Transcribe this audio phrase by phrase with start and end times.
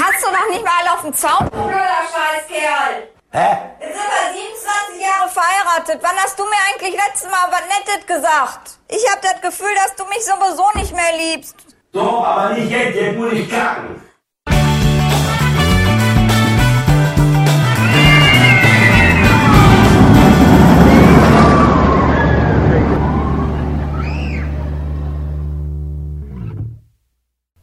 [0.00, 3.08] hast du doch nicht mal alle auf dem Zaun, du blöder Scheißkerl.
[3.30, 3.56] Hä?
[3.80, 5.98] Jetzt sind wir 27 Jahre verheiratet.
[6.02, 8.78] Wann hast du mir eigentlich letztes Mal was Nettes gesagt?
[8.88, 11.56] Ich hab das Gefühl, dass du mich sowieso nicht mehr liebst.
[11.92, 14.02] So, aber nicht jetzt, jetzt muss ich kacken.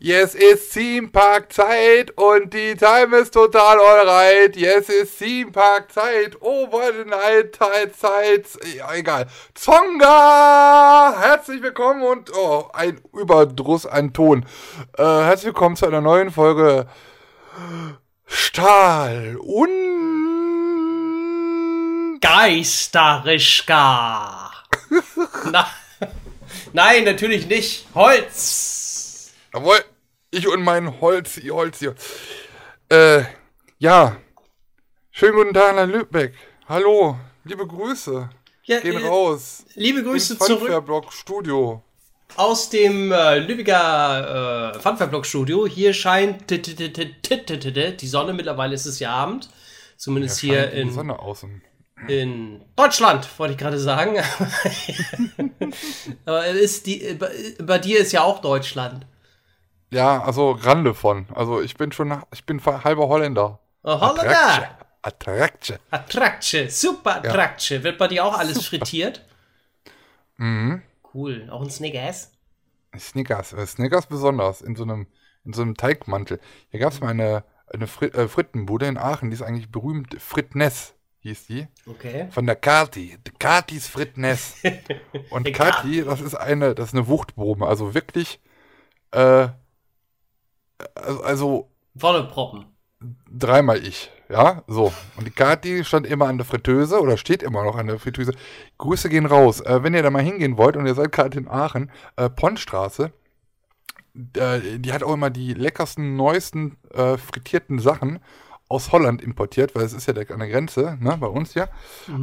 [0.05, 4.55] Yes, ist Theme Park Zeit und die Time ist total alright.
[4.55, 6.37] Yes, ist Theme Park Zeit.
[6.41, 8.45] Oh, what a night, Zeit, Zeit.
[8.75, 9.25] Ja, egal.
[9.55, 11.15] Zonga!
[11.19, 14.45] Herzlich willkommen und, oh, ein Überdruss an Ton.
[14.95, 16.85] Äh, herzlich willkommen zu einer neuen Folge
[18.27, 19.69] Stahl und
[22.21, 24.51] Geisterischka.
[25.51, 25.67] Na,
[26.73, 27.87] nein, natürlich nicht.
[27.95, 29.31] Holz.
[29.51, 29.83] Jawohl,
[30.35, 31.95] ich und mein Holz, ihr Holz hier.
[32.89, 33.23] Äh,
[33.79, 34.17] ja.
[35.11, 36.33] Schönen guten Tag nach Lübeck.
[36.67, 38.29] Hallo, liebe Grüße.
[38.63, 39.63] Ja, Gehen äh, raus.
[39.75, 41.81] Liebe Grüße zurück Funfair-Block Studio.
[42.35, 45.65] aus dem äh, Lübecker äh, Funfair-Block Studio.
[45.67, 48.33] Hier scheint die Sonne.
[48.33, 49.49] Mittlerweile ist es ja Abend.
[49.95, 51.61] Zumindest hier Scheint die in, Sonne außen.
[52.09, 54.17] in Deutschland, wollte ich gerade sagen.
[56.25, 57.31] Aber ist die, bei,
[57.63, 59.05] bei dir ist ja auch Deutschland.
[59.91, 61.27] Ja, also Grande von.
[61.33, 63.59] Also ich bin schon, ich bin halber Holländer.
[63.83, 64.77] Oh, Holländer!
[65.01, 65.77] Attraktion.
[65.91, 67.83] Attraktion, super Attraktion.
[67.83, 69.23] Wird bei dir auch alles frittiert?
[70.37, 70.81] Mhm.
[71.13, 71.47] Cool.
[71.51, 72.31] Auch ein Snickers?
[72.97, 73.53] Snickers.
[73.53, 74.61] Äh, Snickers besonders.
[74.61, 75.07] In so einem,
[75.45, 76.39] in so einem Teigmantel.
[76.69, 80.19] Hier gab es mal eine, eine Frit äh, Frittenbude in Aachen, die ist eigentlich berühmt.
[80.19, 81.67] Fritness hieß die.
[81.87, 82.27] Okay.
[82.31, 83.17] Von der Kati.
[83.25, 84.55] Die Katis Fritness.
[85.29, 87.65] Und Kati, das ist eine, das ist eine Wuchtbrumme.
[87.65, 88.39] Also wirklich,
[89.11, 89.47] äh,
[90.95, 92.65] also, also Volle Proppen.
[93.31, 94.91] dreimal ich, ja, so.
[95.17, 98.33] Und die Kati stand immer an der Fritteuse oder steht immer noch an der Fritteuse.
[98.77, 99.61] Grüße gehen raus.
[99.61, 103.11] Äh, wenn ihr da mal hingehen wollt und ihr seid gerade in Aachen, äh, Ponnstraße,
[104.35, 108.19] äh, die hat auch immer die leckersten, neuesten äh, frittierten Sachen
[108.67, 111.67] aus Holland importiert, weil es ist ja direkt an der Grenze, ne, bei uns ja.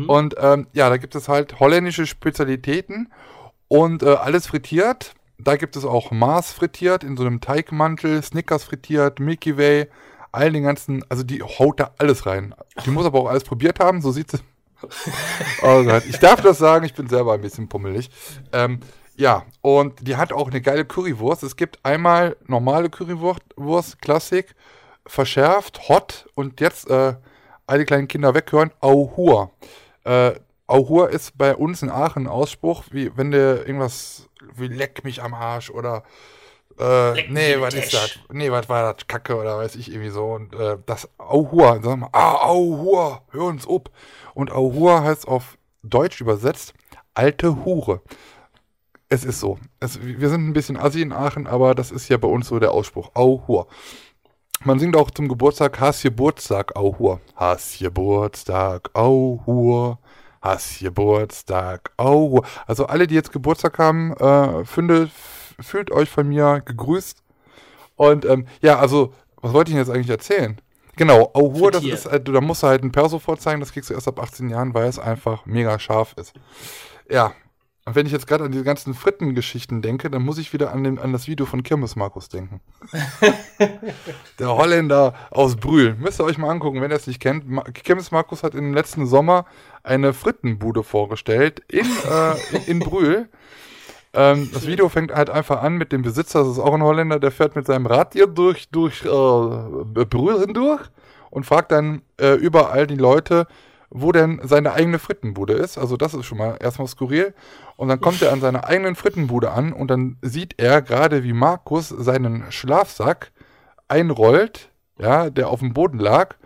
[0.09, 3.13] Und ähm, ja, da gibt es halt holländische Spezialitäten
[3.69, 5.15] und äh, alles frittiert.
[5.45, 9.89] Da gibt es auch Mars frittiert in so einem Teigmantel, Snickers frittiert, Milky Way,
[10.31, 12.55] all den ganzen, also die haut da alles rein.
[12.85, 14.39] Die muss aber auch alles probiert haben, so sieht sie.
[15.63, 18.11] oh Gott, ich darf das sagen, ich bin selber ein bisschen pummelig.
[18.53, 18.81] Ähm,
[19.17, 21.43] ja, und die hat auch eine geile Currywurst.
[21.43, 24.55] Es gibt einmal normale Currywurst, Wurst, Klassik,
[25.07, 27.15] verschärft, hot und jetzt äh,
[27.67, 29.51] alle kleinen Kinder weghören, Auhur.
[30.05, 30.33] Äh,
[30.73, 35.23] Auhur ist bei uns in Aachen ein Ausspruch, wie wenn du irgendwas wie leck mich
[35.23, 36.03] am Arsch oder
[36.79, 38.19] äh, Leck nee, was ist das?
[38.31, 39.07] Nee, was war das?
[39.07, 40.33] Kacke oder weiß ich irgendwie so.
[40.33, 43.91] Und äh, das Auhur, sag mal, ah, Auhur, hör uns up.
[44.35, 46.75] Und Auhur heißt auf Deutsch übersetzt
[47.15, 48.01] alte Hure.
[49.09, 49.59] Es ist so.
[49.81, 52.59] Es, wir sind ein bisschen assi in Aachen, aber das ist ja bei uns so
[52.59, 53.11] der Ausspruch.
[53.15, 53.67] Auhur.
[54.65, 57.21] Man singt auch zum Geburtstag Has Geburtstag, Auhur.
[57.35, 59.99] Has Geburtstag, Auhur.
[60.43, 62.45] Has Geburtstag, Auhur.
[62.67, 65.09] Also alle, die jetzt Geburtstag haben, äh, finde,
[65.61, 67.23] fühlt euch von mir gegrüßt.
[67.97, 70.61] Und ähm, ja, also, was wollte ich denn jetzt eigentlich erzählen?
[70.97, 73.89] Genau, Auhur, das ist, äh, du, da musst du halt ein Perso vorzeigen, das kriegst
[73.89, 76.35] du erst ab 18 Jahren, weil es einfach mega scharf ist.
[77.09, 77.33] Ja,
[77.85, 80.85] und wenn ich jetzt gerade an diese ganzen Frittengeschichten denke, dann muss ich wieder an,
[80.85, 82.61] den, an das Video von Kirmes Markus denken.
[84.39, 85.97] Der Holländer aus Brühl.
[85.97, 87.49] Müsst ihr euch mal angucken, wenn ihr es nicht kennt.
[87.49, 89.47] Ma Kirmes Markus hat im letzten Sommer
[89.83, 93.29] eine Frittenbude vorgestellt in, äh, in Brühl.
[94.15, 97.19] Ähm, das Video fängt halt einfach an mit dem Besitzer, das ist auch ein Holländer,
[97.19, 100.83] der fährt mit seinem Rad hier durch, durch äh, Brühl hindurch
[101.31, 103.47] und fragt dann äh, überall die Leute,
[103.95, 105.79] wo denn seine eigene Frittenbude ist.
[105.79, 107.35] Also das ist schon mal erstmal skurril.
[107.77, 111.33] Und dann kommt er an seiner eigenen Frittenbude an und dann sieht er gerade, wie
[111.33, 113.33] Markus seinen Schlafsack
[113.89, 116.37] einrollt, ja, der auf dem Boden lag.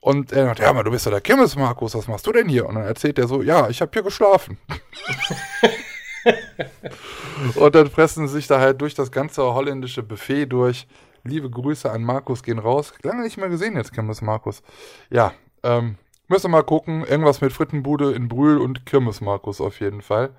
[0.00, 2.48] Und er sagt, ja, aber du bist ja der Kimmes, Markus, was machst du denn
[2.48, 2.66] hier?
[2.66, 4.58] Und dann erzählt er so, ja, ich habe hier geschlafen.
[7.54, 10.86] und dann fressen sie sich da halt durch das ganze holländische Buffet durch.
[11.24, 12.92] Liebe Grüße an Markus gehen raus.
[13.02, 14.62] Lange nicht mehr gesehen jetzt, Kirmes Markus.
[15.08, 15.96] Ja, ähm,
[16.28, 17.04] müssen wir mal gucken.
[17.04, 20.30] Irgendwas mit Frittenbude in Brühl und Kirmes Markus auf jeden Fall.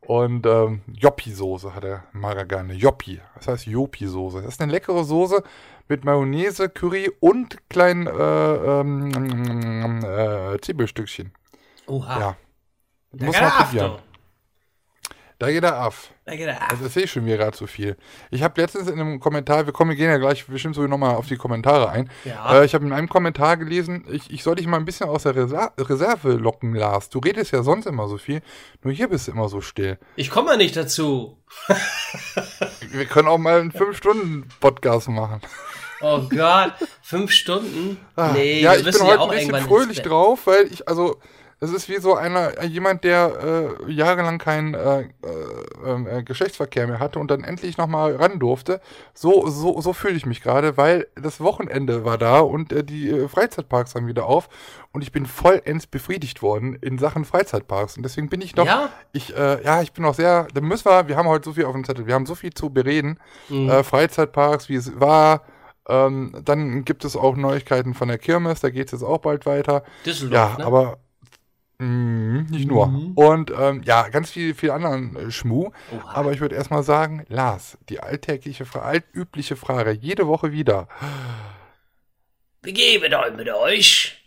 [0.00, 2.74] Und ähm, Joppi-Soße hat er Mara gerne.
[2.74, 3.20] Joppi.
[3.36, 4.42] Das heißt Joppi-Soße.
[4.42, 5.42] Das ist eine leckere Soße
[5.88, 11.32] mit Mayonnaise, Curry und kleinen äh, ähm, äh, Zwiebelstückchen.
[11.86, 12.18] Oha.
[12.18, 12.36] Ja.
[13.12, 13.98] Da Muss man er probieren.
[15.42, 15.94] Da geht er ab.
[16.24, 16.70] Da geht er ab.
[16.70, 17.96] Also das sehe ich schon wieder gerade so viel.
[18.30, 21.16] Ich habe letztens in einem Kommentar, wir kommen, wir gehen ja gleich bestimmt so nochmal
[21.16, 22.08] auf die Kommentare ein.
[22.24, 22.60] Ja.
[22.60, 25.24] Äh, ich habe in einem Kommentar gelesen, ich, ich soll dich mal ein bisschen aus
[25.24, 27.08] der Reser Reserve locken, Lars.
[27.08, 28.40] Du redest ja sonst immer so viel,
[28.84, 29.98] nur hier bist du immer so still.
[30.14, 31.36] Ich komme mal nicht dazu.
[32.92, 35.40] Wir können auch mal einen 5-Stunden-Podcast machen.
[36.02, 37.96] Oh Gott, fünf Stunden?
[38.14, 40.86] Ah, Nee, ja, wir ich bin heute ja auch ein bisschen fröhlich drauf, weil ich,
[40.88, 41.16] also,
[41.64, 46.98] es ist wie so einer, jemand, der äh, jahrelang keinen äh, äh, äh, Geschlechtsverkehr mehr
[46.98, 48.80] hatte und dann endlich nochmal ran durfte.
[49.14, 53.08] So, so, so fühle ich mich gerade, weil das Wochenende war da und äh, die
[53.10, 54.48] äh, Freizeitparks haben wieder auf
[54.92, 58.88] und ich bin vollends befriedigt worden in Sachen Freizeitparks und deswegen bin ich noch, Ja?
[59.12, 61.64] ich, äh, ja, ich bin noch sehr, da müssen wir, wir haben heute so viel
[61.66, 63.70] auf dem Zettel, wir haben so viel zu bereden, Mhm.
[63.70, 65.42] äh, Freizeitparks, wie es war,
[65.88, 69.46] ähm, dann gibt es auch Neuigkeiten von der Kirmes, da geht es jetzt auch bald
[69.46, 69.82] weiter.
[70.06, 70.64] Düsseldorf, Ja, ne?
[70.66, 70.98] aber
[71.82, 72.86] mh, nicht nur.
[72.88, 73.12] Mhm.
[73.14, 75.70] Und ähm, ja, ganz viel, viel anderen äh, Schmuh.
[75.92, 76.14] Oha.
[76.14, 80.88] Aber ich würde erstmal sagen, Lars, die alltägliche, altübliche Frage, jede Woche wieder.
[82.62, 84.18] Begebe euch mit euch.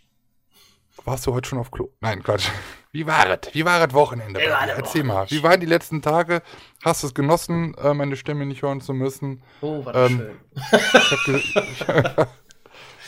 [1.04, 1.90] Warst du heute schon auf Klo?
[2.00, 2.48] Nein, Quatsch.
[2.90, 3.54] Wie war es?
[3.54, 4.40] Wie war es Wochenende?
[4.40, 5.14] Wie war Erzähl mal.
[5.14, 5.36] Wochenende?
[5.36, 6.42] Wie waren die letzten Tage?
[6.82, 9.42] Hast du es genossen, äh, meine Stimme nicht hören zu müssen?
[9.60, 10.36] Oh, war das Ähm, schön.
[10.54, 12.28] Ich hab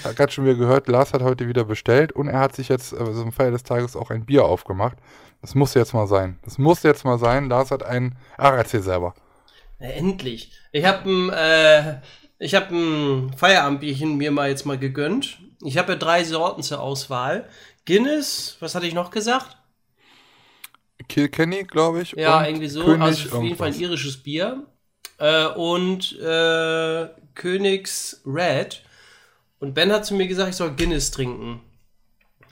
[0.02, 2.96] gerade schon wieder gehört, Lars hat heute wieder bestellt und er hat sich jetzt äh,
[2.96, 4.96] zum Feier des Tages auch ein Bier aufgemacht.
[5.40, 6.38] Das muss jetzt mal sein.
[6.42, 7.48] Das muss jetzt mal sein.
[7.48, 8.16] Lars hat ein.
[8.36, 9.14] Ach, erzähl selber.
[9.78, 10.52] Na, endlich.
[10.72, 12.00] Ich habe ein, äh,
[12.38, 15.38] ich habe ein Feierabendbierchen mir mal jetzt mal gegönnt.
[15.62, 17.48] Ich habe ja drei Sorten zur Auswahl.
[17.86, 19.56] Guinness, was hatte ich noch gesagt?
[21.08, 22.12] Kilkenny, glaube ich.
[22.12, 22.84] Ja, irgendwie so.
[22.84, 24.66] König also auf jeden Fall ein irisches Bier.
[25.18, 28.82] Äh, und äh, Königs Red.
[29.60, 31.60] Und Ben hat zu mir gesagt, ich soll Guinness trinken.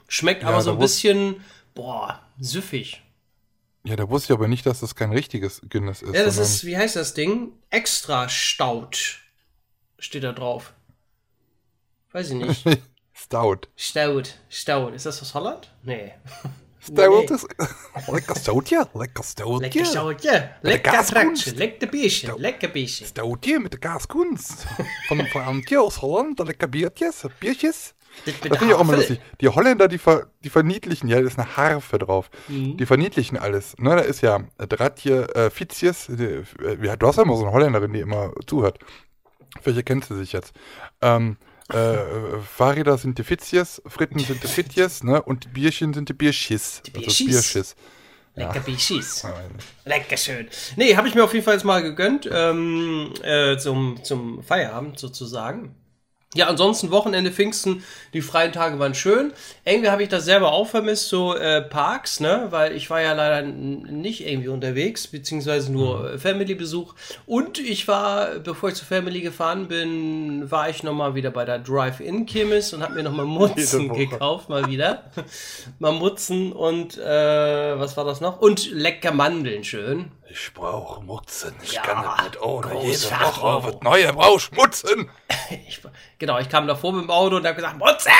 [0.07, 1.43] Schmeckt Ja, aber so ein bisschen,
[1.73, 3.03] boah, süffig.
[3.83, 6.13] Ja, da wusste ich aber nicht, dass das kein richtiges Guinness ist.
[6.13, 7.53] Ja, das ist, wie heißt das Ding?
[7.69, 8.89] Extra Stout.
[9.97, 10.73] Steht da drauf.
[12.11, 12.65] Weiß ich nicht.
[13.13, 13.61] Stout.
[13.75, 14.23] Stout.
[14.49, 14.89] Stout.
[14.89, 15.73] Ist das aus Holland?
[15.83, 16.13] Nee.
[16.87, 17.35] Stout Nee.
[17.35, 17.47] ist.
[18.11, 18.87] Lecker Stoutje.
[18.93, 19.67] Lecker Stoutje.
[19.67, 20.49] Lecker Stoutje.
[20.61, 21.43] Lecker Gaskunst.
[21.43, 21.59] Tratschen.
[21.59, 22.31] Lecker Bierchen.
[22.37, 23.07] Lecker Bierchen.
[23.07, 24.65] Stoutje mit der Gaskunst.
[25.07, 26.39] Von, von Antje aus Holland.
[26.39, 27.27] Lecker Biertjes.
[27.39, 27.93] Biertjes.
[28.25, 28.95] Das Das finde ich auch Havel.
[28.95, 29.19] lustig.
[29.41, 32.29] Die Holländer, die, ver, die verniedlichen, ja, da ist eine Harfe drauf.
[32.47, 32.75] Mhm.
[32.77, 33.75] Die verniedlichen alles.
[33.77, 35.51] Ne, da ist ja Dratje, äh.
[36.09, 36.43] Die, äh,
[36.81, 38.79] ja, du hast ja immer so eine Holländerin, die immer zuhört.
[39.63, 40.53] Welche kennst du sich jetzt?
[41.01, 41.37] Ähm,
[41.73, 45.21] äh, äh, Fahrräder sind die Fitjes, Fritten sind die Fitjes, ne?
[45.21, 46.81] Und die Bierchen sind die Bierschis.
[46.85, 47.27] Die Also Bierschis.
[47.27, 47.75] Bierschiss.
[48.35, 49.25] Lecker Bierschis.
[49.85, 50.47] Lecker schön.
[50.75, 52.29] Nee, habe ich mir auf jeden Fall jetzt mal gegönnt.
[52.31, 55.75] Ähm, äh, zum, zum Feierabend sozusagen.
[56.35, 57.83] Ja, ansonsten Wochenende, Pfingsten,
[58.13, 59.31] die freien Tage waren schön.
[59.63, 62.47] Irgendwie habe ich das selber auch vermisst, so äh, Parks, ne?
[62.49, 66.95] Weil ich war ja leider nicht irgendwie unterwegs, beziehungsweise nur äh, Family-Besuch.
[67.25, 71.59] Und ich war, bevor ich zur Family gefahren bin, war ich nochmal wieder bei der
[71.59, 75.09] Drive-In-Chemis und habe mir nochmal Mutzen gekauft, mal wieder.
[75.79, 78.41] mal Mutzen und äh, was war das noch?
[78.41, 80.11] Und lecker Mandeln, schön.
[80.29, 81.55] Ich brauche Mutzen.
[81.63, 82.83] Ich Ja, kann das nicht ohne.
[82.83, 85.09] Jede Woche wird neue brauchst Mutzen.
[85.49, 85.81] Ich,
[86.17, 88.11] genau, ich kam davor mit dem Auto und habe gesagt, Mutzen!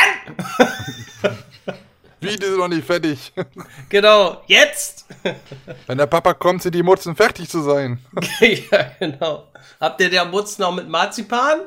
[2.21, 3.33] Wie, die sind noch nicht fertig.
[3.89, 5.05] Genau, jetzt!
[5.87, 7.99] Wenn der Papa kommt, sind die Mutzen fertig zu sein.
[8.39, 9.51] ja, genau.
[9.79, 11.61] Habt ihr der Mutzen auch mit Marzipan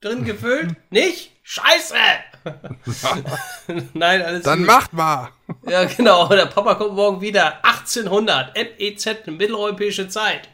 [0.00, 0.76] drin gefüllt?
[0.90, 1.32] Nicht?
[1.42, 1.94] Scheiße!
[3.94, 4.66] Nein, alles Dann gut.
[4.66, 5.28] macht mal.
[5.68, 6.28] Ja, genau.
[6.28, 7.64] Der Papa kommt morgen wieder.
[7.64, 8.54] 1800.
[8.54, 10.48] MEZ, mitteleuropäische Zeit.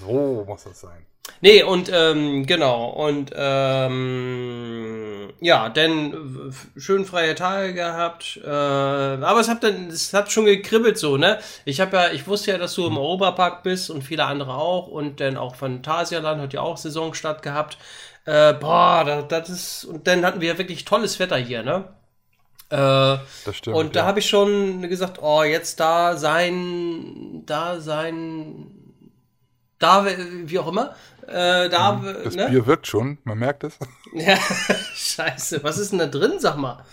[0.00, 1.06] So muss das sein.
[1.40, 9.40] Nee, und ähm, genau, und ähm, ja, denn äh, schön freie Tage gehabt, äh, aber
[9.40, 11.38] es hat dann, es hat schon gekribbelt so, ne?
[11.64, 14.86] Ich habe ja, ich wusste ja, dass du im Europapark bist und viele andere auch
[14.88, 17.76] und dann auch Phantasialand hat ja auch Saisonstart gehabt.
[18.24, 21.88] Äh, boah, das, das ist, und dann hatten wir wirklich tolles Wetter hier, ne?
[22.70, 23.76] Äh, Das stimmt.
[23.76, 24.06] und da ja.
[24.06, 28.66] habe ich schon gesagt, oh, jetzt da sein, da sein,
[29.78, 30.94] da, wie auch immer,
[31.26, 32.16] äh, da, Mhm.
[32.24, 32.48] Das ne?
[32.48, 33.78] Bier wirkt schon, man merkt es.
[34.14, 34.36] Ja,
[34.94, 36.84] scheiße, was ist denn da drin, sag mal?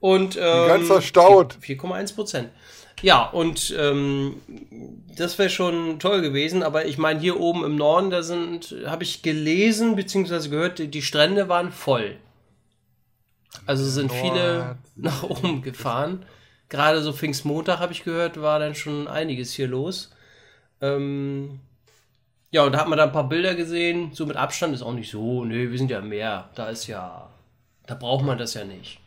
[0.00, 1.56] Und, ähm, Ganz verstaut.
[1.62, 2.50] 4,1 Prozent.
[3.02, 4.36] Ja, und ähm,
[5.16, 9.04] das wäre schon toll gewesen, aber ich meine, hier oben im Norden, da sind, habe
[9.04, 12.16] ich gelesen, beziehungsweise gehört, die, die Strände waren voll.
[13.66, 16.24] Also sind viele nach oben gefahren.
[16.68, 20.10] Gerade so Pfingstmontag, habe ich gehört, war dann schon einiges hier los.
[20.80, 21.60] Ähm,
[22.50, 24.12] ja, und da hat man da ein paar Bilder gesehen.
[24.12, 25.44] So mit Abstand ist auch nicht so.
[25.44, 26.48] Nö, wir sind ja mehr.
[26.54, 27.28] Da ist ja.
[27.86, 29.00] Da braucht man das ja nicht.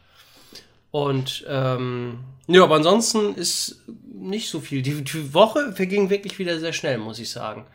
[0.92, 3.82] Und ähm, ja, aber ansonsten ist
[4.14, 4.82] nicht so viel.
[4.82, 7.66] Die, die Woche verging wirklich wieder sehr schnell, muss ich sagen.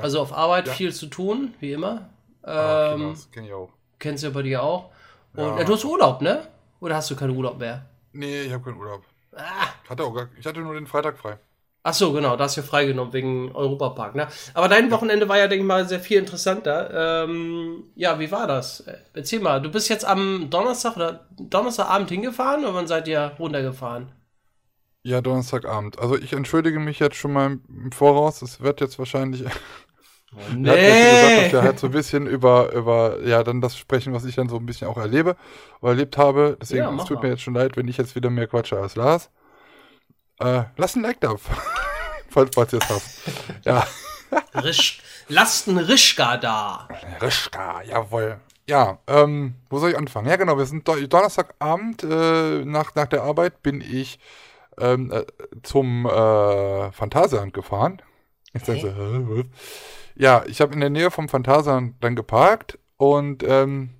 [0.00, 2.10] Also auf Arbeit viel zu tun, wie immer.
[2.42, 3.70] Ah, Ähm, das kenn ich auch.
[3.98, 4.90] Kennst du ja bei dir auch.
[5.34, 5.58] Und Ja.
[5.58, 5.64] ja.
[5.64, 6.46] du hast Urlaub, ne?
[6.80, 7.86] Oder hast du keinen Urlaub mehr?
[8.12, 9.02] Nee, ich habe keinen Urlaub.
[9.34, 9.68] Ah.
[9.88, 11.38] Hatte auch gar, ich hatte nur den Freitag frei.
[11.88, 14.26] Ach so, genau, da hast du ja freigenommen wegen Europapark, ne?
[14.54, 17.24] Aber dein Wochenende war ja, denke ich mal, sehr viel interessanter.
[17.24, 18.80] Ähm, ja, wie war das?
[18.80, 23.32] Äh, Erzähl mal, du bist jetzt am Donnerstag oder Donnerstagabend hingefahren oder wann seid ihr
[23.38, 24.10] runtergefahren?
[25.02, 25.98] Ja, Donnerstagabend.
[26.00, 28.42] Also ich entschuldige mich jetzt schon mal im Voraus.
[28.42, 29.44] Es wird jetzt wahrscheinlich.
[30.34, 33.76] Oh, Er hat gesagt, dass wir halt so ein bisschen über, über, ja, dann das
[33.78, 35.36] sprechen, was ich dann so ein bisschen auch erlebe
[35.80, 36.58] oder erlebt habe.
[36.60, 37.22] Deswegen, Ja, es tut mal.
[37.22, 39.30] mir jetzt schon leid, wenn ich jetzt wieder mehr quatsche als Lars.
[40.38, 41.34] Äh, lass ein Like da.
[42.30, 43.64] falls, falls ihr es habt.
[43.64, 43.86] Ja.
[44.62, 46.88] Risch, lasst einen Rischka da.
[47.20, 48.40] Rischka, jawohl.
[48.68, 50.28] Ja, ähm, wo soll ich anfangen?
[50.28, 54.18] Ja, genau, wir sind Do Donnerstagabend, äh, nach, nach der Arbeit bin ich
[54.78, 55.24] ähm, äh,
[55.62, 58.02] zum äh, Phantasialand gefahren.
[58.52, 59.42] Ich denke so?
[60.16, 63.90] Ja, ich habe in der Nähe vom Phantasialand dann geparkt und ähm,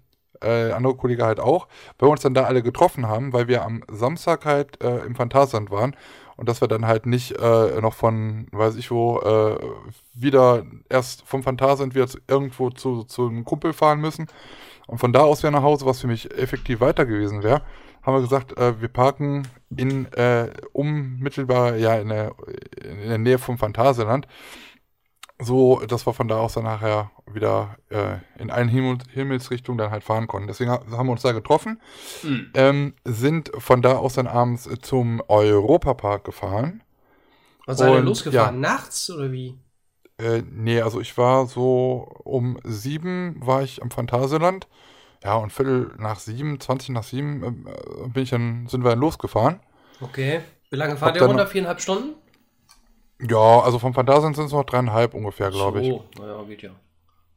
[0.43, 3.63] äh, andere Kollege halt auch, weil wir uns dann da alle getroffen haben, weil wir
[3.63, 5.97] am Samstag halt äh, im Phantasialand waren
[6.37, 9.59] und dass wir dann halt nicht äh, noch von, weiß ich wo, äh,
[10.15, 14.27] wieder erst vom Phantasialand wieder zu, irgendwo zu, zu einem Kumpel fahren müssen
[14.87, 17.63] und von da aus wieder nach Hause, was für mich effektiv weiter gewesen wäre,
[18.03, 22.33] haben wir gesagt, äh, wir parken in äh, unmittelbar, ja, in der,
[22.83, 24.29] in der Nähe vom Phantasialand
[25.41, 29.91] so, dass wir von da aus dann nachher wieder äh, in allen Himmel Himmelsrichtungen dann
[29.91, 30.49] halt fahren konnten.
[30.49, 31.81] Deswegen ha- haben wir uns da getroffen,
[32.23, 32.51] Hm.
[32.55, 36.83] ähm, sind von da aus dann abends äh, zum Europapark gefahren.
[37.67, 38.61] Wann seid ihr losgefahren?
[38.61, 39.59] Nachts oder wie?
[40.19, 44.67] Äh, nee, also ich war so um sieben war ich am Phantasialand.
[45.25, 49.01] Ja, und Viertel nach sieben, 20 nach sieben äh, bin ich dann, sind wir dann
[49.01, 49.61] losgefahren.
[50.01, 50.41] Okay.
[50.71, 51.47] Wie lange fahrt Hab ihr runter?
[51.47, 52.15] Viereinhalb Stunden?
[53.21, 55.89] Ja, also vom Phantasialand sind es noch dreieinhalb ungefähr, glaube ich.
[55.89, 56.71] So, naja, geht ja.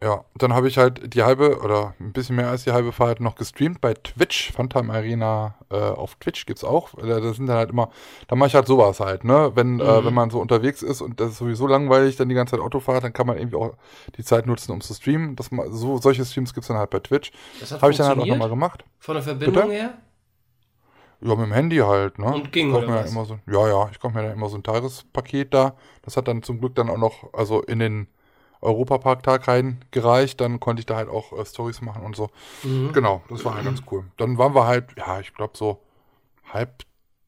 [0.01, 3.19] Ja, dann habe ich halt die halbe oder ein bisschen mehr als die halbe Fahrt
[3.19, 4.53] noch gestreamt bei Twitch.
[4.53, 6.93] Phantom Arena äh, auf Twitch gibt's auch.
[6.93, 7.89] Da, sind dann halt immer,
[8.29, 9.51] da mache ich halt sowas halt, ne?
[9.55, 10.05] Wenn, äh, Mhm.
[10.05, 12.79] wenn man so unterwegs ist und das ist sowieso langweilig, dann die ganze Zeit Auto
[12.79, 13.74] fahrt, dann kann man irgendwie auch
[14.15, 15.36] die Zeit nutzen, um zu streamen.
[15.36, 17.33] Das, so, solche Streams gibt's dann halt bei Twitch.
[17.59, 18.86] Das Habe ich dann halt auch nochmal gemacht.
[19.00, 19.74] Von der Verbindung Bitte?
[19.74, 19.98] her?
[21.21, 22.33] Ja, mit dem Handy halt, ne?
[22.33, 23.11] Und ging, oder ja was?
[23.11, 25.75] immer so, ja, ja, ich kaufe mir dann immer so ein Tagespaket da.
[26.01, 28.07] Das hat dann zum Glück dann auch noch, also in den
[28.61, 30.39] Europapark-Tag reingereicht.
[30.39, 32.29] Dann konnte ich da halt auch äh, Stories machen und so.
[32.63, 32.93] Mhm.
[32.93, 34.05] Genau, das war halt ganz cool.
[34.17, 35.81] Dann waren wir halt, ja, ich glaube so
[36.53, 36.83] halb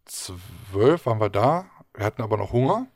[0.05, 1.65] zwölf waren wir da.
[1.93, 2.88] Wir hatten aber noch Hunger.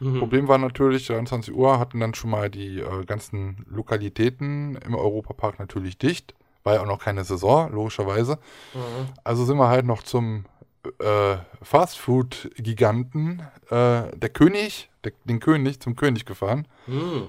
[0.00, 0.18] Mhm.
[0.18, 5.58] Problem war natürlich, 23 Uhr hatten dann schon mal die äh, ganzen Lokalitäten im Europapark
[5.58, 6.34] natürlich dicht.
[6.64, 8.38] War ja auch noch keine Saison, logischerweise.
[8.72, 9.08] Mhm.
[9.22, 10.46] Also sind wir halt noch zum
[10.98, 13.40] äh, Fastfood-Giganten,
[13.70, 16.66] äh, der König, der, den König, zum König gefahren.
[16.86, 17.28] Mhm.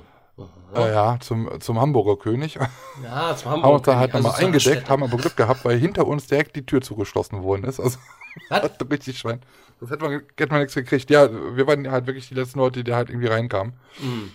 [0.73, 2.55] Äh, ja, zum, zum Hamburger König.
[3.03, 3.77] Ja, zum haben Hamburg.
[3.77, 6.55] uns da halt also nochmal zur eingedeckt, haben aber Glück gehabt, weil hinter uns direkt
[6.55, 7.79] die Tür zugeschlossen worden ist.
[7.79, 7.99] Also,
[8.49, 8.63] Was?
[8.63, 9.41] hat richtig Schwein.
[9.79, 11.09] Das hätte man, hätte man nichts gekriegt.
[11.09, 13.73] Ja, wir waren halt wirklich die letzten Leute, die da halt irgendwie reinkamen.
[13.99, 14.31] Mhm.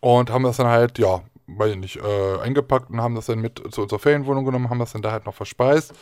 [0.00, 3.40] Und haben das dann halt, ja, weiß ich nicht, äh, eingepackt und haben das dann
[3.40, 5.94] mit zu unserer Ferienwohnung genommen, haben das dann da halt noch verspeist.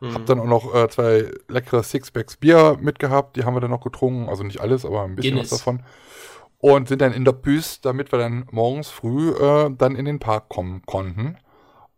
[0.00, 0.14] Mhm.
[0.14, 3.82] Hab dann auch noch äh, zwei leckere Sixpacks Bier mitgehabt, die haben wir dann noch
[3.82, 4.28] getrunken.
[4.28, 5.52] Also nicht alles, aber ein bisschen Guinness.
[5.52, 5.82] was davon.
[6.58, 10.20] Und sind dann in der Büste, damit wir dann morgens früh äh, dann in den
[10.20, 11.36] Park kommen konnten.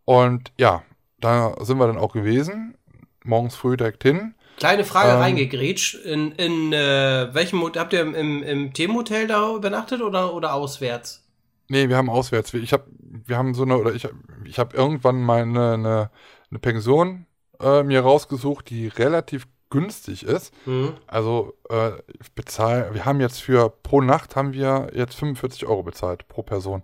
[0.05, 0.83] Und ja,
[1.19, 2.75] da sind wir dann auch gewesen.
[3.23, 4.33] Morgens früh direkt hin.
[4.57, 5.95] Kleine Frage Ähm, reingegrätscht.
[5.95, 11.24] In, in äh, welchem habt ihr im, im, im Themenhotel da übernachtet oder, oder auswärts?
[11.67, 12.53] Nee, wir haben auswärts.
[12.53, 14.07] Ich hab, wir haben so eine, oder ich,
[14.45, 16.11] ich habe irgendwann mal eine, eine,
[16.49, 17.25] eine Pension
[17.59, 20.53] äh, mir rausgesucht, die relativ günstig ist.
[20.65, 20.93] Mhm.
[21.07, 21.91] Also äh,
[22.35, 26.83] bezahl, wir haben jetzt für pro Nacht haben wir jetzt 45 Euro bezahlt pro Person.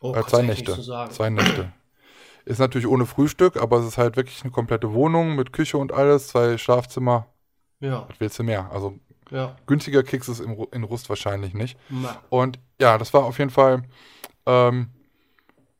[0.00, 0.78] Oh, äh, zwei Nächte.
[1.10, 1.72] Zwei Nächte.
[2.44, 5.92] Ist natürlich ohne Frühstück, aber es ist halt wirklich eine komplette Wohnung mit Küche und
[5.92, 7.26] alles, zwei Schlafzimmer.
[7.80, 8.70] Ja, Was willst du mehr?
[8.72, 8.98] Also
[9.32, 9.56] ja.
[9.66, 11.78] günstiger kriegst du es im, in Rust wahrscheinlich nicht.
[11.88, 12.20] Ma.
[12.28, 13.84] Und ja, das war auf jeden Fall,
[14.46, 14.90] ähm,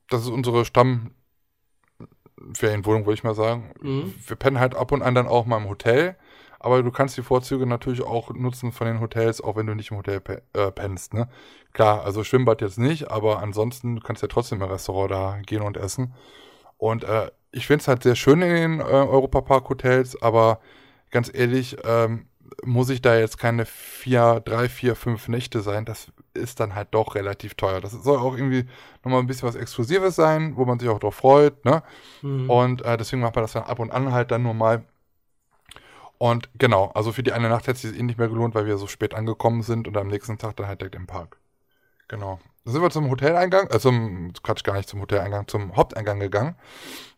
[0.08, 3.74] das ist unsere Stammferienwohnung, würde ich mal sagen.
[3.80, 4.14] Mhm.
[4.26, 6.16] Wir pennen halt ab und an dann auch mal im Hotel,
[6.58, 9.90] aber du kannst die Vorzüge natürlich auch nutzen von den Hotels, auch wenn du nicht
[9.90, 11.12] im Hotel pe äh, pennst.
[11.12, 11.28] Ne?
[11.72, 15.62] Klar, also Schwimmbad jetzt nicht, aber ansonsten du kannst ja trotzdem im Restaurant da gehen
[15.62, 16.14] und essen.
[16.78, 20.60] Und äh, ich finde es halt sehr schön in den äh, Europapark-Hotels, aber
[21.10, 22.26] ganz ehrlich, ähm,
[22.64, 25.84] muss ich da jetzt keine vier, drei, vier, fünf Nächte sein.
[25.84, 27.80] Das ist dann halt doch relativ teuer.
[27.80, 28.66] Das soll auch irgendwie
[29.04, 31.64] nochmal ein bisschen was Exklusives sein, wo man sich auch drauf freut.
[31.64, 31.82] Ne?
[32.22, 32.50] Mhm.
[32.50, 34.84] Und äh, deswegen macht man das dann ab und an halt dann nur mal.
[36.18, 38.66] Und genau, also für die eine Nacht hätte es sich eh nicht mehr gelohnt, weil
[38.66, 41.41] wir so spät angekommen sind und am nächsten Tag dann halt direkt im Park.
[42.12, 42.38] Genau.
[42.64, 46.56] Dann sind wir zum Hoteleingang, äh, zum, Quatsch, gar nicht zum Hoteleingang, zum Haupteingang gegangen.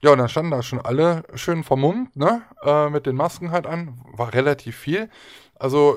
[0.00, 3.66] Ja, und dann standen da schon alle schön vermummt, ne, äh, mit den Masken halt
[3.66, 4.00] an.
[4.12, 5.10] War relativ viel.
[5.58, 5.96] Also,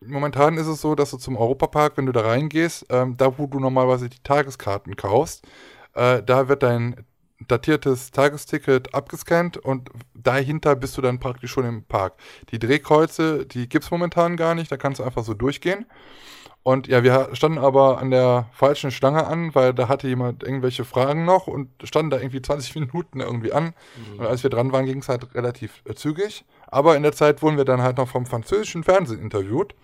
[0.00, 3.48] momentan ist es so, dass du zum Europapark, wenn du da reingehst, ähm, da wo
[3.48, 5.44] du normalerweise die Tageskarten kaufst,
[5.94, 7.04] äh, da wird dein
[7.48, 12.14] datiertes Tagesticket abgescannt und dahinter bist du dann praktisch schon im Park.
[12.52, 15.86] Die Drehkreuze, die gibt es momentan gar nicht, da kannst du einfach so durchgehen.
[16.62, 20.84] Und ja, wir standen aber an der falschen Schlange an, weil da hatte jemand irgendwelche
[20.84, 23.72] Fragen noch und standen da irgendwie 20 Minuten irgendwie an.
[23.96, 24.20] Mhm.
[24.20, 26.44] Und als wir dran waren, ging es halt relativ äh, zügig.
[26.66, 29.74] Aber in der Zeit wurden wir dann halt noch vom französischen Fernsehen interviewt.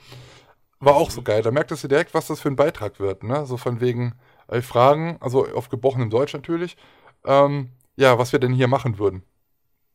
[0.79, 1.43] War auch so geil.
[1.43, 3.23] Da merktest du direkt, was das für ein Beitrag wird.
[3.23, 3.47] Ne?
[3.47, 4.15] So von wegen
[4.49, 6.77] äh, Fragen, also auf gebrochenem Deutsch natürlich.
[7.25, 9.23] Ähm, ja, was wir denn hier machen würden.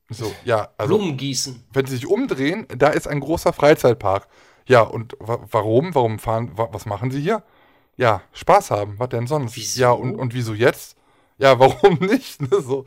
[0.09, 0.97] So, ja, also.
[0.97, 1.63] Blumen gießen.
[1.71, 4.27] Wenn sie sich umdrehen, da ist ein großer Freizeitpark.
[4.71, 5.93] Ja, und wa warum?
[5.93, 7.43] Warum fahren, wa was machen sie hier?
[7.97, 8.97] Ja, Spaß haben.
[8.99, 9.57] Was denn sonst?
[9.57, 9.81] Wieso?
[9.81, 10.95] Ja, und, und wieso jetzt?
[11.37, 12.41] Ja, warum nicht?
[12.41, 12.85] Ne, so.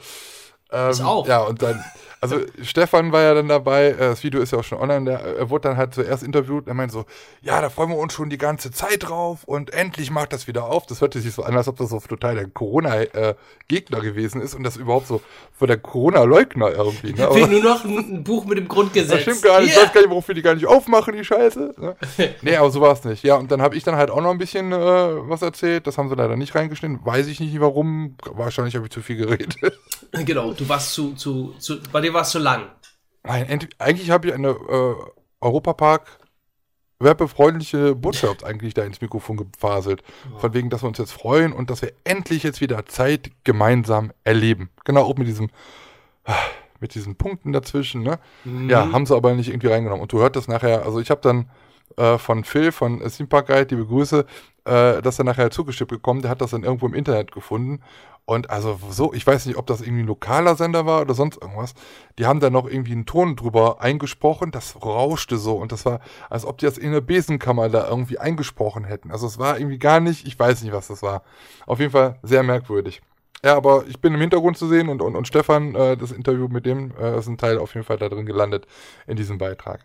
[0.72, 1.26] Ähm, ist auch.
[1.26, 1.84] Ja, und dann,
[2.24, 5.20] also Stefan war ja dann dabei, äh, das Video ist ja auch schon online, der,
[5.20, 7.04] er wurde dann halt zuerst interviewt, er meinte so,
[7.42, 10.64] ja, da freuen wir uns schon die ganze Zeit drauf und endlich macht das wieder
[10.64, 10.86] auf.
[10.86, 14.62] Das hörte sich so an, als ob das so total der Corona-Gegner gewesen ist und
[14.62, 15.20] das überhaupt so
[15.52, 17.12] für der Corona-Leugner irgendwie.
[17.12, 17.26] Ne?
[17.26, 19.10] Aber, nur noch ein Buch mit dem Grundgesetz.
[19.10, 19.82] Das stimmt gar nicht, yeah.
[19.82, 21.74] ich weiß gar nicht, wofür die gar nicht aufmachen, die Scheiße.
[21.78, 21.96] Ne?
[22.42, 23.22] nee, aber so war es nicht.
[23.22, 25.98] Ja, und dann habe ich dann halt auch noch ein bisschen äh, was erzählt, das
[25.98, 29.56] haben sie leider nicht reingeschnitten, weiß ich nicht warum, wahrscheinlich habe ich zu viel geredet.
[30.12, 32.70] Genau, du warst zu, zu, zu bei dir war es zu lang.
[33.24, 34.94] Nein, eigentlich habe ich eine äh,
[35.40, 36.18] Europapark
[37.00, 40.02] werbefreundliche Botschaft eigentlich da ins Mikrofon gefaselt.
[40.32, 40.38] Ja.
[40.38, 44.12] Von wegen, dass wir uns jetzt freuen und dass wir endlich jetzt wieder Zeit gemeinsam
[44.24, 44.70] erleben.
[44.84, 45.50] Genau, auch mit diesem,
[46.80, 48.18] mit diesen Punkten dazwischen, ne?
[48.44, 48.70] Mhm.
[48.70, 50.02] Ja, haben sie aber nicht irgendwie reingenommen.
[50.02, 51.50] Und du hörst das nachher, also ich habe dann
[51.96, 54.24] äh, von Phil von äh, Theme Park Guide, die Begrüße,
[54.64, 57.80] äh, dass er nachher zugeschickt bekommen, der hat das dann irgendwo im Internet gefunden
[58.26, 61.40] und also so, ich weiß nicht, ob das irgendwie ein lokaler Sender war oder sonst
[61.42, 61.74] irgendwas.
[62.18, 66.00] Die haben da noch irgendwie einen Ton drüber eingesprochen, das rauschte so und das war,
[66.30, 69.10] als ob die das in der Besenkammer da irgendwie eingesprochen hätten.
[69.10, 71.22] Also es war irgendwie gar nicht, ich weiß nicht, was das war.
[71.66, 73.02] Auf jeden Fall sehr merkwürdig.
[73.44, 76.48] Ja, aber ich bin im Hintergrund zu sehen und, und, und Stefan, äh, das Interview
[76.48, 78.66] mit dem, äh, ist ein Teil auf jeden Fall da drin gelandet
[79.06, 79.84] in diesem Beitrag.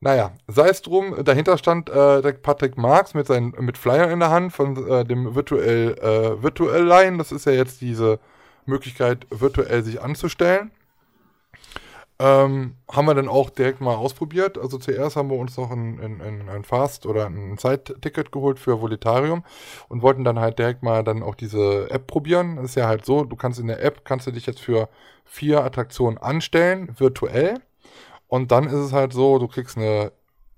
[0.00, 4.30] Naja, sei es drum, dahinter stand äh, Patrick Marx mit seinen mit Flyer in der
[4.30, 7.16] Hand von äh, dem virtuell äh, virtuell Line.
[7.18, 8.18] Das ist ja jetzt diese
[8.66, 10.70] Möglichkeit, virtuell sich anzustellen.
[12.18, 14.56] Ähm, haben wir dann auch direkt mal ausprobiert.
[14.56, 18.80] Also zuerst haben wir uns noch ein, ein, ein Fast- oder ein Zeitticket geholt für
[18.80, 19.44] Volitarium
[19.88, 22.56] und wollten dann halt direkt mal dann auch diese App probieren.
[22.56, 24.88] Das ist ja halt so, du kannst in der App, kannst du dich jetzt für
[25.26, 27.60] vier Attraktionen anstellen, virtuell.
[28.28, 30.12] Und dann ist es halt so, du kriegst eine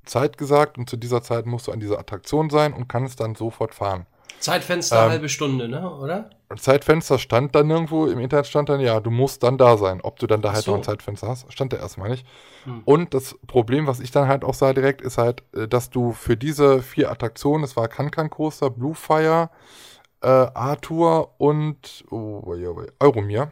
[0.04, 3.34] Zeit gesagt und zu dieser Zeit musst du an dieser Attraktion sein und kannst dann
[3.34, 4.06] sofort fahren.
[4.40, 5.90] Zeitfenster ähm, halbe Stunde, ne?
[5.90, 6.30] Oder?
[6.56, 10.00] Zeitfenster stand dann irgendwo, im Internet stand dann, ja, du musst dann da sein.
[10.00, 10.70] Ob du dann da halt so.
[10.70, 12.26] noch ein Zeitfenster hast, stand da erstmal nicht.
[12.64, 12.82] Hm.
[12.84, 16.12] Und das Problem, was ich dann halt auch sah direkt, ist halt, äh, dass du
[16.12, 19.50] für diese vier Attraktionen, es war Kankan Coaster, Blue Fire,
[20.22, 22.54] äh, Arthur und oh,
[23.00, 23.50] Euromir,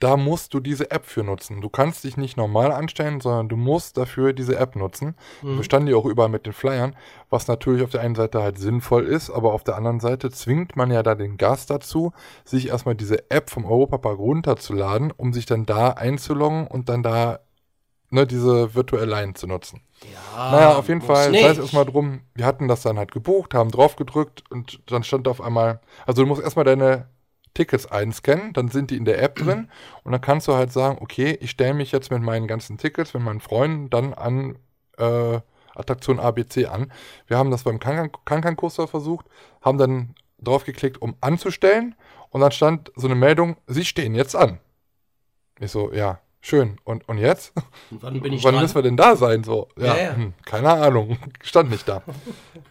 [0.00, 1.60] da musst du diese App für nutzen.
[1.60, 5.14] Du kannst dich nicht normal anstellen, sondern du musst dafür diese App nutzen.
[5.42, 5.56] Mhm.
[5.56, 6.96] Wir standen die auch überall mit den Flyern,
[7.28, 10.74] was natürlich auf der einen Seite halt sinnvoll ist, aber auf der anderen Seite zwingt
[10.74, 12.12] man ja da den Gast dazu,
[12.44, 17.40] sich erstmal diese App vom Europapark runterzuladen, um sich dann da einzuloggen und dann da
[18.08, 19.82] ne, diese virtuelle Line zu nutzen.
[20.02, 23.52] Ja, naja, auf jeden Fall, sei es erstmal drum, wir hatten das dann halt gebucht,
[23.52, 27.06] haben drauf gedrückt und dann stand auf einmal, also du musst erstmal deine
[27.54, 29.68] Tickets einscannen, dann sind die in der App drin
[30.04, 33.14] und dann kannst du halt sagen, okay, ich stelle mich jetzt mit meinen ganzen Tickets,
[33.14, 34.58] mit meinen Freunden dann an
[34.98, 35.40] äh,
[35.74, 36.92] Attraktion ABC an.
[37.26, 39.26] Wir haben das beim Kankan-Coaster versucht,
[39.62, 41.94] haben dann drauf geklickt, um anzustellen
[42.30, 44.58] und dann stand so eine Meldung, sie stehen jetzt an.
[45.58, 46.78] Ich so, ja, Schön.
[46.84, 47.52] Und, und jetzt?
[47.90, 48.62] Wann bin ich Wann dran?
[48.62, 49.44] müssen wir denn da sein?
[49.44, 50.16] So, ja, ja, ja.
[50.16, 51.18] Hm, keine Ahnung.
[51.42, 52.02] Stand nicht da.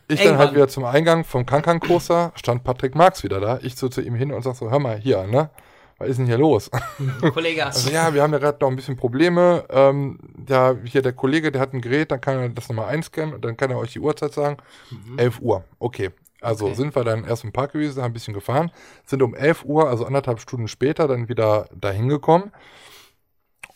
[0.07, 3.59] Ich dann halt wieder zum Eingang vom Kankan Coaster, stand Patrick Marx wieder da.
[3.61, 5.51] Ich so zu ihm hin und sag so, hör mal, hier, ne?
[5.99, 6.71] Was ist denn hier los?
[7.33, 9.65] Kollege, also ja, wir haben ja gerade noch ein bisschen Probleme.
[9.69, 13.35] Ähm, ja, hier der Kollege, der hat ein Gerät, dann kann er das nochmal einscannen
[13.35, 14.57] und dann kann er euch die Uhrzeit sagen.
[14.89, 15.19] Mhm.
[15.19, 15.63] 11 Uhr.
[15.77, 16.09] Okay.
[16.41, 16.75] Also okay.
[16.75, 18.71] sind wir dann erst im Park gewesen, haben ein bisschen gefahren,
[19.05, 22.53] sind um 11 Uhr, also anderthalb Stunden später, dann wieder dahin gekommen.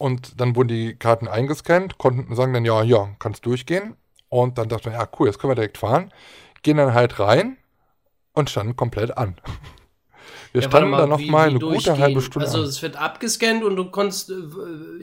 [0.03, 3.95] Und dann wurden die Karten eingescannt, konnten sagen dann, ja, ja, kannst durchgehen.
[4.27, 6.11] Und dann dachte man, ja, cool, jetzt können wir direkt fahren.
[6.61, 7.55] Gehen dann halt rein
[8.33, 9.37] und standen komplett an.
[10.51, 12.47] Wir Ja, standen mal, da noch wie- mal wie eine gute halbe Stunde.
[12.47, 14.33] Also es wird abgescannt und du konntest äh,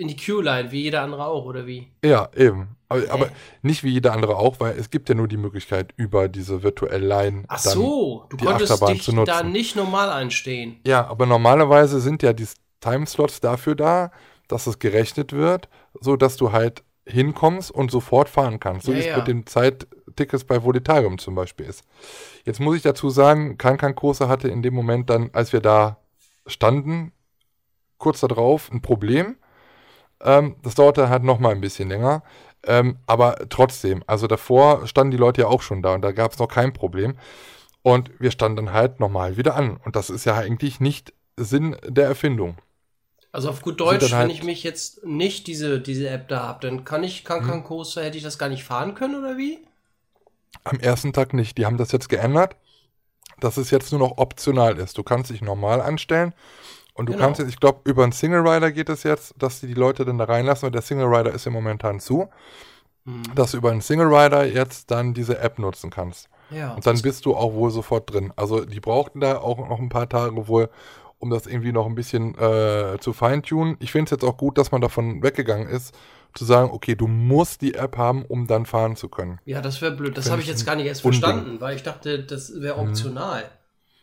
[0.00, 1.88] in die Queue-Line, wie jeder andere auch, oder wie?
[2.04, 2.76] Ja, eben.
[2.88, 3.28] Aber, aber
[3.62, 7.04] nicht wie jeder andere auch, weil es gibt ja nur die Möglichkeit, über diese virtuelle
[7.06, 9.26] Line Ach dann so, du die konntest Achterbahn dich zu nutzen.
[9.32, 10.76] da nicht normal einstehen.
[10.86, 12.46] Ja, aber normalerweise sind ja die
[12.80, 14.12] Timeslots dafür da,
[14.52, 15.68] dass es gerechnet wird,
[16.00, 18.86] so dass du halt hinkommst und sofort fahren kannst.
[18.86, 19.16] So Ja, wie es ja.
[19.16, 21.84] mit den Zeittickets bei Volitarium zum Beispiel ist.
[22.44, 25.98] Jetzt muss ich dazu sagen, Kankan Kurse hatte in dem Moment dann, als wir da
[26.46, 27.12] standen,
[27.98, 29.36] kurz darauf ein Problem.
[30.22, 32.22] Ähm, das dauerte halt noch mal ein bisschen länger.
[32.66, 36.32] Ähm, aber trotzdem, also davor standen die Leute ja auch schon da und da gab
[36.32, 37.16] es noch kein Problem.
[37.82, 39.78] Und wir standen dann halt nochmal wieder an.
[39.84, 42.56] Und das ist ja eigentlich nicht Sinn der Erfindung.
[43.32, 46.66] Also auf gut Deutsch, halt- wenn ich mich jetzt nicht diese, diese App da habe,
[46.66, 47.26] dann kann ich Mhm.
[47.28, 49.58] Kankan Coaster, hätte ich das gar nicht fahren können, oder wie?
[50.64, 51.56] Am ersten Tag nicht.
[51.58, 52.56] Die haben das jetzt geändert,
[53.38, 54.98] dass es jetzt nur noch optional ist.
[54.98, 56.34] Du kannst dich normal anstellen
[56.94, 57.24] und du Genau.
[57.24, 60.04] kannst jetzt, ich glaube, über einen Single Rider geht es jetzt, dass die die Leute
[60.04, 62.28] dann da reinlassen, weil der Single Rider ist ja momentan zu,
[63.06, 63.22] Hm.
[63.34, 66.28] dass du über einen Single Rider jetzt dann diese App nutzen kannst.
[66.50, 66.74] Ja.
[66.74, 68.32] Und dann bist du auch wohl sofort drin.
[68.36, 70.68] Also die brauchten da auch noch ein paar Tage wohl,
[71.20, 73.76] um das irgendwie noch ein bisschen äh, zu feintunen.
[73.78, 75.94] Ich finde es jetzt auch gut, dass man davon weggegangen ist,
[76.34, 79.38] zu sagen, okay, du musst die App haben, um dann fahren zu können.
[79.44, 80.16] ja, das wäre blöd.
[80.18, 81.20] Das habe ich jetzt gar nicht erst Unding.
[81.22, 82.88] verstanden, weil ich dachte, das wäre Mhm.
[82.90, 83.44] optional.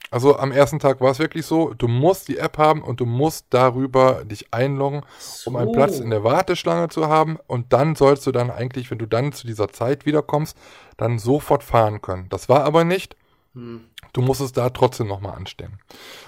[0.09, 3.05] Also am ersten Tag war es wirklich so, du musst die App haben und du
[3.05, 5.01] musst darüber dich einloggen,
[5.43, 5.71] um einen So.
[5.73, 7.37] Platz in der Warteschlange zu haben.
[7.47, 10.57] Und dann sollst du dann eigentlich, wenn du dann zu dieser Zeit wiederkommst,
[10.95, 12.27] dann sofort fahren können.
[12.29, 13.17] Das war aber nicht.
[13.53, 13.81] Hm.
[14.13, 15.79] Du musst es da trotzdem nochmal anstellen.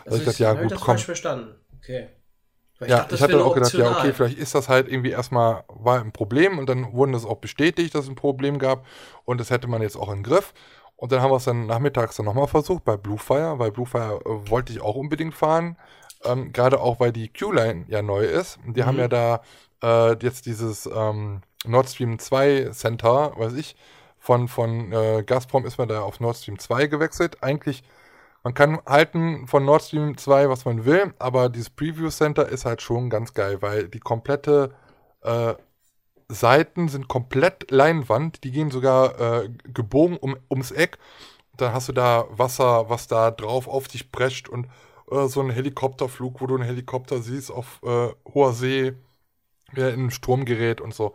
[0.06, 0.96] Also ich dachte, ja gut, das komm.
[0.96, 1.56] falsch verstanden.
[1.78, 2.10] Okay.
[2.80, 5.64] Weil Ja, dachte, ich hatte auch gedacht, ja, okay, vielleicht ist das halt irgendwie erstmal,
[5.68, 8.86] war ein Problem und dann wurden das auch bestätigt, dass es ein Problem gab
[9.26, 10.54] und das hätte man jetzt auch im Griff.
[10.96, 14.50] Und dann haben wir es dann nachmittags dann nochmal versucht bei Bluefire, weil Bluefire äh,
[14.50, 15.78] wollte ich auch unbedingt fahren.
[16.26, 18.60] Ähm, Gerade auch, weil die Q-Line ja neu ist.
[18.66, 18.86] Und Die Mhm.
[18.86, 19.42] haben ja da
[19.82, 23.78] äh, jetzt dieses ähm, Nord Stream 2 Center, weiß ich,
[24.20, 27.42] von, von äh, Gazprom ist man da auf Nord Stream 2 gewechselt.
[27.42, 27.84] Eigentlich
[28.44, 32.66] man kann halten von Nord Stream 2, was man will, aber dieses Preview Center ist
[32.66, 34.74] halt schon ganz geil, weil die komplette
[35.22, 35.56] äh,
[36.30, 41.00] Seiten sind komplett Leinwand, die gehen sogar äh, gebogen um, ums Eck.
[41.58, 44.68] Dann hast du da Wasser, was da drauf auf dich prescht und
[45.12, 48.94] äh, so ein Helikopterflug, wo du einen Helikopter siehst auf äh, hoher See,
[49.76, 51.14] der in den Strom gerät und so.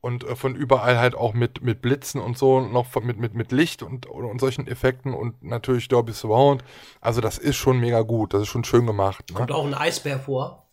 [0.00, 3.34] Und äh, von überall halt auch mit, mit Blitzen und so, noch von, mit, mit,
[3.34, 6.62] mit Licht und, und, solchen Effekten und natürlich Dolby Surround.
[7.00, 9.30] Also das ist schon mega gut, das ist schon schön gemacht.
[9.30, 9.36] Ne?
[9.36, 10.68] Kommt auch ein Eisbär vor.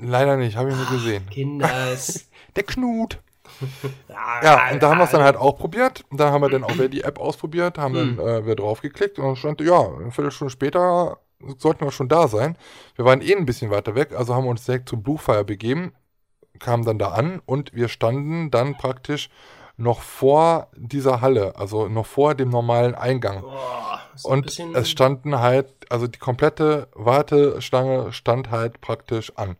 [0.00, 1.26] Leider nicht, habe ich nur gesehen.
[1.30, 2.30] Kinders.
[2.56, 3.20] Der Knut.
[4.42, 6.04] Ja, und da haben wir es dann halt auch probiert.
[6.10, 9.26] Dann haben wir dann auch wieder die App ausprobiert, haben dann äh, wieder draufgeklickt und
[9.26, 11.18] dann stand, ja, eine Viertelstunde später
[11.58, 12.56] sollten wir schon da sein.
[12.96, 15.92] Wir waren eh ein bisschen weiter weg, also haben wir uns direkt zum Bluefire begeben,
[16.62, 19.28] kamen dann da an und wir standen dann praktisch
[19.76, 23.44] noch vor dieser Halle, also noch vor dem normalen Eingang.
[23.44, 29.56] Ein Und es standen halt, also die komplette Warteschlange stand halt praktisch an.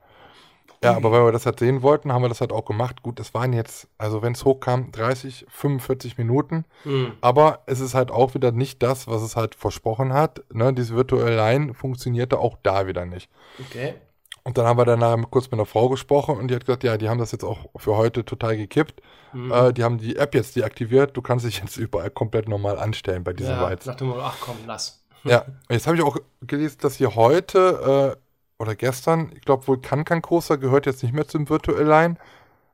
[0.85, 3.05] Ja, aber weil wir das halt sehen wollten, haben wir das halt auch gemacht.
[3.05, 6.65] Gut, es waren jetzt, also wenn es hochkam, 30, 45 Minuten.
[6.83, 7.13] Hm.
[7.21, 10.43] Aber es ist halt auch wieder nicht das, was es halt versprochen hat.
[10.53, 10.73] Ne?
[10.73, 13.31] Diese virtuelle Line funktionierte auch da wieder nicht.
[13.61, 13.95] Okay.
[14.45, 16.97] Und dann haben wir danach kurz mit einer Frau gesprochen und die hat gesagt, ja,
[16.97, 19.01] die haben das jetzt auch für heute total gekippt.
[19.33, 19.53] Mhm.
[19.53, 21.17] Äh, die haben die App jetzt deaktiviert.
[21.17, 24.37] Du kannst dich jetzt überall komplett normal anstellen bei diesen Ja, nach dem Motto, ach
[24.41, 24.99] komm, lass.
[25.25, 29.81] Ja, jetzt habe ich auch gelesen, dass hier heute äh, oder gestern, ich glaube wohl
[29.81, 32.17] Kankan Coaster gehört jetzt nicht mehr zum Virtual Line,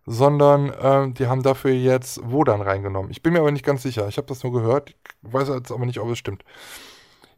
[0.06, 3.10] sondern ähm, die haben dafür jetzt Wodan reingenommen.
[3.10, 4.08] Ich bin mir aber nicht ganz sicher.
[4.08, 6.42] Ich habe das nur gehört, ich weiß jetzt aber nicht, ob es stimmt.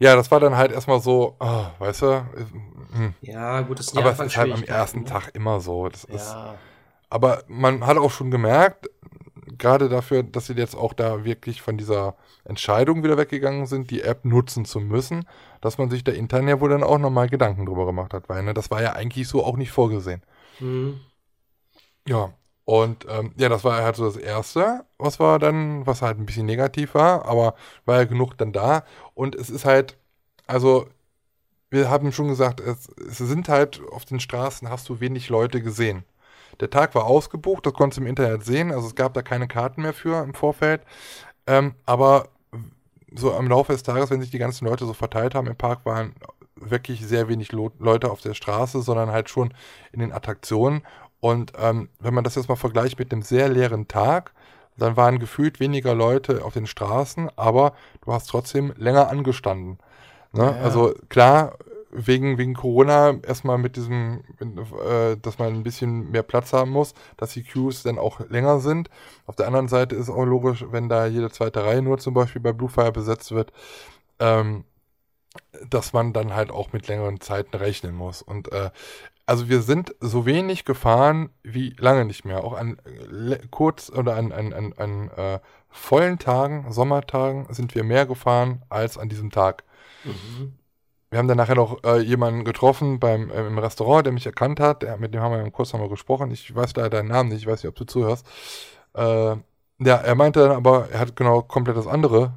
[0.00, 2.24] Ja, das war dann halt erstmal so, ah, weißt du,
[2.92, 3.14] hm.
[3.20, 5.04] Ja, gut, das die aber es ist halt am ersten ne?
[5.06, 5.88] Tag immer so.
[5.88, 6.54] Das ist, Ja.
[7.10, 8.88] aber man hat auch schon gemerkt,
[9.58, 14.00] gerade dafür, dass sie jetzt auch da wirklich von dieser Entscheidung wieder weggegangen sind, die
[14.00, 15.26] App nutzen zu müssen,
[15.60, 18.42] dass man sich da intern ja wohl dann auch nochmal Gedanken drüber gemacht hat, weil
[18.42, 20.22] ne, das war ja eigentlich so auch nicht vorgesehen.
[20.58, 20.98] Hm.
[22.08, 22.32] Ja,
[22.70, 26.26] und ähm, ja, das war halt so das Erste, was war dann, was halt ein
[26.26, 28.84] bisschen negativ war, aber war ja genug dann da.
[29.14, 29.96] Und es ist halt,
[30.46, 30.86] also
[31.70, 35.62] wir haben schon gesagt, es, es sind halt auf den Straßen, hast du wenig Leute
[35.62, 36.04] gesehen.
[36.60, 39.48] Der Tag war ausgebucht, das konntest du im Internet sehen, also es gab da keine
[39.48, 40.82] Karten mehr für im Vorfeld.
[41.48, 42.28] Ähm, aber
[43.14, 45.84] so am Laufe des Tages, wenn sich die ganzen Leute so verteilt haben im Park,
[45.86, 46.14] waren
[46.56, 49.54] wirklich sehr wenig Leute auf der Straße, sondern halt schon
[49.92, 50.82] in den Attraktionen.
[51.20, 54.32] Und ähm, wenn man das jetzt mal vergleicht mit einem sehr leeren Tag,
[54.76, 59.78] dann waren gefühlt weniger Leute auf den Straßen, aber du hast trotzdem länger angestanden.
[60.32, 60.44] Ne?
[60.44, 60.62] Ja.
[60.62, 61.58] Also klar,
[61.92, 66.94] wegen, wegen Corona erstmal mit diesem, äh, dass man ein bisschen mehr Platz haben muss,
[67.16, 68.88] dass die Queues dann auch länger sind.
[69.26, 72.40] Auf der anderen Seite ist auch logisch, wenn da jede zweite Reihe nur zum Beispiel
[72.40, 73.52] bei Bluefire besetzt wird,
[74.18, 74.64] ähm,
[75.68, 78.22] dass man dann halt auch mit längeren Zeiten rechnen muss.
[78.22, 78.70] Und äh,
[79.30, 82.42] also wir sind so wenig gefahren wie lange nicht mehr.
[82.42, 82.78] Auch an
[83.30, 85.38] äh, kurz oder an, an, an, an äh,
[85.68, 89.62] vollen Tagen, Sommertagen, sind wir mehr gefahren als an diesem Tag.
[90.02, 90.58] Mhm.
[91.10, 94.58] Wir haben dann nachher noch äh, jemanden getroffen beim, äh, im Restaurant, der mich erkannt
[94.58, 94.82] hat.
[94.82, 96.32] Der, mit dem haben wir im Kurs nochmal gesprochen.
[96.32, 98.26] Ich weiß leider deinen Namen nicht, ich weiß nicht, ob du zuhörst.
[98.94, 99.36] Äh,
[99.78, 102.32] ja, er meinte dann aber, er hat genau komplett das andere.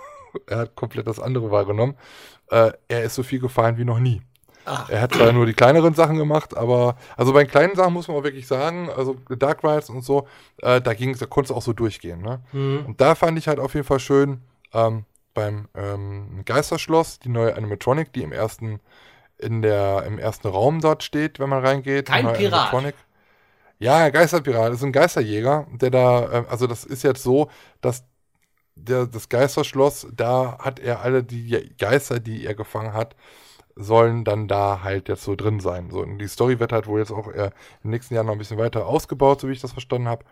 [0.46, 1.94] er hat komplett das andere wahrgenommen.
[2.50, 4.22] Äh, er ist so viel gefahren wie noch nie.
[4.68, 4.88] Ach.
[4.90, 8.08] Er hat zwar nur die kleineren Sachen gemacht, aber also bei den kleinen Sachen muss
[8.08, 10.26] man auch wirklich sagen, also Dark Rides und so,
[10.62, 12.20] äh, da ging da konnte es auch so durchgehen.
[12.20, 12.40] Ne?
[12.52, 12.84] Mhm.
[12.86, 15.04] Und da fand ich halt auf jeden Fall schön ähm,
[15.34, 18.80] beim ähm, Geisterschloss die neue Animatronic, die im ersten
[19.38, 22.06] in der im ersten Raum dort steht, wenn man reingeht.
[22.06, 22.38] Kein Pirat.
[22.38, 22.94] Animatronic.
[23.78, 27.48] Ja, Geisterpirat, das ist ein Geisterjäger, der da, äh, also das ist jetzt so,
[27.80, 28.04] dass
[28.74, 33.14] der, das Geisterschloss, da hat er alle die Geister, die er gefangen hat,
[33.78, 35.90] sollen dann da halt jetzt so drin sein.
[35.90, 37.50] So, die Story wird halt wohl jetzt auch äh,
[37.84, 40.24] im nächsten Jahr noch ein bisschen weiter ausgebaut, so wie ich das verstanden habe.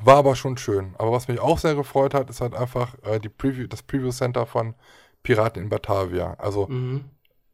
[0.00, 0.94] War aber schon schön.
[0.98, 4.10] Aber was mich auch sehr gefreut hat, ist halt einfach äh, die Preview, das Preview
[4.10, 4.74] Center von
[5.22, 6.34] Piraten in Batavia.
[6.38, 7.04] Also mhm.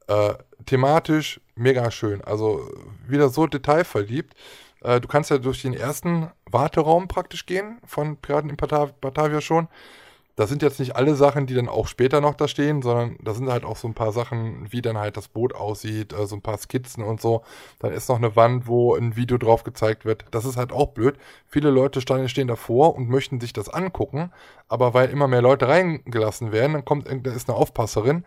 [0.08, 0.34] äh,
[0.66, 2.22] thematisch mega schön.
[2.24, 2.68] Also
[3.06, 4.34] wieder so detailverliebt.
[4.82, 9.68] Äh, du kannst ja durch den ersten Warteraum praktisch gehen von Piraten in Batavia schon.
[10.40, 13.34] Das sind jetzt nicht alle Sachen, die dann auch später noch da stehen, sondern da
[13.34, 16.34] sind halt auch so ein paar Sachen, wie dann halt das Boot aussieht, äh, so
[16.34, 17.42] ein paar Skizzen und so.
[17.78, 20.24] Dann ist noch eine Wand, wo ein Video drauf gezeigt wird.
[20.30, 21.18] Das ist halt auch blöd.
[21.46, 24.32] Viele Leute stehen davor und möchten sich das angucken,
[24.66, 28.24] aber weil immer mehr Leute reingelassen werden, dann kommt, da ist eine Aufpasserin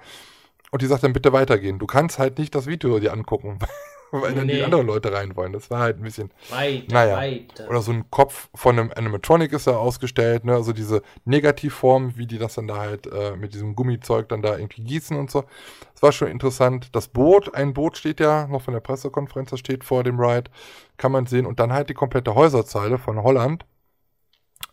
[0.70, 1.80] und die sagt dann bitte weitergehen.
[1.80, 3.58] Du kannst halt nicht das Video dir angucken,
[4.22, 4.56] weil dann nee.
[4.56, 5.54] die anderen Leute rein wollen.
[5.54, 6.32] Das war halt ein bisschen.
[6.50, 7.18] Weiter, naja.
[7.18, 7.70] weiter.
[7.70, 10.54] Oder so ein Kopf von einem Animatronic ist da ausgestellt, ne?
[10.54, 14.58] Also diese Negativform, wie die das dann da halt äh, mit diesem Gummizeug dann da
[14.58, 15.46] irgendwie gießen und so.
[15.94, 16.90] Das war schon interessant.
[16.94, 20.50] Das Boot, ein Boot steht ja noch von der Pressekonferenz, das steht vor dem Ride,
[20.98, 21.46] kann man sehen.
[21.46, 23.66] Und dann halt die komplette Häuserzeile von Holland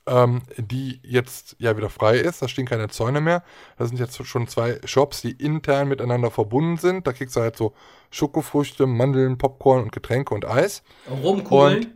[0.07, 2.43] ähm, die jetzt ja wieder frei ist.
[2.43, 3.43] Da stehen keine Zäune mehr.
[3.79, 7.07] Da sind jetzt schon zwei Shops, die intern miteinander verbunden sind.
[7.07, 7.75] Da kriegst du halt so
[8.11, 10.83] Schokofrüchte, Mandeln, Popcorn und Getränke und Eis.
[11.09, 11.95] Rumkugeln?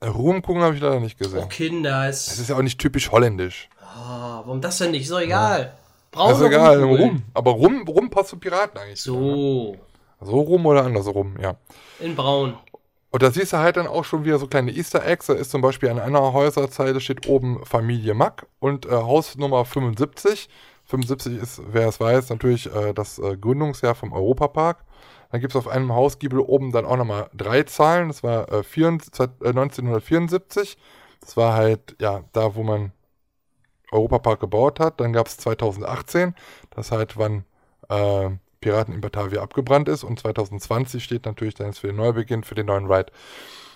[0.00, 1.42] Und Rumkugeln habe ich leider nicht gesehen.
[1.44, 2.06] Oh, Kinder.
[2.06, 3.68] Das ist ja auch nicht typisch holländisch.
[3.82, 5.02] Oh, warum das denn nicht?
[5.02, 5.62] Ist doch egal.
[5.62, 5.78] Ja.
[6.12, 7.22] Brauchen ist egal, Rum.
[7.34, 9.02] Aber Rum, Rum passt zu Piraten eigentlich.
[9.02, 9.76] So.
[10.20, 11.56] So rum oder andersrum, ja.
[12.00, 12.56] In braun.
[13.10, 15.26] Und da siehst du halt dann auch schon wieder so kleine Easter Eggs.
[15.26, 19.64] Da ist zum Beispiel an einer Häuserzeile steht oben Familie Mack und äh, Haus Nummer
[19.64, 20.48] 75.
[20.84, 24.84] 75 ist, wer es weiß, natürlich äh, das äh, Gründungsjahr vom Europapark.
[25.30, 28.08] Dann gibt es auf einem Hausgiebel oben dann auch nochmal drei Zahlen.
[28.08, 30.78] Das war äh, 24, äh, 1974.
[31.20, 32.92] Das war halt, ja, da, wo man
[33.90, 35.00] Europapark gebaut hat.
[35.00, 36.34] Dann gab es 2018.
[36.70, 37.44] Das halt, wann
[37.88, 40.04] äh, Piraten in Batavia abgebrannt ist.
[40.04, 43.12] Und 2020 steht natürlich dann jetzt für den Neubeginn, für den neuen Ride.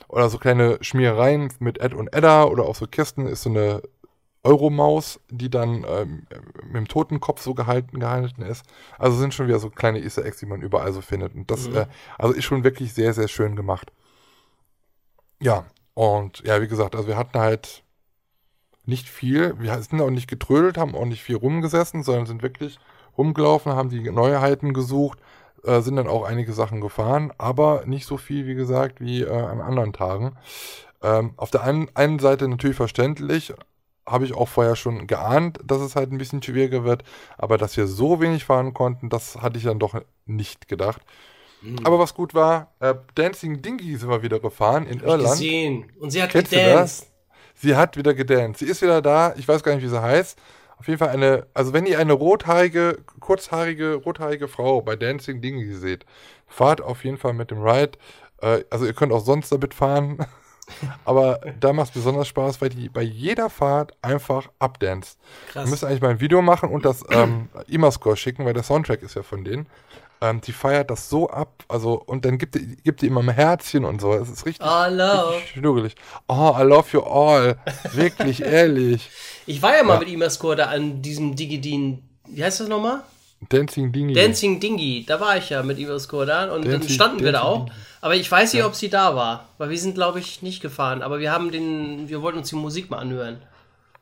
[0.08, 3.82] Oder so kleine Schmierereien mit Ed und Edda oder auch so Kisten ist so eine
[4.42, 6.26] Euromaus, die dann ähm,
[6.64, 8.64] mit dem Totenkopf so gehalten, gehalten ist.
[8.98, 11.34] Also sind schon wieder so kleine Easter Eggs, die man überall so findet.
[11.34, 11.76] Und das mhm.
[11.76, 11.86] äh,
[12.18, 13.92] also ist schon wirklich sehr, sehr schön gemacht.
[15.40, 17.82] Ja, und ja, wie gesagt, also wir hatten halt
[18.86, 22.78] nicht viel, wir sind auch nicht getrödelt, haben auch nicht viel rumgesessen, sondern sind wirklich
[23.16, 25.18] rumgelaufen, haben die Neuheiten gesucht,
[25.64, 29.30] äh, sind dann auch einige Sachen gefahren, aber nicht so viel, wie gesagt, wie äh,
[29.30, 30.36] an anderen Tagen.
[31.02, 33.52] Ähm, auf der einen, einen Seite natürlich verständlich,
[34.06, 37.04] habe ich auch vorher schon geahnt, dass es halt ein bisschen schwieriger wird,
[37.38, 41.02] aber dass wir so wenig fahren konnten, das hatte ich dann doch nicht gedacht.
[41.62, 41.78] Mhm.
[41.84, 45.40] Aber was gut war, äh, Dancing Dingy sind wir wieder gefahren in Hab Irland.
[45.40, 45.92] Ich gesehen.
[45.98, 47.06] Und sie hat Kennst gedanced.
[47.54, 48.60] Sie hat wieder gedanced.
[48.60, 49.34] Sie ist wieder da.
[49.36, 50.38] Ich weiß gar nicht, wie sie heißt.
[50.80, 55.74] Auf jeden Fall eine, also wenn ihr eine rothaarige, kurzhaarige, rothaarige Frau bei Dancing Dingy
[55.74, 56.06] seht,
[56.46, 57.98] fahrt auf jeden Fall mit dem Ride.
[58.40, 60.24] Äh, also ihr könnt auch sonst damit fahren.
[61.04, 65.18] Aber da macht es besonders Spaß, weil die bei jeder Fahrt einfach abdanzt.
[65.50, 65.66] Krass.
[65.66, 69.02] Wir müssen eigentlich mal ein Video machen und das ähm, E-Mail-Score schicken, weil der Soundtrack
[69.02, 69.66] ist ja von denen.
[70.22, 73.30] Ähm, die feiert das so ab, also und dann gibt die, gibt die immer ein
[73.30, 74.12] Herzchen und so.
[74.12, 75.94] Es ist richtig, oh, richtig schnurgelig.
[76.28, 77.56] Oh, I love you all.
[77.92, 79.08] Wirklich, ehrlich.
[79.46, 80.00] Ich war ja mal ja.
[80.00, 83.02] mit Imascore da an diesem Digidin, wie heißt das nochmal?
[83.48, 84.12] Dancing Dingy.
[84.12, 87.42] Dancing Dingy, da war ich ja mit Imascore da und Dancing, dann standen wir da
[87.42, 87.70] auch.
[88.02, 88.66] Aber ich weiß nicht, ja.
[88.66, 91.00] ob sie da war, weil wir sind, glaube ich, nicht gefahren.
[91.00, 93.40] Aber wir haben den, wir wollten uns die Musik mal anhören.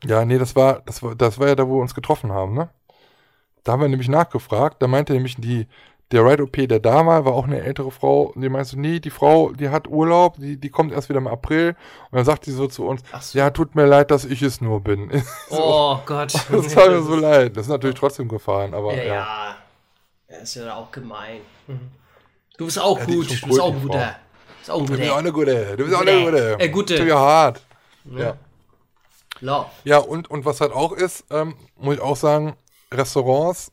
[0.04, 2.54] Ja, nee, das war, das war, das war ja da, wo wir uns getroffen haben,
[2.54, 2.68] ne?
[3.64, 4.82] Da haben wir nämlich nachgefragt.
[4.82, 5.66] Da meinte nämlich die,
[6.10, 8.32] der Ride-OP, der da war, war auch eine ältere Frau.
[8.34, 11.18] Und die meinte so, nee, die Frau, die hat Urlaub, die, die kommt erst wieder
[11.18, 11.76] im April.
[12.10, 13.38] Und dann sagt die so zu uns, so.
[13.38, 15.10] ja, tut mir leid, dass ich es nur bin.
[15.50, 16.32] Oh Gott.
[16.50, 17.56] das tat mir so leid.
[17.56, 19.56] Das ist natürlich trotzdem gefahren, aber Ja, ja.
[20.30, 20.36] ja.
[20.42, 21.40] Ist ja auch gemein.
[22.56, 23.30] Du bist auch Ja, gut.
[23.42, 24.16] Du bist auch ein guter.
[24.16, 25.18] Du bist auch ein Du bist auch guter.
[25.18, 25.76] eine gute.
[25.76, 26.56] Du bist auch eine gute.
[26.60, 26.96] Äh, gute.
[26.96, 27.62] To your heart.
[28.16, 28.34] Ja.
[29.40, 29.66] Love.
[29.84, 32.56] Ja, und, und was halt auch ist, ähm, muss ich auch sagen,
[32.92, 33.72] Restaurants,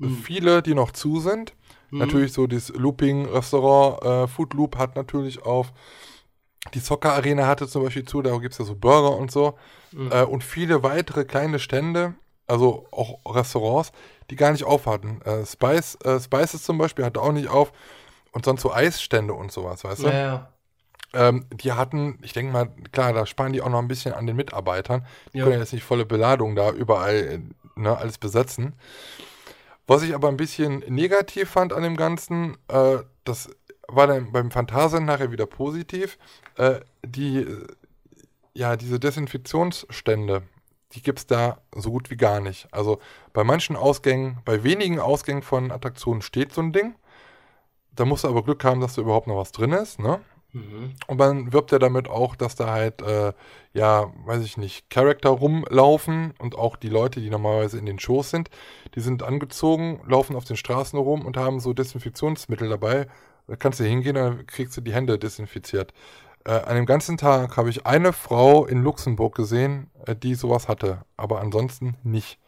[0.00, 0.16] Hm.
[0.18, 1.54] viele, die noch zu sind.
[1.90, 5.72] Natürlich so das Looping-Restaurant, äh, Food Loop hat natürlich auf.
[6.74, 9.56] Die Soccer Arena hatte zum Beispiel zu, da gibt es ja so Burger und so.
[9.92, 10.10] Hm.
[10.10, 12.14] Äh, und viele weitere kleine Stände,
[12.46, 13.92] also auch Restaurants,
[14.30, 15.20] die gar nicht auf hatten.
[15.22, 17.72] Äh, Spice, äh, Spices zum Beispiel hatte auch nicht auf.
[18.32, 20.08] Und sonst so Eisstände und sowas, weißt du?
[20.08, 20.48] Ja, ja.
[21.14, 24.26] Ähm, die hatten, ich denke mal, klar, da sparen die auch noch ein bisschen an
[24.26, 25.06] den Mitarbeitern.
[25.32, 25.44] Die Ja.
[25.44, 27.40] können ja jetzt nicht volle Beladung da überall äh,
[27.80, 28.74] ne, alles besetzen.
[29.86, 33.48] Was ich aber ein bisschen negativ fand an dem Ganzen, äh, das
[33.88, 36.18] war dann beim Phantasien nachher wieder positiv,
[36.56, 37.46] äh, die,
[38.52, 40.42] ja, diese Desinfektionsstände,
[40.92, 42.68] die gibt es da so gut wie gar nicht.
[42.72, 42.98] Also
[43.32, 46.96] bei manchen Ausgängen, bei wenigen Ausgängen von Attraktionen steht so ein Ding.
[47.94, 50.20] Da musst du aber Glück haben, dass da überhaupt noch was drin ist, ne?
[51.06, 53.32] Und man wirbt ja damit auch, dass da halt, äh,
[53.74, 58.30] ja, weiß ich nicht, Charakter rumlaufen und auch die Leute, die normalerweise in den Shows
[58.30, 58.48] sind,
[58.94, 63.06] die sind angezogen, laufen auf den Straßen rum und haben so Desinfektionsmittel dabei.
[63.46, 65.92] Da kannst du hingehen, dann kriegst du die Hände desinfiziert.
[66.44, 70.68] Äh, an dem ganzen Tag habe ich eine Frau in Luxemburg gesehen, äh, die sowas
[70.68, 72.38] hatte, aber ansonsten nicht.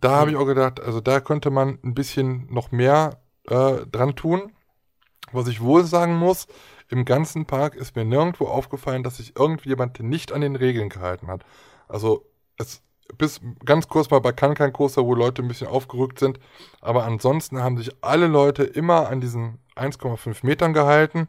[0.00, 4.14] Da habe ich auch gedacht, also da könnte man ein bisschen noch mehr äh, dran
[4.16, 4.52] tun.
[5.32, 6.46] Was ich wohl sagen muss,
[6.88, 11.28] im ganzen Park ist mir nirgendwo aufgefallen, dass sich irgendjemand nicht an den Regeln gehalten
[11.28, 11.44] hat.
[11.86, 12.24] Also
[12.56, 12.82] es
[13.16, 16.38] bis ganz kurz mal bei Kankan Coaster, wo Leute ein bisschen aufgerückt sind,
[16.80, 21.28] aber ansonsten haben sich alle Leute immer an diesen 1,5 Metern gehalten.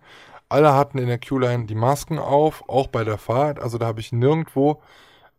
[0.50, 3.60] Alle hatten in der Q-Line die Masken auf, auch bei der Fahrt.
[3.60, 4.82] Also da habe ich nirgendwo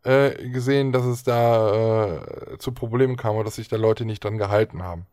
[0.03, 4.23] äh, gesehen, dass es da äh, zu Problemen kam oder dass sich da Leute nicht
[4.23, 5.05] dran gehalten haben.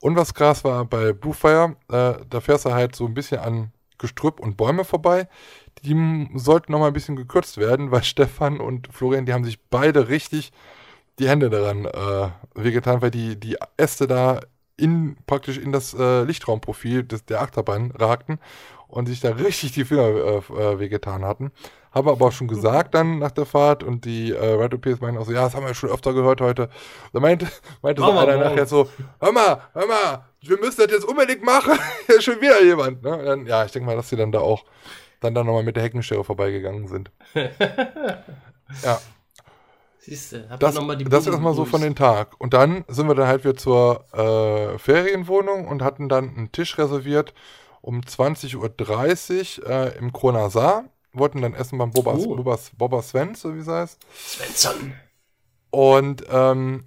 [0.00, 3.72] Und was krass war bei Bluefire, äh, da fährst du halt so ein bisschen an
[4.04, 5.28] Gestrüpp und Bäume vorbei.
[5.82, 9.58] Die sollten noch mal ein bisschen gekürzt werden, weil Stefan und Florian, die haben sich
[9.70, 10.52] beide richtig
[11.18, 14.40] die Hände daran äh, wehgetan, weil die, die Äste da
[14.76, 18.40] in, praktisch in das äh, Lichtraumprofil des, der Achterbahn ragten
[18.88, 21.52] und sich da richtig die Finger äh, äh, wehgetan hatten.
[21.92, 25.18] Habe aber auch schon gesagt dann nach der Fahrt und die äh, Ride OPs meinten
[25.18, 26.68] auch so, ja, das haben wir schon öfter gehört heute.
[27.12, 27.46] Da meinte,
[27.82, 28.88] meinte so einer nachher so,
[29.20, 31.78] hör mal, hör mal, wir müssen das jetzt unbedingt machen.
[32.06, 33.02] Hier ist schon wieder jemand.
[33.02, 33.22] Ne?
[33.24, 34.64] Dann, ja, ich denke mal, dass sie dann da auch
[35.20, 37.10] dann da nochmal mit der Heckenschere vorbeigegangen sind.
[38.82, 39.00] ja,
[40.04, 42.38] Siehst du, hab das, noch mal die das Blumen erstmal so von den Tag.
[42.38, 46.76] Und dann sind wir dann halt wieder zur äh, Ferienwohnung und hatten dann einen Tisch
[46.76, 47.32] reserviert
[47.80, 50.84] um 20.30 Uhr äh, im Kronasar.
[51.14, 52.36] Wollten dann essen beim Boba, Oh.
[52.36, 53.98] Bobas, Boba Sven, so wie es heißt.
[54.14, 54.92] Svensson.
[55.70, 56.84] Und ähm,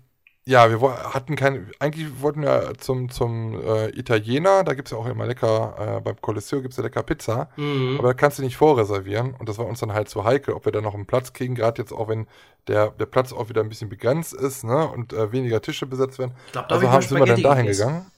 [0.47, 4.97] ja, wir hatten kein, eigentlich wollten wir zum, zum äh, Italiener, da gibt es ja
[4.97, 7.97] auch immer lecker, äh, beim Colosseo gibt es ja lecker Pizza, Mhm.
[7.99, 10.65] aber da kannst du nicht vorreservieren und das war uns dann halt zu heikel, ob
[10.65, 12.27] wir da noch einen Platz kriegen, gerade jetzt auch wenn
[12.67, 16.17] der, der Platz auch wieder ein bisschen begrenzt ist ne, und äh, weniger Tische besetzt
[16.19, 16.33] werden.
[16.47, 17.87] Ich glaub, da also hab haben, sind wir dann Spaghetti dahin gegessen.
[17.87, 18.11] gegangen.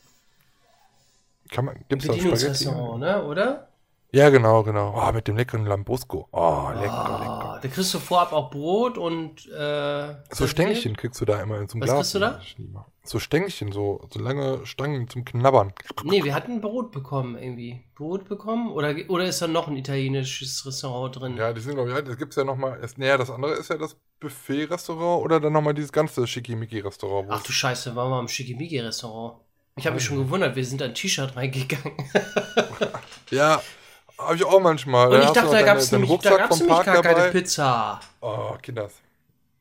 [1.52, 2.30] Kann man, gibt's da Spaghetti?
[2.30, 3.24] Bedienungsrestaurant, ne?
[3.26, 3.68] Oder?
[4.12, 4.94] Ja, genau, genau.
[4.98, 6.28] Oh, mit dem leckeren Lambrusco.
[6.32, 7.49] Oh, lecker, lecker.
[7.62, 11.68] Da kriegst du vorab auch Brot und äh, So Stängchen kriegst du da immer in
[11.68, 12.40] so einem Was Glas.
[12.40, 12.86] kriegst du da?
[13.04, 15.74] So Stängchen, so, so lange Stangen zum Knabbern.
[16.04, 17.84] Nee, wir hatten Brot bekommen irgendwie.
[17.96, 18.72] Brot bekommen?
[18.72, 21.38] Oder, oder ist da noch ein italienisches Restaurant drin?
[21.38, 22.80] Ja, die sind, glaube ich, halt, das gibt's ja nochmal.
[22.98, 27.30] Naja, das andere ist ja das Buffet-Restaurant oder dann nochmal dieses ganze Schickimicki-Restaurant.
[27.32, 29.40] Ach du Scheiße, waren wir am Schickimicki-Restaurant.
[29.76, 31.94] Ich habe mich schon gewundert, wir sind an T-Shirt reingegangen.
[33.32, 33.62] Ja,
[34.20, 35.12] habe ich auch manchmal.
[35.14, 37.32] Und ich dachte, da gab es nämlich, da gab's nämlich gar keine.
[37.32, 38.00] Pizza.
[38.22, 38.94] Oh, Kinders.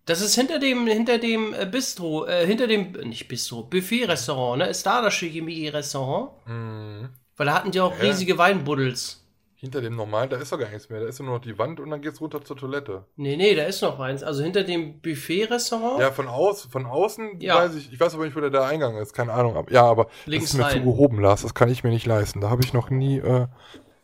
[0.04, 4.66] Das ist hinter dem, hinter dem äh, Bistro, äh, hinter dem, nicht Bistro, Buffet-Restaurant, ne?
[4.68, 6.30] Ist da das Schickimicki-Restaurant?
[6.46, 7.08] Mhm.
[7.36, 8.00] Weil da hatten die auch Ja.
[8.04, 9.22] riesige Weinbuddels.
[9.60, 11.00] Hinter dem normalen, da ist doch gar nichts mehr.
[11.00, 13.04] Da ist nur noch die Wand und dann geht's runter zur Toilette.
[13.16, 14.22] Nee, nee, da ist noch eins.
[14.22, 16.00] Also hinter dem Buffet-Restaurant.
[16.00, 17.56] Ja, von, aus, von außen Ja.
[17.56, 19.66] weiß ich, ich weiß aber nicht, wo der, der Eingang ist, keine Ahnung.
[19.70, 20.72] Ja, aber Links das ist mir rein.
[20.78, 21.42] zu gehoben, Lars.
[21.42, 22.40] Das kann ich mir nicht leisten.
[22.40, 23.46] Da habe ich noch nie äh,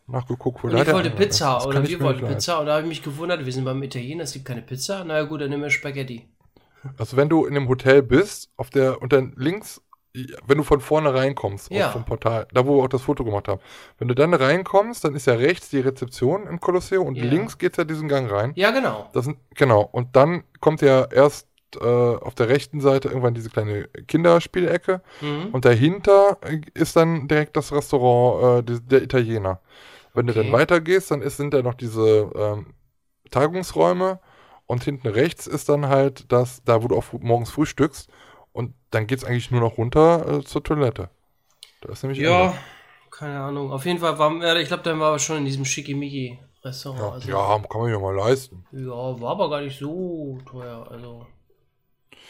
[0.07, 1.11] nachgeguckt, wo Und ich wollte.
[1.11, 3.53] Pizza, Das oder kann ich wir wollten Pizza, und da habe ich mich gewundert, wir
[3.53, 5.05] sind beim Italiener, es gibt keine Pizza.
[5.05, 6.29] Na ja, gut, dann nehmen wir Spaghetti.
[6.99, 9.81] Also wenn du in einem Hotel bist, auf der und dann links,
[10.47, 11.91] wenn du von vorne reinkommst, Ja.
[11.91, 13.61] vom Portal, da wo wir auch das Foto gemacht haben,
[13.99, 17.25] wenn du dann reinkommst, dann ist ja rechts die Rezeption im Kolosseum und Ja.
[17.25, 18.53] links geht's ja diesen Gang rein.
[18.55, 19.09] Ja, genau.
[19.15, 19.81] Das sind, genau.
[19.91, 21.49] Und dann kommt ja erst
[21.81, 25.49] äh, auf der rechten Seite irgendwann diese kleine Kinderspielecke Mhm.
[25.51, 26.39] und dahinter
[26.75, 29.61] ist dann direkt das Restaurant äh, der Italiener.
[30.15, 30.35] Wenn du Okay.
[30.35, 32.75] dann weitergehst, dann ist, sind da noch diese ähm,
[33.31, 34.21] Tagungsräume
[34.67, 38.11] und hinten rechts ist dann halt das, da wo du auch morgens frühstückst
[38.53, 41.11] und dann geht's eigentlich nur noch runter äh, zur Toilette.
[41.83, 42.55] Da ist nämlich Ja, Ende.
[43.11, 43.71] keine Ahnung.
[43.73, 47.13] Auf jeden Fall war, ja, ich glaube, dann war er schon in diesem Schickimicki-Restaurant.
[47.15, 48.67] Ja, also, ja, kann man ja mal leisten.
[48.73, 50.87] ja, war aber gar nicht so teuer.
[50.91, 51.27] Also,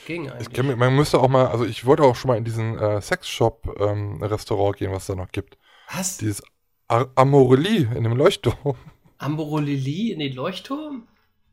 [0.05, 0.53] ging Ich eigentlich.
[0.53, 4.77] kenn, man müsste auch mal, also ich wollte auch schon mal in diesen äh, Sexshop-Restaurant
[4.77, 5.59] gehen, was es da noch gibt.
[5.91, 6.21] Was?
[6.21, 6.43] Dieses
[6.89, 8.75] Amorelie in dem Leuchtturm.
[9.19, 11.07] Amborolili in den Leuchtturm?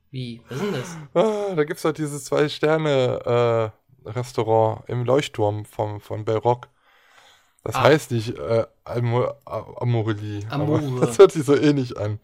[0.09, 0.41] Wie?
[0.49, 0.97] Was ist denn das?
[1.13, 6.67] Ah, da gibt es halt dieses Zwei-Sterne-Restaurant im Leuchtturm vom, von Belrock.
[7.63, 7.83] Das Ah.
[7.83, 10.43] heißt nicht äh, Amo A- Amorelie.
[10.49, 10.81] Amore.
[10.99, 12.19] Das hört sich so ähnlich an.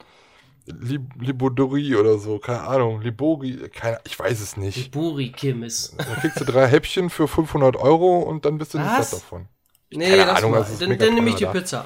[0.66, 2.99] Lib Libodorie oder so, keine Ahnung.
[3.01, 4.91] Libori, keine, ich weiß es nicht.
[4.91, 5.95] Buri Kimmis.
[5.97, 9.47] Da kriegst du drei Häppchen für 500 Euro und dann bist du nicht satt davon.
[9.91, 10.60] Nee, Keine Ahnung, mal.
[10.60, 11.51] das ist Dann, dann nehme ich die da.
[11.53, 11.86] Pizza.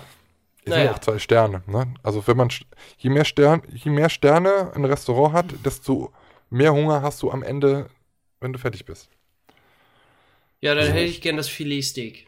[0.63, 0.83] Es Naja.
[0.83, 1.63] sind auch zwei Sterne.
[1.67, 1.93] Ne?
[2.03, 2.49] Also wenn man
[2.97, 6.13] je mehr, Stern, je mehr Sterne ein Restaurant hat, desto
[6.49, 7.89] mehr Hunger hast du am Ende,
[8.39, 9.09] wenn du fertig bist.
[10.59, 12.27] Ja, dann hätte ich gern das Filetsteak.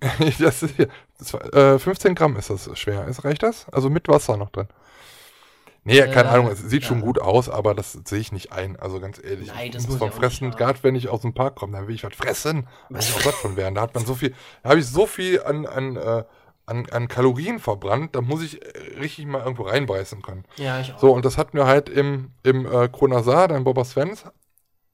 [0.38, 0.88] das ist hier,
[1.18, 3.06] das war, äh, 15 Gramm ist das schwer.
[3.08, 3.68] Ist, reicht das?
[3.70, 4.68] Also mit Wasser noch drin.
[5.84, 7.04] Nee, keine Äh, Ahnung, es sieht schon ja.
[7.04, 8.76] gut aus, aber das sehe ich nicht ein.
[8.76, 9.48] Also ganz ehrlich.
[9.48, 12.04] Nein, das muss vom Fressen, gerade wenn ich aus dem Park komme, dann will ich
[12.04, 12.68] was fressen.
[12.90, 13.74] Da muss ich auch satt von werden.
[13.74, 16.24] Da hat man so viel, da habe ich so viel an, an, äh,
[16.68, 20.44] an, an Kalorien verbrannt, da muss ich äh, richtig mal irgendwo reinbeißen können.
[20.56, 20.98] Ja, ich auch.
[20.98, 24.24] So, und das hatten wir halt im, im äh, Kronasar, dann Boba Svens,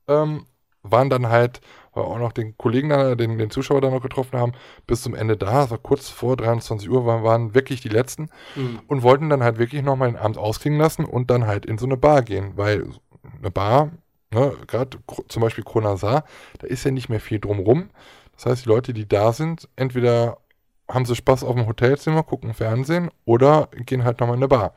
[0.08, 0.46] ähm,
[0.82, 1.60] waren dann halt,
[1.94, 4.52] weil auch noch den Kollegen, da, den, den Zuschauer da noch getroffen haben,
[4.86, 8.80] bis zum Ende da, so kurz vor 23 Uhr, waren, waren wirklich die letzten Hm.
[8.86, 11.86] und wollten dann halt wirklich nochmal den Abend ausklingen lassen und dann halt in so
[11.86, 12.86] eine Bar gehen, weil
[13.38, 13.92] eine Bar,
[14.30, 14.98] ne, gerade
[15.28, 16.24] zum Beispiel Kronasar,
[16.58, 17.88] da ist ja nicht mehr viel drumrum.
[18.36, 20.38] Das heißt, die Leute, die da sind, entweder
[20.90, 24.74] haben sie Spaß auf dem Hotelzimmer, gucken Fernsehen oder gehen halt nochmal in eine Bar.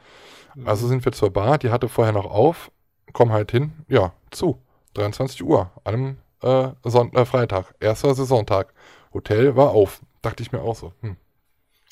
[0.66, 2.72] Also sind wir zur Bar, die hatte vorher noch auf,
[3.14, 4.60] kommen halt hin, ja, zu.
[4.96, 8.74] 23 Uhr, an einem äh, Son äh, Freitag, erster Saisontag.
[9.14, 10.02] Hotel war auf.
[10.24, 10.92] Dachte ich mir auch so.
[11.02, 11.16] Hm,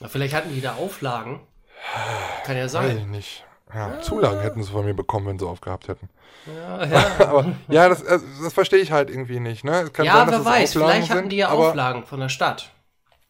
[0.01, 1.41] Ja, Vielleicht hatten die da Auflagen.
[2.45, 2.97] Kann ja weiß sein.
[2.97, 3.45] ich nicht.
[3.74, 6.09] Ja, Zulagen hätten sie von mir bekommen, wenn sie aufgehabt hätten.
[6.45, 7.05] Ja, ja.
[7.28, 9.63] Aber ja, das, äh, das verstehe ich halt irgendwie nicht.
[9.63, 9.89] Ne?
[9.97, 12.72] Ja sein, wer weiß, vielleicht hatten die ja Auflagen von der Stadt.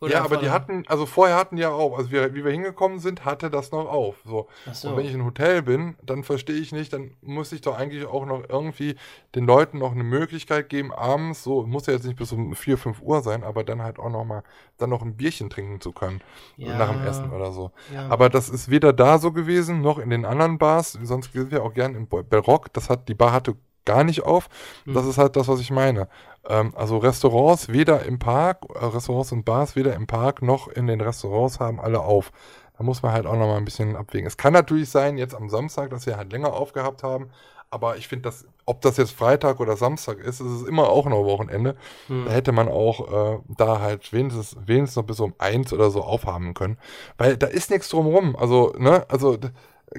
[0.01, 2.99] Ja, aber die hatten, also vorher hatten die ja auch, also wir, wie wir hingekommen
[2.99, 4.17] sind, hatte das noch auf.
[4.25, 4.47] So.
[4.71, 4.89] So.
[4.89, 7.77] Und wenn ich in einem Hotel bin, dann verstehe ich nicht, dann muss ich doch
[7.77, 8.95] eigentlich auch noch irgendwie
[9.35, 12.77] den Leuten noch eine Möglichkeit geben, abends, so, muss ja jetzt nicht bis um 4,
[12.77, 14.43] 5 Uhr sein, aber dann halt auch noch mal,
[14.77, 16.21] dann noch ein Bierchen trinken zu können.
[16.57, 16.77] Ja.
[16.77, 17.71] Nach dem Essen oder so.
[17.93, 18.09] Ja.
[18.09, 21.63] Aber das ist weder da so gewesen, noch in den anderen Bars, sonst sind wir
[21.63, 24.49] auch gern im Barock, das hat, die Bar hatte gar nicht auf.
[24.83, 24.93] Hm.
[24.93, 26.09] Das ist halt das, was ich meine.
[26.47, 30.87] Ähm, also Restaurants weder im Park, äh, Restaurants und Bars weder im Park noch in
[30.87, 32.31] den Restaurants haben alle auf.
[32.77, 34.27] Da muss man halt auch noch mal ein bisschen abwägen.
[34.27, 37.29] Es kann natürlich sein, jetzt am Samstag, dass wir halt länger aufgehabt haben,
[37.69, 41.05] aber ich finde, dass, ob das jetzt Freitag oder Samstag ist, ist es immer auch
[41.07, 41.75] noch Wochenende.
[42.07, 42.25] Hm.
[42.25, 46.01] Da hätte man auch äh, da halt wenigstens, wenigstens noch bis um eins oder so
[46.01, 46.77] aufhaben können.
[47.17, 48.35] Weil da ist nichts drumrum.
[48.35, 49.37] Also, ne, also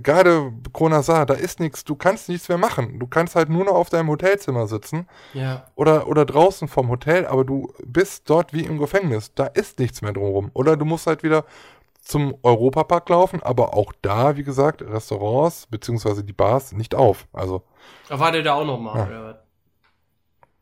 [0.02, 2.98] gerade Kronasar, da ist nichts, du kannst nichts mehr machen.
[2.98, 5.66] Du kannst halt nur noch auf deinem Hotelzimmer sitzen Ja.
[5.74, 9.32] oder, oder draußen vom Hotel, aber du bist dort wie im Gefängnis.
[9.34, 10.50] Da ist nichts mehr drumherum.
[10.54, 11.44] Oder du musst halt wieder
[12.00, 17.26] zum Europapark laufen, aber auch da, wie gesagt, Restaurants beziehungsweise die Bars nicht auf.
[17.32, 17.62] Also,
[18.08, 19.06] Aber war der da auch noch mal, Ja.
[19.06, 19.36] oder was?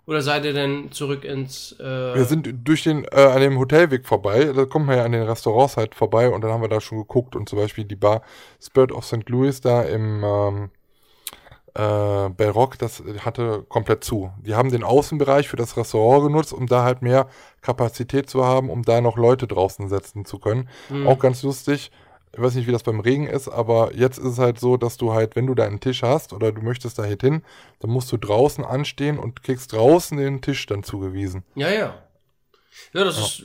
[0.06, 1.72] Oder seid ihr denn zurück ins.
[1.80, 5.12] Äh, wir sind durch den, äh, an dem Hotelweg vorbei, da kommt man ja an
[5.12, 7.96] den Restaurants halt vorbei und dann haben wir da schon geguckt und zum Beispiel die
[7.96, 8.22] Bar
[8.60, 9.28] Spirit of St.
[9.28, 10.70] Louis da im ähm,
[11.74, 14.30] äh, Bellrock, das hatte komplett zu.
[14.40, 17.26] Die haben den Außenbereich für das Restaurant genutzt, um da halt mehr
[17.62, 20.68] Kapazität zu haben, um da noch Leute draußen setzen zu können.
[20.88, 21.06] hm.
[21.06, 21.90] Auch ganz lustig.
[22.34, 24.96] Ich weiß nicht, wie das beim Regen ist, aber jetzt ist es halt so, dass
[24.96, 27.42] du halt, wenn du da einen Tisch hast oder du möchtest da hin,
[27.78, 31.44] dann musst du draußen anstehen und kriegst draußen den Tisch dann zugewiesen.
[31.54, 31.94] Ja, ja.
[32.92, 33.44] Ja, das ist,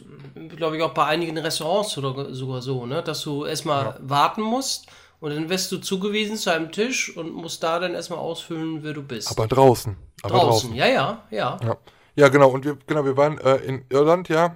[0.55, 3.03] glaube ich, auch bei einigen Restaurants oder sogar so, ne?
[3.03, 4.87] Dass du erstmal warten musst
[5.19, 8.93] und dann wirst du zugewiesen zu einem Tisch und musst da dann erstmal ausfüllen, wer
[8.93, 9.29] du bist.
[9.29, 9.95] Aber draußen.
[10.23, 10.69] Aber draußen.
[10.69, 10.75] draußen.
[10.75, 11.57] Ja, ja, ja.
[11.63, 11.77] Ja.
[12.15, 12.49] ja, genau.
[12.49, 14.55] Und wir, genau, wir waren äh, in Irland, ja,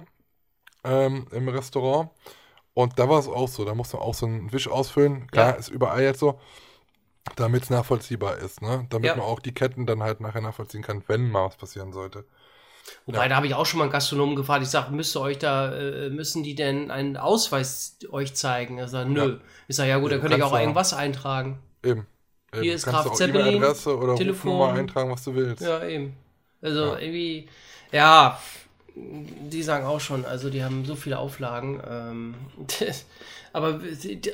[0.82, 2.10] ähm, im Restaurant.
[2.74, 3.64] Und da war es auch so.
[3.64, 5.26] Da musste man auch so einen Wisch ausfüllen.
[5.30, 5.54] Klar, Ja.
[5.56, 6.38] ist überall jetzt so,
[7.36, 8.86] damit es nachvollziehbar ist, ne?
[8.90, 9.16] Damit Ja.
[9.16, 12.24] man auch die Ketten dann halt nachher nachvollziehen kann, wenn mal was passieren sollte.
[13.06, 14.62] Wobei, da habe ich auch schon mal einen Gastronomen gefragt.
[14.62, 18.76] Ich sage, müsst ihr euch da, äh, müssen die denn einen Ausweis euch zeigen?
[18.76, 19.34] Er sagt, nö.
[19.34, 19.40] Ja.
[19.68, 21.60] Ich sage, ja gut, Ja, da du könnte ich auch ja- irgendwas eintragen.
[21.82, 22.06] Eben.
[22.52, 22.62] Eben.
[22.62, 24.50] Hier ist Kannst Graf du Zeppelin, E-Mail-Adresse oder Telefon.
[24.52, 25.62] Rufnummer eintragen, was du willst.
[25.62, 26.14] Ja, eben.
[26.60, 27.48] Also irgendwie,
[27.90, 28.38] ja,
[28.96, 31.80] die sagen auch schon, also die haben so viele Auflagen.
[31.88, 32.34] Ähm,
[33.52, 33.80] aber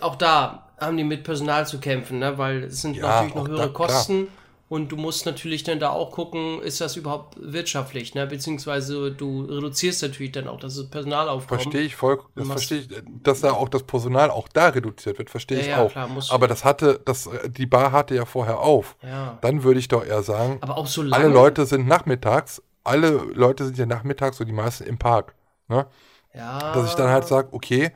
[0.03, 2.37] auch da haben die mit Personal zu kämpfen, ne?
[2.39, 3.89] weil es sind Ja, natürlich noch da, höhere klar.
[3.89, 4.29] Kosten.
[4.69, 8.25] Und du musst natürlich dann da auch gucken, ist das überhaupt wirtschaftlich, ne?
[8.29, 11.61] Beziehungsweise du reduzierst natürlich dann auch das Personalaufkommen.
[11.61, 12.89] Verstehe ich voll, das verstehe ich,
[13.25, 15.91] dass da auch das Personal auch da reduziert wird, verstehe Ja, ich ja, auch.
[15.91, 18.95] klar, Aber das hatte, das, die Bar hatte ja vorher auf.
[19.03, 19.39] Ja.
[19.41, 21.25] Dann würde ich doch eher sagen, Aber auch so lange.
[21.25, 25.35] alle Leute sind nachmittags, alle Leute sind ja nachmittags und die meisten im Park.
[25.69, 25.87] Ne?
[26.35, 26.73] Ja.
[26.75, 27.91] Dass ich dann halt sage, okay,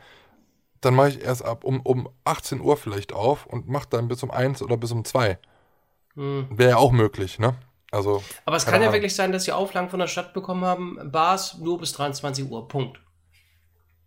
[0.81, 4.23] dann mache ich erst ab um, um 18 Uhr vielleicht auf und mache dann bis
[4.23, 5.39] um 1 oder bis um 2.
[6.15, 6.47] Hm.
[6.51, 7.55] Wäre ja auch möglich, ne?
[7.91, 8.95] Also, Aber es kann ja Ahnung.
[8.95, 12.67] wirklich sein, dass sie Auflagen von der Stadt bekommen haben, Bars nur bis 23 Uhr.
[12.69, 13.01] Punkt.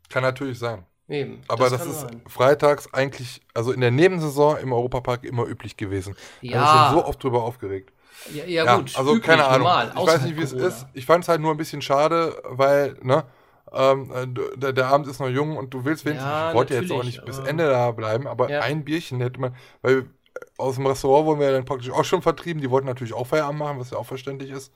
[0.10, 0.86] kann natürlich sein.
[1.10, 1.42] Eben.
[1.48, 2.22] Aber das, kann ist sein.
[2.28, 6.16] freitags eigentlich, also in der Nebensaison im Europapark immer üblich gewesen.
[6.42, 6.60] Da Ja.
[6.60, 7.94] habe ich schon so oft drüber aufgeregt.
[8.34, 8.96] Ja, ja, Ja, gut.
[8.98, 9.60] also üblich, keine Ahnung.
[9.68, 10.86] Normal, ich weiß nicht, wie es ist.
[10.94, 13.24] Ich fand es halt nur ein bisschen schade, weil, ne,
[13.74, 16.74] ähm, äh, der, der Abend ist noch jung und du willst wenigstens, Ja, ich wollte
[16.76, 18.62] jetzt auch nicht bis Ende da bleiben, aber Ja.
[18.62, 20.06] ein Bierchen hätte man, weil
[20.58, 23.60] aus dem Restaurant wurden wir dann praktisch auch schon vertrieben, die wollten natürlich auch Feierabend
[23.60, 24.72] machen, was ja auch verständlich ist.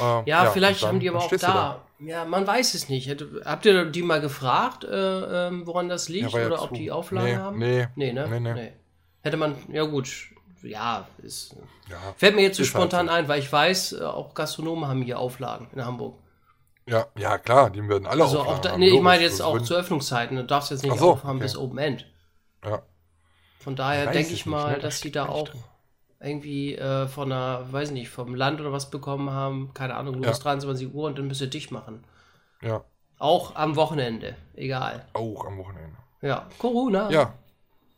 [0.00, 1.82] Ähm, Ja, vielleicht und dann- haben die aber auch du da.
[1.98, 3.14] Ja, man weiß es nicht.
[3.44, 6.62] Habt ihr die mal gefragt, äh, ähm, woran das liegt Ja, ja oder zu.
[6.64, 7.58] ob die Auflagen Nee, haben?
[7.58, 7.88] nee.
[7.96, 8.26] Nee, ne?
[8.28, 8.72] Nee, nee.
[9.22, 10.08] Hätte man, ja gut,
[10.62, 11.54] ja, ist,
[11.88, 13.12] Ja, fällt mir jetzt so halt spontan so.
[13.12, 16.18] ein, weil ich weiß, äh, auch Gastronomen haben hier Auflagen in Hamburg.
[16.86, 19.60] ja, ja, klar, die werden alle Also auch da, haben, nee, ich meine jetzt auch
[19.60, 20.36] zu Öffnungszeiten.
[20.36, 21.44] Du darfst jetzt nicht so, aufhaben okay.
[21.44, 22.06] bis Open End.
[22.64, 22.82] Ja.
[23.58, 24.80] Von daher denke ich ich nicht, mal, ne?
[24.80, 25.64] Da dass die steckt da nicht auch drin.
[26.20, 29.72] irgendwie äh, von einer, weiß nicht, vom Land oder was bekommen haben.
[29.74, 30.30] Keine Ahnung, nur Ja.
[30.30, 32.04] bis 23 Uhr und dann müsst ihr dicht machen.
[32.62, 32.84] Ja,
[33.18, 34.36] Auch am Wochenende.
[34.54, 35.06] Egal.
[35.14, 35.96] auch am Wochenende.
[36.22, 37.10] Ja, Corona.
[37.10, 37.34] Ja.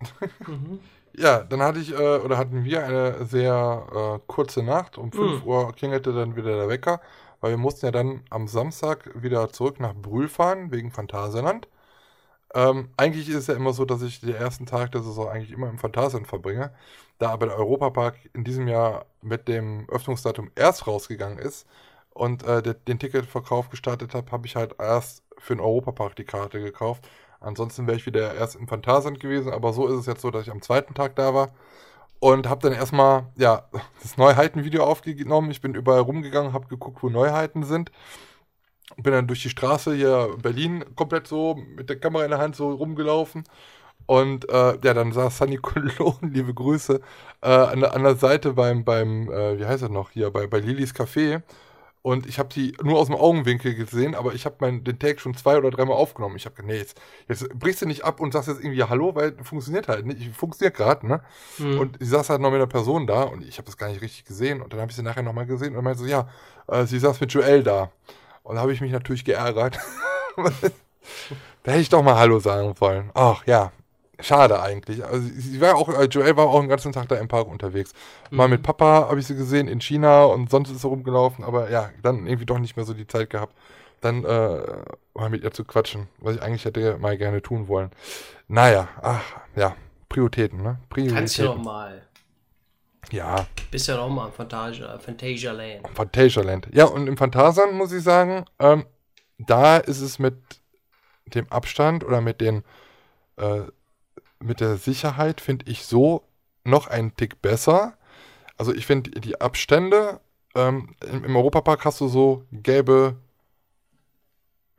[0.46, 0.80] Mhm.
[1.14, 4.96] Ja, dann hatte ich, äh, oder hatten wir eine sehr äh, kurze Nacht.
[4.98, 5.42] Um 5 Mhm.
[5.42, 7.00] Uhr klingelte dann wieder der Wecker,
[7.40, 11.68] weil wir mussten ja dann am Samstag wieder zurück nach Brühl fahren, wegen Phantasialand.
[12.54, 15.52] Ähm, eigentlich ist es ja immer so, dass ich den ersten Tag der Saison eigentlich
[15.52, 16.72] immer im Phantasialand verbringe.
[17.18, 21.66] Da aber der Europapark in diesem Jahr mit dem Öffnungsdatum erst rausgegangen ist
[22.10, 26.60] und äh, den Ticketverkauf gestartet habe, habe ich halt erst für den Europapark die Karte
[26.62, 27.08] gekauft.
[27.42, 30.42] Ansonsten wäre ich wieder erst im Phantasialand gewesen, aber so ist es jetzt so, dass
[30.42, 31.52] ich am zweiten Tag da war
[32.20, 33.68] und habe dann erstmal ja
[34.02, 35.50] das Neuheiten-Video aufgenommen.
[35.50, 37.90] Ich bin überall rumgegangen, habe geguckt, wo Neuheiten sind.
[38.96, 42.56] Bin dann durch die Straße hier Berlin komplett so mit der Kamera in der Hand
[42.56, 43.44] so rumgelaufen.
[44.06, 47.00] Und äh, ja, dann saß Sunny Cologne, liebe Grüße,
[47.42, 50.46] äh, an, der, an der Seite beim, beim äh, wie heißt er noch, hier, bei,
[50.46, 51.42] bei Lilis Café.
[52.02, 55.36] Und ich habe die nur aus dem Augenwinkel gesehen, aber ich habe den Tag schon
[55.36, 56.34] zwei oder dreimal aufgenommen.
[56.34, 59.14] Ich habe gedacht, nee, jetzt, jetzt brichst du nicht ab und sagst jetzt irgendwie Hallo,
[59.14, 60.34] weil funktioniert halt nicht.
[60.34, 61.22] Funktioniert gerade, ne?
[61.58, 61.78] Hm.
[61.78, 64.02] Und sie saß halt noch mit einer Person da und ich habe das gar nicht
[64.02, 64.62] richtig gesehen.
[64.62, 66.28] Und dann habe ich sie nachher nochmal gesehen und meinte so, ja,
[66.66, 67.92] äh, sie saß mit Joel da.
[68.42, 69.78] Und da habe ich mich natürlich geärgert.
[71.62, 73.12] da hätte ich doch mal Hallo sagen wollen.
[73.14, 73.70] Ach ja,
[74.20, 75.04] schade eigentlich.
[75.04, 77.92] Also sie war auch, äh, Joel war auch den ganzen Tag da im Park unterwegs.
[78.30, 81.70] Mal mit Papa habe ich sie gesehen in China und sonst ist sie rumgelaufen, aber
[81.70, 83.56] ja, dann irgendwie doch nicht mehr so die Zeit gehabt,
[84.00, 84.60] dann äh,
[85.14, 87.90] mal mit ihr zu quatschen, was ich eigentlich hätte mal gerne tun wollen.
[88.48, 89.22] Naja, ach,
[89.56, 89.76] ja,
[90.08, 90.78] Prioritäten, ne?
[90.90, 91.18] Prioritäten.
[91.18, 92.02] Kannst du doch mal.
[93.10, 95.88] Ja, Bist ja doch mal im Fantasia, Fantasia Land.
[95.94, 96.68] Phantasialand.
[96.72, 98.86] Ja, und im Phantasialand muss ich sagen, ähm,
[99.38, 100.36] da ist es mit
[101.26, 102.62] dem Abstand oder mit den
[103.36, 103.62] äh,
[104.42, 106.22] mit der Sicherheit, finde ich, so
[106.64, 107.96] noch einen Tick besser.
[108.56, 110.20] Also ich finde die Abstände,
[110.54, 113.16] ähm, im, im Europapark hast du so gelbe,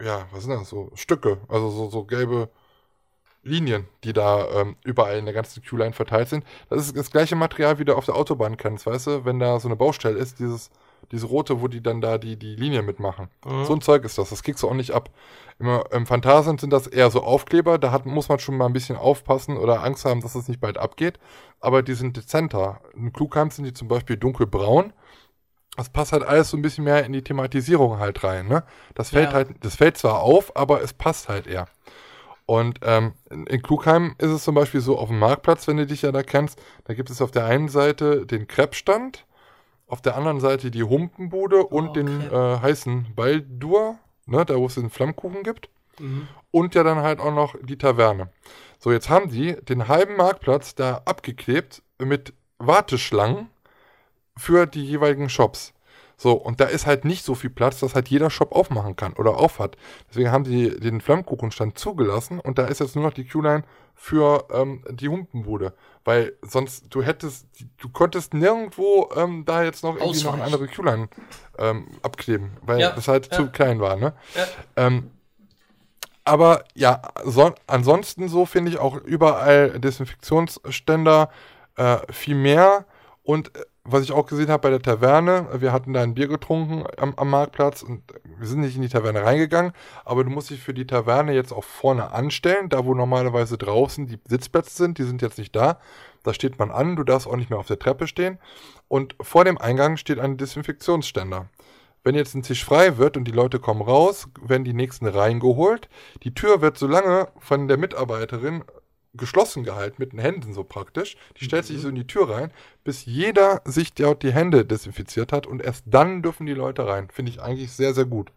[0.01, 2.49] ja, was sind das, so Stücke, also so, so gelbe
[3.43, 6.45] Linien, die da ähm, überall in der ganzen Q-Line verteilt sind.
[6.69, 9.25] Das ist das gleiche Material, wie du auf der Autobahn kennst, weißt du?
[9.25, 10.69] Wenn da so eine Baustelle ist, dieses,
[11.13, 13.29] diese rote, wo die dann da die, die Linie mitmachen.
[13.45, 13.65] Mhm.
[13.65, 15.11] So ein Zeug ist das, das kriegst du auch nicht ab.
[15.59, 18.73] Im, im Phantasien sind das eher so Aufkleber, da hat, muss man schon mal ein
[18.73, 21.19] bisschen aufpassen oder Angst haben, dass es nicht bald abgeht.
[21.59, 22.81] Aber die sind dezenter.
[22.95, 24.91] In Klugheim sind die zum Beispiel dunkelbraun.
[25.77, 28.63] Das passt halt alles so ein bisschen mehr in die Thematisierung halt rein, ne?
[28.95, 29.33] Das fällt Ja.
[29.33, 31.67] halt, das fällt zwar auf, aber es passt halt eher.
[32.45, 36.01] Und ähm, in, Klugheim ist es zum Beispiel so auf dem Marktplatz, wenn du dich
[36.01, 39.25] ja da kennst, da gibt es auf der einen Seite den Kreppstand,
[39.93, 44.65] auf der anderen Seite die Humpenbude und Oh, den äh, heißen Baldur, ne, da wo
[44.65, 45.69] es den Flammkuchen gibt.
[45.99, 46.27] Mhm.
[46.49, 48.29] Und ja dann halt auch noch die Taverne.
[48.79, 53.51] So, jetzt haben die den halben Marktplatz da abgeklebt mit Warteschlangen
[54.35, 55.73] für die jeweiligen Shops.
[56.17, 59.13] So, und da ist halt nicht so viel Platz, dass halt jeder Shop aufmachen kann
[59.13, 59.77] oder aufhat.
[60.09, 63.63] Deswegen haben sie den Flammkuchenstand zugelassen und da ist jetzt nur noch die Q-Line
[63.95, 65.73] für ähm, die Humpenbude.
[66.05, 70.63] Weil sonst, du hättest, du konntest nirgendwo ähm, da jetzt noch irgendwie noch eine Ausweichen.
[70.63, 71.09] andere Q-Line
[71.57, 73.37] ähm, abkleben, weil Ja, das halt ja.
[73.37, 74.13] zu klein war, ne?
[74.35, 74.45] Ja.
[74.75, 75.11] Ähm,
[76.25, 81.29] aber ja, so, ansonsten so finde ich auch überall Desinfektionsständer
[81.75, 82.85] äh, viel mehr.
[83.23, 86.27] Und äh, was ich auch gesehen habe bei der Taverne, wir hatten da ein Bier
[86.27, 88.01] getrunken am, am Marktplatz und
[88.37, 89.73] wir sind nicht in die Taverne reingegangen,
[90.05, 94.07] aber du musst dich für die Taverne jetzt auch vorne anstellen, da wo normalerweise draußen
[94.07, 95.79] die Sitzplätze sind, die sind jetzt nicht da.
[96.23, 98.39] Da steht man an, du darfst auch nicht mehr auf der Treppe stehen.
[98.87, 101.49] Und vor dem Eingang steht ein Desinfektionsständer.
[102.05, 105.89] Wenn jetzt ein Tisch frei wird und die Leute kommen raus, werden die nächsten reingeholt.
[106.23, 108.63] Die Tür wird so lange von der Mitarbeiterin
[109.13, 111.17] geschlossen gehalten, mit den Händen so praktisch.
[111.37, 112.51] Die stellt sich so in die Tür rein,
[112.83, 117.09] bis jeder sich dort die Hände desinfiziert hat und erst dann dürfen die Leute rein.
[117.11, 118.31] Finde ich eigentlich sehr, sehr gut.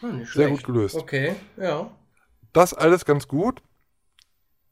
[0.00, 0.96] Hm, Sehr gut gelöst.
[0.96, 1.90] Okay, ja.
[2.52, 3.62] Das alles ganz gut.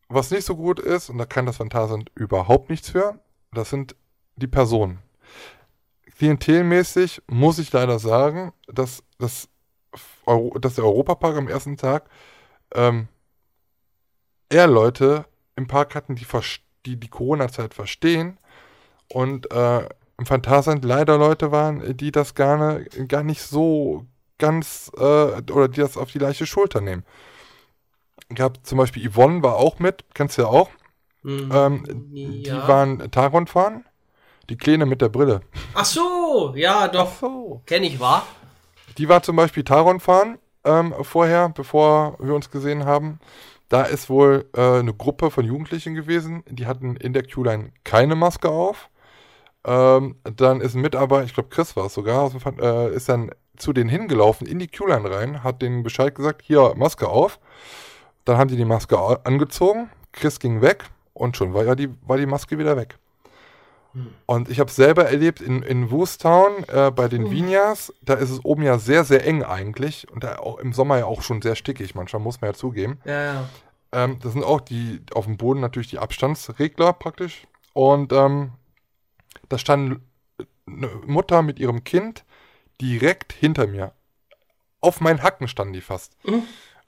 [0.09, 3.20] Was nicht so gut ist, und da kann das Phantasand überhaupt nichts für,
[3.53, 3.94] das sind
[4.36, 5.01] die Personen.
[6.16, 9.49] Klientelmäßig muss ich leider sagen, dass, dass,
[10.24, 12.09] Euro, dass der Europapark am ersten Tag
[12.74, 13.09] ähm,
[14.49, 15.26] eher Leute
[15.59, 16.26] im Park hatten, die
[16.86, 18.38] die, die Corona-Zeit verstehen
[19.09, 19.80] und äh,
[20.16, 24.06] im Phantasand leider Leute waren, die das gar, ne, gar nicht so
[24.38, 27.04] ganz äh, oder die das auf die leichte Schulter nehmen.
[28.34, 30.70] Gab zum Beispiel Yvonne war auch mit, kennst du ja auch.
[31.22, 31.50] Mhm.
[31.52, 32.62] Ähm, Ja.
[32.62, 33.84] Die waren Taron fahren.
[34.48, 35.40] Die Kleine mit der Brille.
[35.74, 37.18] Ach so, ja, doch.
[37.20, 37.62] so.
[37.66, 38.26] Kenn ich, war.
[38.96, 43.18] Die war zum Beispiel Taron fahren ähm, vorher, bevor wir uns gesehen haben.
[43.68, 48.14] Da ist wohl äh, eine Gruppe von Jugendlichen gewesen, die hatten in der Q-Line keine
[48.14, 48.88] Maske auf.
[49.64, 53.72] Ähm, dann ist ein Mitarbeiter, ich glaube Chris war es sogar, äh, ist dann zu
[53.72, 57.38] denen hingelaufen, in die Q-Line rein, hat denen Bescheid gesagt, hier, Maske auf.
[58.24, 62.16] Dann haben die die Maske angezogen, Chris ging weg und schon war ja die, war
[62.16, 62.98] die Maske wieder weg.
[64.26, 68.45] Und ich habe selber erlebt in, in Woostown äh, bei den Vinyas, da ist es
[68.45, 71.57] oben ja sehr, sehr eng eigentlich und da auch im Sommer ja auch schon sehr
[71.57, 73.01] stickig, manchmal muss man ja zugeben.
[73.05, 73.49] Ja, ja.
[73.93, 77.47] Ähm, das sind auch die auf dem Boden natürlich die Abstandsregler praktisch.
[77.72, 78.53] Und ähm,
[79.49, 80.01] da stand
[80.66, 82.24] eine Mutter mit ihrem Kind
[82.80, 83.93] direkt hinter mir.
[84.80, 86.16] Auf meinen Hacken standen die fast.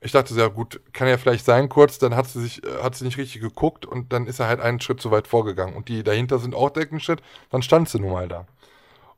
[0.03, 2.95] Ich dachte, sehr gut, kann ja vielleicht sein kurz, dann hat sie sich, äh, hat
[2.95, 5.75] sie nicht richtig geguckt und dann ist er halt einen Schritt zu weit vorgegangen.
[5.75, 8.47] Und die dahinter sind auch direkt einen Schritt, dann stand sie nun mal da.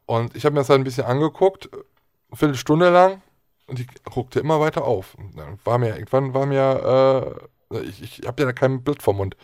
[0.06, 3.22] Und ich habe mir das halt ein bisschen angeguckt, eine Viertelstunde lang,
[3.66, 5.14] und die guckte immer weiter auf.
[5.14, 7.40] Und dann war mir, irgendwann war mir,
[7.72, 9.36] äh, ich, ich habe ja da kein Blatt vom Mund.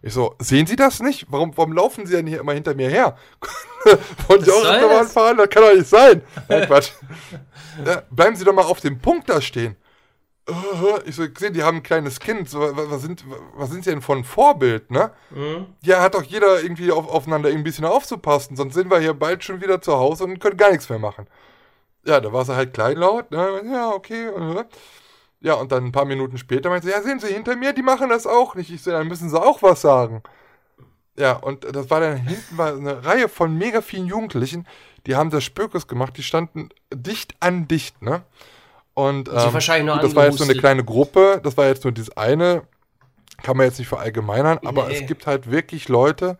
[0.00, 1.26] Ich so, sehen Sie das nicht?
[1.30, 3.16] Warum, warum laufen Sie denn hier immer hinter mir her?
[4.28, 5.12] Wollen Sie auch das?
[5.12, 5.38] fahren?
[5.38, 6.22] Das kann doch nicht sein.
[6.48, 6.90] Nein, Quatsch.
[7.84, 9.74] Ja, bleiben Sie doch mal auf dem Punkt da stehen.
[11.06, 12.50] Ich so, gesehen, die haben ein kleines Kind.
[12.50, 13.24] So, wa- was, sind,
[13.54, 15.10] was sind Sie denn von Vorbild, ne?
[15.30, 15.66] Mhm.
[15.82, 19.42] Ja, hat doch jeder irgendwie auf, aufeinander ein bisschen aufzupassen, sonst sind wir hier bald
[19.42, 21.26] schon wieder zu Hause und können gar nichts mehr machen.
[22.06, 23.62] Ja, da war sie halt kleinlaut, ne?
[23.72, 24.26] Ja, okay.
[24.26, 24.64] äh.
[25.40, 27.82] Ja, und dann ein paar Minuten später meinte sie, ja, sehen Sie, hinter mir, die
[27.82, 28.70] machen das auch nicht.
[28.70, 30.22] Ich so, dann müssen sie auch was sagen.
[31.16, 34.66] Ja, und das war dann hinten war eine Reihe von mega vielen Jugendlichen,
[35.06, 38.22] die haben das Spökes gemacht, die standen dicht an dicht, ne?
[38.94, 39.52] Und Sie ähm,
[40.00, 42.62] das war jetzt so eine kleine Gruppe, das war jetzt nur dieses eine,
[43.42, 44.94] kann man jetzt nicht verallgemeinern, aber Nee.
[44.94, 46.38] es gibt halt wirklich Leute,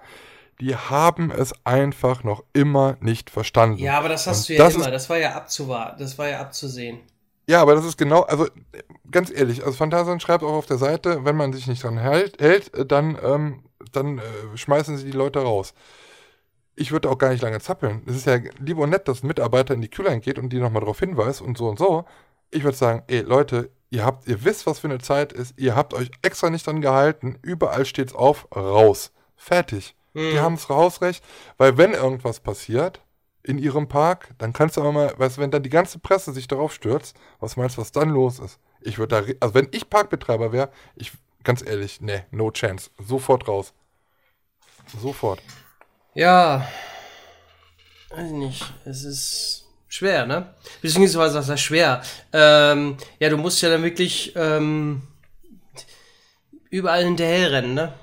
[0.61, 3.79] die haben es einfach noch immer nicht verstanden.
[3.79, 4.91] Ja, aber das hast Und du ja das immer.
[4.91, 5.99] Das war ja abzuwarten.
[6.01, 7.01] Das war ja abzusehen.
[7.49, 8.49] ja, aber das ist genau, also
[9.11, 12.41] ganz ehrlich, also Phantasien schreibt auch auf der Seite, wenn man sich nicht dran hält,
[12.41, 14.23] hält äh, dann, ähm, dann äh,
[14.57, 15.75] schmeißen sie die Leute raus.
[16.77, 18.03] Ich würde auch gar nicht lange zappeln.
[18.07, 20.59] Es ist ja lieber und nett, dass ein Mitarbeiter in die Kühlung geht und die
[20.59, 22.05] nochmal darauf hinweist und so und so.
[22.51, 25.75] Ich würde sagen, ey Leute, ihr habt, ihr wisst, was für eine Zeit ist, ihr
[25.77, 29.13] habt euch extra nicht dran gehalten, überall steht's auf, raus.
[29.37, 29.97] Fertig.
[30.15, 31.25] Die haben das Hausrecht,
[31.57, 33.03] weil wenn irgendwas passiert
[33.43, 36.33] in ihrem Park, dann kannst du aber mal, weißt du, wenn dann die ganze Presse
[36.33, 38.61] sich darauf stürzt, was meinst du, was dann los ist?
[38.81, 42.91] Ich würde da, also wenn ich Parkbetreiber wäre, ich, ganz ehrlich, nee, no chance.
[43.05, 43.75] Sofort raus.
[45.01, 45.43] Sofort.
[46.15, 46.69] Ja.
[48.11, 48.75] Weiß ich nicht.
[48.85, 49.64] Es ist
[49.95, 50.55] schwer, ne?
[50.83, 52.03] Beziehungsweise, was heißt schwer?
[52.33, 55.03] Ähm, ja, du musst ja dann wirklich ähm,
[56.71, 57.95] überall hinterherrennen, ne?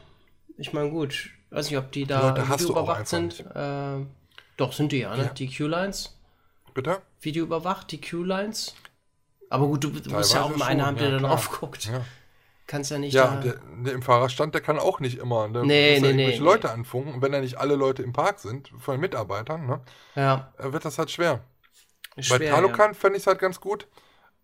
[0.57, 1.29] Ich meine, gut.
[1.49, 3.43] Weiß nicht, ob die da auch videoüberwacht sind.
[3.53, 4.07] Ähm,
[4.55, 5.31] doch, sind die ja, ne?
[5.37, 6.17] Die Q-Lines.
[6.73, 7.01] Bitte?
[7.19, 8.73] Videoüberwacht, die Q-Lines.
[9.49, 11.31] Aber gut, du, du musst ja auch mal einer schon, haben, der ja, dann klar.
[11.31, 11.85] drauf guckt.
[11.85, 12.05] Ja.
[12.67, 15.49] Kannst ja nicht Ja, der, der im Fahrerstand, der kann auch nicht immer.
[15.49, 15.65] Ne?
[15.65, 17.15] Nee, muss ja nee, irgendwelche nee, Leute anfunken.
[17.15, 19.81] Und wenn da nicht alle Leute im Park sind, von den Mitarbeitern, ne,
[20.15, 20.53] ja.
[20.57, 21.41] äh, wird das halt schwer.
[22.15, 22.79] Ist Bei schwer, ja.
[22.79, 23.87] Talokan fände ich es halt ganz gut.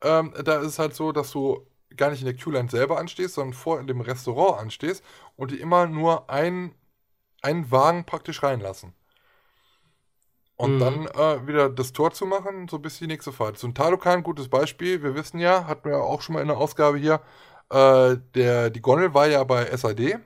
[0.01, 3.35] Ähm, da ist es halt so, dass du gar nicht in der Q-Line selber anstehst,
[3.35, 5.03] sondern vor dem Restaurant anstehst
[5.37, 6.75] und die immer nur ein,
[7.43, 8.93] einen Wagen praktisch reinlassen.
[10.55, 10.81] Und Mhm.
[10.81, 13.59] dann äh, wieder das Tor zu machen, so bis die nächste Fahrt.
[13.59, 15.03] So ein Talokan, gutes Beispiel.
[15.03, 17.21] Wir wissen ja, hatten wir ja auch schon mal in der Ausgabe hier,
[17.69, 20.17] äh, der, die Gondel war ja bei SAD.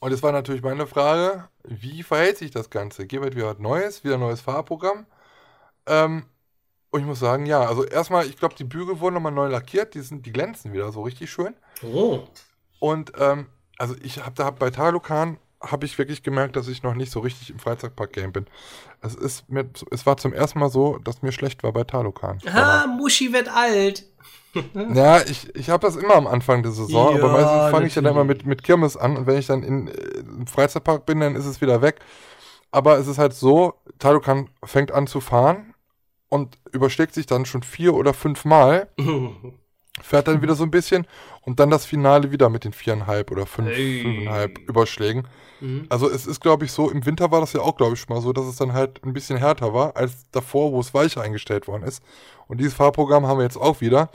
[0.00, 3.06] Und es war natürlich meine Frage, wie verhält sich das Ganze?
[3.06, 5.06] Gibt es wieder was Neues, wieder ein neues Fahrprogramm?
[5.88, 6.24] Ähm,
[6.90, 9.94] und ich muss sagen, ja, also erstmal, ich glaube, die Bügel wurden nochmal neu lackiert,
[9.94, 11.54] die, sind, die glänzen wieder so richtig schön.
[11.82, 12.20] Oh.
[12.80, 16.94] Und ähm, also ich habe da bei Talokan habe ich wirklich gemerkt, dass ich noch
[16.94, 18.46] nicht so richtig im Freizeitpark-Game bin.
[19.00, 22.38] Es ist mir, es war zum ersten Mal so, dass mir schlecht war bei Talokan.
[22.52, 24.04] Ha, Muschi wird alt.
[24.94, 27.94] Ja, ich, ich habe das immer am Anfang der Saison, Ja, aber meistens fange ich
[27.94, 31.20] dann immer mit, mit Kirmes an und wenn ich dann in, äh, im Freizeitpark bin,
[31.20, 32.00] dann ist es wieder weg.
[32.70, 35.74] Aber es ist halt so, Talokan fängt an zu fahren
[36.28, 38.88] und überschlägt sich dann schon vier oder fünf Mal,
[40.00, 41.06] fährt dann wieder so ein bisschen
[41.42, 44.02] und dann das Finale wieder mit den viereinhalb oder fünf, Hey.
[44.02, 45.26] fünfeinhalb Überschlägen.
[45.60, 45.86] Mhm.
[45.88, 48.14] Also es ist, glaube ich, so, im Winter war das ja auch, glaube ich, schon
[48.14, 51.22] mal so, dass es dann halt ein bisschen härter war als davor, wo es weicher
[51.22, 52.02] eingestellt worden ist.
[52.46, 54.10] Und dieses Fahrprogramm haben wir jetzt auch wieder.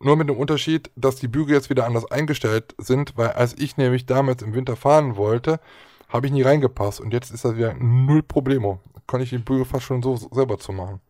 [0.00, 3.76] Nur mit dem Unterschied, dass die Bügel jetzt wieder anders eingestellt sind, weil als ich
[3.76, 5.60] nämlich damals im Winter fahren wollte,
[6.08, 7.00] habe ich nie reingepasst.
[7.00, 8.80] Und jetzt ist das wieder null Problemo.
[9.06, 11.00] Kann ich die Bügel fast schon so selber zu machen.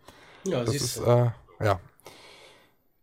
[0.44, 1.04] Ja, Das siehst ist, du.
[1.10, 1.30] äh,
[1.64, 1.80] ja.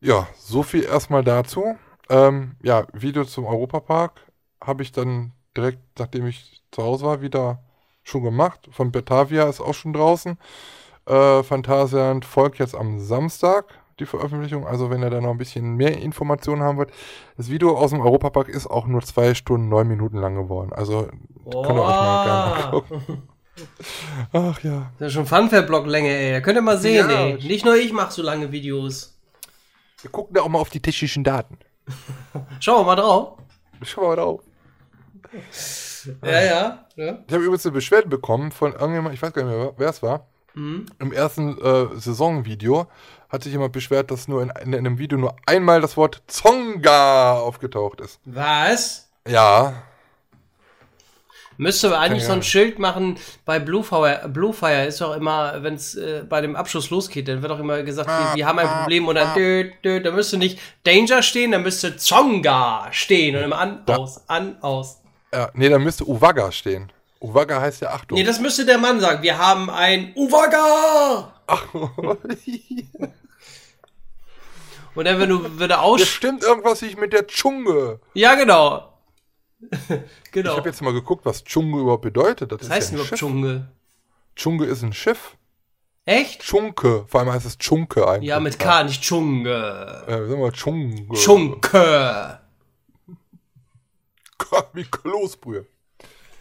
[0.01, 1.75] Ja, so viel erstmal dazu.
[2.09, 4.21] Ähm, ja, Video zum Europapark
[4.63, 7.59] habe ich dann direkt, nachdem ich zu Hause war, wieder
[8.03, 8.67] schon gemacht.
[8.71, 10.37] Von Batavia ist auch schon draußen.
[11.05, 13.65] Äh, Phantasialand folgt jetzt am Samstag
[13.99, 14.65] die Veröffentlichung.
[14.65, 16.91] Also wenn ihr da noch ein bisschen mehr Informationen haben wollt.
[17.37, 20.71] Das Video aus dem Europapark ist auch nur zwei Stunden, neun Minuten lang geworden.
[20.73, 21.07] Also
[21.43, 23.23] könnt ihr euch mal gerne angucken.
[24.33, 24.91] Ach ja.
[24.99, 26.31] Das ist schon Funfair-Blog-Länge, ey.
[26.33, 27.15] Da könnt ihr mal sehen, Ja.
[27.15, 27.33] ey.
[27.35, 29.17] Nicht nur ich mache so lange Videos.
[30.01, 31.57] Wir gucken da auch mal auf die technischen Daten.
[32.59, 33.37] Schauen wir mal drauf.
[33.83, 34.41] Schau mal drauf.
[36.23, 36.85] Ja, ja.
[36.95, 37.19] ja.
[37.27, 40.01] Ich habe übrigens eine Beschwerde bekommen von irgendjemand, ich weiß gar nicht mehr, wer es
[40.01, 40.27] war.
[40.53, 40.85] Mhm.
[40.99, 42.87] Im ersten äh, Saisonvideo
[43.29, 47.33] hat sich jemand beschwert, dass nur in, in, einem Video nur einmal das Wort Zonga
[47.33, 48.19] aufgetaucht ist.
[48.25, 49.09] Was?
[49.27, 49.83] Ja,
[51.61, 52.27] Müsste eigentlich Ja.
[52.29, 54.29] so ein Schild machen bei Bluefire.
[54.29, 57.83] Bluefire ist doch immer, wenn es äh, bei dem Abschluss losgeht, dann wird auch immer
[57.83, 61.57] gesagt, wir, wir haben ein Problem oder dö, dö, da müsste nicht Danger stehen, da
[61.59, 65.01] müsste Zonga stehen und immer an, Da- aus, an, aus.
[65.33, 66.93] ja, nee, da müsste Uwaga stehen.
[67.19, 68.17] Uwaga heißt ja Achtung.
[68.17, 69.21] Nee, das müsste der Mann sagen.
[69.21, 71.33] Wir haben ein Uwaga!
[74.95, 76.01] Und dann, wenn du wieder Hier aus...
[76.07, 77.99] stimmt irgendwas nicht mit der Dschunge.
[78.13, 78.93] Ja, genau.
[79.89, 80.55] Ich genau.
[80.57, 82.51] habe jetzt mal geguckt, was Dschunge überhaupt bedeutet.
[82.51, 83.19] Das Was ist heißt ja überhaupt Schiff.
[83.19, 83.71] Dschungel?
[84.35, 85.35] Dschunge ist ein Schiff.
[86.05, 86.41] Echt?
[86.41, 87.05] Dschunke.
[87.07, 88.29] Vor allem heißt es Dschunke eigentlich.
[88.29, 90.03] Ja, mit K, nicht Dschungel.
[90.07, 91.07] Äh, sagen wir Dschunge.
[91.13, 92.39] Dschunke.
[94.73, 95.67] Wie Kloßbrühe.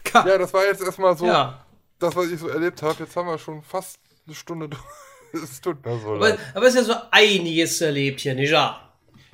[0.05, 0.27] K.
[0.27, 1.65] Ja, das war jetzt erstmal so Ja.
[1.99, 2.97] das, was ich so erlebt habe.
[3.01, 4.69] Jetzt haben wir schon fast eine Stunde.
[5.33, 5.43] durch.
[5.43, 6.39] Es tut mir so Aber, leid.
[6.55, 8.88] aber es ist ja so einiges erlebt hier, nicht wahr?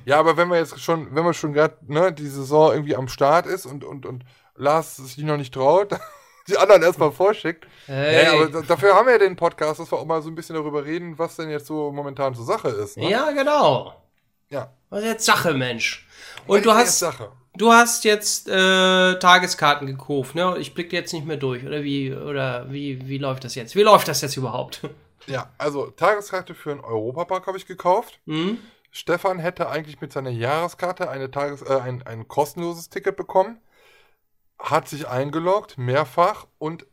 [0.05, 3.07] Ja, aber wenn wir jetzt schon, wenn wir schon gerade, ne, die Saison irgendwie am
[3.07, 4.23] Start ist und, und, und
[4.55, 5.89] Lars sich noch nicht traut,
[6.47, 7.65] die anderen erstmal vorschickt.
[7.87, 8.23] Hey.
[8.25, 10.35] Ja, aber da- dafür haben wir ja den Podcast, dass wir auch mal so ein
[10.35, 12.97] bisschen darüber reden, was denn jetzt so momentan zur Sache ist.
[12.97, 13.09] Ne?
[13.09, 13.95] Ja, genau.
[14.49, 14.71] Ja.
[14.89, 16.07] Was ist jetzt Sache, Mensch?
[16.45, 17.31] Was Und du ist jetzt hast, Sache.
[17.57, 20.55] du hast jetzt äh, Tageskarten gekauft, ne?
[20.59, 23.75] Ich blicke jetzt nicht mehr durch, oder wie, oder wie, wie läuft das jetzt?
[23.75, 24.81] Wie läuft das jetzt überhaupt?
[25.25, 28.19] Ja, also Tageskarte für einen Europapark habe ich gekauft.
[28.27, 28.59] Hm?
[28.95, 33.57] Stefan hätte eigentlich mit seiner Jahreskarte eine Tages äh, ein, ein kostenloses Ticket bekommen,
[34.57, 36.87] hat sich eingeloggt, mehrfach, und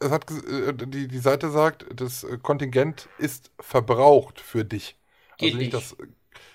[0.00, 4.98] es hat äh, die, die Seite sagt, das Kontingent ist verbraucht für dich.
[5.36, 5.74] Geht also nicht nicht.
[5.74, 5.96] das,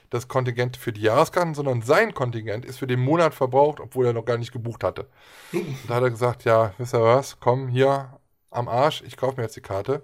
[0.10, 4.14] das Kontingent für die Jahreskarten, sondern sein Kontingent ist für den Monat verbraucht, obwohl er
[4.14, 5.08] noch gar nicht gebucht hatte.
[5.88, 8.20] Da hat er gesagt, ja, wisst ihr was, komm hier
[8.52, 10.04] am Arsch, ich kaufe mir jetzt die Karte.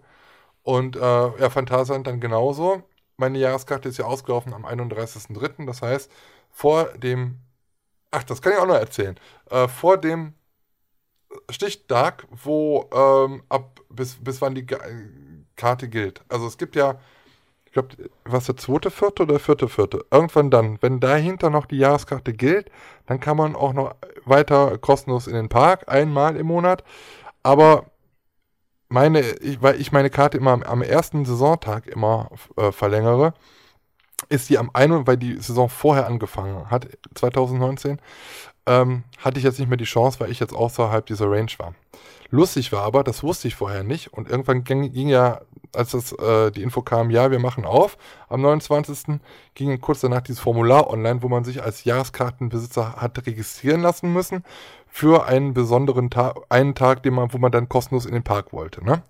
[0.63, 2.83] Und äh, ja, Phantasialand dann genauso.
[3.17, 5.65] Meine Jahreskarte ist ja ausgelaufen am 31.03.
[5.65, 6.11] Das heißt,
[6.51, 7.39] vor dem,
[8.11, 9.17] ach, das kann ich auch noch erzählen,
[9.49, 10.33] äh, vor dem
[11.49, 14.65] Stichtag, wo ähm, ab bis, bis wann die
[15.55, 16.21] Karte gilt.
[16.29, 16.99] Also es gibt ja,
[17.65, 17.89] ich glaube,
[18.23, 20.05] was der zweite, vierte oder vierte, vierte.
[20.11, 22.69] Irgendwann dann, wenn dahinter noch die Jahreskarte gilt,
[23.05, 23.95] dann kann man auch noch
[24.25, 26.83] weiter kostenlos in den Park, einmal im Monat.
[27.43, 27.85] Aber
[28.89, 33.33] meine, ich, weil ich meine Karte immer am, am ersten Saisontag immer äh, verlängere,
[34.29, 35.05] ist die am 1.
[35.05, 37.99] weil die Saison vorher angefangen hat, 2019,
[38.67, 41.75] ähm, hatte ich jetzt nicht mehr die Chance, weil ich jetzt außerhalb dieser Range war.
[42.29, 44.11] Lustig war aber, das wusste ich vorher nicht.
[44.13, 45.41] Und irgendwann ging, ging ja,
[45.75, 49.19] als das, äh, die Info kam, ja, wir machen auf, am 29.
[49.53, 54.43] ging kurz danach dieses Formular online, wo man sich als Jahreskartenbesitzer hat registrieren lassen müssen
[54.97, 58.53] für einen besonderen Tag, einen Tag, den man, wo man dann kostenlos in den Park
[58.53, 58.81] wollte.
[58.81, 59.03] Ne?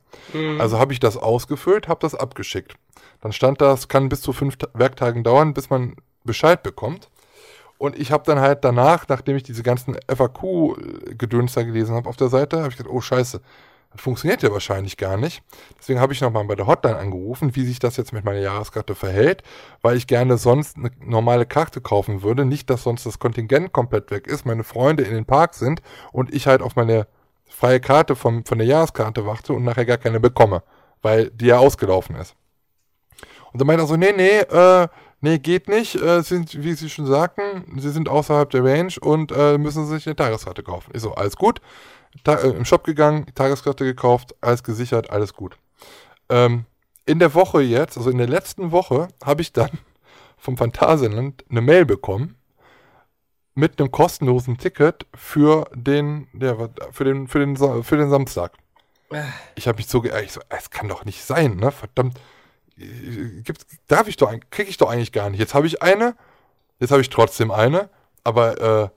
[0.59, 2.73] Also habe ich das ausgefüllt, habe das abgeschickt.
[3.21, 7.11] Dann stand da, es kann bis zu fünf Ta- Werktagen dauern, bis man Bescheid bekommt.
[7.77, 12.17] Und ich habe dann halt danach, nachdem ich diese ganzen FAQ-Gedöns da gelesen habe auf
[12.17, 13.45] der Seite, habe ich gedacht, oh scheiße, das
[13.97, 15.43] funktioniert ja wahrscheinlich gar nicht.
[15.79, 18.95] Deswegen habe ich nochmal bei der Hotline angerufen, wie sich das jetzt mit meiner Jahreskarte
[18.95, 19.43] verhält,
[19.81, 22.45] weil ich gerne sonst eine normale Karte kaufen würde.
[22.45, 25.81] Nicht, dass sonst das Kontingent komplett weg ist, meine Freunde in den Park sind
[26.11, 27.07] und ich halt auf meine
[27.47, 30.63] freie Karte vom, von der Jahreskarte warte und nachher gar keine bekomme,
[31.01, 32.35] weil die ja ausgelaufen ist.
[33.51, 34.87] Und dann meinte er so, nee, nee, äh,
[35.21, 35.95] nee, geht nicht.
[35.95, 40.05] Äh, sind, wie Sie schon sagten, Sie sind außerhalb der Range und äh, müssen sich
[40.05, 40.91] eine Tageskarte kaufen.
[40.93, 41.61] Ich so, alles gut.
[42.27, 45.57] Äh, Im Shop gegangen, Tageskarte gekauft, alles gesichert, alles gut.
[46.29, 46.65] Ähm,
[47.05, 49.69] in der Woche jetzt, also in der letzten Woche, habe ich dann
[50.37, 52.35] vom Phantasialand eine Mail bekommen
[53.53, 58.53] mit einem kostenlosen Ticket für den, der, für den, für den, für den Samstag.
[59.55, 61.71] Ich habe mich so geärgert, so, es kann doch nicht sein, ne?
[61.71, 62.19] Verdammt,
[62.77, 65.39] äh, gibt's, darf ich doch, ein- krieg ich doch eigentlich gar nicht.
[65.39, 66.15] Jetzt habe ich eine,
[66.79, 67.89] jetzt habe ich trotzdem eine,
[68.23, 68.89] aber äh,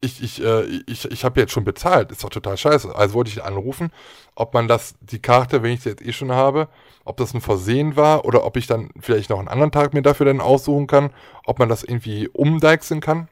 [0.00, 2.94] ich, ich, äh, ich, ich habe jetzt schon bezahlt, ist doch total scheiße.
[2.94, 3.90] Also wollte ich anrufen,
[4.34, 6.68] ob man das, die Karte, wenn ich sie jetzt eh schon habe,
[7.04, 10.02] ob das ein Versehen war oder ob ich dann vielleicht noch einen anderen Tag mir
[10.02, 11.10] dafür dann aussuchen kann,
[11.44, 13.28] ob man das irgendwie umdeichseln kann.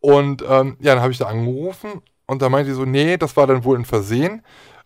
[0.00, 3.36] Und ähm, ja, dann habe ich da angerufen und da meinte sie so, nee, das
[3.36, 4.42] war dann wohl ein Versehen.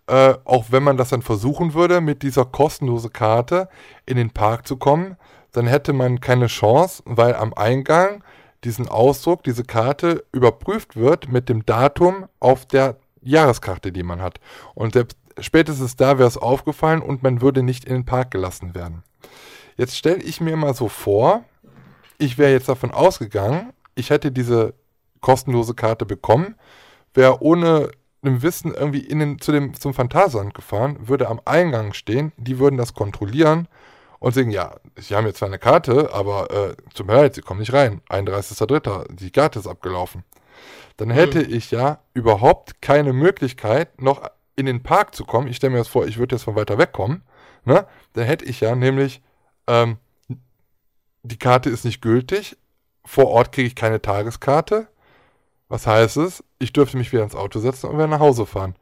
[0.09, 3.69] Äh, auch wenn man das dann versuchen würde, mit dieser kostenlosen Karte
[4.05, 5.17] in den Park zu kommen,
[5.53, 8.25] dann hätte man keine Chance, weil am Eingang
[8.65, 14.41] diesen Ausdruck, diese Karte überprüft wird mit dem Datum auf der Jahreskarte, die man hat.
[14.75, 18.75] Und selbst spätestens da wäre es aufgefallen und man würde nicht in den Park gelassen
[18.75, 19.03] werden.
[19.77, 21.45] Jetzt stelle ich mir mal so vor,
[22.19, 24.75] ich wäre jetzt davon ausgegangen, ich hätte diese
[25.21, 26.55] kostenlose Karte bekommen,
[27.13, 27.91] wäre ohne
[28.23, 32.59] einem Wissen irgendwie in den, zu dem, zum Phantasialand gefahren, würde am Eingang stehen, die
[32.59, 33.69] würden das kontrollieren
[34.25, 37.43] und sagen, ja, sie haben jetzt zwar eine Karte, aber äh, tut mir leid, sie
[37.43, 38.01] kommen nicht rein.
[38.09, 40.25] 31.03., die Karte ist abgelaufen.
[40.97, 44.23] Dann hätte ich ja überhaupt keine Möglichkeit, noch
[44.57, 45.49] in den Park zu kommen.
[45.49, 47.23] Ich stelle mir das vor, ich würde jetzt von weiter weg kommen.
[47.67, 47.87] Ne?
[48.15, 49.21] Dann hätte ich ja nämlich,
[49.67, 49.99] ähm,
[51.23, 52.57] die Karte ist nicht gültig,
[53.05, 54.89] vor Ort kriege ich keine Tageskarte.
[55.69, 56.43] Was heißt es?
[56.59, 58.75] Ich dürfte mich wieder ins Auto setzen und wieder nach Hause fahren.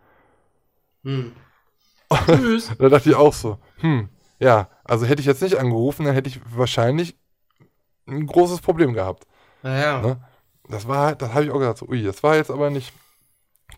[1.02, 1.32] Hm.
[2.26, 2.70] Tschüss.
[2.78, 4.08] Da dachte ich auch so, hm,
[4.42, 7.16] ja, also hätte ich jetzt nicht angerufen, dann hätte ich wahrscheinlich
[8.08, 9.26] ein großes Problem gehabt.
[9.62, 10.02] Naja.
[10.02, 10.20] Ne?
[10.68, 12.92] Das war halt, das habe ich auch gesagt, so, ui, das war jetzt aber nicht.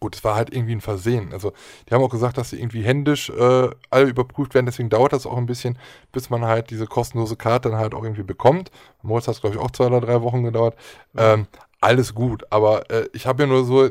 [0.01, 1.33] Gut, es war halt irgendwie ein Versehen.
[1.33, 1.53] Also,
[1.89, 5.27] die haben auch gesagt, dass sie irgendwie händisch äh, alle überprüft werden, deswegen dauert das
[5.27, 5.79] auch ein bisschen,
[6.11, 8.71] bis man halt diese kostenlose Karte dann halt auch irgendwie bekommt.
[9.03, 10.77] Moritz hat es, glaube ich, auch zwei oder drei Wochen gedauert.
[11.17, 11.47] Ähm,
[11.81, 13.83] alles gut, aber äh, ich habe ja nur so,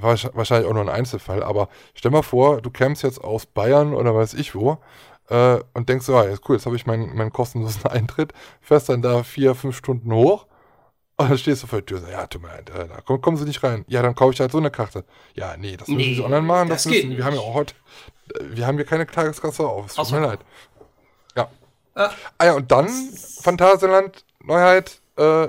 [0.00, 3.94] wahrsch- wahrscheinlich auch nur ein Einzelfall, aber stell mal vor, du kämst jetzt aus Bayern
[3.94, 4.78] oder weiß ich wo
[5.28, 8.88] äh, und denkst, so, ja, ist cool, jetzt habe ich meinen, meinen kostenlosen Eintritt, fährst
[8.88, 10.46] dann da vier, fünf Stunden hoch
[11.16, 13.20] und dann stehst du vor der Tür, so, ja, tut mir leid, äh, da kommen,
[13.20, 13.84] kommen sie nicht rein.
[13.88, 15.04] Ja, dann kaufe ich halt so eine Karte.
[15.34, 17.54] Ja, nee, das müssen Nee, sie online machen, das, das müssen, wir haben ja auch
[17.54, 17.74] heute,
[18.34, 20.14] äh, wir haben hier keine Tageskasse auf, es tut so.
[20.14, 20.40] mir leid.
[21.36, 21.48] Ja.
[21.94, 22.10] Ah.
[22.38, 25.48] Ah ja, und dann Phantasialand, Neuheit, äh,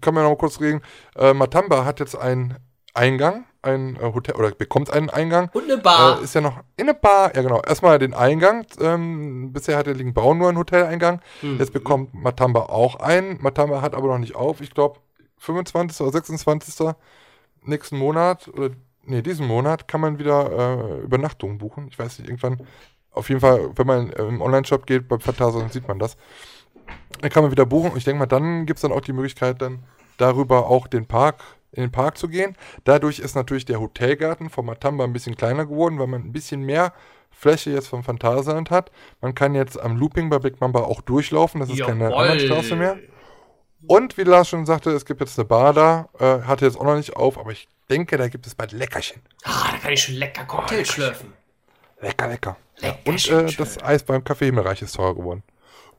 [0.00, 0.82] können wir noch mal kurz reden.
[1.16, 2.56] Äh, Matamba hat jetzt einen
[2.94, 5.50] Eingang, ein äh, Hotel, oder bekommt einen Eingang.
[5.52, 6.20] Und eine Bar.
[6.20, 7.60] Äh, ist ja noch in eine Bar, ja genau.
[7.62, 8.66] Erstmal den Eingang.
[8.80, 11.20] Ähm, bisher hatte Lingbraun nur einen Hoteleingang.
[11.42, 11.58] Mhm.
[11.58, 13.42] Jetzt bekommt Matamba auch einen.
[13.42, 14.60] Matamba hat aber noch nicht auf.
[14.60, 15.00] Ich glaube,
[15.38, 16.00] 25.
[16.00, 16.94] oder 26.
[17.62, 18.70] nächsten Monat, oder
[19.04, 21.88] nee, diesen Monat kann man wieder äh, Übernachtungen buchen.
[21.88, 22.66] Ich weiß nicht, irgendwann.
[23.10, 26.16] Auf jeden Fall, wenn man äh, im Online-Shop geht, bei Phantasialand sieht man das.
[27.20, 29.12] Dann kann man wieder buchen und ich denke mal, dann gibt es dann auch die
[29.12, 29.84] Möglichkeit, dann
[30.16, 31.42] darüber auch den Park,
[31.74, 32.56] in den Park zu gehen.
[32.84, 36.62] Dadurch ist natürlich der Hotelgarten vom Matamba ein bisschen kleiner geworden, weil man ein bisschen
[36.62, 36.92] mehr
[37.30, 38.90] Fläche jetzt vom Phantasialand hat.
[39.20, 42.16] Man kann jetzt am Looping bei Big Mamba auch durchlaufen, das ist keine Jawohl.
[42.16, 42.98] Einbahnstraße mehr.
[43.86, 46.84] Und wie Lars schon sagte, es gibt jetzt eine Bar da, äh, hatte jetzt auch
[46.84, 49.20] noch nicht auf, aber ich denke, da gibt es bald Leckerchen.
[49.42, 51.34] Ah, da kann ich schon lecker Cocktail schlürfen.
[52.00, 52.56] Lecker, lecker.
[52.80, 55.42] Ja, Lecker, und schön, äh, das Eis beim Café Himmelreich ist teurer geworden.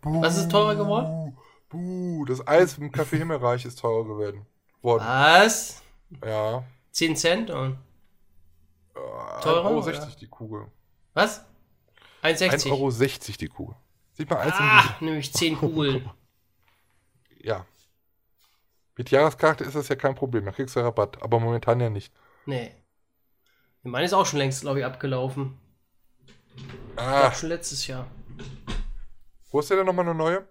[0.01, 1.37] Was ist teurer geworden?
[1.69, 4.45] Buh, das Eis im Café Himmelreich ist teurer geworden.
[4.85, 5.03] Worden.
[5.05, 5.81] Was?
[6.23, 6.63] Ja.
[6.91, 7.73] 10 Cent und.
[8.95, 10.07] Äh, Teurer, 1,60 Euro oder?
[10.21, 10.67] die Kugel.
[11.13, 11.41] Was?
[12.23, 13.75] 1,60 1,60 Euro die Kugel.
[14.13, 16.09] Sieht man Eis Ah, nämlich 10 Kugeln.
[17.41, 17.63] Ja.
[18.97, 22.11] Mit Jahreskarte ist das ja kein Problem, da kriegst du Rabatt, aber momentan ja nicht.
[22.47, 22.73] Nee.
[23.83, 25.55] Meine ist auch schon längst, glaube ich, abgelaufen.
[26.95, 28.07] Ah, Auch schon letztes Jahr.
[29.51, 30.47] wo ist denn denn nochmal eine neue?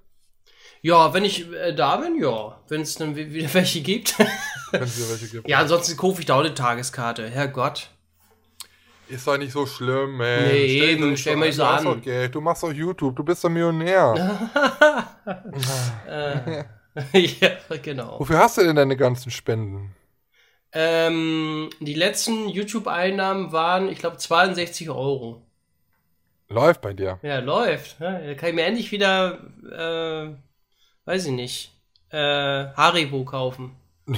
[0.86, 2.60] Ja, wenn ich äh, da bin, ja.
[2.68, 4.18] Wenn es dann wi- wieder welche gibt.
[4.18, 5.48] Wenn es hier welche gibt.
[5.48, 7.26] ja, ansonsten kaufe ich da auch eine Tageskarte.
[7.30, 7.88] Herrgott.
[9.08, 10.42] Ist doch nicht so schlimm, ey.
[10.52, 12.02] Nee, dich eben, stell Du so an.
[12.02, 12.34] Geld.
[12.34, 14.14] Du machst doch YouTube, du bist doch Millionär.
[17.12, 17.50] ja,
[17.82, 18.20] genau.
[18.20, 19.94] Wofür hast du denn deine ganzen Spenden?
[20.72, 25.46] Ähm, die letzten YouTube-Einnahmen waren, ich glaube, 62 Euro.
[26.48, 27.18] Läuft bei dir.
[27.22, 28.00] Ja, läuft.
[28.00, 28.22] ne?
[28.26, 29.38] Da kann ich mir endlich wieder,
[29.70, 30.34] äh,
[31.04, 31.72] weiß ich nicht,
[32.10, 33.76] äh, Haribo kaufen.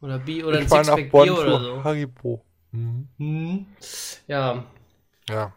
[0.00, 1.82] Oder Bier oder ein Sixpack Bier oder so.
[1.82, 2.44] Haribo.
[2.70, 3.08] Mhm.
[3.16, 3.66] Hm.
[4.26, 4.62] Ja.
[5.28, 5.52] Ja.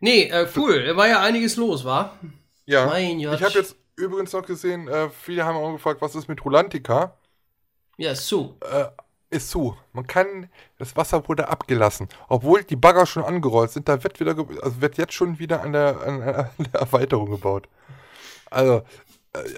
[0.00, 0.96] Nee, äh, cool.
[0.96, 2.18] War ja einiges los, war?
[2.64, 2.86] Ja.
[2.86, 3.34] Mein Gott.
[3.34, 7.16] Ich habe jetzt übrigens noch gesehen, äh, viele haben auch gefragt, was ist mit Rulantica?
[7.98, 8.56] Ja, ist zu.
[8.60, 8.86] Äh,
[9.30, 9.76] ist zu.
[9.92, 12.08] Man kann, das Wasser wurde abgelassen.
[12.28, 15.72] Obwohl die Bagger schon angerollt sind, da wird wieder, also wird jetzt schon wieder an
[15.72, 17.68] der, an, an der Erweiterung gebaut.
[18.50, 18.82] Also,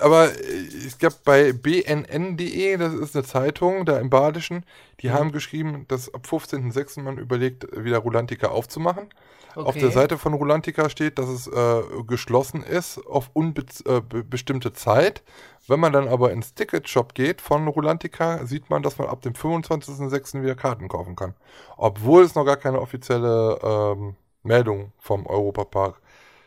[0.00, 4.64] aber äh, es gab bei bnn.de, das ist eine Zeitung da im Badischen,
[5.00, 7.00] die haben geschrieben, dass ab 15.06.
[7.00, 9.08] man überlegt, wieder Rulantica aufzumachen.
[9.56, 9.80] Auf Okay.
[9.80, 15.22] der Seite von Rulantica steht, dass es äh, geschlossen ist auf unbestimmte Zeit.
[15.68, 19.32] Wenn man dann aber ins Ticketshop geht von Rulantica, sieht man, dass man ab dem
[19.34, 20.42] 25.06.
[20.42, 21.34] wieder Karten kaufen kann.
[21.76, 26.00] Obwohl es noch gar keine offizielle ähm, Meldung vom Europapark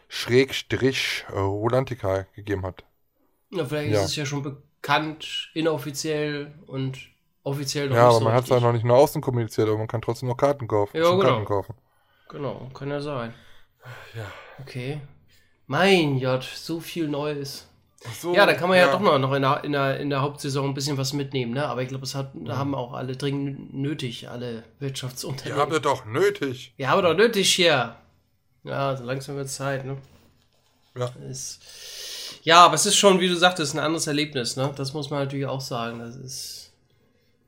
[0.09, 2.83] Schrägstrich äh, Rulantica gegeben hat.
[3.51, 3.99] Ja, vielleicht Ja.
[4.01, 6.97] ist es ja schon bekannt, inoffiziell und
[7.43, 9.77] offiziell noch ja, aber so man hat es ja noch nicht nach außen kommuniziert, aber
[9.77, 10.97] man kann trotzdem noch Karten kaufen.
[10.97, 11.21] Ja, genau.
[11.21, 11.75] Karten kaufen.
[12.29, 13.33] Genau, kann ja sein.
[14.13, 14.25] Ja.
[14.59, 14.99] Okay.
[15.65, 17.67] Mein Gott, so viel Neues.
[18.19, 20.21] So, Ja, da kann man ja, doch noch, noch in, der, in, der, in der
[20.21, 21.65] Hauptsaison ein bisschen was mitnehmen, ne?
[21.67, 25.59] Aber ich glaube, das hat, da haben auch alle dringend nötig, alle Wirtschaftsunternehmen.
[25.59, 26.73] habt ihr doch nötig.
[26.77, 27.95] Wir haben doch nötig hier.
[28.63, 29.97] Ja, so langsam wird Zeit, ne?
[30.95, 31.09] Ja.
[31.29, 31.59] Ist,
[32.49, 34.71] ja, aber es ist schon, wie du sagtest, ein anderes Erlebnis, ne?
[34.77, 35.99] Das muss man natürlich auch sagen.
[35.99, 36.71] Das ist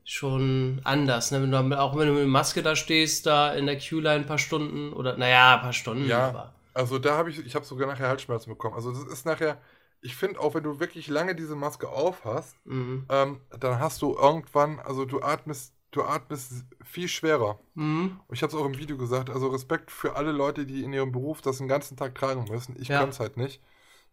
[0.04, 1.40] schon anders, ne?
[1.42, 4.38] Wenn du, auch wenn du mit Maske da stehst, da in der Q-Line ein paar
[4.38, 6.54] Stunden oder, naja, ein paar Stunden, Ja, aber.
[6.74, 8.74] also da habe ich, ich habe sogar nachher Halsschmerzen bekommen.
[8.74, 9.56] Also das ist nachher,
[10.02, 13.06] ich finde auch, wenn du wirklich lange diese Maske auf hast, Mhm.
[13.08, 16.52] ähm, dann hast du irgendwann, also du atmest, du atmest
[16.84, 17.58] viel schwerer.
[17.74, 18.20] Mhm.
[18.32, 21.12] Ich habe es auch im Video gesagt, also Respekt für alle Leute, die in ihrem
[21.12, 22.76] Beruf das den ganzen Tag tragen müssen.
[22.80, 22.98] Ich Ja.
[23.00, 23.62] kann es halt nicht.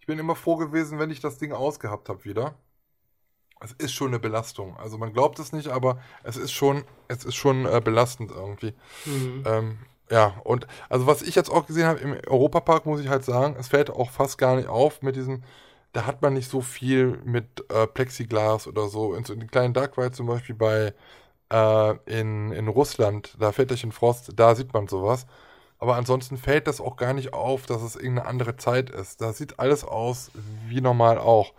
[0.07, 2.55] Ich bin immer froh gewesen, wenn ich das Ding ausgehabt habe wieder.
[3.59, 4.77] Es ist schon eine Belastung.
[4.77, 8.73] Also man glaubt es nicht, aber es ist schon, es ist schon äh, belastend irgendwie.
[9.03, 9.43] Mhm.
[9.45, 9.77] Ähm,
[10.09, 13.57] ja, und also was ich jetzt auch gesehen habe im Europapark, muss ich halt sagen,
[13.59, 15.43] es fällt auch fast gar nicht auf mit diesen,
[15.91, 19.13] da hat man nicht so viel mit äh, Plexiglas oder so.
[19.13, 20.93] In so den kleinen Dark Ride zum Beispiel bei
[21.51, 25.27] äh, in, in Russland, da Väterchen Frost, da sieht man sowas.
[25.80, 29.21] Aber ansonsten fällt das auch gar nicht auf, dass es irgendeine andere Zeit ist.
[29.21, 30.32] Da sieht alles aus
[30.67, 31.53] wie normal auch.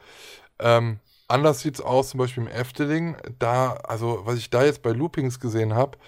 [0.59, 0.99] Ähm,
[1.29, 3.17] anders sieht es aus, zum Beispiel im Efteling.
[3.39, 5.99] Da, also, was ich da jetzt bei Loopings gesehen habe,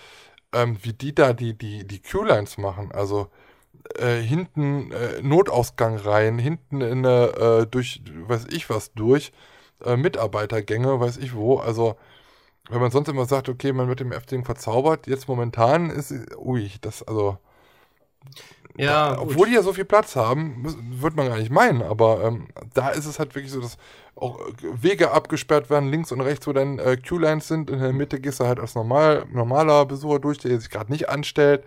[0.52, 2.90] ähm, wie die da die, die, die Q-Lines machen.
[2.92, 3.28] Also
[3.96, 9.32] äh, hinten äh, Notausgang rein, hinten in eine, äh, durch, weiß ich was, durch,
[9.84, 11.58] äh, Mitarbeitergänge, weiß ich wo.
[11.58, 11.96] Also,
[12.70, 16.70] wenn man sonst immer sagt, okay, man wird im Efteling verzaubert, jetzt momentan ist, ui,
[16.82, 17.38] das, also,
[18.76, 19.32] Ja, gut.
[19.32, 20.64] obwohl die ja so viel Platz haben,
[21.02, 23.76] würde man gar nicht meinen, aber ähm, da ist es halt wirklich so, dass
[24.14, 24.52] auch äh,
[24.82, 27.68] Wege abgesperrt werden, links und rechts, wo dann äh, Q-Lines sind.
[27.68, 31.08] In der Mitte gehst du halt als normal, normaler Besucher durch, der sich gerade nicht
[31.08, 31.64] anstellt.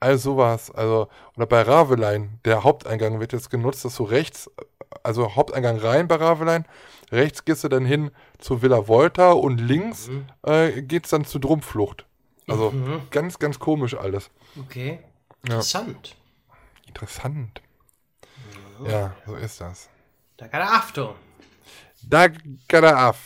[0.00, 0.70] All sowas.
[0.70, 4.50] Also, oder bei Ravelein, der Haupteingang wird jetzt genutzt, dass du rechts,
[5.02, 6.64] also Haupteingang rein bei Ravelein,
[7.12, 10.26] rechts gehst du dann hin zu Villa Volta und links Mhm.
[10.46, 12.06] äh, geht's dann zur Drumpflucht.
[12.46, 12.72] Also
[13.10, 14.30] ganz, ganz komisch alles.
[14.58, 15.00] Okay.
[15.46, 15.54] Ja.
[15.54, 16.16] Interessant.
[16.86, 17.62] Interessant.
[18.86, 19.88] Ja, so ist das.
[20.36, 21.14] Da kann er Achtung.
[22.02, 23.16] Da geht er ab.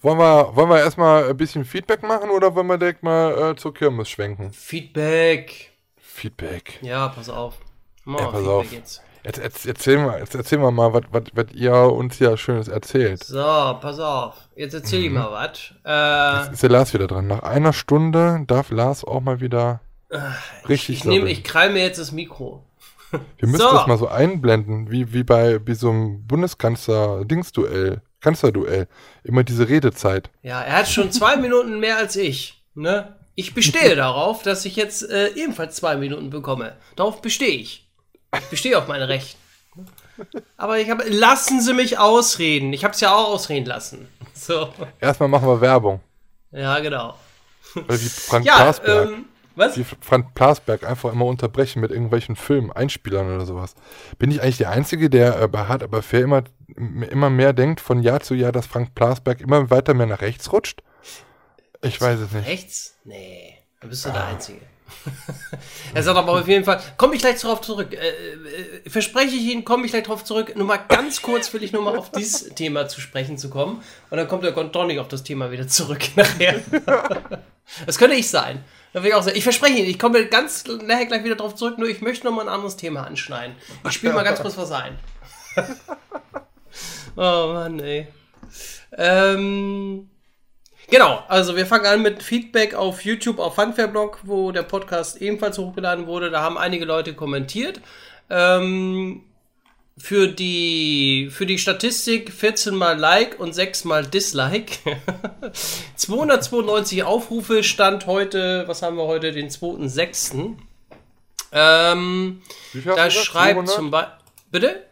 [0.00, 3.56] Wollen wir, wollen wir erstmal ein bisschen Feedback machen oder wollen wir direkt mal äh,
[3.56, 4.52] zur Kirmes schwenken?
[4.52, 5.72] Feedback.
[5.98, 6.78] Feedback.
[6.82, 7.58] Ja, pass auf.
[8.06, 8.72] Ja, mal pass Feedback auf.
[8.72, 9.02] jetzt.
[9.24, 12.66] Jetzt, jetzt, erzähl mal, jetzt erzähl mal, mal was, was, was ihr uns hier Schönes
[12.66, 13.22] erzählt.
[13.22, 13.38] So,
[13.80, 14.48] pass auf.
[14.56, 15.06] Jetzt erzähl Mhm.
[15.06, 16.48] ich mal was.
[16.48, 17.28] Äh, Ist der Lars wieder dran?
[17.28, 19.80] Nach einer Stunde darf Lars auch mal wieder
[20.68, 21.32] richtig ich nehme, sabbeln.
[21.38, 22.64] ich krall mir jetzt das Mikro.
[23.38, 23.72] Wir müssen So.
[23.72, 28.88] das mal so einblenden, wie, wie bei wie so einem Bundeskanzler-Dingsduell, Kanzlerduell.
[29.24, 30.30] Immer diese Redezeit.
[30.42, 32.62] Ja, er hat schon zwei Minuten mehr als ich.
[32.74, 33.16] Ne?
[33.34, 36.76] Ich bestehe darauf, dass ich jetzt äh, ebenfalls zwei Minuten bekomme.
[36.96, 37.88] Darauf bestehe ich.
[38.34, 39.36] Ich bestehe auf meine Rechte.
[40.56, 42.72] Aber ich habe, lassen Sie mich ausreden.
[42.72, 44.08] Ich habe es ja auch ausreden lassen.
[44.34, 44.68] So.
[45.00, 46.00] Erstmal machen wir Werbung.
[46.50, 47.14] Ja, genau.
[47.74, 49.24] Weil wie Frank Ja, ähm,
[49.54, 49.76] was?
[49.76, 53.74] Wie Frank Plasberg einfach immer unterbrechen mit irgendwelchen Filmen, Einspielern oder sowas.
[54.18, 56.44] Bin ich eigentlich der Einzige, der äh, bei Hard aber fair immer,
[56.76, 60.52] immer mehr denkt von Jahr zu Jahr, dass Frank Plasberg immer weiter mehr nach rechts
[60.52, 60.82] rutscht?
[61.82, 62.46] Ich weiß es nicht.
[62.46, 62.96] Rechts?
[63.04, 64.60] Nee, da bist du der Einzige.
[65.94, 67.92] er sagt aber auf jeden Fall, komme ich gleich darauf zurück.
[67.92, 70.54] Äh, äh, verspreche ich Ihnen, komme ich gleich darauf zurück.
[70.56, 73.82] Nur mal ganz kurz will ich nur mal auf dieses Thema zu sprechen zu kommen.
[74.10, 76.60] Und dann kommt der Gondonic auf das Thema wieder zurück nachher.
[77.86, 78.64] das könnte ich sein.
[78.92, 79.36] Da will ich auch sagen.
[79.36, 82.34] Ich verspreche Ihnen, ich komme ganz nachher gleich wieder darauf zurück, nur ich möchte noch
[82.34, 83.56] mal ein anderes Thema anschneiden.
[83.86, 84.98] Ich spiele mal ganz kurz was ein.
[87.16, 88.08] oh Mann, ey.
[88.96, 90.10] Ähm,
[90.92, 95.56] Genau, also wir fangen an mit Feedback auf YouTube auf Funfair-Blog, wo der Podcast ebenfalls
[95.56, 96.30] hochgeladen wurde.
[96.30, 97.80] Da haben einige Leute kommentiert.
[98.28, 99.22] Ähm,
[100.02, 104.78] für, die, für die Statistik 14 mal Like und 6 mal Dislike.
[105.94, 110.56] 292 Aufrufe stand heute, was haben wir heute, den 2.6.
[111.52, 112.42] Ähm,
[112.84, 113.68] da schreibt 200?
[113.68, 114.16] zum Beispiel.
[114.50, 114.86] Bitte?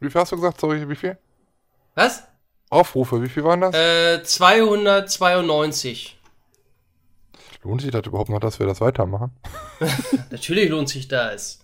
[0.00, 0.60] Wie viel hast du gesagt?
[0.60, 1.16] Sorry, wie viel?
[1.94, 2.24] Was?
[2.68, 3.72] Aufrufe, wie viel waren das?
[3.72, 6.18] Äh, 292.
[7.62, 9.30] Lohnt sich das überhaupt noch, dass wir das weitermachen?
[10.32, 11.60] Natürlich lohnt sich das.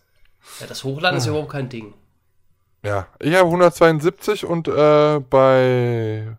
[0.60, 1.94] Ja, das Hochladen ist ja überhaupt kein Ding.
[2.82, 6.36] Ja, ich habe 172 und äh, bei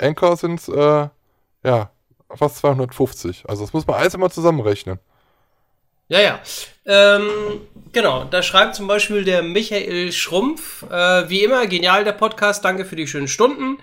[0.00, 1.08] Anchor sind es äh,
[1.62, 1.90] ja
[2.34, 3.44] fast 250.
[3.46, 4.98] Also das muss man alles immer zusammenrechnen.
[6.08, 6.40] Ja, ja.
[6.86, 7.28] Ähm,
[7.92, 12.84] genau, da schreibt zum Beispiel der Michael Schrumpf, äh, wie immer, genial der Podcast, danke
[12.84, 13.78] für die schönen Stunden.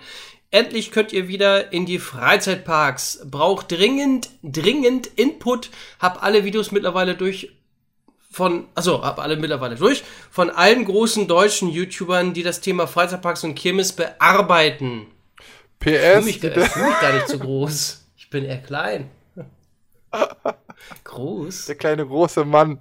[0.50, 3.22] Endlich könnt ihr wieder in die Freizeitparks.
[3.24, 5.70] Braucht dringend, dringend Input.
[5.98, 7.52] Hab alle Videos mittlerweile durch
[8.32, 13.44] von, also hab alle mittlerweile durch, von allen großen deutschen YouTubern, die das Thema Freizeitparks
[13.44, 15.06] und Kirmes bearbeiten.
[15.80, 18.06] Ich fühle PS, mich, ich fühl mich gar nicht so groß.
[18.16, 19.10] Ich bin eher klein.
[21.04, 21.66] Groß?
[21.66, 22.78] der kleine große Mann,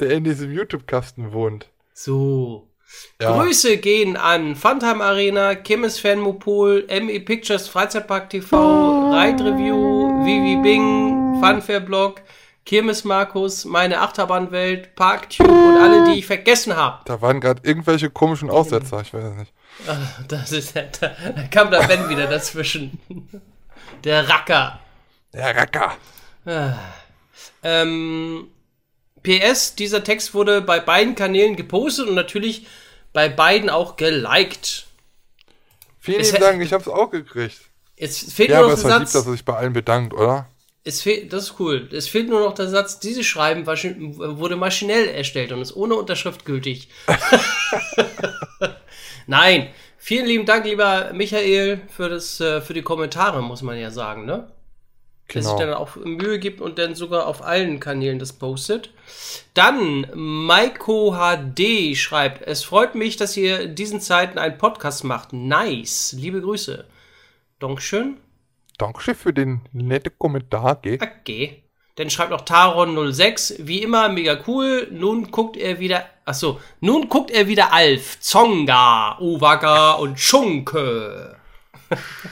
[0.00, 1.68] der in diesem YouTube-Kasten wohnt.
[1.94, 2.68] So.
[3.20, 3.40] Ja.
[3.40, 11.40] Grüße gehen an Funtime Arena, Chemis Fanmopol, ME Pictures, Freizeitpark TV, Ride Review, Vivi Bing,
[11.40, 12.20] Funfair Blog,
[12.64, 17.00] Kirmes Markus, meine Achterbahnwelt, Parktube und alle, die ich vergessen habe.
[17.06, 19.52] Da waren gerade irgendwelche komischen Aussetzer, ich weiß es nicht.
[20.28, 21.08] Das ist, da, da
[21.50, 22.98] kam der Ben wieder dazwischen.
[24.04, 24.78] Der Racker.
[25.34, 25.96] Ja, Racker.
[27.62, 28.48] Ähm,
[29.22, 32.66] PS, dieser Text wurde bei beiden Kanälen gepostet und natürlich
[33.12, 34.86] bei beiden auch geliked.
[36.00, 37.60] Vielen Es lieben Dank, ich hab's auch gekriegt.
[37.96, 39.12] Es fehlt Ja, nur aber noch es der war lieb, Satz.
[39.14, 40.46] dass er sich bei allen bedankt, oder?
[40.84, 41.88] Es fehlt, das ist cool.
[41.92, 46.44] Es fehlt nur noch der Satz, dieses Schreiben wurde maschinell erstellt und ist ohne Unterschrift
[46.44, 46.88] gültig.
[49.26, 49.68] Nein.
[49.98, 54.24] Vielen lieben Dank, lieber Michael, für, das, äh, für die Kommentare, muss man ja sagen,
[54.24, 54.50] ne?
[55.32, 55.64] Der sich Genau.
[55.64, 58.90] dann auch Mühe gibt und dann sogar auf allen Kanälen das postet.
[59.54, 65.32] Dann Maiko HD schreibt, es freut mich, dass ihr in diesen Zeiten einen Podcast macht.
[65.32, 66.16] Nice.
[66.18, 66.84] Liebe Grüße.
[67.60, 68.16] Dankeschön.
[68.78, 70.98] Dankeschön für den netten Kommentar, gell?
[71.00, 71.62] Okay.
[71.96, 74.88] Dann schreibt noch Taron06, wie immer, mega cool.
[74.90, 81.36] Nun guckt er wieder, achso, nun guckt er wieder Alf, Zonga, Uwaga und Schunke.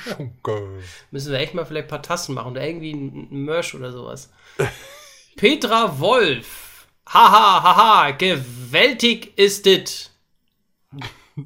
[0.06, 0.82] Danke.
[1.10, 4.32] Müssen wir echt mal vielleicht ein paar Tassen machen oder irgendwie ein Merch oder sowas.
[5.36, 6.86] Petra Wolf.
[7.06, 10.10] Haha, haha, gewaltig ist it.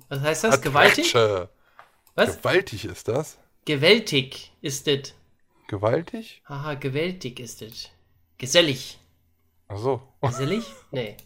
[0.09, 0.61] Was heißt das?
[0.61, 1.15] Gewaltig?
[2.15, 2.37] Was?
[2.37, 3.39] Gewaltig ist das?
[3.65, 5.15] Gewaltig ist it.
[5.69, 6.43] Gewaltig?
[6.49, 7.91] Haha, gewaltig ist it.
[8.39, 8.99] Gesellig.
[9.69, 10.03] Ach so.
[10.23, 10.65] Gesellig?
[10.91, 11.17] Nee.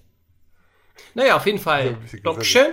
[1.15, 1.93] Naja, auf jeden Fall.
[1.95, 2.73] bisschen Dankeschön.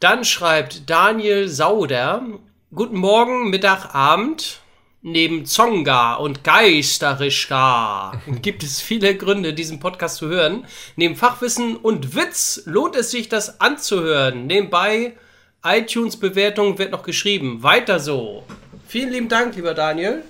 [0.00, 2.26] Dann schreibt Daniel Sauder,
[2.74, 4.60] Guten Morgen, Mittag, Abend.
[5.04, 10.64] Neben Zonga und Geisterischka gibt es viele Gründe, diesen Podcast zu hören.
[10.94, 14.46] Neben Fachwissen und Witz lohnt es sich, das anzuhören.
[14.46, 15.16] Nebenbei,
[15.64, 17.64] iTunes-Bewertung wird noch geschrieben.
[17.64, 18.44] Weiter so.
[18.92, 20.22] Vielen lieben Dank, lieber Daniel.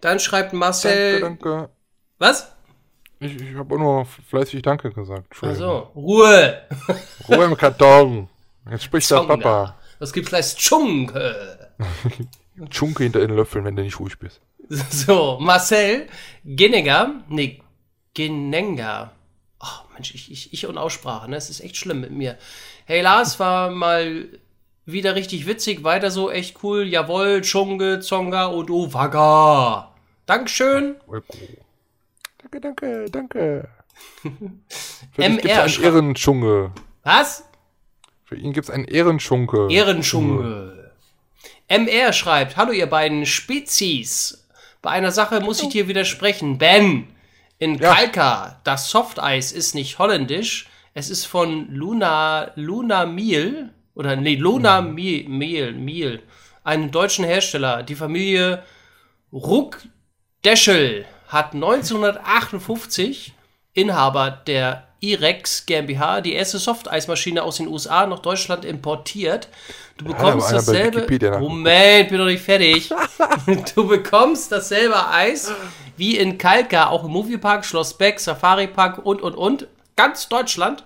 [0.00, 1.20] Dann schreibt Marcel.
[1.20, 1.70] Danke, danke.
[2.16, 2.50] Was?
[3.18, 5.26] Ich, ich habe nur fleißig Danke gesagt.
[5.26, 5.90] Ach Entschuldigung.
[5.94, 6.62] so, Ruhe.
[7.28, 8.30] Ruhe im Karton.
[8.70, 9.24] Jetzt spricht der.
[9.24, 9.78] Papa.
[9.98, 10.56] Was gibt's gleich?
[10.56, 11.74] Tschunke.
[12.70, 14.40] Schunke hinter den Löffeln, wenn du nicht ruhig bist.
[14.70, 16.06] So, Marcel
[16.46, 17.22] Genneger.
[17.28, 17.60] Nee,
[18.14, 19.12] Genenga.
[19.58, 21.36] Ach, Mensch, ich, ich, ich und Aussprache, ne?
[21.36, 22.38] Es ist echt schlimm mit mir.
[22.86, 24.40] Hey Lars, war mal
[24.86, 25.84] wieder richtig witzig.
[25.84, 26.86] Weiter so, echt cool.
[26.86, 29.94] Jawohl, Tschunge, Zonga und Uwaga.
[30.26, 30.96] Dankeschön.
[32.38, 33.68] Danke, danke, danke.
[35.12, 36.72] Für MR dich gibt's einen Ehrendschunge.
[37.02, 37.44] Was?
[38.24, 39.66] Für ihn gibt es einen Ehrenschunke.
[39.70, 40.92] Ehrenschunke.
[41.68, 44.46] MR schreibt, hallo ihr beiden Spezies.
[44.82, 46.56] Bei einer Sache muss ich dir widersprechen.
[46.58, 47.08] Ben,
[47.58, 47.92] in Ja.
[47.94, 50.68] Kalka, das Softeis ist nicht holländisch.
[50.94, 56.22] Es ist von Luna, Luna Miel, oder nee, Luna Miel, Miel, Miel,
[56.64, 57.82] einem deutschen Hersteller.
[57.82, 58.62] Die Familie
[59.32, 63.34] Ruckdeschel hat 1958
[63.72, 69.48] Inhaber der Irex GmbH die erste Softeismaschine aus den USA nach Deutschland importiert.
[69.96, 71.38] Du bekommst bei dasselbe.
[71.38, 72.90] Moment, bin noch nicht fertig.
[73.74, 75.52] du bekommst dasselbe Eis
[75.96, 79.66] wie in Kalka, auch im Moviepark, Schloss Beck, Safari Park und und und.
[79.96, 80.84] Ganz Deutschland.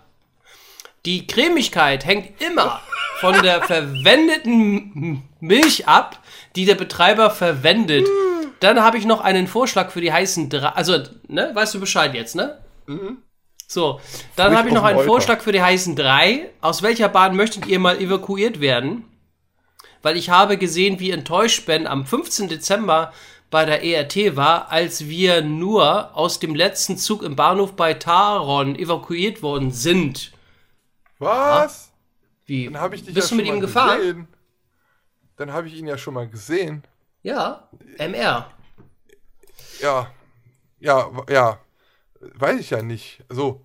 [1.06, 2.80] Die Cremigkeit hängt immer
[3.20, 6.18] von der verwendeten Milch ab,
[6.56, 8.08] die der Betreiber verwendet.
[8.60, 10.68] Dann habe ich noch einen Vorschlag für die heißen drei.
[10.68, 10.98] Also,
[11.28, 12.58] ne, weißt du Bescheid jetzt, ne?
[13.66, 14.00] So,
[14.36, 15.04] dann habe ich noch einen.
[15.04, 16.50] Vorschlag für die heißen drei.
[16.60, 19.04] Aus welcher Bahn möchtet ihr mal evakuiert werden?
[20.02, 22.48] Weil ich habe gesehen, wie enttäuscht Ben am 15.
[22.48, 23.12] Dezember
[23.50, 28.76] bei der ERT war, als wir nur aus dem letzten Zug im Bahnhof bei Taron
[28.76, 30.33] evakuiert worden sind.
[31.18, 31.92] Was?
[32.46, 32.64] Wie?
[32.66, 33.98] Dann habe ich dich Bist ja du mit schon ihm mal gefahren?
[33.98, 34.28] Gesehen.
[35.36, 36.84] Dann habe ich ihn ja schon mal gesehen.
[37.22, 37.68] Ja,
[37.98, 38.50] MR.
[39.80, 40.10] Ja.
[40.78, 41.58] Ja, ja.
[42.20, 43.22] Weiß ich ja nicht.
[43.28, 43.64] Also,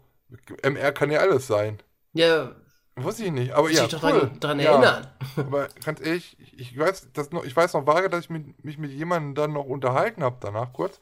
[0.64, 1.80] MR kann ja alles sein.
[2.14, 2.56] Ja,
[2.96, 3.54] Wusste ich nicht.
[3.54, 4.12] Aber muss ja, ich doch cool.
[4.20, 4.72] dran, dran ja.
[4.74, 5.08] erinnern.
[5.38, 8.62] Aber ganz ehrlich, ich- ich weiß, das noch, ich weiß noch vage, dass ich mit,
[8.66, 11.00] mich mit jemandem dann noch unterhalten habe danach kurz.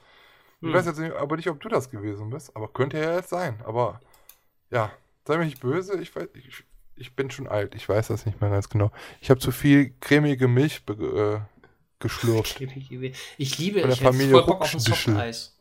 [0.62, 0.74] Ich Hm.
[0.74, 2.56] weiß jetzt nicht, aber nicht, ob du das gewesen bist.
[2.56, 3.60] Aber könnte ja jetzt sein.
[3.66, 4.00] Aber
[4.70, 4.92] ja,
[5.28, 6.00] sei mir nicht böse.
[6.02, 6.64] Ich, weiß, ich,
[6.96, 7.76] ich bin schon alt.
[7.76, 8.92] Ich weiß das nicht mehr ganz genau.
[9.22, 11.40] Ich habe zu viel cremige Milch äh,
[12.00, 12.60] geschlürft.
[13.38, 14.80] Ich liebe, Von der ich Familie voll Bock auf ein.
[14.80, 15.54] Softeis.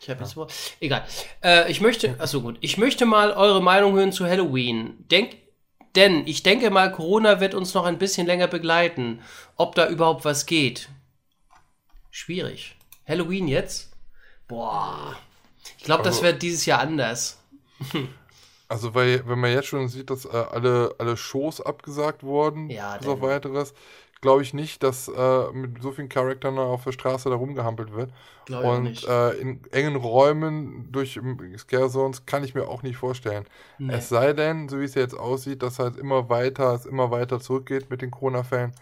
[0.00, 0.48] Ich habe jetzt wohl.
[0.80, 1.06] Egal.
[1.44, 4.94] Äh, ich möchte, also gut, ich möchte mal eure Meinung hören zu Halloween.
[5.10, 5.36] Denk,
[5.94, 9.20] denn ich denke mal, Corona wird uns noch ein bisschen länger begleiten.
[9.56, 10.88] Ob da überhaupt was geht.
[12.10, 12.76] Schwierig.
[13.06, 13.92] Halloween jetzt?
[14.48, 15.16] Boah.
[15.78, 17.38] Ich glaube, das Also- wird dieses Jahr anders.
[18.68, 22.96] Also, weil, wenn man jetzt schon sieht, dass äh, alle, alle Shows abgesagt wurden, Ja,
[22.96, 23.74] bis auf weiteres,
[24.22, 28.12] glaube ich nicht, dass äh, mit so vielen Charakteren auf der Straße da rumgehampelt wird.
[28.46, 29.06] Glaube Und nicht.
[29.06, 31.20] äh, in engen Räumen durch
[31.58, 33.46] Scare Zones kann ich mir auch nicht vorstellen.
[33.78, 33.94] Nee.
[33.96, 37.40] Es sei denn, so wie es jetzt aussieht, dass halt immer weiter, es immer weiter
[37.40, 38.72] zurückgeht mit den Corona-Fällen.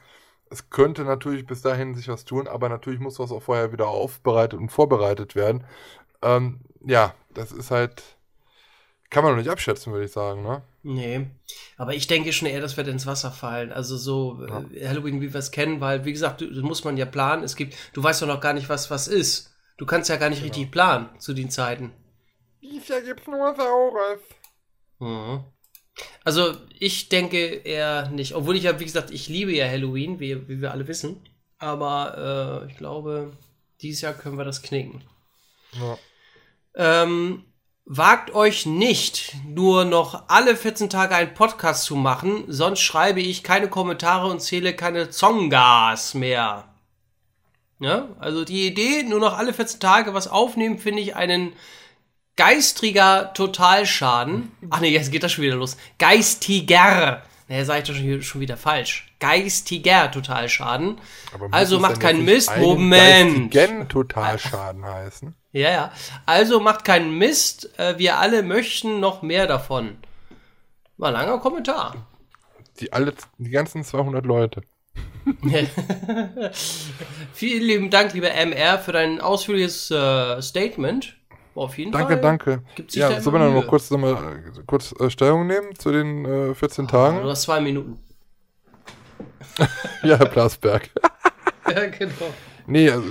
[0.51, 3.89] Es könnte natürlich bis dahin sich was tun, aber natürlich muss das auch vorher wieder
[3.89, 5.65] aufbereitet und vorbereitet werden.
[6.23, 8.03] Ähm, ja, das ist halt,
[9.11, 10.63] kann man noch nicht abschätzen, würde ich sagen, ne?
[10.83, 11.27] Nee,
[11.77, 13.73] aber ich denke schon eher, das wird ins Wasser fallen.
[13.73, 17.07] Also so äh, Halloween, wie wir es kennen, weil, wie gesagt, du, muss man ja
[17.07, 17.43] planen.
[17.43, 19.55] Es gibt, du weißt doch noch gar nicht, was was ist.
[19.77, 21.93] Du kannst ja gar nicht richtig planen zu den Zeiten.
[22.63, 24.21] Dies Jahr gibt's nur Saures.
[24.99, 25.45] Mhm.
[26.25, 28.35] Also ich denke eher nicht.
[28.35, 31.21] Obwohl ich ja, wie gesagt, ich liebe ja Halloween, wie, wie wir alle wissen.
[31.59, 33.33] Aber äh, ich glaube,
[33.83, 35.03] dieses Jahr können wir das knicken.
[35.73, 35.99] Ja.
[36.75, 37.45] Ähm,
[37.93, 43.43] wagt euch nicht, nur noch alle 14 Tage einen Podcast zu machen, sonst schreibe ich
[43.43, 46.69] keine Kommentare und zähle keine Zongas mehr.
[47.81, 51.53] Ja, also die Idee, nur noch alle 14 Tage was aufnehmen, finde ich einen
[52.37, 54.53] geistriger Totalschaden.
[54.71, 55.77] Ach nee, jetzt geht das schon wieder los.
[55.99, 57.23] Geistiger.
[57.51, 59.13] Naja, sage ich doch schon, schon wieder falsch.
[59.19, 61.01] Geistiger Totalschaden.
[61.35, 62.57] Aber Also macht keinen Mist.
[62.57, 63.51] Moment.
[63.51, 65.35] geistigen Totalschaden heißen.
[65.51, 65.93] Ja, ja.
[66.27, 67.77] Also macht keinen Mist.
[67.77, 69.99] Äh, Wir alle möchten noch mehr davon.
[70.97, 72.07] War langer Kommentar.
[72.79, 74.63] Die, alle, die ganzen 200 Leute.
[77.35, 81.17] Vielen lieben Dank, lieber MR, für dein ausführliches äh, Statement.
[81.55, 82.21] Auf jeden Danke, Fall.
[82.21, 82.63] danke.
[82.75, 85.75] Gibt sich da Ja, sollen wir noch kurz, noch mal, äh, kurz äh, Stellung nehmen
[85.77, 87.25] zu den äh, 14 Du Tagen?
[87.25, 87.99] hast zwei Minuten.
[90.03, 90.91] Ja, Herr Plasberg.
[91.69, 92.13] ja, genau.
[92.67, 93.07] Nee, also,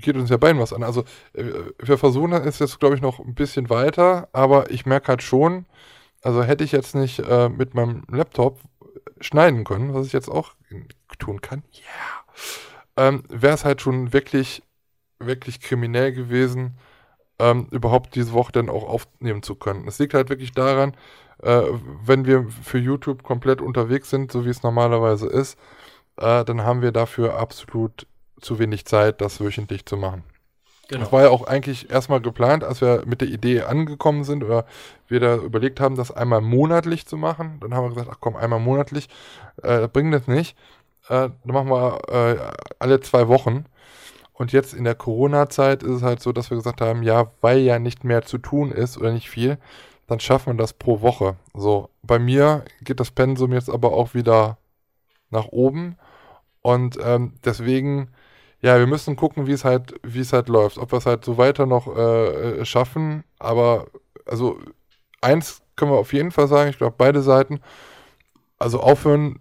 [0.00, 0.82] geht uns ja beiden was an.
[0.82, 1.04] Also,
[1.34, 1.44] äh,
[1.78, 5.66] wir versuchen es jetzt, glaube ich, noch ein bisschen weiter, aber ich merke halt schon,
[6.22, 8.60] also hätte ich jetzt nicht äh, mit meinem Laptop
[9.20, 10.54] schneiden können, was ich jetzt auch
[11.18, 11.82] tun kann, ja,
[13.08, 14.62] ähm, wäre es halt schon wirklich,
[15.18, 16.76] wirklich kriminell gewesen,
[17.42, 19.88] ähm, überhaupt diese Woche dann auch aufnehmen zu können.
[19.88, 20.94] Es liegt halt wirklich daran,
[21.42, 21.62] äh,
[22.04, 25.58] wenn wir für YouTube komplett unterwegs sind, so wie es normalerweise ist,
[26.18, 28.06] äh, dann haben wir dafür absolut
[28.40, 30.22] zu wenig Zeit, das wöchentlich zu machen.
[30.88, 31.02] genau.
[31.02, 34.64] Das war ja auch eigentlich erstmal geplant, als wir mit der Idee angekommen sind oder
[35.08, 37.58] wir da überlegt haben, das einmal monatlich zu machen.
[37.60, 39.08] Dann haben wir gesagt, ach komm, einmal monatlich,
[39.62, 40.56] äh, bringt das nicht.
[41.08, 42.36] Äh, dann machen wir äh,
[42.78, 43.66] alle zwei Wochen.
[44.42, 47.58] Und jetzt in der Corona-Zeit ist es halt so, dass wir gesagt haben, ja, weil
[47.58, 49.56] ja nicht mehr zu tun ist oder nicht viel,
[50.08, 51.36] dann schaffen wir das pro Woche.
[51.54, 54.58] So, bei mir geht das Pensum jetzt aber auch wieder
[55.30, 55.96] nach oben
[56.60, 58.10] und ähm, deswegen,
[58.60, 61.24] ja, wir müssen gucken, wie es halt, wie es halt läuft, ob wir es halt
[61.24, 63.22] so weiter noch äh, äh, schaffen.
[63.38, 63.86] Aber
[64.26, 64.58] also
[65.20, 67.60] eins können wir auf jeden Fall sagen, ich glaube beide Seiten,
[68.58, 69.38] also aufhören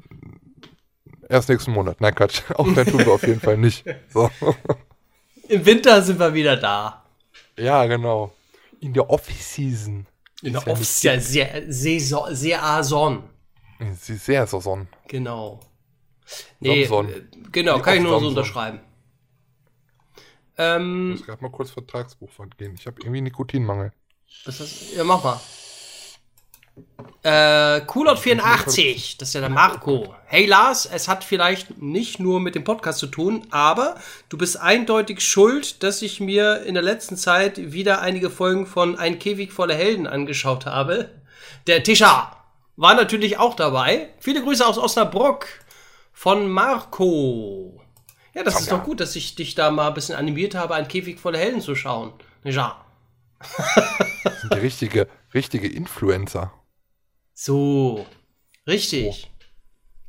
[1.28, 2.02] erst nächsten Monat.
[2.02, 3.84] Nein, Quatsch, aufhören tun wir auf jeden Fall nicht.
[4.10, 4.30] So.
[5.52, 7.04] Im Winter sind wir wieder da.
[7.58, 8.32] Ja, genau.
[8.80, 10.08] In der Off-Season.
[10.42, 12.64] In der ja Off sehr, sehr, Saison, sehr
[14.48, 14.88] Saison.
[15.08, 15.60] Genau.
[16.60, 17.28] Nee, Samson.
[17.52, 18.80] genau, Die kann ich nur so unterschreiben.
[20.16, 20.24] Ich
[20.58, 22.76] Ähm, muss gerade mal kurz Vertragsbuch gehen.
[22.76, 23.92] Ich habe irgendwie Nikotinmangel.
[24.46, 24.96] was ist das?
[24.96, 25.40] Ja, mach mal.
[27.24, 30.16] Äh, Kulot84, das ist ja der Marco.
[30.26, 33.96] Hey Lars, es hat vielleicht nicht nur mit dem Podcast zu tun, aber
[34.30, 38.98] du bist eindeutig schuld, dass ich mir in der letzten Zeit wieder einige Folgen von
[38.98, 41.12] Ein Käfig voller Helden angeschaut habe.
[41.68, 42.36] Der Tisha
[42.76, 44.10] war natürlich auch dabei.
[44.20, 45.48] Viele Grüße aus Osnabrück
[46.12, 47.80] von Marco.
[48.34, 50.88] Ja, das ist doch gut, dass ich dich da mal ein bisschen animiert habe, Ein
[50.88, 52.14] Käfig voller Helden zu schauen.
[52.44, 52.84] Ja.
[54.24, 56.52] Das sind die richtige, richtige Influencer.
[57.44, 58.06] So,
[58.68, 59.32] richtig.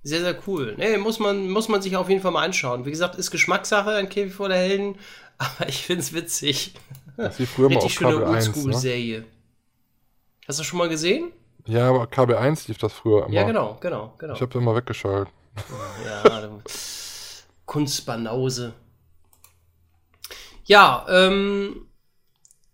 [0.02, 0.74] Sehr, sehr cool.
[0.76, 2.84] Nee, muss man, muss man sich auf jeden Fall mal anschauen.
[2.84, 4.98] Wie gesagt, ist Geschmackssache, ein Käfig voller Helden,
[5.38, 6.74] aber ich find's witzig.
[7.16, 8.48] Das lief früher mal auf Richtig schöne Kabel 1.
[8.48, 8.52] Ne?
[8.52, 9.24] Oldschool-Serie.
[10.46, 11.32] Hast du schon mal gesehen?
[11.64, 13.34] Ja, aber Kabel 1 lief das früher immer.
[13.34, 14.34] Ja, genau, genau, genau.
[14.34, 15.32] Ich habe immer weggeschaltet.
[16.04, 16.60] Ja,
[17.64, 18.74] Kunstbanause.
[20.64, 21.86] Ja, ähm,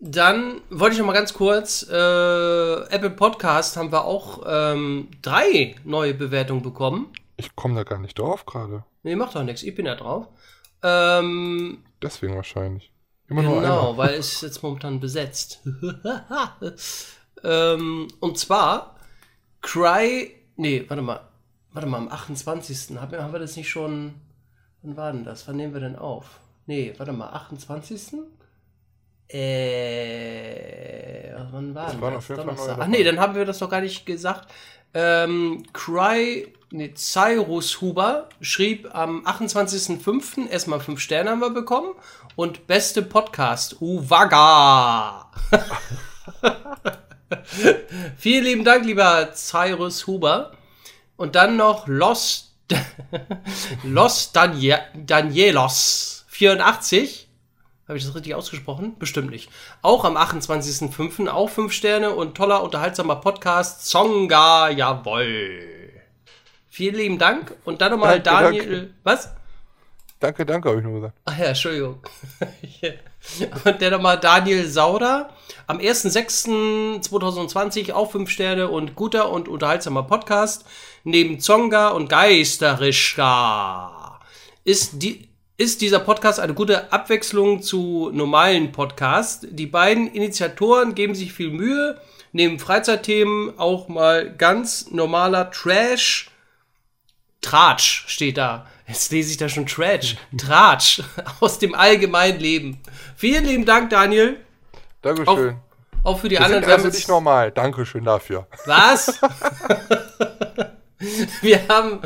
[0.01, 5.75] dann wollte ich noch mal ganz kurz, äh, Apple Podcast haben wir auch ähm, drei
[5.85, 7.13] neue Bewertungen bekommen.
[7.37, 8.85] Ich komme da gar nicht drauf gerade.
[9.03, 10.29] Nee, macht doch nichts, ich bin da drauf.
[10.83, 12.93] Ähm, Deswegen wahrscheinlich.
[13.29, 15.61] Immer nur genau, weil es ist jetzt momentan besetzt.
[17.45, 18.97] ähm, und zwar
[19.61, 21.21] Cry, nee, warte mal,
[21.73, 22.97] warte mal, am 28.
[22.99, 24.15] Haben wir, haben wir das nicht schon,
[24.83, 25.47] wann war denn das?
[25.47, 26.41] Wann nehmen wir denn auf?
[26.67, 28.15] Nee, warte mal, 28.
[29.29, 32.25] Äh, wann war das?
[32.25, 32.77] Fall Donnerstag.
[32.77, 34.49] neue Ach nee, dann haben wir das doch gar nicht gesagt.
[34.95, 40.49] Ähm, Cry, nee, Cyrus Huber schrieb am 28.05.
[40.49, 41.95] erstmal 5 Sterne haben wir bekommen
[42.37, 45.31] und beste Podcast, Uwaga.
[48.17, 50.53] Vielen lieben Dank, lieber Cyrus Huber.
[51.17, 52.55] Und dann noch Los,
[53.83, 57.28] Los Danie Danielos 84.
[57.89, 58.97] Habe ich das richtig ausgesprochen?
[58.99, 59.49] Bestimmt nicht.
[59.81, 61.29] Auch am 28.05.
[61.29, 63.87] auch 5 Sterne und toller, unterhaltsamer Podcast.
[63.87, 65.63] Zonga, jawoll.
[66.69, 67.55] Vielen lieben Dank.
[67.65, 68.63] Und dann nochmal Daniel.
[68.63, 68.91] danke.
[69.05, 69.33] Was?
[70.21, 71.17] Danke, danke, habe ich nur gesagt.
[71.25, 72.03] Ach ja, Entschuldigung.
[73.65, 75.31] und der nochmal Daniel Sauder.
[75.67, 80.67] Am 1.6.2020 auch 5 Sterne und guter und unterhaltsamer Podcast.
[81.05, 84.21] Neben Zonga und Geisterischka.
[84.65, 85.28] Ist, die,
[85.59, 89.45] ist dieser Podcast eine gute Abwechslung zu normalen Podcasts.
[89.51, 92.01] Die beiden Initiatoren geben sich viel Mühe.
[92.31, 96.31] Neben Freizeitthemen auch mal ganz normaler Trash.
[97.41, 98.67] Tratsch steht da.
[98.87, 100.17] Jetzt lese ich da schon Trash.
[100.39, 101.03] Tratsch
[101.41, 102.79] aus dem allgemeinen Leben.
[103.17, 104.37] Vielen lieben Dank, Daniel.
[105.03, 105.57] Dankeschön.
[106.05, 106.63] Auch für die Wir anderen.
[106.63, 107.51] sind also nicht normal.
[107.51, 108.47] Dankeschön dafür.
[108.65, 109.19] Was?
[111.43, 112.01] Wir haben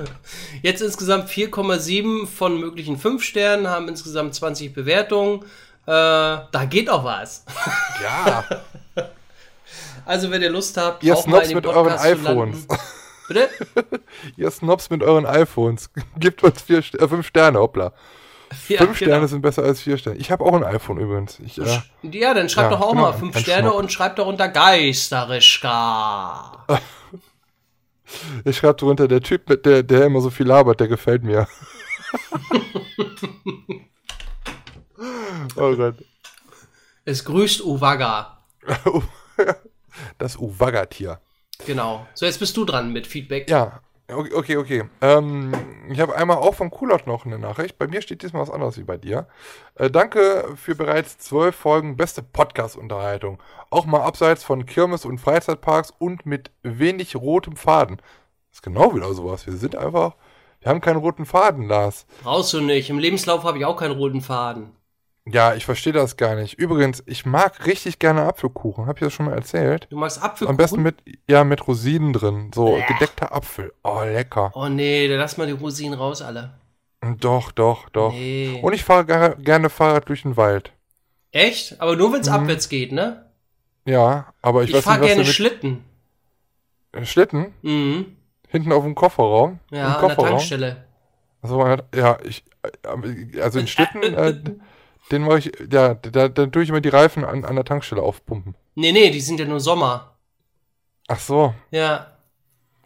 [0.62, 5.40] jetzt insgesamt 4,7 von möglichen 5 Sternen, haben insgesamt 20 Bewertungen.
[5.86, 7.44] Äh, da geht auch was.
[8.02, 8.44] Ja,
[10.04, 12.66] Also, wenn ihr Lust habt, ihr auch mal in Snobs den mit euren Podcast iPhones.
[13.28, 13.48] Bitte?
[14.36, 15.90] ihr Snobs mit euren iPhones.
[16.18, 17.92] Gebt uns vier, St- äh, fünf Sterne, hoppla.
[18.68, 19.10] Ja, fünf genau.
[19.12, 20.18] Sterne sind besser als vier Sterne.
[20.18, 21.38] Ich habe auch ein iPhone übrigens.
[21.40, 23.78] Ich, äh, Ja, dann schreibt Ja, doch auch genau, mal 5 ein Sterne Schnupp.
[23.80, 26.64] und schreibt doch unter Geisterischka.
[28.44, 31.48] Ich schreibe drunter, der Typ, mit der, der immer so viel labert, der gefällt mir.
[35.56, 35.96] oh Gott.
[37.04, 38.38] Es grüßt Uwaga.
[40.16, 41.20] Das Uwaga-Tier.
[41.66, 42.06] Genau.
[42.14, 43.50] So, jetzt bist du dran mit Feedback.
[43.50, 43.82] Ja,
[44.14, 44.56] okay, okay.
[44.56, 44.84] okay.
[45.00, 45.52] Ähm,
[45.90, 47.78] ich habe einmal auch von Kulot noch eine Nachricht.
[47.78, 49.26] Bei mir steht diesmal was anderes wie bei dir.
[49.74, 53.42] Äh, danke für bereits zwölf Folgen beste Podcast-Unterhaltung.
[53.70, 57.96] Auch mal abseits von Kirmes und Freizeitparks und mit wenig rotem Faden.
[57.96, 59.46] Das ist genau wieder sowas.
[59.46, 60.16] Wir sind einfach,
[60.60, 62.06] wir haben keinen roten Faden, Lars.
[62.22, 62.90] Brauchst du nicht.
[62.90, 64.76] Im Lebenslauf habe ich auch keinen roten Faden.
[65.24, 66.54] Ja, ich verstehe das gar nicht.
[66.58, 68.86] Übrigens, ich mag richtig gerne Apfelkuchen.
[68.86, 69.86] Hab ich das schon mal erzählt?
[69.90, 70.48] Du magst Apfelkuchen?
[70.48, 70.96] Am besten mit,
[71.28, 72.50] ja, mit Rosinen drin.
[72.52, 73.72] So, gedeckter Apfel.
[73.84, 74.50] Oh, lecker.
[74.54, 76.54] Oh nee, dann lass mal die Rosinen raus, alle.
[77.20, 78.12] Doch, doch, doch.
[78.12, 78.58] Nee.
[78.62, 80.72] Und ich fahre gerne Fahrrad durch den Wald.
[81.30, 81.80] Echt?
[81.80, 82.34] Aber nur wenn es Mhm.
[82.34, 83.26] abwärts geht, ne?
[83.84, 85.84] Ja, aber ich, Ich, weiß fahre nicht, was gerne du mit Schlitten.
[86.92, 88.16] Äh, Schlitten Mhm.
[88.48, 89.60] hinten auf dem Kofferraum.
[89.70, 90.28] Ja, Im an der Kofferraum.
[90.30, 90.84] Tankstelle.
[91.42, 94.34] Also, ja, ich, äh, also den Schlitten, äh,
[95.10, 98.02] den mache ich, ja, da, da tue ich immer die Reifen an, an der Tankstelle
[98.02, 98.54] aufpumpen.
[98.74, 100.16] Nee, nee, die sind ja nur Sommer.
[101.08, 101.54] Ach so.
[101.70, 102.16] Ja.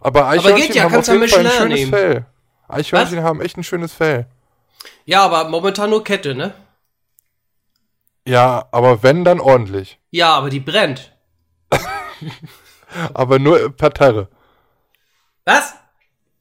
[0.01, 1.91] Aber Eichhörnchen geht ja, haben kannst auf ja jeden Fall ein schönes nehmen.
[1.91, 2.27] Fell.
[2.69, 4.27] Eichhörnchen haben echt ein schönes Fell.
[5.05, 6.55] Ja, aber momentan nur Kette, ne?
[8.27, 10.01] Ja, aber wenn, dann ordentlich.
[10.11, 11.13] Ja, aber die brennt.
[13.15, 14.29] Aber nur Parterre.
[15.45, 15.75] Was?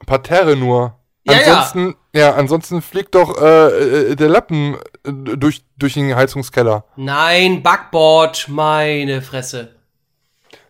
[0.06, 0.98] Parterre nur.
[1.24, 1.40] Ja, ja.
[1.40, 2.36] ansonsten, ja.
[2.36, 6.86] ansonsten fliegt doch äh, äh, der Lappen durch, durch den Heizungskeller.
[6.96, 9.76] Nein, Backboard, meine Fresse.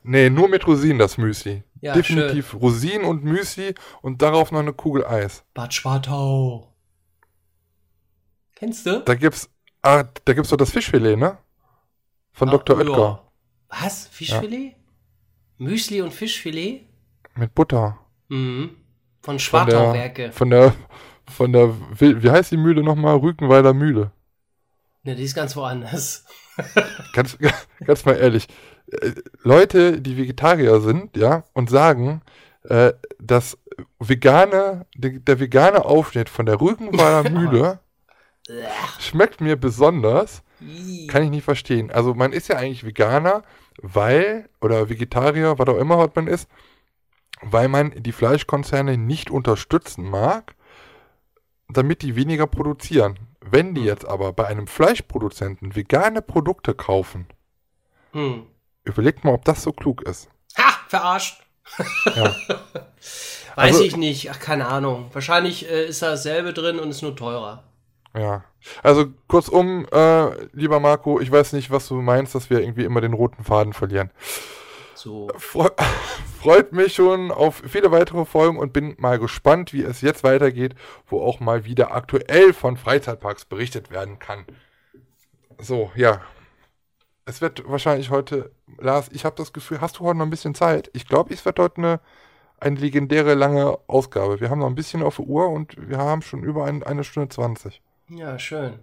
[0.04, 1.64] Nee, nur mit Rosinen das Müsli.
[1.82, 5.44] Ja, Definitiv Rosinen und Müsli und darauf noch eine Kugel Eis.
[5.54, 6.72] Bad Schwartau.
[8.56, 9.02] Kennst du?
[9.02, 9.50] Da gibt's,
[9.82, 11.38] ah, da gibt's doch das Fischfilet, ne?
[12.32, 12.82] Von Ah, Dr.
[12.82, 12.90] ja.
[12.90, 13.32] Oetker.
[13.70, 14.08] Was?
[14.08, 14.76] Fischfilet?
[15.58, 16.86] Müsli und Fischfilet?
[17.36, 17.98] Mit Butter.
[18.30, 18.70] Mhm.
[19.22, 20.24] Von Von Schwartau-Werke.
[20.24, 20.74] der, von der,
[21.28, 23.18] von der, wie heißt die Mühle nochmal?
[23.18, 24.12] Rügenweiler Mühle.
[25.06, 26.26] Ne, die ist ganz woanders.
[27.14, 27.38] Ganz,
[27.86, 28.48] ganz mal ehrlich.
[28.92, 29.12] äh,
[29.44, 32.22] Leute, die Vegetarier sind, ja, und sagen,
[32.64, 33.58] äh, dass
[34.00, 37.80] vegane, der, der vegane Aufschnitt von der Rügenweiler Mühle
[39.00, 40.44] schmeckt mir besonders,
[41.08, 41.92] kann ich nicht verstehen.
[41.92, 43.44] Also man ist ja eigentlich Veganer,
[43.82, 46.50] weil, oder Vegetarier, was auch immer was man ist,
[47.42, 50.56] weil man die Fleischkonzerne nicht unterstützen mag,
[51.68, 53.20] damit die weniger produzieren.
[53.48, 57.28] Wenn die jetzt aber bei einem Fleischproduzenten vegane Produkte kaufen,
[58.14, 58.46] Hm.
[58.84, 60.30] überlegt mal, ob das so klug ist.
[60.58, 61.42] Ha, verarscht.
[62.16, 62.36] Ja.
[63.56, 64.30] Weiß Also- ich nicht.
[64.32, 65.10] Ach, keine Ahnung.
[65.14, 67.64] Wahrscheinlich äh, ist da dasselbe drin und ist nur teurer.
[68.18, 68.44] Ja.
[68.82, 73.02] Also kurzum, äh, lieber Marco, ich weiß nicht, was du meinst, dass wir irgendwie immer
[73.02, 74.10] den roten Faden verlieren.
[75.06, 75.28] So.
[75.38, 75.72] Fre
[76.42, 80.74] freut mich schon auf viele weitere Folgen und bin mal gespannt, wie es jetzt weitergeht,
[81.06, 84.46] wo auch mal wieder aktuell von Freizeitparks berichtet werden kann.
[85.60, 86.22] So, ja.
[87.26, 90.56] Es wird wahrscheinlich heute, Lars, ich habe das Gefühl, hast du heute noch ein bisschen
[90.56, 90.90] Zeit?
[90.94, 92.00] Ich glaube, es wird heute eine,
[92.60, 94.40] eine legendäre lange Ausgabe.
[94.40, 97.04] Wir haben noch ein bisschen auf der Uhr und wir haben schon über ein, eine
[97.04, 97.80] Stunde 20.
[98.10, 98.80] Ja, schön.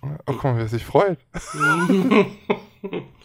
[0.00, 1.18] Oh, guck mal, wie er sich freut.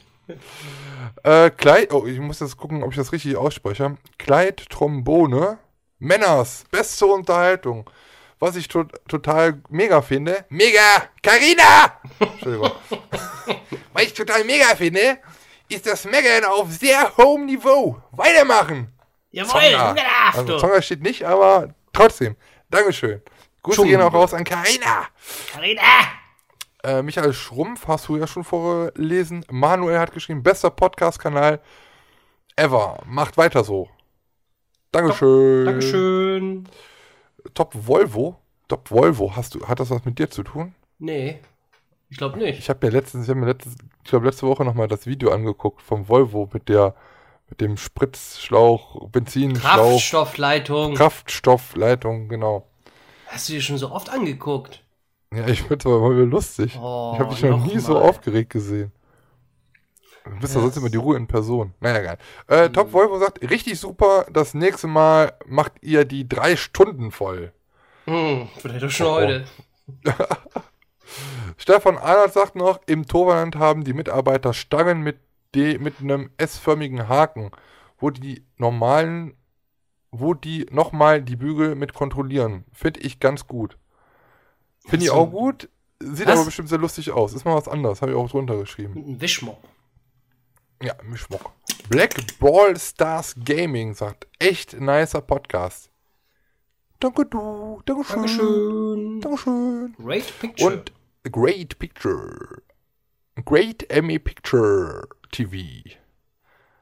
[1.23, 3.97] äh, Kleid, oh, ich muss jetzt gucken, ob ich das richtig ausspreche.
[4.17, 5.59] Kleid, Trombone,
[5.99, 7.89] Männers, beste Unterhaltung.
[8.39, 10.45] Was ich to total mega finde.
[10.49, 11.09] Mega!
[11.23, 11.99] Carina!
[12.19, 12.71] Entschuldigung.
[13.93, 15.19] Was ich total mega finde,
[15.69, 18.01] ist das Megan auf sehr hohem Niveau.
[18.11, 18.93] Weitermachen!
[19.31, 19.95] Jawohl, Zonga.
[20.33, 22.35] Also Zonga steht nicht, aber trotzdem.
[22.69, 23.21] Dankeschön.
[23.63, 25.07] Grüße gehen auch raus an Carina.
[25.51, 25.81] Carina!
[26.85, 29.43] Äh, Michael Schrumpf hast du ja schon vorgelesen.
[29.49, 31.59] Manuel hat geschrieben, bester Podcast-Kanal
[32.55, 32.99] ever.
[33.07, 33.89] Macht weiter so.
[34.91, 35.65] Dankeschön.
[35.65, 36.69] Dankeschön.
[37.55, 38.39] Top Volvo.
[38.67, 39.35] Top Volvo.
[39.35, 40.75] Hast du, hat das was mit dir zu tun?
[40.99, 41.39] Nee,
[42.09, 42.59] ich glaube nicht.
[42.59, 45.31] Ich habe mir letztens, ich habe mir letztens, ich glaube letzte Woche nochmal das Video
[45.31, 46.93] angeguckt vom Volvo mit der,
[47.49, 50.93] mit dem Spritzschlauch, Benzinschlauch, Kraftstoffleitung.
[50.93, 52.67] Kraftstoffleitung, genau.
[53.27, 54.84] Hast du dir schon so oft angeguckt?
[55.35, 56.77] Ja, ich finde es aber mal lustig.
[56.79, 58.03] Oh, ich habe dich noch noch nie so mal.
[58.03, 58.91] aufgeregt gesehen.
[60.25, 61.73] Du bist ja sonst immer die Ruhe in Person.
[61.79, 62.17] Naja, geil.
[62.47, 62.73] Äh, Mhm.
[62.73, 67.51] Top Volvo sagt, richtig super, das nächste Mal macht ihr die drei Stunden voll.
[68.05, 69.15] Hm, vielleicht doch schon Oh.
[69.15, 69.45] heute.
[71.57, 75.17] Stefan Arnold sagt noch, im Torwand haben die Mitarbeiter Stangen mit,
[75.53, 77.51] D, mit einem S-förmigen Haken,
[77.99, 79.35] wo die normalen,
[80.11, 82.65] wo die nochmal die Bügel mit kontrollieren.
[82.73, 83.77] Finde ich ganz gut.
[84.85, 85.69] Finde ich auch gut.
[85.99, 86.35] Sieht Was?
[86.35, 87.33] aber bestimmt sehr lustig aus.
[87.33, 88.93] Ist mal was anderes, habe ich auch drunter geschrieben.
[88.93, 89.63] Mit einem Wischmopp.
[90.81, 91.51] Ja, Mischmock.
[91.89, 95.89] Black Ball Stars Gaming sagt, echt nicer Podcast.
[96.99, 99.21] Danke du, Dankeschön.
[99.21, 99.21] Dankeschön.
[99.21, 99.95] Dankeschön.
[99.97, 100.73] Great Picture.
[100.73, 100.91] Und
[101.31, 102.61] Great Picture.
[103.43, 105.89] Great Emmy Picture TV.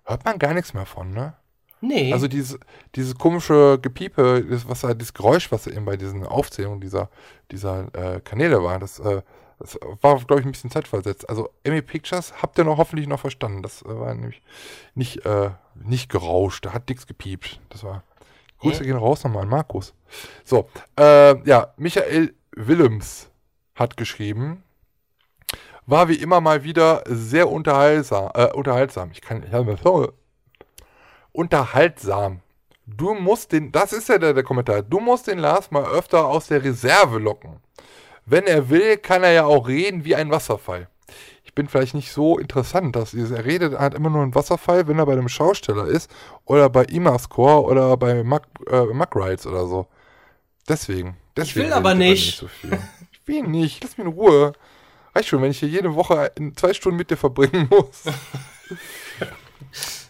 [0.06, 1.36] Hört man gar nichts mehr von, ne?
[1.84, 2.14] Nee.
[2.14, 2.58] Also dieses,
[2.96, 7.10] dieses komische Gepiepe, das, was da, dieses Geräusch, was eben bei diesen Aufzählungen dieser,
[7.52, 9.22] dieser äh, Kanäle war, das, äh,
[9.60, 11.30] das war, glaube ich, ein bisschen zeitversetzt.
[11.30, 13.62] Also Emmy Pictures habt ihr noch hoffentlich noch verstanden.
[13.62, 14.42] Das äh, war nämlich
[14.96, 17.60] nicht, äh, nicht gerauscht, da hat nichts gepiept.
[17.70, 18.04] Das war.
[18.60, 19.94] Grüße gehen raus nochmal an Markus.
[20.46, 23.30] So, äh, ja, Michael Willems
[23.76, 24.64] hat geschrieben,
[25.86, 28.32] war wie immer mal wieder sehr unterhaltsam.
[28.34, 29.12] Äh, unterhaltsam.
[29.12, 29.78] Ich kann, ich habe
[31.34, 32.40] unterhaltsam.
[32.86, 36.26] Du musst den, das ist ja der, der Kommentar, du musst den Lars mal öfter
[36.28, 37.58] aus der Reserve locken.
[38.26, 40.88] Wenn er will, kann er ja auch reden wie ein Wasserfall.
[41.44, 44.88] Ich ich bin vielleicht nicht so interessant, dass er redet halt immer nur einen Wasserfall,
[44.88, 46.10] wenn er bei einem Schausteller ist
[46.46, 49.86] oder bei Imascore oder bei Mac, äh, Mac Rides oder so.
[50.68, 51.16] Deswegen.
[51.38, 52.40] deswegen will aber er nicht.
[52.40, 52.80] so viel.
[53.12, 54.54] Ich will nicht, lass mich in Ruhe.
[55.14, 58.06] Reicht schon, wenn ich hier jede Woche in zwei Stunden mit dir verbringen muss.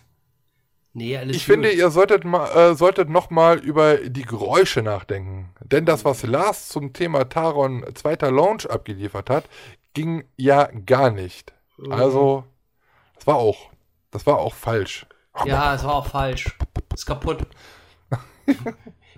[0.95, 1.77] Nee, alles Ich finde, gut.
[1.77, 5.49] ihr solltet, mal, äh, solltet noch mal über die Geräusche nachdenken.
[5.59, 9.45] Denn das, was Lars zum Thema Taron zweiter Launch abgeliefert hat,
[9.95, 11.53] ging ja gar nicht.
[11.89, 12.43] Also,
[13.15, 13.71] das war auch,
[14.11, 15.07] das war auch falsch.
[15.45, 16.55] Ja, es war auch falsch.
[16.93, 17.39] Ist kaputt.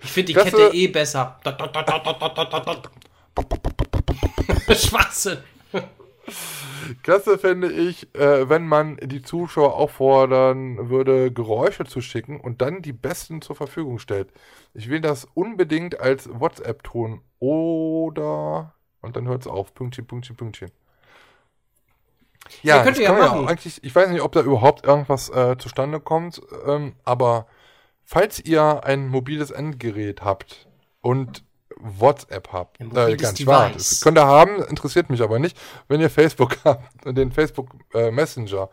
[0.02, 0.40] Ich finde die.
[0.40, 1.40] Kette eh besser.
[4.76, 5.40] Schwachsinn.
[7.04, 12.82] Klasse fände ich, äh, wenn man die Zuschauer auffordern würde, Geräusche zu schicken und dann
[12.82, 14.32] die besten zur Verfügung stellt.
[14.74, 17.22] Ich will das unbedingt als WhatsApp tun.
[17.40, 18.74] Oder.
[19.02, 19.74] Und dann hört es auf.
[19.74, 20.72] Pünktchen, Pünktchen, Pünktchen.
[22.62, 23.48] Ja, Ja, könnt das ihr kann ja machen.
[23.48, 23.84] eigentlich.
[23.84, 27.48] Ich weiß nicht, ob da überhaupt irgendwas äh, zustande kommt, ähm, aber
[28.04, 30.68] falls ihr ein mobiles Endgerät habt
[31.02, 31.44] und
[31.78, 35.58] WhatsApp habt, äh, ganz wahr, das könnt ihr haben, interessiert mich aber nicht.
[35.88, 38.70] Wenn ihr Facebook habt den Facebook äh, Messenger,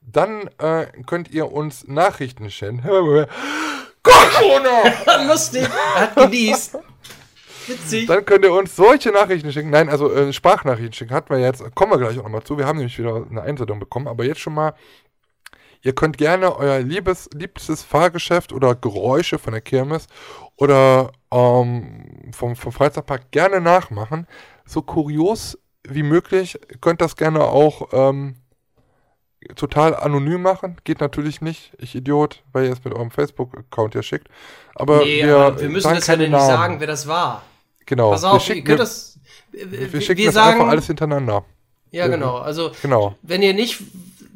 [0.00, 2.82] dann äh, könnt ihr uns Nachrichten schicken.
[4.02, 5.26] Corona!
[5.28, 5.68] Lustig.
[5.68, 6.78] Hat genießt.
[7.66, 8.06] Witzig.
[8.06, 9.70] Dann könnt ihr uns solche Nachrichten schicken.
[9.70, 11.62] Nein, also äh, Sprachnachrichten schicken hatten wir jetzt.
[11.74, 12.56] Kommen wir gleich auch nochmal zu.
[12.56, 14.08] Wir haben nämlich wieder eine Einsendung bekommen.
[14.08, 14.74] Aber jetzt schon mal,
[15.82, 20.06] ihr könnt gerne euer liebes, liebstes Fahrgeschäft oder Geräusche von der Kirmes
[20.56, 24.26] oder ähm, vom, vom Freizeitpark gerne nachmachen.
[24.66, 26.58] So kurios wie möglich.
[26.70, 28.36] Ihr könnt das gerne auch ähm,
[29.56, 30.76] total anonym machen.
[30.84, 31.72] Geht natürlich nicht.
[31.78, 34.28] Ich Idiot, weil ihr es mit eurem Facebook-Account ja schickt.
[34.74, 36.46] Aber Nee, wir, aber wir müssen das ja nicht Namen.
[36.46, 37.42] sagen, wer das war.
[37.86, 38.10] Genau.
[38.10, 39.18] Pass wir auf, ihr schicken, könnt wir, das.
[39.52, 41.44] wir Wir, schicken wir das sagen, einfach alles hintereinander.
[41.90, 42.36] ja genau.
[42.38, 43.14] Also Genau.
[43.22, 43.80] wenn ihr nicht,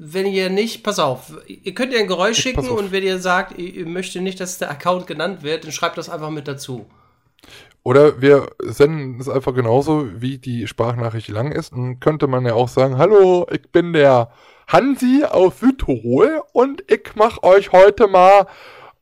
[0.05, 3.19] wenn ihr nicht, pass auf, ihr könnt ihr ein Geräusch Ich- schicken und wenn ihr
[3.19, 6.49] sagt, ihr, ihr möchtet nicht, dass der Account genannt wird, dann schreibt das einfach mit
[6.49, 6.87] dazu.
[7.85, 11.73] Oder wir senden es einfach genauso, wie die Sprachnachricht lang ist.
[11.73, 14.31] Dann könnte man ja auch sagen, hallo, ich bin der
[14.69, 18.47] Hansi aus Südtirol und ich mache euch heute mal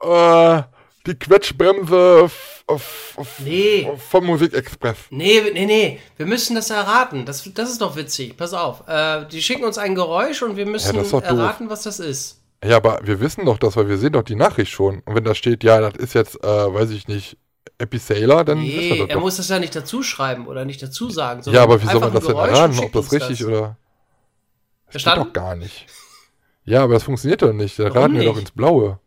[0.03, 0.63] äh,
[1.07, 2.31] die Quetschbremse
[3.45, 3.91] Nee.
[4.09, 4.97] vom Musikexpress.
[5.11, 7.25] Nee, nee, nee, wir müssen das erraten.
[7.27, 8.37] Das, das ist doch witzig.
[8.37, 8.87] Pass auf.
[8.87, 11.31] Äh, die schicken uns ein Geräusch und wir müssen ist doch doof.
[11.31, 12.41] erraten, was das ist.
[12.63, 15.01] Ja, aber wir wissen doch das, weil wir sehen doch die Nachricht schon.
[15.01, 17.37] Und wenn da steht, ja, das ist jetzt, äh, weiß ich nicht,
[17.79, 19.21] Episaler, dann Nee, das er doch.
[19.21, 21.41] muss das ja nicht dazu schreiben oder nicht dazu sagen.
[21.51, 23.47] Ja, aber wie soll man das denn erraten, ob das richtig das.
[23.49, 23.77] oder...
[24.87, 25.25] Das Verstanden?
[25.27, 25.87] doch gar nicht.
[26.65, 27.79] Ja, aber das funktioniert doch nicht.
[27.79, 28.99] Da raten wir doch ins Blaue.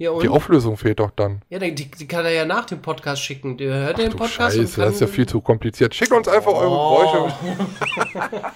[0.00, 0.18] Ja?
[0.18, 1.42] Die Auflösung fehlt doch dann.
[1.50, 3.58] ja, die, die kann er ja nach dem Podcast schicken.
[3.58, 5.94] Der hört den Du Podcast Scheiße, das ist ja viel zu kompliziert.
[5.94, 6.98] Schickt uns einfach eure Oh.
[7.00, 7.34] Geräusche.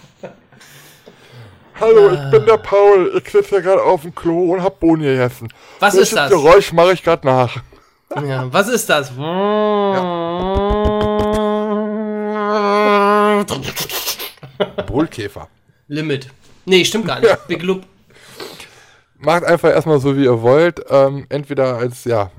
[1.78, 3.20] Hallo, ich bin der Paul.
[3.22, 5.48] Ich sitze hier gerade auf dem Klo und hab Bohnen gegessen.
[5.80, 6.30] Was ist das?
[6.30, 7.54] Geräusch mache ich gerade nach.
[8.26, 9.10] Ja, was ist das?
[14.86, 15.48] Brüllkäfer.
[15.88, 16.28] Limit.
[16.64, 17.36] Nee, stimmt gar nicht.
[17.48, 17.82] Big Loop.
[19.24, 20.84] Macht einfach erstmal so, wie ihr wollt.
[20.88, 22.30] Ähm, entweder als, ja.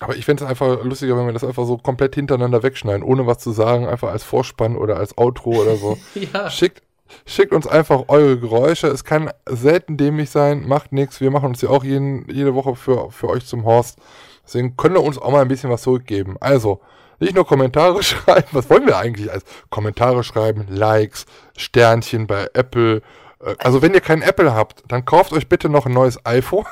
[0.00, 3.26] Aber ich fände es einfach lustiger, wenn wir das einfach so komplett hintereinander wegschneiden, ohne
[3.26, 5.98] was zu sagen, einfach als Vorspann oder als Outro oder so.
[6.14, 6.50] Ja.
[6.50, 6.82] Schickt,
[7.24, 8.88] schickt uns einfach eure Geräusche.
[8.88, 11.20] Es kann selten dämlich sein, macht nichts.
[11.20, 13.98] Wir machen uns ja auch jeden, jede Woche für, für euch zum Horst.
[14.44, 16.36] Deswegen könnt ihr uns auch mal ein bisschen was zurückgeben.
[16.40, 16.80] Also,
[17.18, 18.48] nicht nur Kommentare schreiben.
[18.52, 20.66] Was wollen wir eigentlich als Kommentare schreiben?
[20.68, 23.02] Likes, Sternchen bei Apple.
[23.44, 26.64] Äh, Also, wenn ihr kein Apple habt, dann kauft euch bitte noch ein neues iPhone.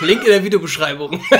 [0.00, 1.20] Link in der Videobeschreibung.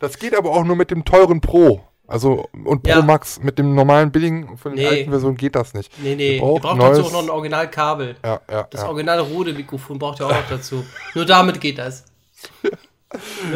[0.00, 1.82] Das geht aber auch nur mit dem teuren Pro.
[2.06, 3.02] Also, und Pro Ja.
[3.02, 3.40] Max.
[3.40, 4.88] Mit dem normalen billigen von den Nee.
[4.88, 5.90] alten Versionen geht das nicht.
[6.02, 6.26] Nee, nee.
[6.26, 8.16] Ihr Ihr braucht braucht neues- dazu auch noch ein Originalkabel.
[8.22, 8.88] Ja, ja, Das ja.
[8.88, 10.84] originale Rode-Mikrofon braucht ihr auch noch dazu.
[11.14, 12.04] Nur damit geht das.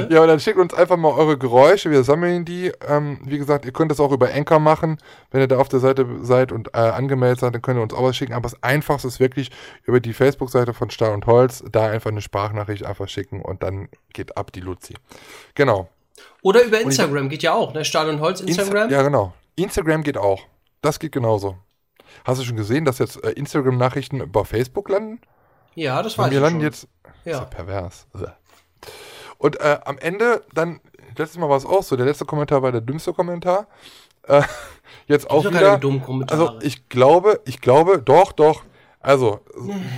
[0.09, 2.73] Ja, und dann schickt uns einfach mal eure Geräusche, wir sammeln die.
[2.87, 4.99] Ähm, wie gesagt, ihr könnt das auch über Anchor machen.
[5.31, 7.95] Wenn ihr da auf der Seite seid und äh, angemeldet seid, dann könnt ihr uns
[7.95, 8.33] auch was schicken.
[8.35, 9.51] Aber das Einfachste ist wirklich
[9.85, 13.89] über die Facebook-Seite von Stahl und Holz, da einfach eine Sprachnachricht einfach schicken und dann
[14.13, 14.95] geht ab die Luzi.
[15.55, 15.89] Genau.
[16.43, 17.85] Oder über Instagram geht ja auch, ne?
[17.85, 18.91] Stahl und Holz Insta- Instagram.
[18.91, 19.33] Ja, genau.
[19.57, 20.43] Instagram geht auch.
[20.83, 21.57] Das geht genauso.
[22.25, 25.21] Hast du schon gesehen, dass jetzt äh, Instagram-Nachrichten über Facebook landen?
[25.75, 26.65] Ja, das weiß ich landen schon.
[26.67, 26.85] jetzt.
[26.85, 26.91] Ist
[27.27, 27.45] ja Ja.
[27.45, 28.07] pervers.
[29.39, 30.81] Und äh, am Ende, dann,
[31.17, 33.69] letztes Mal war es auch so, der letzte Kommentar war der dümmste Kommentar.
[34.25, 34.43] Äh,
[35.07, 35.79] jetzt auch wieder.
[36.31, 38.63] Also ich glaube, ich glaube, doch, doch.
[39.01, 39.41] Also,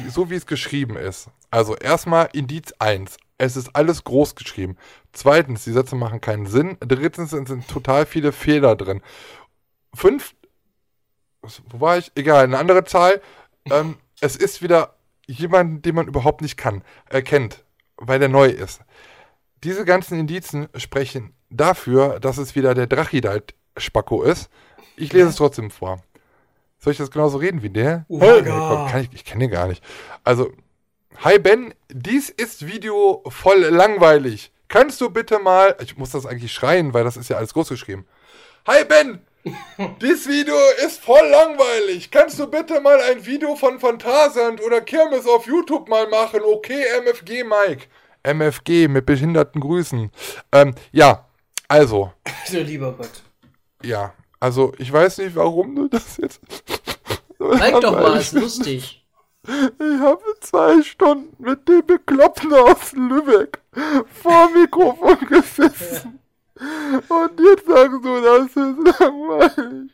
[0.08, 1.28] so, wie es geschrieben ist.
[1.50, 3.16] Also erstmal Indiz 1.
[3.38, 4.76] Es ist alles groß geschrieben.
[5.12, 6.76] Zweitens, die Sätze machen keinen Sinn.
[6.80, 9.00] Drittens sind, sind total viele Fehler drin.
[9.94, 10.34] Fünf,
[11.70, 12.12] wo war ich?
[12.14, 13.22] Egal, eine andere Zahl.
[13.70, 14.94] Ähm, es ist wieder
[15.26, 17.64] jemand, den man überhaupt nicht kann, erkennt,
[17.96, 18.82] weil der neu ist.
[19.62, 24.48] Diese ganzen Indizen sprechen dafür, dass es wieder der Drachidalt-Spacko ist.
[24.96, 26.02] Ich lese es trotzdem vor.
[26.78, 28.06] Soll ich das genauso reden wie der?
[28.08, 29.84] Oh Hey, komm, ich ich kenne den gar nicht.
[30.24, 30.50] Also,
[31.18, 34.50] hi Ben, dies ist Video voll langweilig.
[34.68, 37.68] Kannst du bitte mal, ich muss das eigentlich schreien, weil das ist ja alles groß
[37.68, 38.06] geschrieben.
[38.66, 39.20] Hi Ben,
[40.00, 40.56] dieses Video
[40.86, 42.10] ist voll langweilig.
[42.10, 46.40] Kannst du bitte mal ein Video von Phantasand oder Kirmes auf YouTube mal machen?
[46.42, 47.88] Okay, MFG Mike.
[48.22, 50.10] MFG mit behinderten Grüßen.
[50.52, 51.26] Ähm, ja,
[51.68, 52.12] also,
[52.46, 53.22] So lieber Gott.
[53.82, 56.40] ja, also ich weiß nicht, warum du das jetzt.
[57.58, 59.04] Zeig doch mal, ist lustig.
[59.46, 63.60] ich habe zwei Stunden mit dem Bekloppten aus Lübeck
[64.22, 66.18] vor Mikrofon gesessen.
[67.08, 69.90] Und jetzt sagst du, das ist langweilig.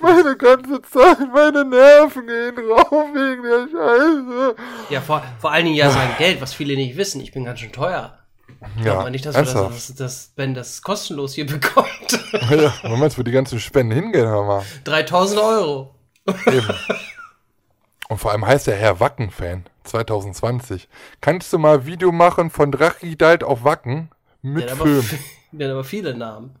[0.00, 4.56] Meine ganze Zeit, meine Nerven gehen rauf wegen der Scheiße.
[4.90, 7.20] Ja, vor, vor allen Dingen ja sein Geld, was viele nicht wissen.
[7.20, 8.18] Ich bin ganz schön teuer.
[8.80, 11.88] Glaubt man nicht, dass, das, dass, dass Ben das kostenlos hier bekommt.
[12.32, 14.62] Ja, du, wo die ganzen Spenden hingehen, hör mal.
[14.84, 15.94] 3000 Euro.
[16.46, 16.74] Eben.
[18.08, 20.88] Und vor allem heißt er Herr Wacken-Fan 2020.
[21.20, 24.10] Kannst du mal Video machen von Drachidalt auf Wacken
[24.42, 25.04] mit Der aber, Film?
[25.52, 26.56] der hat aber viele Namen.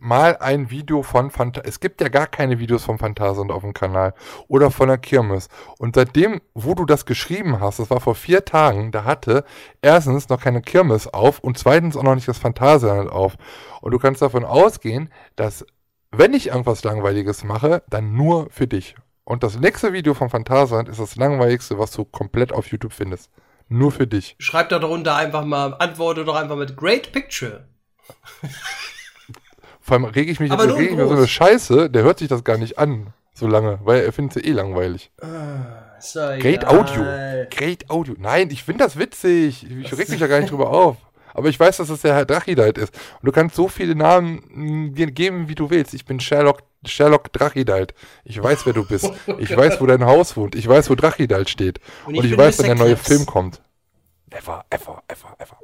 [0.00, 3.72] Mal ein Video von Phanta Es gibt ja gar keine Videos von Phantasand auf dem
[3.72, 4.14] Kanal
[4.48, 5.48] oder von der Kirmes.
[5.78, 9.44] Und seitdem, wo du das geschrieben hast, das war vor vier Tagen, da hatte
[9.82, 13.36] erstens noch keine Kirmes auf und zweitens auch noch nicht das Phantasialand auf.
[13.80, 15.64] Und du kannst davon ausgehen, dass
[16.10, 18.96] wenn ich irgendwas Langweiliges mache, dann nur für dich.
[19.24, 23.30] Und das nächste Video von Phantasialand ist das langweiligste, was du komplett auf YouTube findest.
[23.68, 24.34] Nur für dich.
[24.40, 27.68] Schreib da darunter einfach mal, antworte doch einfach mit Great Picture.
[29.90, 32.44] Vor allem rege ich mich, reg ich mir so eine Scheiße, der hört sich das
[32.44, 35.10] gar nicht an, so lange, weil er findet es eh langweilig.
[35.98, 36.64] Ist doch Great.
[36.64, 37.02] Audio.
[37.50, 38.14] Great Audio.
[38.16, 39.66] Nein, ich finde das witzig.
[39.68, 40.96] Ich reg mich da gar nicht drüber auf.
[41.34, 42.94] Aber ich weiß, dass es der Herr Drachidalt ist.
[43.20, 45.92] Und du kannst so viele Namen dir geben, wie du willst.
[45.92, 47.92] Ich bin Sherlock, Sherlock Drachidalt.
[48.22, 49.10] Ich weiß, wer du bist.
[49.38, 50.54] Ich weiß, wo dein Haus wohnt.
[50.54, 51.80] Ich weiß, wo Drachidalt steht.
[52.06, 52.74] Und Und ich ich, bin weiß, wann Mr.
[52.76, 52.96] der neue.
[52.96, 53.60] Film kommt.
[54.30, 55.58] Ever, ever, ever, ever.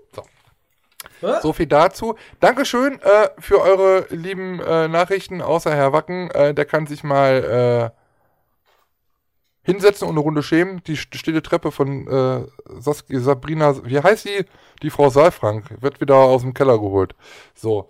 [1.21, 1.41] Hä?
[1.43, 2.17] So viel dazu.
[2.41, 6.31] Dankeschön äh, für eure lieben äh, Nachrichten, außer Herr Wacken.
[6.31, 10.83] Äh, der kann sich mal äh, hinsetzen und eine Runde schämen.
[10.85, 12.47] Die st- stille Treppe von äh,
[12.81, 14.45] Saskia, Sabrina, wie heißt sie?
[14.83, 15.83] Die Frau Saalfrank.
[15.83, 17.15] Wird wieder aus dem Keller geholt.
[17.55, 17.89] So.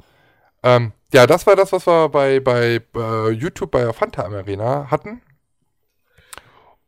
[0.62, 4.90] Ähm, ja, das war das, was wir bei, bei, bei YouTube bei der Fanta Arena
[4.90, 5.20] hatten.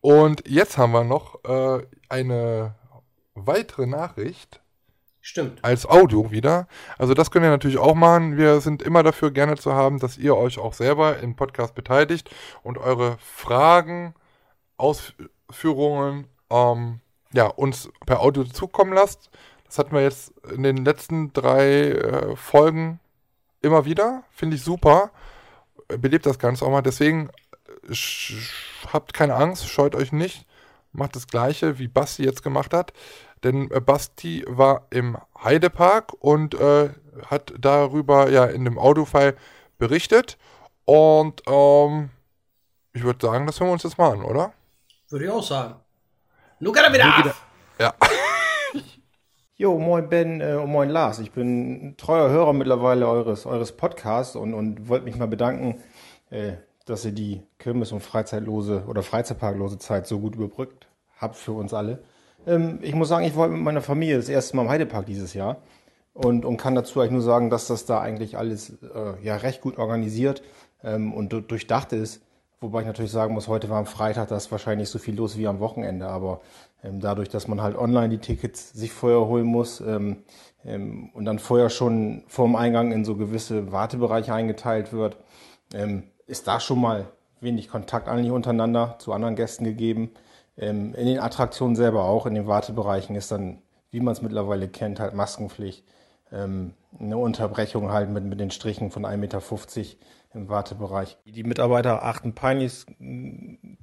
[0.01, 2.75] Und jetzt haben wir noch äh, eine
[3.35, 4.61] weitere Nachricht
[5.29, 5.63] Stimmt.
[5.63, 6.69] als Audio wieder.
[6.97, 8.39] Also das könnt ihr natürlich auch machen.
[8.39, 12.31] Wir sind immer dafür gerne zu haben, dass ihr euch auch selber im Podcast beteiligt
[12.63, 14.15] und eure Fragen,
[14.79, 17.01] Ausführungen ähm,
[17.35, 19.29] ja, uns per Audio zukommen lasst.
[19.67, 22.99] Das hatten wir jetzt in den letzten drei äh, Folgen
[23.61, 24.25] immer wieder.
[24.31, 25.11] Finde ich super.
[25.89, 26.81] Belebt das Ganze auch mal.
[26.81, 27.29] Deswegen
[27.87, 27.95] äh,
[28.95, 30.47] habt keine Angst, scheut euch nicht.
[30.93, 32.95] Macht das gleiche, wie Basti jetzt gemacht hat.
[33.45, 36.91] Denn äh, Basti war im Heidepark und äh,
[37.27, 39.37] hat darüber ja in dem Audiofile
[39.79, 40.39] berichtet.
[40.85, 42.11] Und ähm,
[42.93, 44.53] ich würde sagen, das hören wir uns jetzt mal an, oder?
[45.09, 45.77] Würde ich auch sagen.
[46.61, 47.35] Nun geht er wieder.
[47.79, 47.95] Ja.
[49.61, 51.19] Jo, moin Ben äh, und moin Lars.
[51.19, 55.83] Ich bin ein treuer Hörer mittlerweile eures, eures Podcasts und, und wollte mich mal bedanken,
[56.31, 56.53] äh,
[56.87, 60.87] dass ihr die Kirmes- und Freizeitlose oder Freizeitparklose Zeit so gut überbrückt
[61.17, 62.05] habt für uns alle.
[62.47, 65.35] Ähm, ich muss sagen, ich war mit meiner Familie das erste Mal im Heidepark dieses
[65.35, 65.59] Jahr
[66.15, 69.61] und, und kann dazu eigentlich nur sagen, dass das da eigentlich alles äh, ja recht
[69.61, 70.43] gut organisiert
[70.83, 72.23] ähm, und du- durchdacht ist.
[72.61, 75.39] Wobei ich natürlich sagen muss, heute war am Freitag, da ist wahrscheinlich so viel los
[75.39, 76.41] wie am Wochenende, aber
[76.83, 80.25] ähm, dadurch, dass man halt online die Tickets sich vorher holen muss ähm,
[80.65, 85.17] ähm, und dann vorher schon vorm Eingang in so gewisse Wartebereiche eingeteilt wird,
[85.73, 87.07] ähm, ist da schon mal
[87.41, 90.11] wenig Kontakt eigentlich untereinander zu anderen Gästen gegeben.
[90.59, 94.69] Ähm, in den Attraktionen selber auch, in den Wartebereichen ist dann, wie man es mittlerweile
[94.69, 95.85] kennt, halt Maskenpflicht.
[96.33, 99.43] Ähm, eine Unterbrechung halt mit, mit den Strichen von 1,50 Meter
[100.35, 101.17] im Wartebereich.
[101.25, 102.85] Die Mitarbeiter achten peinlich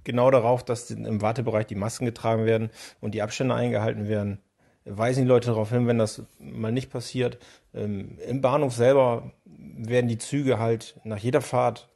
[0.03, 2.69] genau darauf, dass im Wartebereich die Masken getragen werden
[3.01, 4.39] und die Abstände eingehalten werden.
[4.83, 7.39] Weisen die Leute darauf hin, wenn das mal nicht passiert.
[7.73, 11.89] Ähm, Im Bahnhof selber werden die Züge halt nach jeder Fahrt,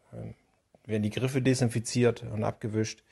[0.85, 3.03] werden die Griffe desinfiziert und abgewischt.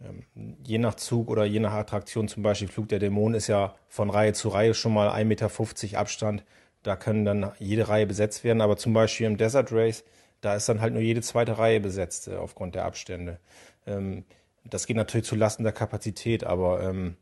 [0.00, 3.74] Ähm, je nach Zug oder je nach Attraktion, zum Beispiel Flug der Dämonen, ist ja
[3.88, 6.44] von Reihe zu Reihe schon mal 1,50 Meter Abstand.
[6.82, 8.60] Da können dann jede Reihe besetzt werden.
[8.60, 10.04] Aber zum Beispiel im Desert Race
[10.40, 13.40] Da ist dann halt nur jede zweite Reihe besetzt äh, aufgrund der Abstände.
[13.86, 14.24] Ähm,
[14.64, 17.16] das geht natürlich zu Lasten der Kapazität, aber ähm,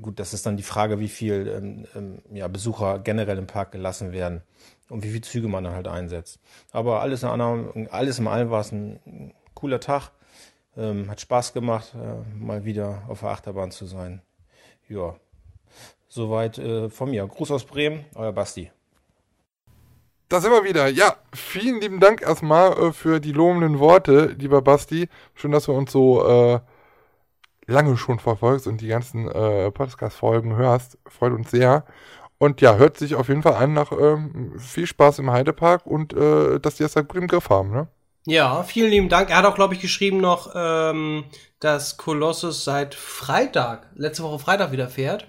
[0.00, 1.86] gut, das ist dann die Frage, wie viel
[2.48, 4.42] Besucher generell im Park gelassen werden
[4.88, 6.38] und wie viele Züge man dann halt einsetzt.
[6.70, 10.12] Aber alles in allem, alles in allem war es ein cooler Tag.
[10.76, 14.22] Ähm, hat Spaß gemacht, äh, mal wieder auf der Achterbahn zu sein.
[14.88, 15.16] Ja,
[16.08, 17.26] soweit äh, von mir.
[17.26, 18.70] Gruß aus Bremen, euer Basti.
[20.28, 20.86] Da sind wir wieder.
[20.86, 25.08] Ja, vielen lieben Dank erstmal äh, für die lobenden Worte, lieber Basti.
[25.34, 26.60] Schön, dass du uns so äh,
[27.66, 30.98] lange schon verfolgst und die ganzen äh, Podcast-Folgen hörst.
[31.08, 31.84] Freut uns sehr.
[32.38, 36.12] Und ja, hört sich auf jeden Fall an nach ähm, viel Spaß im Heidepark und
[36.12, 37.88] äh, dass die das halt gut im Griff haben, ne?
[38.26, 39.30] Ja, vielen lieben Dank.
[39.30, 41.24] Er hat auch, glaube ich, geschrieben noch, ähm,
[41.58, 45.26] dass Kolossus seit Freitag, letzte Woche Freitag wieder fährt.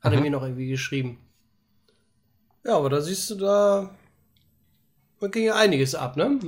[0.00, 1.18] Hat er mir noch irgendwie geschrieben.
[2.64, 3.90] Ja, aber da siehst du, da,
[5.20, 6.38] da ging ja einiges ab, ne?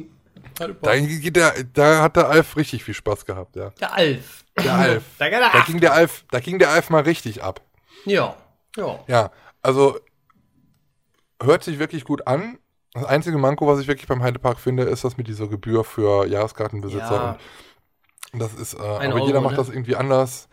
[0.54, 3.70] Da, der, da hat der Alf richtig viel Spaß gehabt, ja.
[3.80, 4.44] Der Alf.
[4.62, 5.04] Der Alf.
[5.18, 7.60] Da, geht er Da ging der Alf, da ging der Alf mal richtig ab.
[8.04, 8.36] Ja,
[8.76, 9.00] ja.
[9.06, 9.30] Ja,
[9.62, 9.98] also
[11.42, 12.58] hört sich wirklich gut an.
[13.00, 16.26] Das einzige Manko, was ich wirklich beim Heidepark finde, ist das mit dieser Gebühr für
[16.26, 17.14] Jahreskartenbesitzer.
[17.14, 17.38] Ja.
[18.32, 19.58] Und das ist, äh, aber Euro, jeder macht ne?
[19.58, 20.48] das irgendwie anders.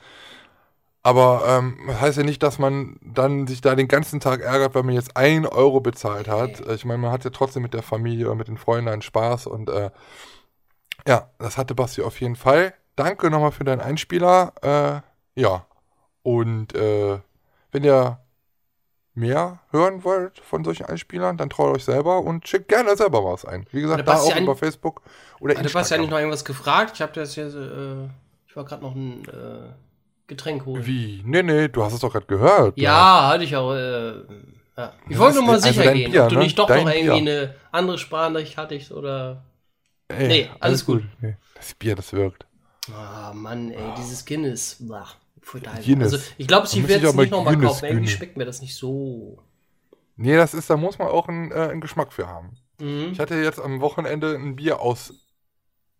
[1.04, 4.74] Aber ähm, das heißt ja nicht, dass man dann sich da den ganzen Tag ärgert,
[4.74, 6.62] weil man jetzt ein Euro bezahlt hat.
[6.62, 9.02] Äh, Ich meine, man hat ja trotzdem mit der Familie oder mit den Freunden einen
[9.04, 9.92] Spaß und äh,
[11.08, 12.74] ja, das hatte Basti auf jeden Fall.
[12.96, 14.54] Danke nochmal für deinen Einspieler.
[15.36, 15.66] Äh, ja,
[16.24, 17.20] und äh,
[17.72, 18.20] wenn ihr
[19.16, 23.46] mehr hören wollt von solchen Einspielern, dann traut euch selber und schickt gerne selber was
[23.46, 23.66] ein.
[23.72, 25.02] Wie gesagt, da auch über Facebook
[25.40, 26.00] oder Hat der Basti Instagram.
[26.02, 26.92] eigentlich noch irgendwas gefragt?
[26.96, 28.06] Ich habe das jetzt, äh,
[28.48, 29.74] ich war gerade noch ein äh,
[30.28, 30.86] Getränk holen.
[30.86, 31.22] Wie?
[31.26, 32.78] Nee, nee, du hast es doch gerade gehört.
[32.78, 33.74] Ja, hatte ich auch.
[33.74, 34.14] Äh,
[34.78, 34.94] ja.
[35.10, 36.42] Ich Ja, wollte nur mal also sicher dein gehen, Bier, ob du ne?
[36.44, 37.34] nicht doch Dein noch irgendwie Bier.
[37.34, 39.44] eine andere Sprachnachricht hattest oder.
[40.08, 41.04] Ey, Nee, alles gut.
[41.22, 42.46] Nee, das Bier, das wirkt.
[42.94, 44.78] Ah, Mann, ey, dieses Guinness.
[44.80, 45.08] Bah,
[45.84, 46.14] Guinness.
[46.14, 47.86] Also, ich glaube, werde ich es nicht nochmal kaufen.
[47.86, 49.40] Irgendwie schmeckt mir das nicht so.
[50.18, 52.58] Nee, das ist, da muss man auch einen, äh, einen Geschmack für haben.
[52.80, 53.12] Mhm.
[53.12, 55.14] Ich hatte jetzt am Wochenende ein Bier aus.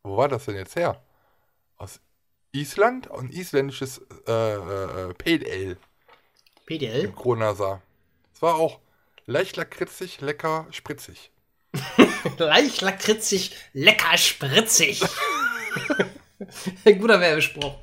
[0.04, 1.02] Wo war das denn jetzt her?
[1.78, 2.00] Aus
[2.52, 3.12] Island?
[3.12, 5.78] Ein isländisches äh, äh, Pale Ale
[6.66, 7.06] PDL?
[7.06, 7.82] im Kronasar.
[8.34, 8.80] Es war auch
[9.26, 11.32] leicht lakritzig, lecker, spritzig.
[12.38, 15.02] Leicht lakritzig, lecker spritzig.
[16.86, 17.76] Guter Werbespruch.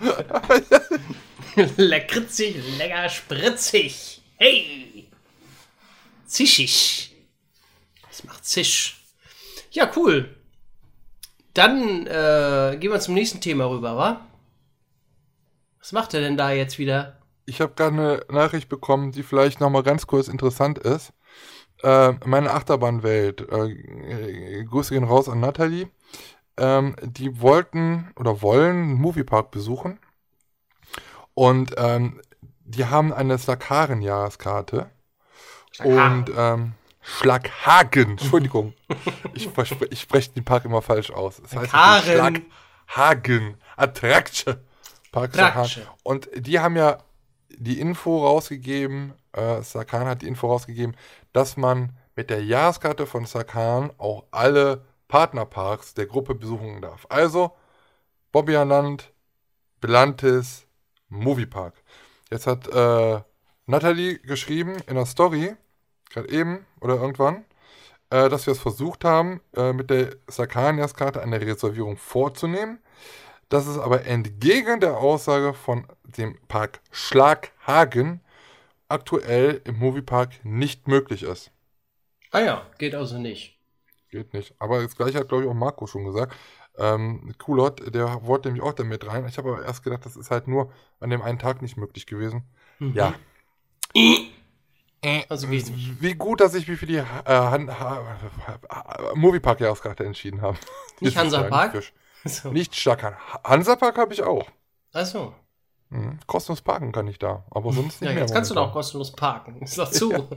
[1.76, 4.22] lakritzig, lecker spritzig.
[4.36, 5.08] Hey!
[6.26, 7.14] Zischig.
[8.08, 9.04] Das macht Zisch.
[9.70, 10.36] Ja, cool.
[11.54, 14.26] Dann äh, gehen wir zum nächsten Thema rüber, wa?
[15.78, 17.18] Was macht er denn da jetzt wieder?
[17.46, 21.12] Ich habe gerade eine Nachricht bekommen, die vielleicht nochmal ganz kurz interessant ist.
[21.82, 23.48] Äh, meine Achterbahnwelt.
[23.50, 25.88] Äh, äh, Grüße gehen raus an Nathalie.
[26.60, 29.98] Ähm, die wollten oder wollen einen Moviepark besuchen.
[31.34, 32.20] Und ähm,
[32.64, 34.90] die haben eine Slakaren-Jahreskarte.
[35.82, 38.74] Und ähm, Schlaghagen, Entschuldigung.
[39.34, 39.48] ich,
[39.90, 41.40] ich spreche den Park immer falsch aus.
[41.44, 41.70] Es heißt.
[42.90, 43.56] Schlaghagen.
[43.76, 44.56] Attraktion.
[45.12, 45.96] Park.
[46.02, 46.98] Und die haben ja
[47.48, 50.96] die Info rausgegeben, äh, Sakan hat die Info rausgegeben,
[51.32, 57.04] dass man mit der Jahreskarte von Sakan auch alle Partnerparks der Gruppe besuchen darf.
[57.08, 57.50] Also
[58.30, 59.12] Bobbianland,
[59.80, 60.66] Belantis,
[61.08, 61.74] Moviepark.
[62.30, 63.20] Jetzt hat äh,
[63.66, 65.56] Natalie geschrieben in der Story,
[66.10, 67.44] gerade eben oder irgendwann,
[68.10, 72.78] äh, dass wir es versucht haben, äh, mit der Sakanias-Karte eine Reservierung vorzunehmen.
[73.48, 78.20] Das ist aber entgegen der Aussage von dem Park Schlaghagen
[78.88, 81.50] aktuell im Moviepark nicht möglich ist.
[82.30, 83.59] Ah ja, geht also nicht.
[84.10, 84.54] Geht nicht.
[84.58, 86.34] Aber das gleiche hat, glaube ich, auch Marco schon gesagt.
[86.78, 89.26] Ähm, Kulot, der wollte nämlich auch damit rein.
[89.28, 92.06] Ich habe aber erst gedacht, das ist halt nur an dem einen Tag nicht möglich
[92.06, 92.44] gewesen.
[92.80, 93.14] Ja.
[95.02, 96.00] Äh, Also geht nicht.
[96.02, 98.04] Wie gut, dass ich mich für die äh, Han ha
[98.38, 100.58] ha Moviepark-Jahreskarte entschieden habe.
[101.00, 101.74] Nicht Hansapark?
[101.74, 101.92] Nicht,
[102.24, 102.50] So.
[102.52, 103.14] nicht Schlackern.
[103.44, 104.46] Hansapark habe ich auch.
[104.92, 105.34] Achso.
[105.88, 106.18] Mhm.
[106.26, 108.20] Kostenlos parken kann ich da, aber sonst nicht Ja, mehr.
[108.20, 108.74] jetzt kannst du doch momentan.
[108.74, 109.62] kostenlos parken.
[109.62, 110.28] Ist doch zu.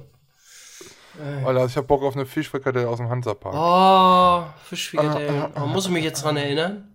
[1.45, 3.53] Alter, ich habe Bock auf eine Fischfrikadelle aus dem Hansapark.
[3.55, 5.41] Oh, Fischfrikadellen.
[5.41, 6.89] Ah, ah, Oh, muss ich mich jetzt dran erinnern?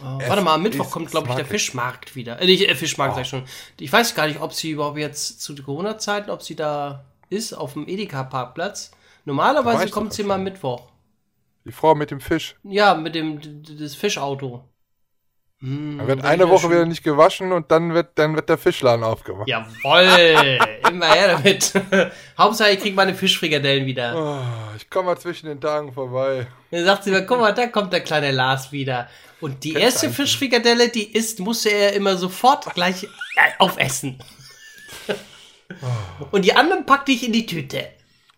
[0.00, 1.44] Oh, warte mal, am Mittwoch kommt, glaube ich, der.
[1.44, 2.40] Fischmarkt wieder.
[2.40, 3.16] Äh, nicht, äh, Fischmarkt, Oh.
[3.16, 3.44] sag ich schon.
[3.78, 7.74] Ich weiß gar nicht, ob sie überhaupt jetzt zu Corona-Zeiten, ob sie da ist, auf
[7.74, 8.90] dem Edeka-Parkplatz.
[9.24, 10.44] Normalerweise kommt sie mal schon.
[10.44, 10.88] Mittwoch.
[11.64, 12.56] Die Frau mit dem Fisch.
[12.62, 13.40] Ja, mit dem
[13.78, 14.64] das Fischauto.
[15.66, 19.48] Dann wird eine Woche wieder nicht gewaschen und dann wird, dann wird der Fischladen aufgemacht.
[19.48, 20.58] Jawoll,
[20.90, 21.72] immer her damit.
[22.38, 24.14] Hauptsache, ich krieg meine Fischfrikadellen wieder.
[24.14, 26.46] Oh, ich komme mal zwischen den Tagen vorbei.
[26.70, 29.08] Dann sagt sie mir, guck mal, da kommt der kleine Lars wieder.
[29.40, 33.08] Und die erste Fischfrikadelle, die isst, musste er immer sofort gleich äh,
[33.58, 34.18] aufessen.
[36.30, 37.88] Und die anderen packte ich in die Tüte.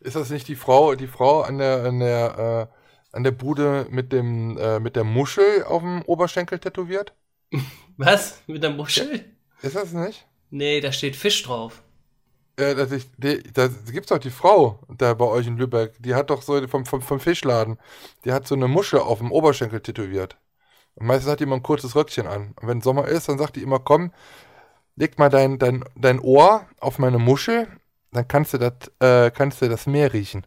[0.00, 2.75] Ist das nicht die Frau, die Frau an der, an der, äh,
[3.16, 7.14] an der Bude mit dem, äh, mit der Muschel auf dem Oberschenkel tätowiert?
[7.96, 8.42] Was?
[8.46, 9.24] Mit der Muschel?
[9.62, 10.26] Ist das nicht?
[10.50, 11.82] Nee, da steht Fisch drauf.
[12.56, 15.94] Äh, das ich, die, da gibt's doch die Frau da bei euch in Lübeck.
[15.98, 17.78] Die hat doch so vom, vom, vom Fischladen.
[18.24, 20.36] Die hat so eine Muschel auf dem Oberschenkel tätowiert.
[20.94, 22.54] Und meistens hat die immer ein kurzes Röckchen an.
[22.60, 24.12] Und wenn Sommer ist, dann sagt die immer, komm,
[24.96, 27.68] leg mal dein, dein, dein Ohr auf meine Muschel,
[28.12, 30.46] dann kannst du das, äh, kannst du das Meer riechen.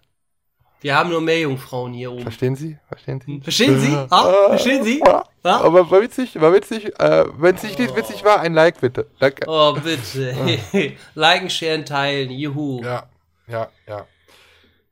[0.82, 2.22] Wir haben nur Meerjungfrauen hier oben.
[2.22, 2.78] Verstehen Sie?
[2.88, 3.42] Verstehen Sie?
[3.42, 3.94] Verstehen Sie?
[4.10, 5.02] Ah, verstehen Sie?
[5.06, 5.26] Ja.
[5.44, 5.62] Ah?
[5.62, 6.98] Aber war witzig, war witzig.
[7.00, 9.08] Äh, Wenn es nicht witzig war, ein Like bitte.
[9.20, 9.46] Danke.
[9.48, 10.58] Oh, bitte.
[11.16, 12.30] Liken, sharen, teilen.
[12.32, 12.82] Juhu.
[12.82, 13.10] Ja,
[13.48, 14.06] ja, ja.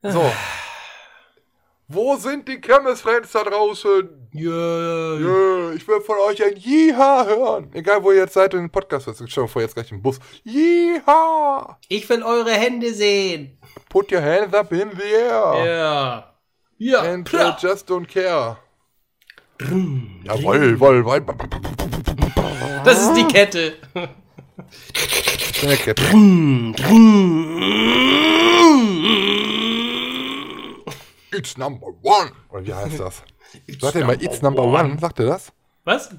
[0.02, 0.30] So.
[1.90, 4.28] Wo sind die Kirmesfriends da draußen?
[4.34, 5.18] Yeah.
[5.18, 7.70] Yeah, ich will von euch ein Jiha hören.
[7.72, 9.18] Egal, wo ihr jetzt seid und den Podcast hört.
[9.22, 10.20] Ich schau vor jetzt gleich im Bus.
[10.44, 11.78] Jiha!
[11.88, 13.57] Ich will eure Hände sehen.
[13.88, 15.66] Put your hands up in the air.
[15.66, 16.34] Ja.
[16.78, 17.00] Ja.
[17.02, 18.56] And uh, just don't care.
[19.58, 21.20] Jawoll, woll, woll.
[22.84, 23.74] Das ist die Kette.
[25.54, 26.02] Schnellkette.
[31.32, 32.30] It's number one.
[32.50, 33.22] Oder wie heißt das?
[33.80, 34.98] Sagt ihr mal, it's number one?
[34.98, 35.52] Sagt ihr das?
[35.84, 36.14] Was?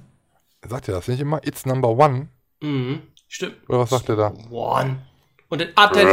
[0.68, 1.42] Sagt ihr das nicht immer?
[1.46, 2.30] It's number one?
[2.62, 3.04] Mhm.
[3.28, 3.58] Stimmt.
[3.70, 4.34] Oder was sagt ihr da?
[4.50, 5.06] One.
[5.50, 6.08] Und dann Atten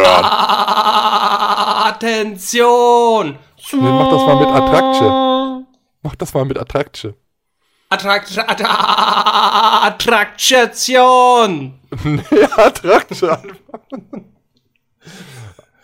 [1.87, 3.39] Attention.
[3.73, 5.67] Nee, mach das mal mit Attraktion.
[6.03, 7.15] Mach das mal mit Attraktion.
[7.89, 8.63] Attrakt Att
[10.65, 11.81] Attraktion.
[12.05, 13.57] nee, Attraktion.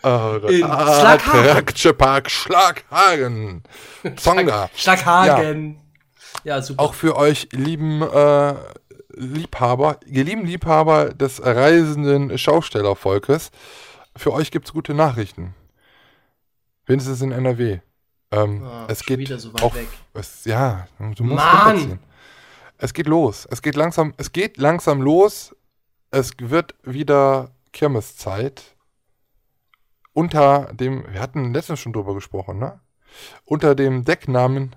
[0.03, 1.49] In Schlaghagen.
[1.49, 3.63] Attraktion Park Schlaghagen.
[4.17, 4.69] Zonga.
[4.75, 5.79] Schlaghagen.
[6.43, 6.83] Ja, super.
[6.83, 8.55] Auch für euch lieben äh,
[9.15, 13.51] Liebhaber, ihr lieben Liebhaber des reisenden Schaustellervolkes,
[14.15, 15.55] für euch gibt's gute Nachrichten.
[16.85, 17.79] Wenigstens in NRW.
[18.31, 19.87] Ähm, Ah, es geht wieder so weit auf, weg.
[20.13, 21.99] Es, ja, du musst Mann!
[22.77, 23.47] Es geht los.
[23.49, 25.55] Es geht langsam, es geht langsam los.
[26.11, 28.75] Es wird wieder Kirmeszeit.
[30.11, 32.79] Unter dem, wir hatten letztens schon drüber gesprochen, ne?
[33.45, 34.75] Unter dem Decknamen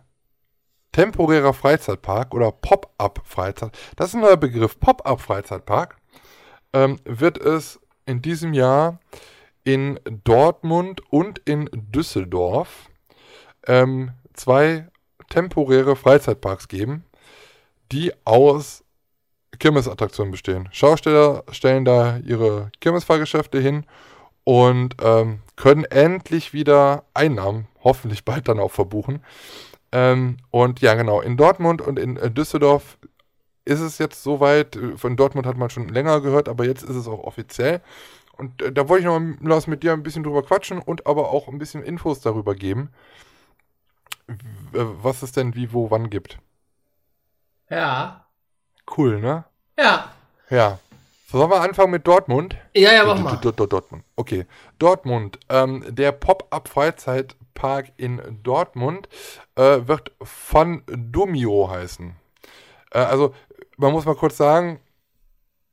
[0.96, 5.98] temporärer Freizeitpark oder Pop-up-Freizeit, das ist ein neuer Begriff, Pop-up-Freizeitpark,
[6.72, 8.98] ähm, wird es in diesem Jahr
[9.62, 12.88] in Dortmund und in Düsseldorf
[13.66, 14.88] ähm, zwei
[15.28, 17.04] temporäre Freizeitparks geben,
[17.92, 18.82] die aus
[19.58, 20.66] Kirmesattraktionen bestehen.
[20.72, 23.84] Schausteller stellen da ihre Kirmesfahrgeschäfte hin
[24.44, 29.22] und ähm, können endlich wieder Einnahmen, hoffentlich bald dann auch verbuchen.
[29.92, 32.98] Ähm, und ja, genau, in Dortmund und in äh, Düsseldorf
[33.64, 34.76] ist es jetzt soweit.
[34.76, 37.80] äh, Von Dortmund hat man schon länger gehört, aber jetzt ist es auch offiziell.
[38.36, 41.06] Und äh, da wollte ich noch mal, Lars, mit dir ein bisschen drüber quatschen und
[41.06, 42.90] aber auch ein bisschen Infos darüber geben,
[44.28, 44.34] äh,
[44.72, 46.38] was es denn wie, wo, wann gibt.
[47.70, 48.26] Ja.
[48.96, 49.44] Cool, ne?
[49.78, 50.12] Ja.
[50.50, 50.78] Ja.
[51.28, 52.56] Sollen wir anfangen mit Dortmund?
[52.74, 53.36] Ja, ja, mach mal.
[53.36, 54.04] Dortmund.
[54.14, 54.46] Okay.
[54.78, 55.40] Dortmund.
[55.48, 56.12] Ähm, der
[57.56, 59.08] Pop-Up-Freizeitpark in Dortmund
[59.56, 62.14] äh, wird Fun Domio heißen.
[62.92, 63.34] Äh, also,
[63.76, 64.80] man muss mal kurz sagen,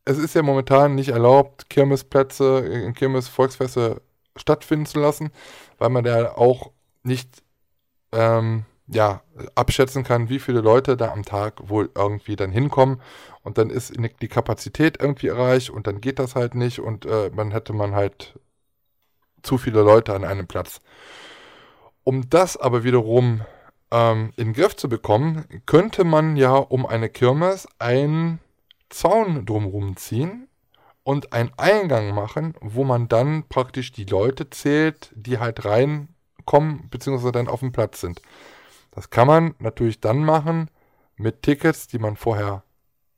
[0.06, 4.02] es ist ja momentan nicht erlaubt, Kirmesplätze, äh, Kirmes-Volksfeste
[4.36, 5.32] stattfinden zu lassen,
[5.78, 6.72] weil man da auch
[7.04, 7.44] nicht
[8.12, 9.22] ähm, ja,
[9.56, 13.02] abschätzen kann, wie viele Leute da am Tag wohl irgendwie dann hinkommen
[13.44, 17.32] und dann ist die Kapazität irgendwie erreicht und dann geht das halt nicht und äh,
[17.32, 18.38] dann hätte man halt
[19.42, 20.82] zu viele Leute an einem Platz.
[22.04, 23.42] Um das aber wiederum
[23.92, 28.40] ähm, in den Griff zu bekommen, könnte man ja um eine Kirmes einen
[28.90, 30.48] Zaun drumherum ziehen
[31.04, 37.32] und einen Eingang machen, wo man dann praktisch die Leute zählt, die halt reinkommen, beziehungsweise
[37.32, 38.22] dann auf dem Platz sind.
[38.92, 40.70] Das kann man natürlich dann machen
[41.16, 42.64] mit Tickets, die man vorher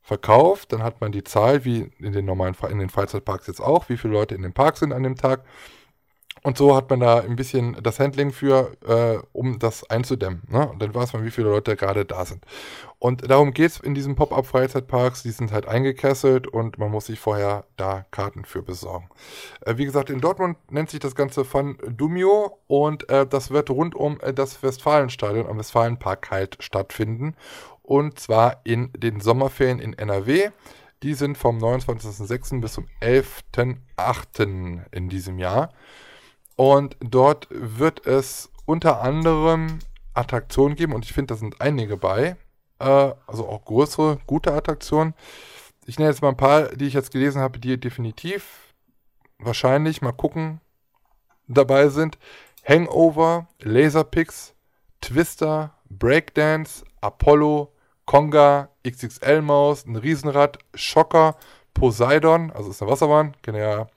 [0.01, 0.71] verkauft.
[0.71, 3.97] Dann hat man die Zahl, wie in den normalen in den Freizeitparks jetzt auch, wie
[3.97, 5.43] viele Leute in dem Park sind an dem Tag.
[6.45, 10.43] Und so hat man da ein bisschen das Handling für, äh, um das einzudämmen.
[10.47, 10.69] Ne?
[10.69, 12.45] Und dann weiß man, wie viele Leute gerade da sind.
[12.99, 15.23] Und darum geht es in diesen Pop-Up-Freizeitparks.
[15.23, 19.09] Die sind halt eingekesselt und man muss sich vorher da Karten für besorgen.
[19.61, 23.71] Äh, wie gesagt, in Dortmund nennt sich das Ganze Fun Dumio und äh, das wird
[23.71, 27.35] rund um äh, das Westfalenstadion am Westfalenpark halt stattfinden.
[27.81, 30.51] Und zwar in den Sommerferien in NRW.
[31.01, 32.61] Die sind vom 29.06.
[32.61, 34.83] bis zum 11.08.
[34.91, 35.71] in diesem Jahr.
[36.55, 39.79] Und dort wird es unter anderem
[40.13, 42.37] Attraktionen geben und ich finde, da sind einige bei.
[42.79, 45.13] Äh, also auch größere, gute Attraktionen.
[45.85, 48.73] Ich nenne jetzt mal ein paar, die ich jetzt gelesen habe, die definitiv
[49.37, 50.61] wahrscheinlich mal gucken
[51.47, 52.17] dabei sind.
[52.67, 54.55] Hangover, Laserpix,
[55.01, 57.71] Twister, Breakdance, Apollo,
[58.05, 61.35] Conga, XXL-Maus, ein Riesenrad, Schocker,
[61.73, 63.87] Poseidon, also ist eine Wasserbahn, kennt ja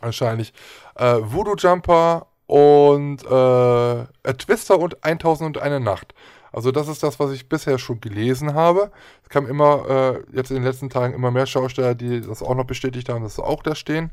[0.00, 0.52] wahrscheinlich,
[0.96, 6.14] äh, Voodoo Jumper und äh, Twister und 1001 Nacht.
[6.52, 8.90] Also das ist das, was ich bisher schon gelesen habe.
[9.22, 12.54] Es kam immer, äh, jetzt in den letzten Tagen immer mehr Schausteller, die das auch
[12.54, 14.10] noch bestätigt haben, dass sie auch da stehen.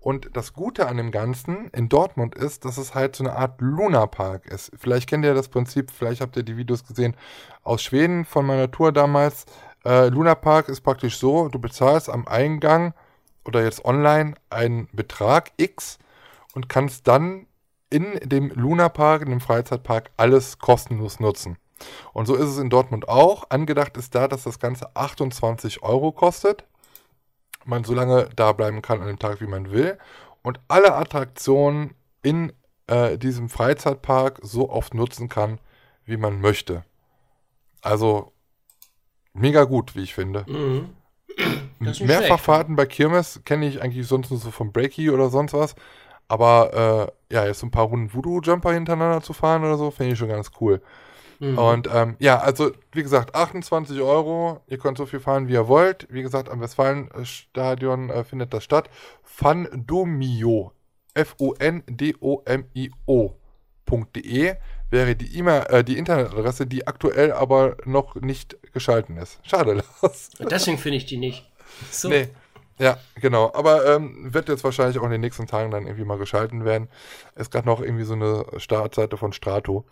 [0.00, 3.60] Und das Gute an dem Ganzen in Dortmund ist, dass es halt so eine Art
[3.60, 4.70] Lunapark ist.
[4.76, 7.16] Vielleicht kennt ihr das Prinzip, vielleicht habt ihr die Videos gesehen
[7.64, 9.46] aus Schweden von meiner Tour damals.
[9.84, 12.94] Äh, Lunapark ist praktisch so, du bezahlst am Eingang
[13.48, 15.98] oder jetzt online einen Betrag X
[16.54, 17.46] und kannst dann
[17.88, 21.56] in dem Lunapark, in dem Freizeitpark, alles kostenlos nutzen.
[22.12, 23.48] Und so ist es in Dortmund auch.
[23.48, 26.64] Angedacht ist da, dass das Ganze 28 Euro kostet.
[27.64, 29.96] Man so lange da bleiben kann an dem Tag, wie man will.
[30.42, 32.52] Und alle Attraktionen in
[32.86, 35.58] äh, diesem Freizeitpark so oft nutzen kann,
[36.04, 36.84] wie man möchte.
[37.80, 38.32] Also
[39.32, 40.44] mega gut, wie ich finde.
[40.46, 40.90] Mhm.
[41.78, 45.74] Mehrfachfahrten bei Kirmes kenne ich eigentlich sonst nur so vom Breaky oder sonst was.
[46.28, 50.12] Aber äh, ja, jetzt so ein paar Runden Voodoo-Jumper hintereinander zu fahren oder so, finde
[50.12, 50.82] ich schon ganz cool.
[51.40, 51.58] Mhm.
[51.58, 54.60] Und ähm, ja, also wie gesagt, 28 Euro.
[54.66, 56.06] Ihr könnt so viel fahren, wie ihr wollt.
[56.10, 58.90] Wie gesagt, am Westfalenstadion äh, findet das statt.
[59.22, 60.72] Fundomio.
[61.14, 61.76] F-U-N-D-O-M-I-O.de
[64.90, 69.40] wäre die E-Mail, äh, die Internetadresse, die aktuell aber noch nicht geschalten ist.
[69.42, 70.30] Schade, Lars.
[70.38, 71.48] Deswegen finde ich die nicht.
[71.90, 72.08] So.
[72.08, 72.28] Nee.
[72.78, 73.50] Ja, genau.
[73.54, 76.88] Aber ähm, wird jetzt wahrscheinlich auch in den nächsten Tagen dann irgendwie mal geschalten werden.
[77.34, 79.84] Ist gerade noch irgendwie so eine Startseite von Strato.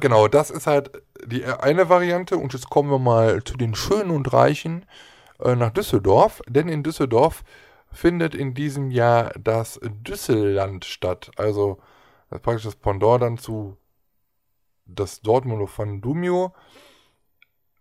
[0.00, 0.90] Genau, das ist halt
[1.26, 2.38] die eine Variante.
[2.38, 4.86] Und jetzt kommen wir mal zu den Schönen und Reichen
[5.40, 6.40] äh, nach Düsseldorf.
[6.48, 7.44] Denn in Düsseldorf
[7.92, 11.30] findet in diesem Jahr das Düsselland statt.
[11.36, 11.78] Also
[12.30, 13.76] das ist praktisch das Pendant dann zu
[14.94, 16.52] das Dortmunder von Dumio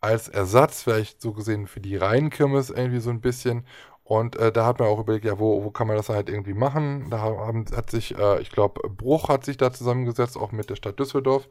[0.01, 3.65] als Ersatz, vielleicht so gesehen für die Rheinkirmes irgendwie so ein bisschen.
[4.03, 6.53] Und äh, da hat man auch überlegt, ja, wo, wo kann man das halt irgendwie
[6.53, 7.09] machen?
[7.09, 10.75] Da haben, hat sich, äh, ich glaube, Bruch hat sich da zusammengesetzt, auch mit der
[10.75, 11.47] Stadt Düsseldorf,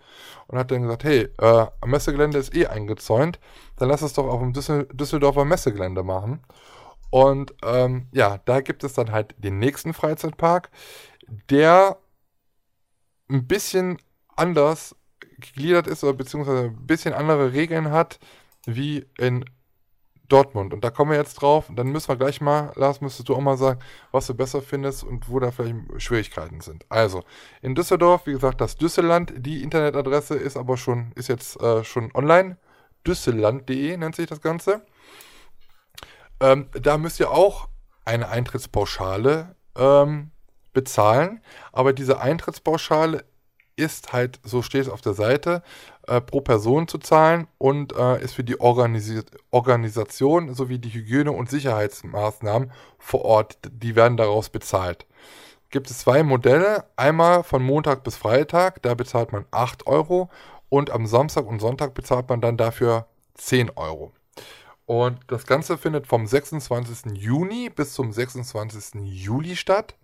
[0.49, 3.41] und hat dann gesagt, hey, äh, Messegelände ist eh eingezäunt,
[3.77, 6.41] dann lass es doch auf dem Düssel Düsseldorfer Messegelände machen.
[7.11, 10.71] Und ähm, ja, da gibt es dann halt den nächsten Freizeitpark,
[11.49, 11.99] der
[13.31, 13.99] ein bisschen
[14.37, 14.97] anders
[15.41, 18.19] gegliedert ist oder beziehungsweise ein bisschen andere Regeln hat
[18.67, 19.45] wie in
[20.31, 20.73] Dortmund.
[20.73, 21.71] Und da kommen wir jetzt drauf.
[21.75, 23.81] Dann müssen wir gleich mal, Lars, müsstest du auch mal sagen,
[24.13, 26.87] was du besser findest und wo da vielleicht Schwierigkeiten sind.
[26.89, 27.25] Also,
[27.61, 29.33] in Düsseldorf, wie gesagt, das Düsseland.
[29.37, 32.57] Die Internetadresse ist aber schon, ist jetzt äh, schon online.
[33.07, 34.83] Düsseland.de nennt sich das Ganze.
[36.41, 37.69] Ähm, da müsst ihr auch
[38.05, 40.31] eine Eintrittspauschale ähm,
[40.73, 41.43] bezahlen.
[41.73, 43.25] Aber diese Eintrittspauschale
[43.81, 45.63] ist halt, so steht es auf der Seite,
[46.07, 51.33] äh, pro Person zu zahlen und äh, ist für die Organisi Organisation sowie die Hygiene-
[51.33, 55.07] und Sicherheitsmaßnahmen vor Ort, die werden daraus bezahlt.
[55.71, 60.29] Gibt es zwei Modelle, einmal von Montag bis Freitag, da bezahlt man 8 Euro
[60.69, 64.13] und am Samstag und Sonntag bezahlt man dann dafür 10 Euro.
[64.87, 67.13] Und das Ganze findet vom 26.
[67.17, 69.03] Juni bis zum 26.
[69.05, 69.95] Juli statt.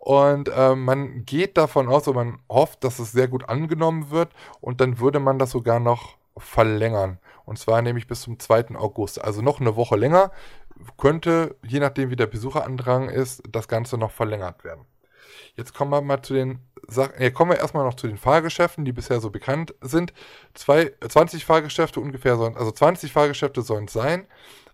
[0.00, 4.32] Und äh, man geht davon aus, oder man hofft, dass es sehr gut angenommen wird.
[4.62, 7.18] Und dann würde man das sogar noch verlängern.
[7.44, 8.76] Und zwar nämlich bis zum 2.
[8.76, 9.22] August.
[9.22, 10.32] Also noch eine Woche länger
[10.96, 14.86] könnte, je nachdem wie der Besucherandrang ist, das Ganze noch verlängert werden.
[15.54, 18.86] Jetzt kommen wir mal zu den Sachen, ja, kommen wir erstmal noch zu den Fahrgeschäften,
[18.86, 20.14] die bisher so bekannt sind.
[20.54, 24.26] Zwei, 20 Fahrgeschäfte ungefähr sollen, also 20 Fahrgeschäfte sollen es sein.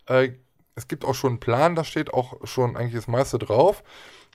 [0.07, 0.35] Äh,
[0.77, 3.83] es gibt auch schon einen Plan, da steht auch schon eigentlich das meiste drauf.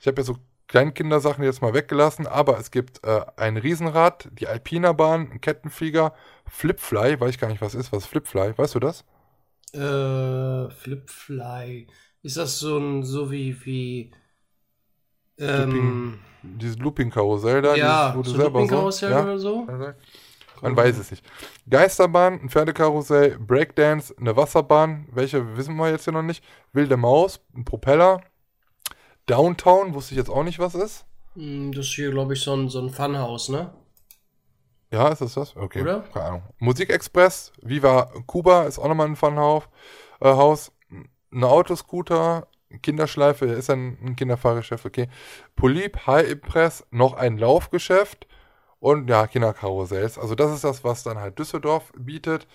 [0.00, 0.36] Ich habe ja so
[0.68, 6.14] Kleinkindersachen jetzt mal weggelassen, aber es gibt äh, ein Riesenrad, die Alpina Bahn, ein Kettenflieger,
[6.46, 9.04] Flipfly, weiß ich gar nicht, was ist, was Flipfly, weißt du das?
[9.72, 11.86] Äh, Flipfly.
[12.22, 14.12] Ist das so ein, so wie, wie,
[15.38, 19.66] ähm, dieses Looping-Karussell da, Ja, dieses, wo so Looping-Karussell so, ja, oder so?
[20.60, 21.24] Man weiß es nicht.
[21.68, 26.44] Geisterbahn, ein Pferdekarussell, Breakdance, eine Wasserbahn, welche wissen wir jetzt hier noch nicht.
[26.72, 28.20] Wilde Maus, ein Propeller.
[29.26, 31.04] Downtown, wusste ich jetzt auch nicht, was ist.
[31.34, 33.72] Hm, Das ist hier, glaube ich, so ein, so ein Funhouse, ne?
[34.90, 35.56] Ja, ist das das?
[35.56, 35.80] Okay.
[35.80, 36.00] Oder?
[36.12, 36.42] Keine Ahnung.
[36.58, 39.64] Musikexpress, Viva Cuba ist auch nochmal ein Funhaus.
[40.20, 40.72] Äh, Haus.
[41.32, 42.46] Ein Autoscooter,
[42.82, 45.08] Kinderschleife, ist ein, ein Kinderfahrgeschäft, okay.
[45.56, 48.26] Polyp, High Impress, noch ein Laufgeschäft
[48.80, 50.18] und ja, Kinderkarussells.
[50.18, 52.46] Also das ist das, was dann halt Düsseldorf bietet.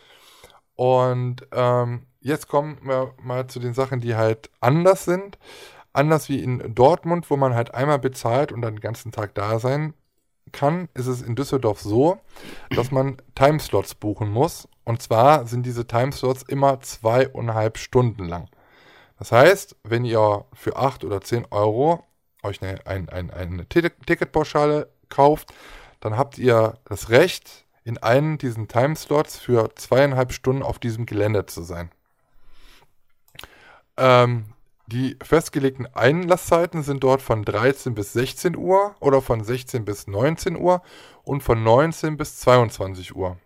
[0.76, 5.40] Und ähm, jetzt kommen wir mal zu den Sachen, die halt anders sind.
[5.98, 9.58] Anders wie in Dortmund, wo man halt einmal bezahlt und dann den ganzen Tag da
[9.58, 9.96] sein
[10.52, 12.20] kann, ist es in Düsseldorf so,
[12.70, 14.68] dass man Timeslots buchen muss.
[14.84, 18.48] Und zwar sind diese Timeslots immer zweieinhalb Stunden lang.
[19.18, 22.04] Das heißt, wenn ihr für 8 oder 10 Euro
[22.44, 25.52] euch eine, ein, ein, eine Ti- Ticketpauschale kauft,
[26.00, 31.48] dann habt ihr das Recht, in einen diesen Timeslots für zweieinhalb Stunden auf diesem Gelände
[31.48, 31.90] zu sein.
[33.98, 34.46] Ähm,
[34.88, 40.56] die festgelegten Einlasszeiten sind dort von 13 bis 16 Uhr oder von 16 bis 19
[40.56, 40.82] Uhr
[41.24, 43.38] und von 19 bis 22 Uhr.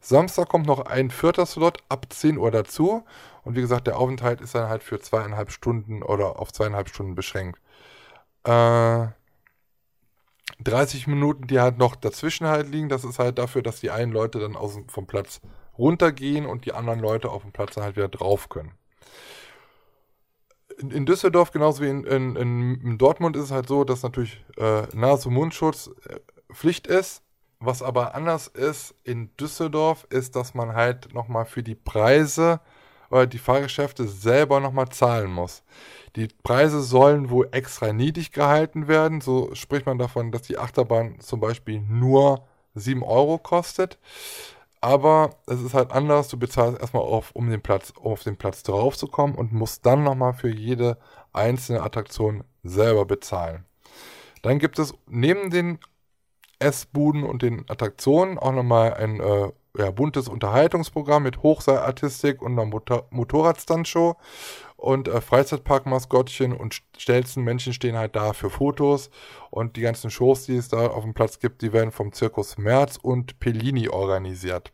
[0.00, 3.04] Samstag kommt noch ein vierter Slot ab 10 Uhr dazu.
[3.42, 7.14] Und wie gesagt, der Aufenthalt ist dann halt für zweieinhalb Stunden oder auf zweieinhalb Stunden
[7.14, 7.58] beschränkt.
[8.44, 9.06] Äh,
[10.60, 14.12] 30 Minuten, die halt noch dazwischen halt liegen, das ist halt dafür, dass die einen
[14.12, 15.40] Leute dann aus, vom Platz
[15.78, 18.72] runtergehen und die anderen Leute auf dem Platz dann halt wieder drauf können.
[20.78, 24.82] In, Düsseldorf, genauso wie in, in, in, Dortmund, ist es halt so, dass natürlich äh,
[24.94, 26.20] Nase-Mundschutz äh,
[26.52, 27.22] Pflicht ist.
[27.60, 32.60] Was aber anders ist in Düsseldorf, ist, dass man halt nochmal für die Preise
[33.08, 35.62] oder die Fahrgeschäfte selber nochmal zahlen muss.
[36.16, 39.20] Die Preise sollen wohl extra niedrig gehalten werden.
[39.20, 42.44] So spricht man davon, dass die Achterbahn zum Beispiel nur
[42.74, 43.98] 7 Euro kostet.
[44.82, 46.28] Aber es ist halt anders.
[46.28, 49.86] Du bezahlst erstmal auf, um den Platz, auf den Platz drauf zu kommen und musst
[49.86, 50.98] dann nochmal für jede
[51.32, 53.64] einzelne Attraktion selber bezahlen.
[54.42, 55.78] Dann gibt es neben den
[56.58, 62.66] Essbuden und den Attraktionen auch nochmal ein äh, ja, buntes Unterhaltungsprogramm mit Hochseilartistik und einer
[62.66, 64.16] Motor Motorradstandshow
[64.82, 69.10] und äh, Freizeitpark-Maskottchen und Stelzen-Menschen stehen halt da für Fotos
[69.50, 72.58] und die ganzen Shows, die es da auf dem Platz gibt, die werden vom Zirkus
[72.58, 74.72] Merz und Pellini organisiert.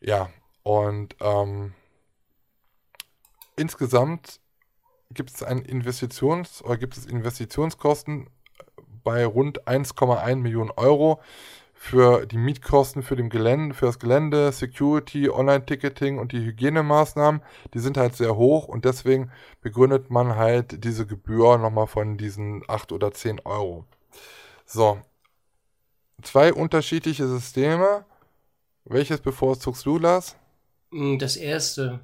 [0.00, 0.28] Ja,
[0.62, 1.72] und ähm,
[3.56, 4.40] insgesamt
[5.10, 8.28] gibt es ein Investitions- oder gibt es Investitionskosten
[9.02, 11.22] bei rund 1,1 Millionen Euro
[11.82, 17.42] für die Mietkosten für, dem Gelände, für das Gelände, Security, Online-Ticketing und die Hygienemaßnahmen,
[17.74, 19.32] die sind halt sehr hoch und deswegen
[19.62, 23.84] begründet man halt diese Gebühr nochmal von diesen 8 oder 10 Euro.
[24.64, 25.00] So,
[26.22, 28.04] zwei unterschiedliche Systeme.
[28.84, 30.36] Welches bevorzugst du, Lars?
[30.92, 31.98] Hm, Das erste,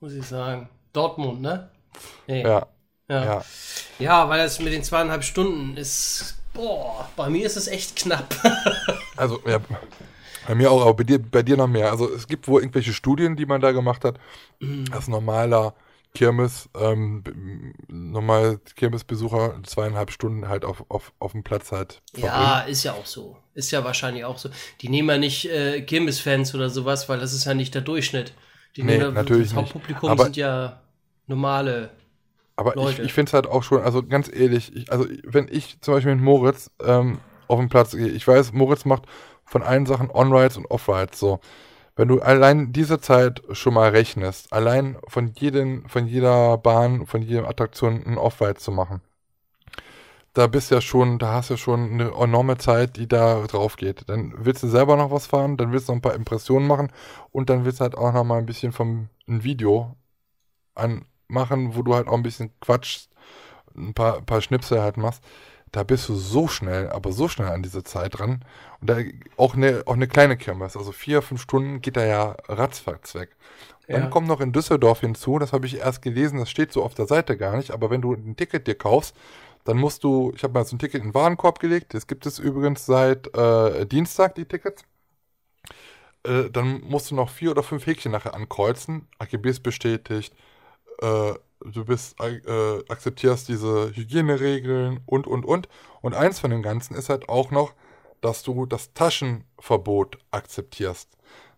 [0.00, 0.68] muss ich sagen.
[0.92, 1.70] Dortmund, ne?
[2.26, 2.42] Nee.
[2.42, 2.66] Ja,
[3.08, 3.24] Ja.
[3.24, 3.44] ja.
[4.00, 6.36] Ja, weil das mit den zweieinhalb Stunden ist.
[6.56, 8.34] Boah, bei mir ist es echt knapp.
[9.18, 9.58] Also, ja,
[10.46, 11.90] bei mir auch, aber bei dir, bei dir noch mehr.
[11.90, 14.18] Also, es gibt wohl irgendwelche Studien, die man da gemacht hat,
[14.92, 15.74] dass normaler
[16.14, 17.24] Kirmes, ähm,
[17.88, 23.06] normal Kirmesbesucher zweieinhalb Stunden halt auf, auf, auf dem Platz halt ja, ist ja auch
[23.06, 23.38] so.
[23.54, 24.50] Ist ja wahrscheinlich auch so.
[24.82, 28.34] Die nehmen ja nicht äh, Kirmes-Fans oder sowas, weil das ist ja nicht der Durchschnitt.
[28.76, 29.74] Die Nee, nehmen ja- natürlich das nicht.
[29.74, 30.82] Hauptpublikum Aber- sind ja
[31.26, 31.90] normale.
[32.56, 33.02] Aber ich, Leute.
[33.02, 36.14] ich finde es halt auch schon, also ganz ehrlich, ich, also wenn ich zum Beispiel
[36.14, 37.18] mit Moritz ähm,
[37.48, 39.04] auf den Platz gehe, ich weiß, Moritz macht
[39.44, 41.40] von allen Sachen On-Rides und Off-Rides so.
[41.94, 47.22] Wenn du allein diese Zeit schon mal rechnest, allein von jedem, von jeder Bahn, von
[47.22, 49.00] jeder Attraktion ein Off-Ride zu machen,
[50.34, 53.76] da bist ja schon, da hast du ja schon eine enorme Zeit, die da drauf
[53.76, 54.08] geht.
[54.08, 56.92] Dann willst du selber noch was fahren, dann willst du noch ein paar Impressionen machen
[57.32, 59.96] und dann willst du halt auch noch mal ein bisschen vom ein Video
[61.28, 63.10] anmachen, wo du halt auch ein bisschen quatschst,
[63.76, 65.22] ein paar, paar Schnipsel halt machst.
[65.72, 68.44] Da bist du so schnell, aber so schnell an diese Zeit dran.
[68.80, 68.98] Und da
[69.36, 73.36] auch eine, auch eine kleine Kirmes, also vier, fünf Stunden geht da ja ratzfatz weg.
[73.90, 74.08] Dann Ja.
[74.08, 77.06] kommt noch in Düsseldorf hinzu, das habe ich erst gelesen, das steht so auf der
[77.06, 79.14] Seite gar nicht, aber wenn du ein Ticket dir kaufst,
[79.64, 82.26] dann musst du, ich habe mal so ein Ticket in den Warenkorb gelegt, das gibt
[82.26, 84.84] es übrigens seit äh, Dienstag, die Tickets.
[86.24, 90.34] Äh, dann musst du noch vier oder fünf Häkchen nachher ankreuzen, AGBs bestätigt,
[91.00, 95.68] äh, du bist, äh, akzeptierst diese Hygieneregeln und, und, und.
[96.02, 97.72] Und eins von dem Ganzen ist halt auch noch,
[98.20, 101.10] dass du das Taschenverbot akzeptierst.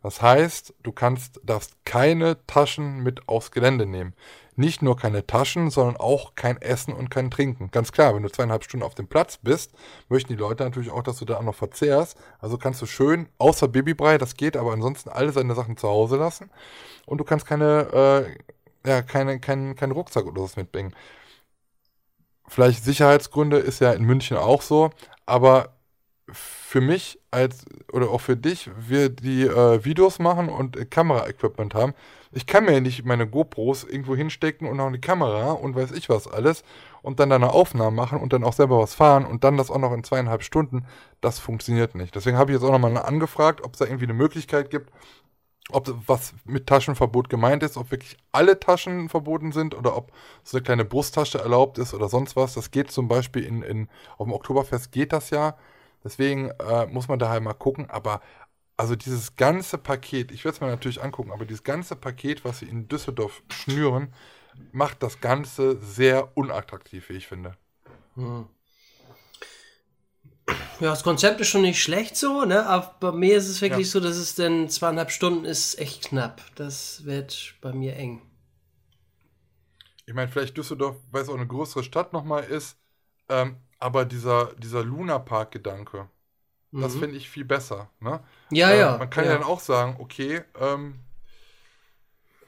[0.03, 4.15] Das heißt, du kannst, darfst keine Taschen mit aufs Gelände nehmen.
[4.59, 7.71] nicht nur keine Taschen, sondern auch kein Essen und kein Trinken.
[7.71, 9.73] Ganz klar, wenn du zweieinhalb Stunden auf dem Platz bist,
[10.09, 12.19] möchten die Leute natürlich auch, dass du da auch noch verzehrst.
[12.41, 16.17] Also kannst du schön, außer Babybrei, das geht, aber ansonsten alle seine Sachen zu Hause
[16.17, 16.51] lassen.
[17.07, 18.37] Und du kannst keine, äh,
[18.89, 20.95] ja, keine, keinen kein Rucksack oder was mitbringen.
[22.49, 24.91] Vielleicht Sicherheitsgründe ist ja in München auch so,
[25.27, 25.75] aber
[26.31, 31.75] für mich als oder auch für dich, wir die äh, Videos machen und äh, Kameraequipment
[31.75, 31.95] haben,
[32.33, 35.93] ich kann mir ja nicht meine GoPros irgendwo hinstecken und noch eine Kamera und weiß
[35.93, 36.63] ich was alles
[37.03, 39.71] und dann da eine Aufnahme machen und dann auch selber was fahren und dann das
[39.71, 40.85] auch noch in zweieinhalb Stunden.
[41.23, 42.15] Das funktioniert nicht.
[42.15, 44.91] Deswegen habe ich jetzt auch nochmal angefragt, ob es da irgendwie eine Möglichkeit gibt,
[45.73, 50.13] ob was mit Taschenverbot gemeint ist, ob wirklich alle Taschen verboten sind oder ob
[50.43, 52.55] so eine kleine Brusttasche erlaubt ist oder sonst was.
[52.55, 55.57] Das geht zum Beispiel in, in auf dem Oktoberfest geht das ja.
[56.03, 57.91] Deswegen äh, muss man da halt mal gucken.
[57.91, 58.21] Aber
[58.77, 62.61] also dieses ganze Paket, ich werde es mir natürlich angucken, aber dieses ganze Paket, was
[62.61, 64.15] sie in Düsseldorf schnüren,
[64.73, 67.57] macht das Ganze sehr unattraktiv, wie ich finde.
[70.81, 72.67] Ja, das Konzept ist schon nicht schlecht so, ne?
[72.67, 76.41] Aber bei mir ist es wirklich so, dass es denn zweieinhalb Stunden ist echt knapp.
[76.55, 78.23] Das wird bei mir eng.
[80.07, 82.79] Ich meine, vielleicht Düsseldorf, weil es auch eine größere Stadt nochmal ist,
[83.29, 86.09] ähm, aber dieser, dieser Luna-Park-Gedanke,
[86.73, 87.91] das finde ich viel besser.
[88.01, 88.21] Ne?
[88.51, 88.57] Mhm.
[88.57, 88.99] Ja, Äh, ja.
[88.99, 89.33] Man kann ja.
[89.33, 91.01] ja dann auch sagen, okay, ähm,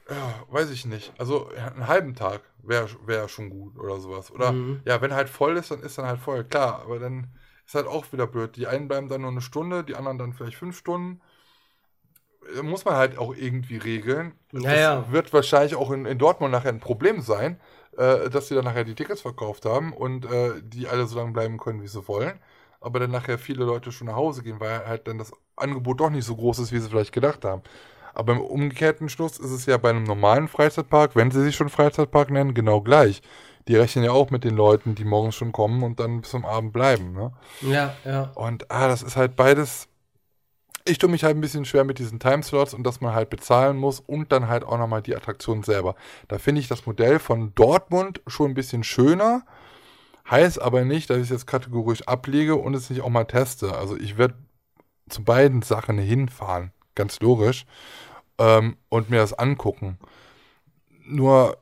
[0.08, 1.12] ja, weiß ich nicht.
[1.18, 4.30] Also ja, einen halben Tag wäre wär schon gut oder sowas.
[4.30, 4.80] Oder Mhm.
[4.84, 6.44] ja, wenn halt voll ist, dann ist dann halt voll.
[6.44, 7.28] Klar, aber dann
[7.70, 8.56] ist halt auch wieder blöd.
[8.56, 11.20] Die einen bleiben dann nur eine Stunde, die anderen dann vielleicht fünf Stunden.
[12.56, 14.32] Äh, Muss man halt auch irgendwie regeln.
[14.52, 17.60] Ja, das wird wahrscheinlich auch in, in Dortmund nachher ein Problem sein,
[17.96, 21.30] äh, dass sie dann nachher die Tickets verkauft haben und äh, die alle so lange
[21.32, 22.40] bleiben können, wie sie wollen.
[22.80, 26.10] Aber dann nachher viele Leute schon nach Hause gehen, weil halt dann das Angebot doch
[26.10, 27.62] nicht so groß ist, wie sie vielleicht gedacht haben.
[28.14, 31.68] Aber im umgekehrten Schluss ist es ja bei einem normalen Freizeitpark, wenn sie sich schon
[31.68, 33.22] Freizeitpark nennen, genau gleich.
[33.68, 36.44] Die rechnen ja auch mit den Leuten, die morgens schon kommen und dann bis zum
[36.44, 37.12] Abend bleiben.
[37.12, 37.32] Ne?
[37.60, 38.30] Ja, ja.
[38.34, 39.88] Und ah, das ist halt beides.
[40.86, 43.76] Ich tue mich halt ein bisschen schwer mit diesen Timeslots und dass man halt bezahlen
[43.76, 45.94] muss und dann halt auch nochmal die Attraktion selber.
[46.26, 49.44] Da finde ich das Modell von Dortmund schon ein bisschen schöner.
[50.28, 53.76] Heißt aber nicht, dass ich es jetzt kategorisch ablege und es nicht auch mal teste.
[53.76, 54.34] Also ich werde
[55.08, 57.66] zu beiden Sachen hinfahren, ganz logisch,
[58.38, 59.98] ähm, und mir das angucken.
[61.04, 61.58] Nur,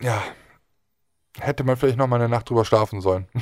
[0.00, 0.22] ja,
[1.38, 3.28] hätte man vielleicht noch mal eine Nacht drüber schlafen sollen.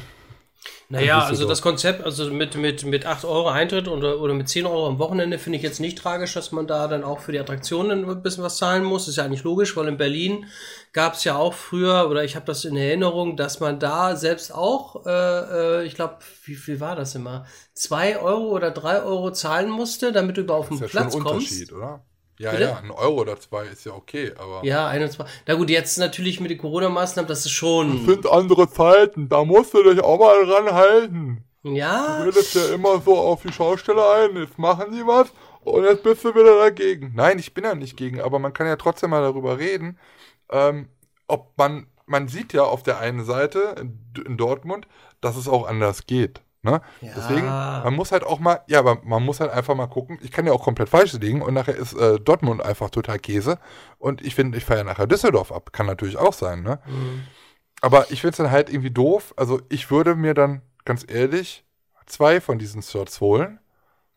[0.90, 4.66] Naja, also das Konzept, also mit, mit, mit 8 Euro Eintritt oder, oder mit 10
[4.66, 7.38] Euro am Wochenende finde ich jetzt nicht tragisch, dass man da dann auch für die
[7.38, 9.06] Attraktionen ein bisschen was zahlen muss.
[9.06, 10.46] Ist ja eigentlich logisch, weil in Berlin
[10.92, 14.52] gab es ja auch früher, oder ich habe das in Erinnerung, dass man da selbst
[14.52, 15.10] auch, äh,
[15.82, 17.46] äh, ich glaube, wie viel war das immer?
[17.74, 21.12] 2 Euro oder 3 Euro zahlen musste, damit du überhaupt auf den ist ja Platz
[21.12, 21.52] schon ein kommst.
[21.52, 22.04] Unterschied, oder?
[22.40, 22.62] Ja, Bitte?
[22.62, 24.64] ja, ein Euro oder zwei ist ja okay, aber.
[24.64, 25.26] Ja, ein und zwei.
[25.46, 28.06] Na gut, jetzt natürlich mit den Corona-Maßnahmen, das ist schon.
[28.06, 31.44] sind andere Zeiten, da musst du dich auch mal dran halten.
[31.64, 35.30] Ja, Du redest ja immer so auf die Schausteller ein, jetzt machen die was
[35.60, 37.12] und jetzt bist du wieder dagegen.
[37.14, 39.98] Nein, ich bin ja nicht gegen, aber man kann ja trotzdem mal darüber reden,
[40.50, 40.88] ähm,
[41.28, 44.88] ob man, man sieht ja auf der einen Seite in, in Dortmund,
[45.20, 46.40] dass es auch anders geht.
[46.62, 46.82] Ne?
[47.00, 47.12] Ja.
[47.16, 50.18] Deswegen, man muss halt auch mal, ja, aber man muss halt einfach mal gucken.
[50.22, 53.58] Ich kann ja auch komplett falsch liegen und nachher ist äh, Dortmund einfach total Käse
[53.98, 55.72] und ich finde, ich feiere nachher Düsseldorf ab.
[55.72, 56.78] Kann natürlich auch sein, ne?
[57.80, 59.32] Aber ich finde es dann halt irgendwie doof.
[59.36, 61.64] Also ich würde mir dann, ganz ehrlich,
[62.06, 63.58] zwei von diesen Slots holen.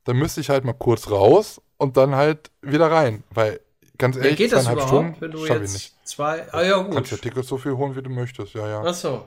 [0.04, 3.24] Dann müsste ich halt mal kurz raus und dann halt wieder rein.
[3.30, 3.62] Weil,
[3.98, 5.96] ganz ja, ehrlich, geht das überhaupt, Stunden wenn du schaff ich jetzt nicht.
[6.08, 6.52] zwei.
[6.52, 7.24] Ah ja, Du kannst ja gut.
[7.24, 8.84] Tickets so viel holen, wie du möchtest, ja, ja.
[8.86, 9.26] Ach so.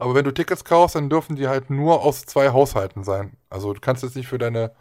[0.00, 3.36] Aber wenn du Tickets kaufst, dann dürfen die halt nur aus zwei Haushalten sein.
[3.50, 4.72] Also du kannst jetzt nicht für deine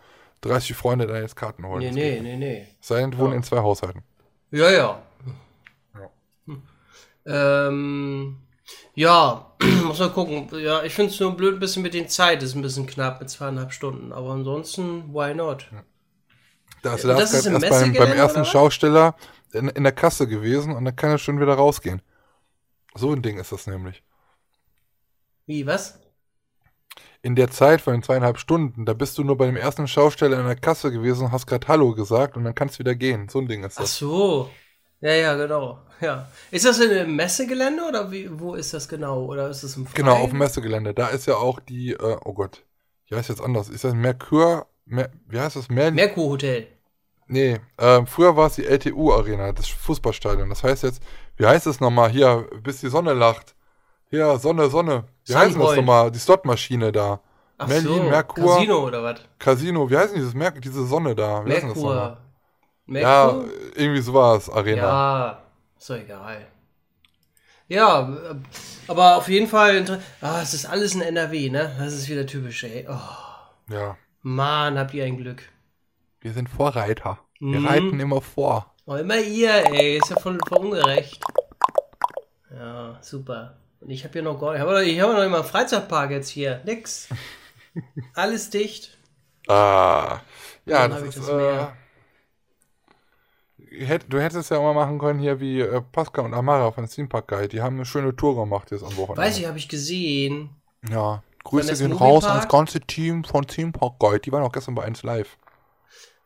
[0.42, 1.80] 30 Freunde deine jetzt Karten holen.
[1.80, 2.68] Nee, nee, nee, nee.
[2.80, 4.04] Sei denn, wohnen in zwei Haushalten.
[4.52, 5.02] Ja, ja.
[5.94, 6.10] Ja.
[6.46, 6.62] Hm.
[7.26, 8.38] Ähm,
[8.96, 9.52] ja,
[9.86, 10.48] muss mal gucken.
[10.60, 13.20] Ja, ich finde es nur blöd ein bisschen mit den Zeit, ist ein bisschen knapp
[13.20, 14.14] mit zweieinhalb Stunden.
[14.14, 15.70] Aber ansonsten, why not?
[16.82, 18.46] Da ist Ja, das ist erst beim, beim ersten?
[18.46, 19.16] Schausteller
[19.52, 22.02] in, in der Kasse gewesen und dann kann er schon wieder rausgehen.
[22.96, 24.02] So ein Ding ist das nämlich.
[25.50, 25.98] Wie, was?
[27.24, 30.40] In der Zeit von den zweieinhalb Stunden, da bist du nur bei dem ersten Schausteller
[30.40, 33.30] in der Kasse gewesen und hast gerade Hallo gesagt und dann kannst du wieder gehen.
[33.30, 33.98] So ein Ding ist Ach das.
[33.98, 34.52] so.
[35.02, 35.80] Ja, ja, genau.
[36.02, 36.30] Ja.
[36.52, 39.26] Ist das in einem Messegelände oder wie, wo ist das genau?
[39.26, 40.06] Oder ist das im Freien?
[40.06, 40.94] Genau, auf dem Messegelände.
[40.94, 42.64] Da ist ja auch die, äh, oh Gott,
[43.08, 43.70] wie heißt jetzt anders?
[43.70, 45.68] Ist das Merkur, Mer, wie heißt das?
[45.70, 46.68] Mer Merkur Hotel.
[47.26, 50.48] Nee, ähm, früher war es die LTU-Arena, das Fußballstadion.
[50.48, 51.02] Das heißt jetzt,
[51.38, 52.12] wie heißt es nochmal?
[52.12, 53.56] Hier, bis die Sonne lacht.
[54.10, 55.04] Hier, Sonne, Sonne.
[55.26, 56.12] Wie heißt das nochmal?
[56.12, 57.20] Die Slotmaschine da.
[57.58, 58.56] Ach Merlin, so, Merkur.
[58.56, 59.20] Casino oder was?
[59.38, 59.90] Casino.
[59.90, 61.46] Wie heißt denn dieses Mer diese Sonne da?
[61.46, 62.18] Wie nochmal?
[62.86, 63.02] Merkur.
[63.02, 63.46] Ja, Merkur?
[63.76, 64.82] irgendwie so war es, Arena.
[64.82, 65.42] Ja,
[65.78, 66.48] ist doch egal.
[67.68, 68.18] Ja,
[68.88, 71.76] aber auf jeden Fall, ah, es ist alles in NRW, ne?
[71.78, 72.88] Das ist wieder typisch, ey.
[72.90, 73.96] Oh, Ja.
[74.22, 75.44] Mann, habt ihr ein Glück.
[76.20, 77.20] Wir sind Vorreiter.
[77.40, 77.68] Wir Mhm.
[77.68, 78.74] reiten immer vor.
[78.86, 79.98] Oh, immer ihr, ey.
[79.98, 81.24] Ist ja voll, voll ungerecht.
[82.58, 83.56] Ja, super.
[83.82, 86.30] Und ich habe hier noch gar ich habe ich hab noch immer einen Freizeitpark jetzt
[86.30, 86.62] hier.
[86.66, 87.08] Nix.
[88.14, 88.98] Alles dicht.
[89.48, 90.20] Ah.
[90.66, 91.74] Ja, Dann das ist, das mehr.
[93.72, 96.72] äh, hätt- Du hättest ja auch mal machen können hier wie äh, Pascal und Amara
[96.72, 97.48] von Theme Park Guide.
[97.48, 99.22] Die haben eine schöne Tour gemacht jetzt am Wochenende.
[99.22, 100.50] Weiß ich, habe ich gesehen.
[100.90, 101.24] Ja.
[101.44, 102.36] Grüße gehen raus Park?
[102.36, 104.20] ans ganze Team von Theme Park Guide.
[104.20, 105.38] Die waren auch gestern bei 1 Live.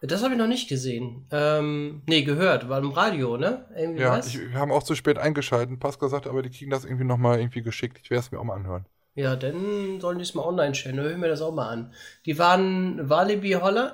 [0.06, 1.26] Das habe ich noch nicht gesehen.
[1.32, 2.68] Ähm, nee, gehört.
[2.68, 3.66] War im Radio, ne?
[3.76, 4.28] Irgendwie Ja, was?
[4.28, 5.80] ich, wir haben auch zu spät eingeschalten.
[5.80, 8.00] Pascal sagte aber, die kriegen das irgendwie nochmal irgendwie geschickt.
[8.04, 8.86] Ich werde es mir auch mal anhören.
[9.16, 10.98] Ja, dann sollen die es mal online stellen.
[10.98, 11.94] Dann höre ich mir das auch mal an.
[12.26, 13.94] Die waren Walibi Holland.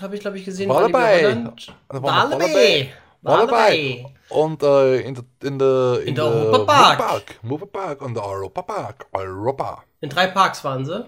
[0.00, 0.68] Habe ich, glaube ich, gesehen.
[0.68, 0.92] Walibi.
[0.98, 1.74] Holland.
[1.88, 2.90] Also Walibi.
[3.22, 3.52] Walibi.
[3.52, 4.06] Walibi.
[4.30, 6.98] Und äh, in der in der In der Europapark.
[6.98, 7.38] Moviepark.
[7.42, 9.06] Moviepark und der Europapark.
[9.12, 9.84] Europa.
[10.00, 11.04] In drei Parks waren sie.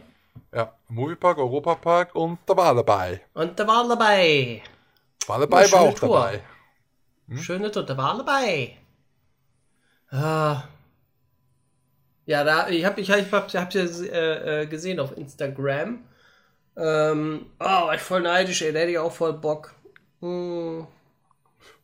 [0.55, 3.21] Ja, Moviepark, Europapark und da war dabei.
[3.35, 3.59] Und
[3.89, 4.63] dabei.
[5.27, 6.09] War dabei, Ja, war auch Tour.
[6.09, 6.43] dabei.
[7.37, 8.77] Schöne Tour, da war dabei.
[10.11, 10.63] Ah.
[12.25, 16.01] Ja, da, ich habe ich, ich hab, hab's ja äh, äh, gesehen auf Instagram.
[16.77, 19.75] Ähm, oh, war ich voll neidisch, ey, da hätte ich auch voll Bock.
[20.21, 20.87] Hm.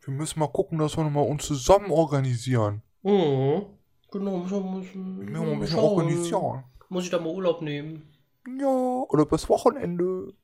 [0.02, 2.82] Wir müssen mal gucken, dass wir nochmal uns zusammen organisieren.
[3.02, 3.66] Mhm.
[4.10, 5.84] Genau, muss, Wir müssen bisschen schauen.
[5.90, 6.64] organisieren.
[6.88, 8.13] Muss ich da mal Urlaub nehmen?
[8.46, 10.34] Ja, oder bis Wochenende.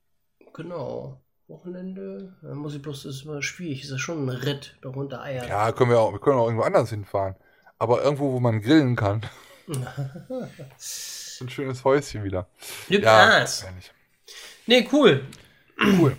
[0.53, 1.21] Genau.
[1.47, 2.35] Wochenende.
[2.41, 3.83] Da muss ich bloß, das ist immer schwierig.
[3.83, 5.47] Ist ja schon ein Ritt, da runter eiern.
[5.47, 7.35] Ja, können wir auch, wir können auch irgendwo anders hinfahren.
[7.77, 9.21] Aber irgendwo, wo man grillen kann.
[9.67, 12.47] ein schönes Häuschen wieder.
[12.87, 13.45] Lieb Ja.
[14.67, 15.25] Nee, cool.
[15.99, 16.15] Cool.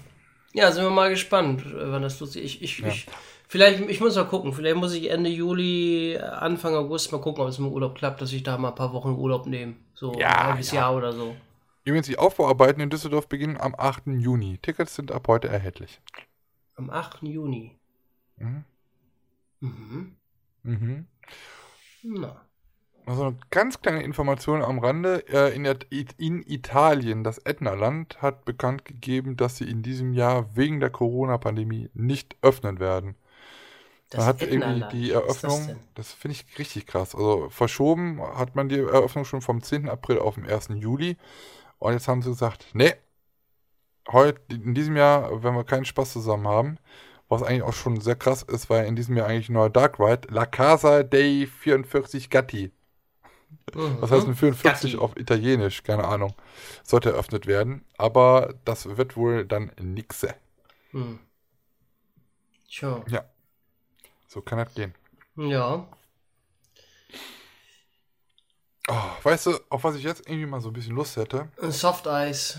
[0.52, 2.44] Ja, sind wir mal gespannt, äh, wann das lustig.
[2.44, 3.06] Ich, ich, ich,
[3.48, 4.52] vielleicht, ich muss mal gucken.
[4.52, 8.32] Vielleicht muss ich Ende Juli, Anfang August mal gucken, ob es mit Urlaub klappt, dass
[8.32, 9.74] ich da mal ein paar Wochen Urlaub nehme.
[9.94, 10.80] So Ja, ein halbes ja.
[10.80, 11.34] Jahr oder so.
[11.84, 14.06] Übrigens, die Aufbauarbeiten in Düsseldorf beginnen am 8.
[14.20, 14.58] Juni.
[14.58, 16.00] Tickets sind ab heute erhältlich.
[16.76, 17.22] Am 8.
[17.22, 17.76] Juni.
[18.36, 18.64] Mhm.
[19.60, 20.16] Mhm.
[20.62, 21.06] Mhm.
[22.02, 22.42] Na.
[23.04, 25.24] Also eine ganz kleine Information am Rande.
[25.28, 25.86] Äh, In, It-
[26.18, 31.90] in Italien, das Ätnaland, hat bekannt gegeben, dass sie in diesem Jahr wegen der Corona-Pandemie
[31.94, 33.16] nicht öffnen werden.
[34.10, 35.78] Das Man hat irgendwie die das Eröffnung, denn?
[35.94, 37.14] das, finde ich richtig krass.
[37.14, 39.88] Also verschoben hat man die Eröffnung schon vom 10.
[39.88, 40.68] April auf den 1.
[40.76, 41.16] Juli.
[41.82, 42.94] Und jetzt haben sie gesagt, nee,
[44.10, 46.78] heute, in diesem Jahr, wenn wir keinen Spaß zusammen haben,
[47.28, 49.98] was eigentlich auch schon sehr krass ist, weil in diesem Jahr eigentlich ein neuer Dark
[49.98, 52.70] Ride, La Casa dei 44 Gatti.
[53.74, 55.02] Was heißt denn 44 Gatti.
[55.02, 55.82] auf Italienisch?
[55.82, 56.34] Keine Ahnung.
[56.84, 57.84] Sollte eröffnet werden.
[57.98, 60.34] Aber das wird wohl dann nixe.
[60.90, 61.18] Hm.
[62.68, 63.04] Tja.
[63.08, 63.24] Ja.
[64.28, 64.94] So kann das gehen.
[65.36, 65.86] Ja.
[68.88, 71.48] Oh, weißt du, auf was ich jetzt irgendwie mal so ein bisschen Lust hätte?
[71.60, 72.58] Soft Eis.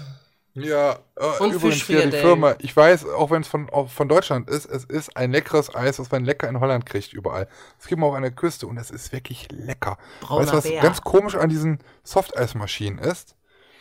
[0.55, 2.17] Ja, äh, Und übrigens hier die.
[2.17, 5.73] Firma, ich weiß, auch wenn es von, auch von Deutschland ist, es ist ein leckeres
[5.73, 7.47] Eis, das man lecker in Holland kriegt, überall.
[7.79, 9.97] Es gibt auch an der Küste und es ist wirklich lecker.
[10.21, 10.81] Brauner weißt du, was Bär.
[10.81, 13.35] ganz komisch an diesen Softeismaschinen ist?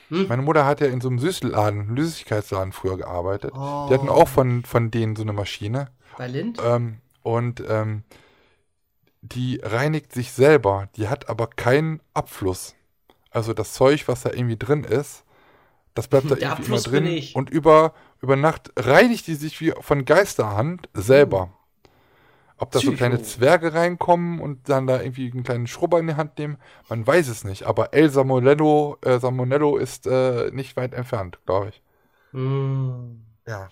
[0.08, 0.28] Hm?
[0.28, 3.52] Meine Mutter hat ja in so einem Süßladen, Süßigkeitsladen früher gearbeitet.
[3.54, 3.86] Oh.
[3.88, 5.90] Die hatten auch von, von denen so eine Maschine.
[6.16, 6.58] Bei Lind?
[6.64, 8.02] Ähm, und ähm,
[9.22, 10.88] die reinigt sich selber.
[10.96, 12.74] Die hat aber keinen Abfluss.
[13.30, 15.24] Also das Zeug, was da irgendwie drin ist,
[15.94, 17.28] das bleibt da Der irgendwie immer Abfluss drin.
[17.34, 21.50] Und über, über Nacht reinigt die sich wie von Geisterhand selber.
[22.58, 26.14] Ob da so kleine Zwerge reinkommen und dann da irgendwie einen kleinen Schrubber in die
[26.14, 26.58] Hand nehmen,
[26.88, 27.64] man weiß es nicht.
[27.64, 31.82] Aber El Salmonello, äh, Salmonello ist äh, nicht weit entfernt, glaube ich.
[32.32, 33.24] Hm.
[33.46, 33.68] Ja.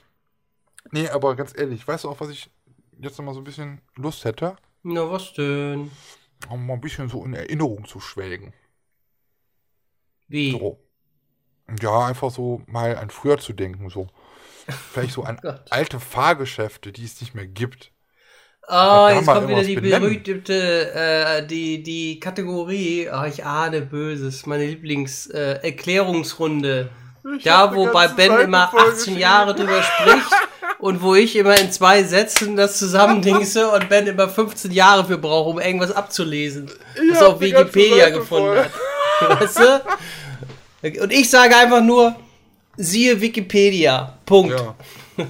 [0.91, 2.51] Nee, aber ganz ehrlich, weißt du auch, was ich
[2.99, 4.57] jetzt noch mal so ein bisschen Lust hätte?
[4.83, 5.91] Na, was denn?
[6.49, 8.55] Um mal ein bisschen so in Erinnerung zu schwelgen.
[10.29, 10.53] Wie?
[10.53, 10.79] So.
[11.81, 14.09] Ja, einfach so mal an früher zu denken, so.
[14.93, 15.65] Vielleicht so an Gott.
[15.71, 17.93] alte Fahrgeschäfte, die es nicht mehr gibt.
[18.69, 20.23] Ah, da jetzt kommt wieder die benennen.
[20.25, 25.61] berühmte, äh, die, die Kategorie, ah, ich ahne Böses, meine Lieblings-Erklärungsrunde.
[25.63, 26.91] Äh, Erklärungsrunde.
[27.45, 30.31] da, wo bei Ben immer 18 Jahre drüber spricht
[30.81, 35.19] und wo ich immer in zwei Sätzen das zusammendingse und Ben immer 15 Jahre für
[35.19, 36.71] braucht, um irgendwas abzulesen,
[37.11, 38.65] was er auf Wikipedia gefunden voll.
[38.65, 39.41] hat.
[39.41, 41.03] Weißt du?
[41.03, 42.17] Und ich sage einfach nur,
[42.77, 44.19] siehe Wikipedia.
[44.25, 44.59] Punkt.
[44.59, 44.75] Ja.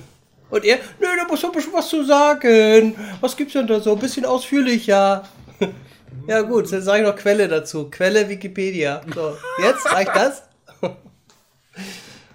[0.51, 2.95] Und er, nö, da muss doch bestimmt was zu sagen.
[3.21, 3.93] Was gibt's denn da so?
[3.93, 5.25] Ein bisschen ausführlicher.
[6.27, 7.89] ja, gut, dann sage ich noch Quelle dazu.
[7.91, 9.01] Quelle Wikipedia.
[9.15, 10.43] So, jetzt reicht das?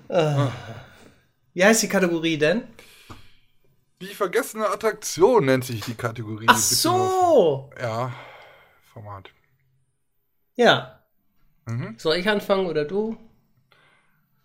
[0.08, 0.52] Ah.
[1.56, 2.62] Wie heißt die Kategorie denn?
[4.02, 6.46] Die vergessene Attraktion nennt sich die Kategorie.
[6.50, 7.70] Ach so!
[7.80, 8.14] Ja,
[8.92, 9.30] Format.
[10.56, 11.02] Ja.
[11.66, 11.96] Mhm.
[11.98, 13.18] Soll ich anfangen oder du?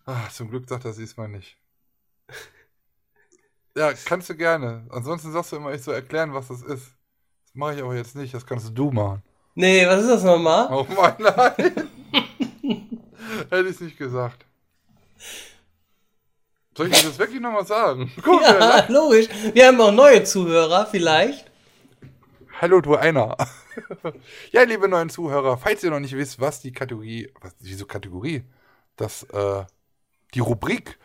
[0.07, 1.57] Ah, zum Glück sagt er diesmal nicht.
[3.77, 4.87] Ja, kannst du gerne.
[4.91, 6.95] Ansonsten sagst du immer, ich soll erklären, was das ist.
[7.45, 9.23] Das mache ich aber jetzt nicht, das kannst du machen.
[9.55, 10.69] Nee, was ist das nochmal?
[10.71, 11.89] Oh mein nein.
[13.51, 14.45] Hätte ich nicht gesagt.
[16.77, 18.13] Soll ich das jetzt wirklich nochmal sagen?
[18.25, 19.29] Wer Ja, logisch.
[19.53, 21.51] Wir haben auch neue Zuhörer vielleicht.
[22.61, 23.37] Hallo, du einer.
[24.53, 28.45] ja, liebe neuen Zuhörer, falls ihr noch nicht wisst, was die Kategorie, was, wieso Kategorie?
[28.97, 29.65] Das, äh,
[30.35, 30.99] die Rubrik,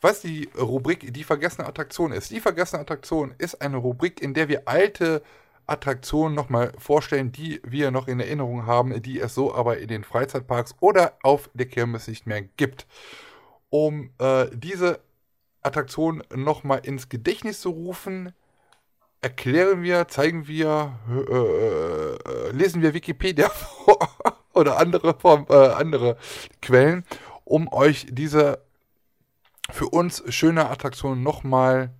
[0.00, 2.30] was die Rubrik Die vergessene Attraktion ist.
[2.30, 5.22] Die vergessene Attraktion ist eine Rubrik, in der wir alte
[5.66, 10.04] Attraktionen nochmal vorstellen, die wir noch in Erinnerung haben, die es so aber in den
[10.04, 12.86] Freizeitparks oder auf der Kirmes nicht mehr gibt.
[13.70, 15.00] Um äh, diese
[15.62, 18.32] Attraktion nochmal ins Gedächtnis zu rufen,
[19.20, 23.48] erklären wir, zeigen wir, äh, äh, lesen wir Wikipedia
[23.84, 23.98] vor
[24.52, 25.16] oder andere,
[25.48, 26.16] äh, andere
[26.62, 27.04] Quellen,
[27.44, 28.62] um euch diese
[29.70, 31.94] für uns schöne Attraktion nochmal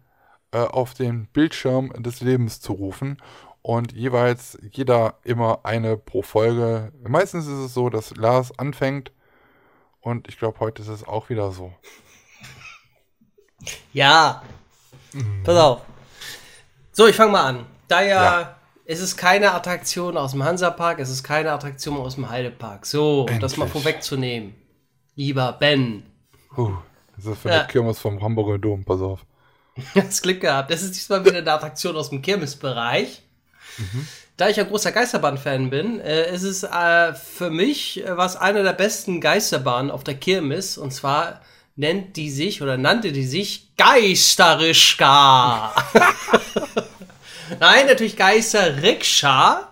[0.53, 3.19] äh, auf den Bildschirm des Lebens zu rufen.
[3.61, 6.93] Und jeweils jeder immer eine pro Folge.
[7.07, 9.13] Meistens ist es so, dass Lars anfängt.
[10.01, 11.75] Und ich glaube, heute ist es auch wieder so.
[13.93, 14.43] Ja.
[15.45, 15.81] Pass auf.
[16.93, 17.67] So, ich fange mal an.
[17.89, 18.57] Da ja, Ja.
[18.85, 22.87] es ist keine Attraktion aus dem Hansapark, es ist keine Attraktion aus dem Heidepark.
[22.87, 24.55] So, um das mal vorwegzunehmen.
[25.17, 26.05] Lieber Ben.
[26.55, 26.73] Puh,
[27.17, 27.63] das ist für Ja.
[27.65, 29.21] die Kirmes vom Hamburger Dom, pass auf.
[29.95, 30.71] Hast Glück gehabt.
[30.71, 33.23] Das ist diesmal wieder eine Attraktion aus dem Kirmesbereich.
[34.37, 38.63] Da ich ja großer Geisterbahn-Fan bin, äh, ist es äh, für mich äh, was einer
[38.65, 40.79] der besten Geisterbahnen auf der Kirmes.
[40.79, 41.41] Und zwar
[41.79, 45.73] nennt die sich oder nannte die sich Geisterischka.
[47.61, 49.69] Nein, natürlich Geisterrikscha.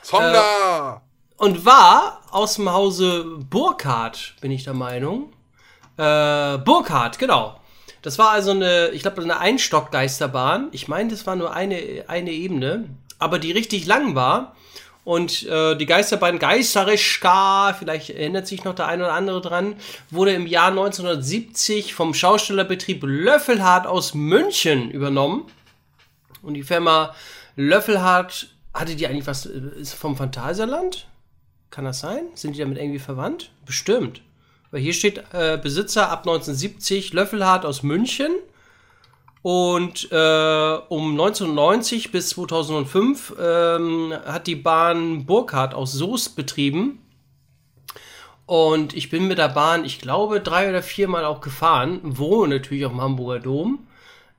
[0.00, 1.02] Zonda!
[1.36, 5.32] Und war aus dem Hause Burkhardt, bin ich der Meinung.
[5.98, 7.60] Äh, Burkhardt, genau.
[8.00, 10.68] Das war also eine, ich glaube, eine Einstockgeisterbahn.
[10.72, 12.88] Ich meine, das war nur eine, eine Ebene,
[13.18, 14.56] aber die richtig lang war.
[15.04, 19.74] Und äh, die Geisterbahn Geisterischka, vielleicht erinnert sich noch der eine oder andere dran,
[20.10, 25.46] wurde im Jahr 1970 vom Schaustellerbetrieb Löffelhardt aus München übernommen.
[26.42, 27.14] Und die Firma
[27.56, 31.08] Löffelhardt, hatte die eigentlich was, äh, ist vom Phantasialand?
[31.70, 32.26] Kann das sein?
[32.34, 33.50] Sind die damit irgendwie verwandt?
[33.66, 34.22] Bestimmt.
[34.70, 38.32] Weil hier steht äh, Besitzer ab 1970 Löffelhardt aus München.
[39.42, 47.00] Und äh, um 1990 bis 2005 ähm, hat die Bahn Burkhardt aus Soest betrieben.
[48.46, 52.00] Und ich bin mit der Bahn, ich glaube, drei oder viermal auch gefahren.
[52.02, 53.86] Wohne natürlich auf dem Hamburger Dom.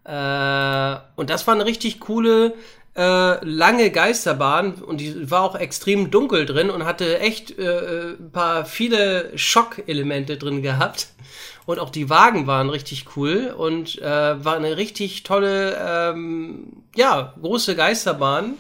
[0.06, 2.54] Äh, und das war eine richtig coole,
[2.96, 4.76] äh, lange Geisterbahn.
[4.76, 10.38] Und die war auch extrem dunkel drin und hatte echt äh, ein paar viele Schockelemente
[10.38, 11.08] drin gehabt.
[11.66, 17.34] Und auch die Wagen waren richtig cool und äh, war eine richtig tolle, ähm, ja,
[17.42, 18.56] große Geisterbahn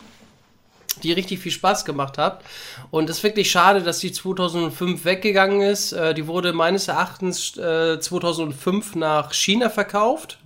[1.01, 2.43] die richtig viel Spaß gemacht hat.
[2.91, 5.91] Und es ist wirklich schade, dass die 2005 weggegangen ist.
[5.91, 10.37] Äh, die wurde meines Erachtens äh, 2005 nach China verkauft.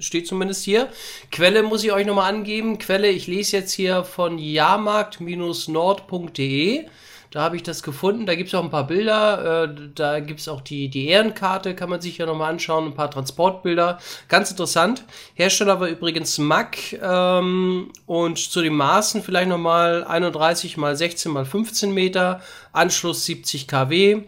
[0.00, 0.88] Steht zumindest hier.
[1.30, 2.78] Quelle muss ich euch nochmal angeben.
[2.78, 6.86] Quelle, ich lese jetzt hier von jahrmarkt-nord.de.
[7.30, 8.26] Da habe ich das gefunden.
[8.26, 9.64] Da gibt es auch ein paar Bilder.
[9.64, 12.86] Äh, da gibt es auch die, die Ehrenkarte, kann man sich ja nochmal anschauen.
[12.86, 13.98] Ein paar Transportbilder.
[14.28, 15.04] Ganz interessant.
[15.34, 16.94] Hersteller war übrigens Mack.
[16.94, 22.40] Ähm, und zu den Maßen vielleicht nochmal 31 mal 16 mal 15 Meter.
[22.72, 24.22] Anschluss 70 kW.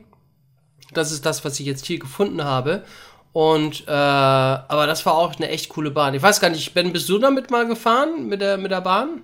[0.93, 2.85] Das ist das, was ich jetzt hier gefunden habe.
[3.33, 6.15] Und äh, aber das war auch eine echt coole Bahn.
[6.15, 9.23] Ich weiß gar nicht, Ben, bist du damit mal gefahren mit der mit der Bahn?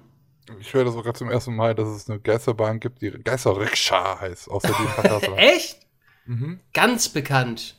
[0.60, 4.20] Ich höre das auch gerade zum ersten Mal, dass es eine Geisterbahn gibt, die Geisterrikscha
[4.20, 5.32] heißt, außer die.
[5.36, 5.78] Echt?
[6.26, 6.60] Mhm.
[6.74, 7.76] Ganz bekannt.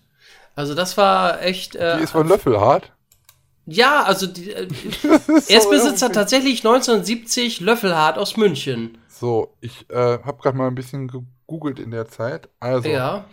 [0.55, 1.75] Also das war echt.
[1.75, 2.91] Äh, Die ist von Löffelhardt.
[3.65, 4.67] ja, also die, äh,
[5.01, 8.97] so Erstbesitzer irgendwie- tatsächlich 1970 Löffelhardt aus München.
[9.09, 12.49] So, ich äh, habe gerade mal ein bisschen gegoogelt in der Zeit.
[12.59, 13.25] Also, Ja.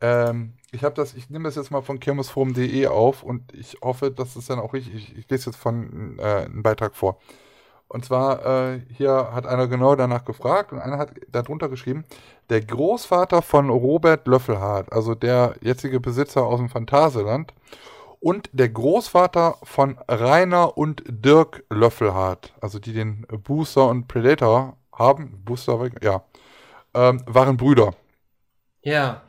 [0.00, 4.10] Ähm, ich habe das, ich nehme das jetzt mal von kirmesforum.de auf und ich hoffe,
[4.10, 7.18] dass es dann auch richtig, ich, ich lese jetzt von äh, einen Beitrag vor.
[7.88, 12.04] Und zwar, äh, hier hat einer genau danach gefragt und einer hat darunter geschrieben,
[12.50, 17.54] der Großvater von Robert Löffelhardt, also der jetzige Besitzer aus dem Phantasialand,
[18.18, 25.42] und der Großvater von Rainer und Dirk Löffelhardt, also die den Booster und Predator haben,
[25.44, 26.24] Booster, ja,
[26.92, 27.94] ähm, waren Brüder.
[28.82, 29.22] Ja.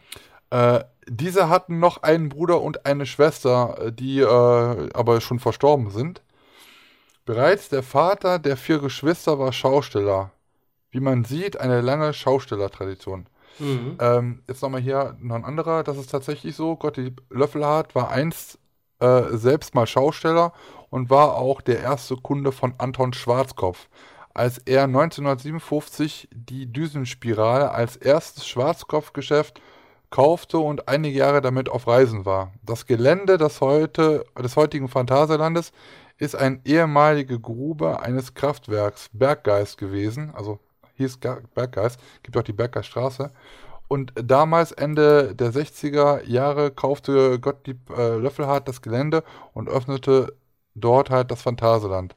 [0.49, 5.89] Äh, diese hatten noch einen Bruder und eine Schwester, äh, die äh, aber schon verstorben
[5.89, 6.21] sind.
[7.25, 10.31] Bereits der Vater der vier Geschwister war Schausteller.
[10.91, 13.27] Wie man sieht, eine lange Schaustellertradition.
[13.99, 16.75] Ähm, jetzt nochmal hier noch ein anderer, das ist tatsächlich so.
[16.75, 18.59] Gottlieb Löffelhardt war einst
[18.99, 20.53] äh, selbst mal Schausteller
[20.89, 23.89] und war auch der erste Kunde von Anton Schwarzkopf.
[24.33, 29.59] Als er 1957 die Düsenspirale als erstes Schwarzkopfgeschäft
[30.09, 32.53] kaufte und einige Jahre damit auf Reisen war.
[32.63, 35.71] Das Gelände des, heute, des heutigen Phantasialandes
[36.17, 40.59] ist eine ehemalige Grube eines Kraftwerks Berggeist gewesen, also
[40.95, 41.19] hieß
[41.53, 43.31] Berggeist, gibt auch die Berggeiststraße.
[43.87, 49.23] Und damals, Ende der 60er Jahre, kaufte Gottlieb äh, Löffelhardt das Gelände
[49.53, 50.35] und öffnete
[50.75, 52.15] dort halt das Phantasialand.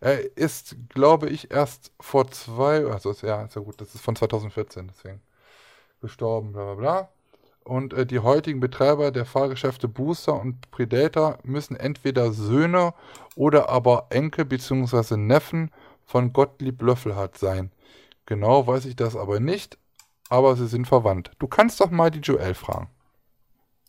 [0.00, 4.02] Er ist, glaube ich, erst vor zwei, also ist, ja, ist ja gut, das ist
[4.02, 5.22] von 2014, deswegen
[6.00, 7.08] gestorben, bla bla bla.
[7.66, 12.94] Und äh, die heutigen Betreiber der Fahrgeschäfte Booster und Predator müssen entweder Söhne
[13.34, 15.16] oder aber Enkel bzw.
[15.16, 15.72] Neffen
[16.04, 17.72] von Gottlieb Löffelhardt sein.
[18.24, 19.78] Genau weiß ich das aber nicht,
[20.28, 21.32] aber sie sind verwandt.
[21.40, 22.88] Du kannst doch mal die Joel fragen.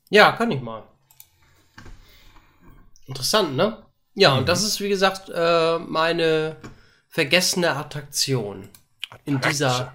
[0.09, 0.81] Ja, kann ich mal.
[3.05, 3.77] Interessant, ne?
[4.15, 6.55] Ja, und das ist, wie gesagt, äh, meine
[7.09, 8.69] vergessene Attraktion
[9.23, 9.93] in dieser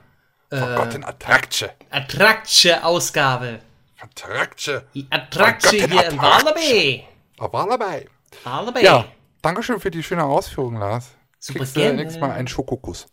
[0.52, 1.70] Oh Gott, Attraktion.
[1.90, 3.60] Attraktion-Ausgabe.
[4.02, 4.82] Attraktion.
[4.94, 8.08] Die Attraktion Gott, hier in war dabei.
[8.44, 8.84] Wallerby.
[8.84, 9.04] Ja,
[9.42, 11.16] Dankeschön für die schöne Ausführung, Lars.
[11.38, 11.96] Super Kriegst du gerne.
[11.96, 13.06] nächstes Mal einen Schokokuss.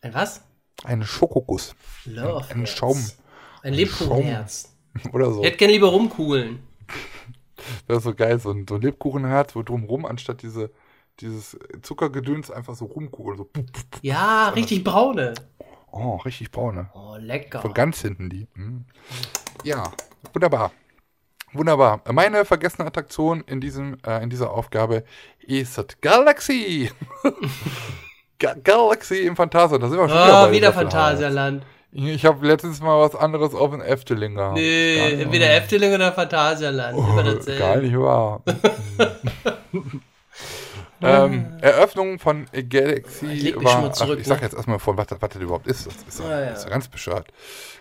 [0.00, 0.42] Ein was?
[0.84, 1.74] Einen Schokokuss.
[2.06, 2.46] Love.
[2.50, 2.98] Ein Schaum.
[3.62, 4.74] Ein Lebkuchenherz.
[5.12, 5.40] Oder so.
[5.40, 6.60] Ich hätte gerne lieber rumkugeln.
[7.86, 10.72] Das ist so geil, so ein, so ein Lebkuchenherz, wo drumrum anstatt diese,
[11.20, 13.38] dieses Zuckergedöns einfach so rumkugeln.
[13.38, 13.48] So.
[14.00, 15.34] Ja, richtig braune.
[15.92, 16.90] oh, richtig braune.
[16.92, 17.60] Oh, lecker.
[17.60, 18.48] Von ganz hinten die.
[18.54, 18.84] Hm.
[19.64, 19.92] Ja,
[20.32, 20.72] wunderbar.
[21.52, 22.00] Wunderbar.
[22.10, 25.04] Meine vergessene Attraktion in, diesem, äh, in dieser Aufgabe
[25.40, 26.90] ist das Galaxy.
[28.38, 29.78] Ga Galaxy im Phantasia.
[29.78, 30.92] Da sind wir schon wieder bei wieder Löffelhardt.
[30.92, 31.64] Phantasialand.
[31.94, 34.54] Ich habe letztens mal was anderes auf dem Efteling gehabt.
[34.54, 36.96] Nee, entweder Efteling oder Phantasialand.
[36.96, 38.42] Immer Gar nicht wahr.
[41.02, 43.72] ähm, Eröffnung von Galaxy Ich war.
[43.72, 44.42] schon mal zurück, ach, ich sag ne?
[44.44, 45.86] jetzt erstmal vor, was, das- was das überhaupt ist.
[45.86, 46.50] Das ist, ja, Ah, ja.
[46.52, 47.28] ist ganz bescheuert.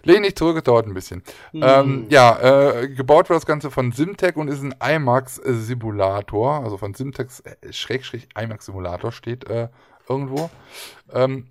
[0.04, 1.24] Lehn dich zurück, es dauert ein bisschen.
[1.52, 1.62] Hm.
[1.64, 6.64] Ähm, ja, äh, gebaut wird das Ganze von Simtech und ist ein IMAX-Simulator.
[6.64, 9.70] Also von Simtex äh, Schrägstrich IMAX-Simulator steht äh,
[10.10, 10.50] irgendwo.
[11.14, 11.48] Ähm,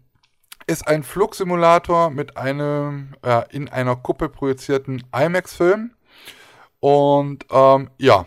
[0.67, 5.93] ist ein Flugsimulator mit einem äh, in einer Kuppel projizierten IMAX-Film.
[6.81, 8.27] Und ähm, ja,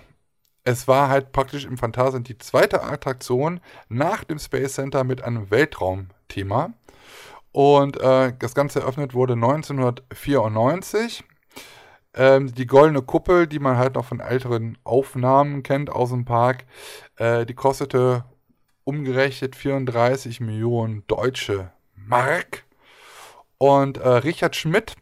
[0.63, 3.59] es war halt praktisch im Phantasialand die zweite Attraktion
[3.89, 6.73] nach dem Space Center mit einem Weltraumthema.
[7.51, 11.23] Und äh, das Ganze eröffnet wurde 1994.
[12.15, 16.65] Ähm, die goldene Kuppel, die man halt noch von älteren Aufnahmen kennt aus dem Park,
[17.17, 18.25] äh, die kostete
[18.83, 22.65] umgerechnet 34 Millionen deutsche Mark.
[23.57, 24.95] Und äh, Richard Schmidt,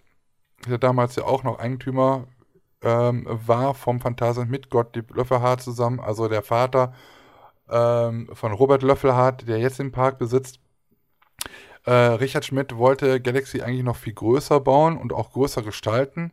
[0.67, 2.27] der damals ja auch noch Eigentümer
[2.81, 6.93] ähm, war vom Phantasialand mit Gottlieb Löffelhardt zusammen, also der Vater
[7.69, 10.59] ähm, von Robert Löffelhardt, der jetzt den Park besitzt.
[11.85, 16.31] Äh, Richard Schmidt wollte Galaxy eigentlich noch viel größer bauen und auch größer gestalten.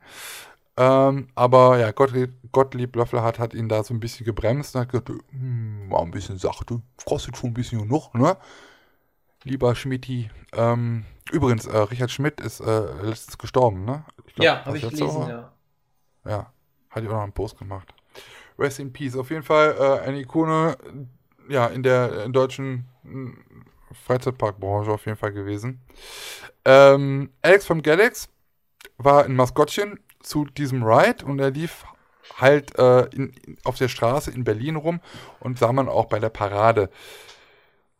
[0.76, 4.90] Ähm, aber ja, Gottlieb, Gottlieb Löffelhardt hat ihn da so ein bisschen gebremst und hat
[4.90, 8.36] gesagt, hm, war ein bisschen sachte, kostet schon ein bisschen genug, ne?
[9.44, 10.30] Lieber Schmidti.
[10.52, 14.04] Ähm, übrigens, äh, Richard Schmidt ist äh, letztens gestorben, ne?
[14.34, 15.52] glaub, Ja, habe ich gelesen, ja.
[16.24, 16.52] Ja,
[16.90, 17.92] hatte ich auch noch einen Post gemacht.
[18.58, 19.16] Rest in Peace.
[19.16, 20.76] Auf jeden Fall äh, eine Ikone,
[21.48, 23.32] ja, in der in deutschen mh,
[24.06, 25.80] Freizeitparkbranche auf jeden Fall gewesen.
[26.64, 28.28] Ähm, Alex vom Galax
[28.98, 31.84] war ein Maskottchen zu diesem Ride und er lief
[32.36, 33.32] halt äh, in,
[33.64, 35.00] auf der Straße in Berlin rum
[35.40, 36.90] und sah man auch bei der Parade.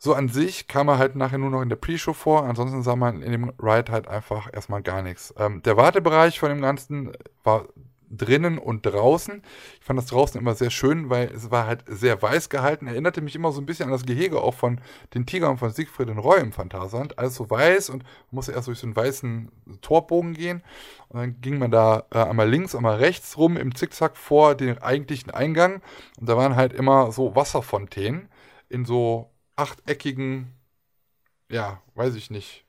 [0.01, 2.95] So an sich kam er halt nachher nur noch in der Pre-Show vor, ansonsten sah
[2.95, 5.35] man in dem Ride halt einfach erstmal gar nichts.
[5.37, 7.13] Ähm, der Wartebereich von dem Ganzen
[7.43, 7.67] war
[8.11, 9.43] drinnen und draußen.
[9.81, 12.87] Ich fand das draußen immer sehr schön, weil es war halt sehr weiß gehalten.
[12.87, 14.81] Erinnerte mich immer so ein bisschen an das Gehege auch von
[15.15, 17.19] den Tigern von Siegfried und Roy im Phantasialand.
[17.19, 20.63] Alles so weiß und man musste erst durch so einen weißen Torbogen gehen.
[21.09, 24.79] Und dann ging man da äh, einmal links, einmal rechts rum im Zickzack vor den
[24.79, 25.83] eigentlichen Eingang.
[26.19, 28.29] Und da waren halt immer so Wasserfontänen
[28.69, 30.55] in so achteckigen,
[31.51, 32.65] ja, weiß ich nicht,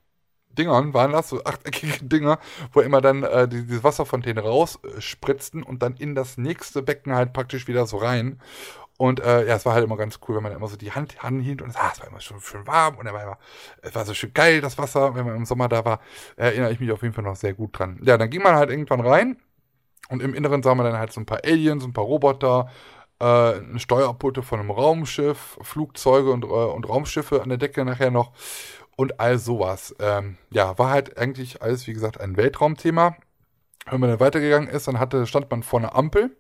[0.58, 2.40] Dingern waren das, so achteckige Dinger,
[2.74, 7.34] wo immer dann äh, die, diese Wasserfontäne rausspritzten und dann in das nächste Becken halt
[7.34, 8.40] praktisch wieder so rein.
[8.98, 11.24] Und äh, ja, es war halt immer ganz cool, wenn man immer so die Hand
[11.24, 13.38] anhielt und ah, es war immer schon schön warm und immer,
[13.82, 16.02] es war so schön geil, das Wasser, wenn man im Sommer da war,
[16.36, 18.02] erinnere ich mich auf jeden Fall noch sehr gut dran.
[18.04, 19.38] Ja, dann ging man halt irgendwann rein
[20.10, 22.70] und im Inneren sah man dann halt so ein paar Aliens, ein paar Roboter,
[23.20, 28.12] äh, eine Steuerpulte von einem Raumschiff, Flugzeuge und, äh, und Raumschiffe an der Decke nachher
[28.12, 28.34] noch
[29.00, 29.96] und all sowas.
[30.00, 33.16] Ähm, ja, war halt eigentlich alles, wie gesagt, ein Weltraumthema.
[33.90, 36.36] Wenn man dann weitergegangen ist, dann hatte, stand man vor einer Ampel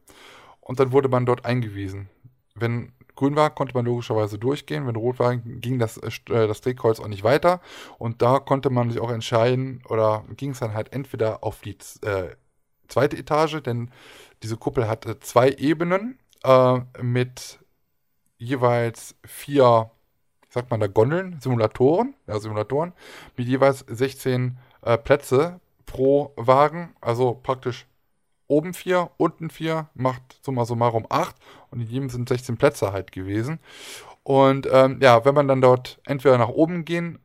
[0.60, 2.10] und dann wurde man dort eingewiesen.
[2.56, 4.86] Wenn grün war, konnte man logischerweise durchgehen.
[4.86, 7.62] Wenn rot war, ging das, äh, das Drehkreuz auch nicht weiter.
[7.98, 11.78] Und da konnte man sich auch entscheiden, oder ging es dann halt entweder auf die
[12.02, 12.36] äh,
[12.90, 13.90] zweite Etage, denn
[14.44, 17.60] diese Kuppel hatte zwei Ebenen äh, mit
[18.38, 19.92] jeweils vier,
[20.50, 22.94] sagt man da, Gondeln, Simulatoren, ja, Simulatoren,
[23.38, 27.88] mit jeweils 16 äh, Plätze pro Wagen, also praktisch
[28.48, 31.36] oben vier, unten vier, macht summa summarum acht
[31.70, 33.60] und in jedem sind 16 Plätze halt gewesen.
[34.24, 37.20] Und ähm, ja, wenn man dann dort entweder nach oben gehen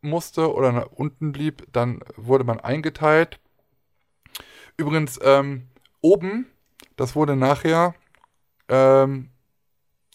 [0.00, 3.38] musste oder nach unten blieb, dann wurde man eingeteilt.
[4.76, 5.68] Übrigens, ähm,
[6.00, 6.46] oben,
[6.96, 7.94] das wurde nachher
[8.68, 9.30] ähm,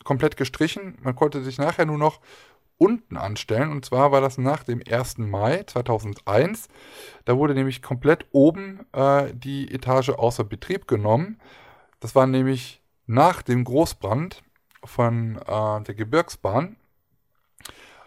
[0.08, 0.98] komplett gestrichen.
[1.02, 2.22] Man konnte sich nachher nur noch
[2.78, 3.72] unten anstellen.
[3.72, 5.18] Und zwar war das nach dem 1.
[5.18, 6.70] Mai 2001.
[7.26, 11.42] Da wurde nämlich komplett oben äh, die Etage außer Betrieb genommen.
[12.00, 14.44] Das war nämlich nach dem Großbrand
[14.82, 16.78] von äh, der Gebirgsbahn,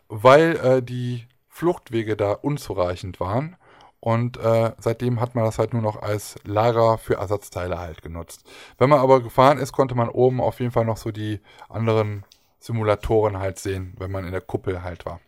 [0.08, 3.56] weil äh, die Fluchtwege da unzureichend waren.
[4.00, 8.48] Und äh, seitdem hat man das halt nur noch als Lager für Ersatzteile halt genutzt.
[8.78, 12.24] Wenn man aber gefahren ist, konnte man oben auf jeden Fall noch so die anderen
[12.58, 15.20] Simulatoren halt sehen, wenn man in der Kuppel halt war.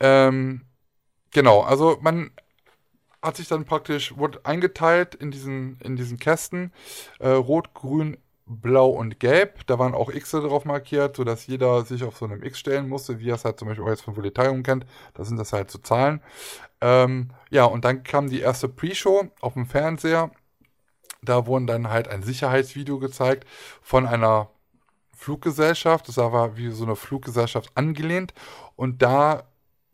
[0.00, 0.62] Ähm,
[1.30, 2.32] genau, also man
[3.22, 6.72] hat sich dann praktisch, wurde eingeteilt in diesen, in diesen Kästen,
[7.20, 9.66] äh, rot, grün, blau und gelb.
[9.66, 13.20] Da waren auch X drauf markiert, sodass jeder sich auf so einem X stellen musste,
[13.20, 14.84] wie er es halt zum Beispiel auch jetzt von Voletarium kennt.
[15.14, 16.20] Da sind das halt so Zahlen.
[16.82, 20.32] Ähm, ja, und dann kam die erste Pre-Show auf dem Fernseher.
[21.22, 23.46] Da wurden dann halt ein Sicherheitsvideo gezeigt
[23.80, 24.50] von einer
[25.16, 26.08] Fluggesellschaft.
[26.08, 28.34] Das war wie so eine Fluggesellschaft angelehnt.
[28.74, 29.44] Und da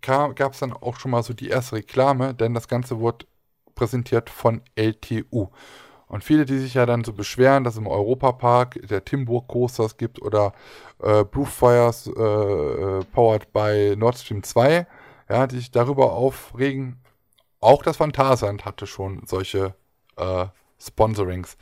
[0.01, 3.27] gab es dann auch schon mal so die erste Reklame, denn das Ganze wurde
[3.75, 5.49] präsentiert von LTU.
[6.07, 10.23] Und viele, die sich ja dann so beschweren, dass im Europapark der Timburg Coasters gibt
[10.23, 10.55] oder
[11.03, 14.87] äh, Blue Fires äh, äh, powered by Nord Stream 2,
[15.29, 17.01] ja, die sich darüber aufregen.
[17.61, 19.75] Auch das Phantasand hatte schon solche
[20.17, 20.47] äh,
[20.79, 21.57] Sponsorings.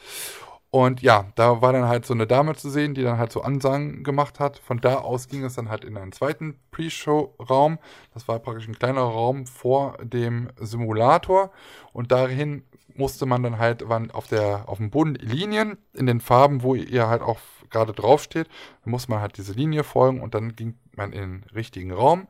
[0.71, 3.41] Und ja, da war dann halt so eine Dame zu sehen, die dann halt so
[3.41, 4.59] Ansagen gemacht hat.
[4.59, 7.79] Von da aus ging es dann halt in einen zweiten Pre-Show-Raum.
[8.13, 11.51] Das war praktisch ein kleiner Raum vor dem Simulator.
[11.93, 12.65] Und dahin
[12.95, 16.75] musste man dann halt waren auf, der, auf dem Boden Linien in den Farben, wo
[16.75, 17.39] ihr halt auch
[17.71, 18.49] gerade draufsteht.
[18.85, 22.27] Da musste man halt diese Linie folgen und dann ging man in den richtigen Raum.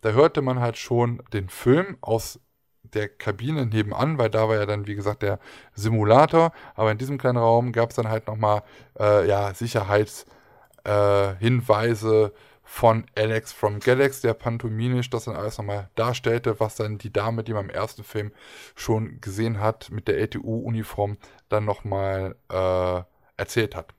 [0.00, 2.40] Da hörte man halt schon den Film aus
[2.82, 5.38] der Kabine nebenan, weil da war ja dann, wie gesagt, der
[5.74, 6.52] Simulator.
[6.74, 8.62] Aber in diesem kleinen Raum gab es dann halt nochmal
[8.98, 12.30] äh, ja, Sicherheitshinweise äh,
[12.70, 17.42] von Alex from Galax, der pantomimisch das dann alles nochmal darstellte, was dann die Dame,
[17.42, 18.30] die man im ersten Film
[18.76, 21.18] schon gesehen hat, mit der LTU-Uniform
[21.48, 23.02] dann nochmal äh,
[23.36, 23.92] erzählt hat.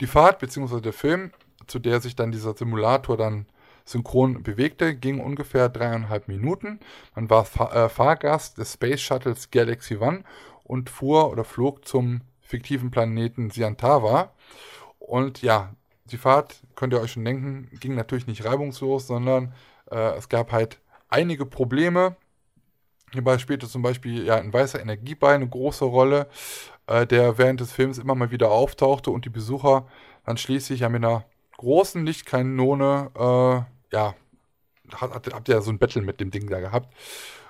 [0.00, 0.80] Die Fahrt bzw.
[0.80, 1.32] der Film,
[1.70, 3.46] zu der sich dann dieser Simulator dann
[3.84, 6.80] synchron bewegte, ging ungefähr dreieinhalb Minuten.
[7.14, 10.24] Man war Fahr äh, Fahrgast des Space Shuttles Galaxy One
[10.64, 14.32] und fuhr oder flog zum fiktiven Planeten Siantava.
[14.98, 15.74] Und ja,
[16.06, 19.54] die Fahrt, könnt ihr euch schon denken, ging natürlich nicht reibungslos, sondern
[19.90, 22.16] äh, es gab halt einige Probleme.
[23.12, 26.28] Hierbei spielte zum Beispiel ja, ein weißer Energieball eine große Rolle,
[26.86, 29.88] äh, der während des Films immer mal wieder auftauchte und die Besucher
[30.24, 31.24] dann schließlich ja mit einer
[31.60, 34.14] großen Lichtkanone äh, ja,
[34.94, 36.94] habt, habt ihr ja so ein Battle mit dem Ding da gehabt.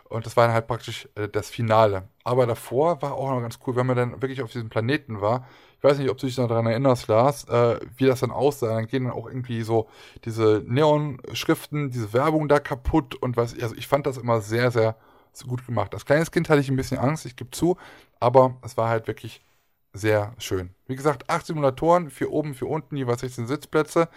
[0.08, 2.08] Und das war dann halt praktisch äh, das Finale.
[2.24, 5.46] Aber davor war auch noch ganz cool, wenn man dann wirklich auf diesem Planeten war.
[5.78, 8.74] Ich weiß nicht, ob du dich noch daran erinnerst, Lars, äh, wie das dann aussah.
[8.74, 9.88] Dann gehen dann auch irgendwie so
[10.24, 13.54] diese Neon-Schriften, diese Werbung da kaputt und was.
[13.60, 14.96] Also ich fand das immer sehr, sehr
[15.46, 15.94] gut gemacht.
[15.94, 17.76] Als kleines Kind hatte ich ein bisschen Angst, ich gebe zu,
[18.18, 19.40] aber es war halt wirklich
[19.92, 20.70] sehr schön.
[20.86, 24.08] Wie gesagt, acht Simulatoren, vier oben, vier unten, jeweils 16 Sitzplätze.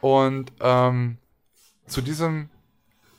[0.00, 1.18] Und ähm,
[1.86, 2.50] zu diesem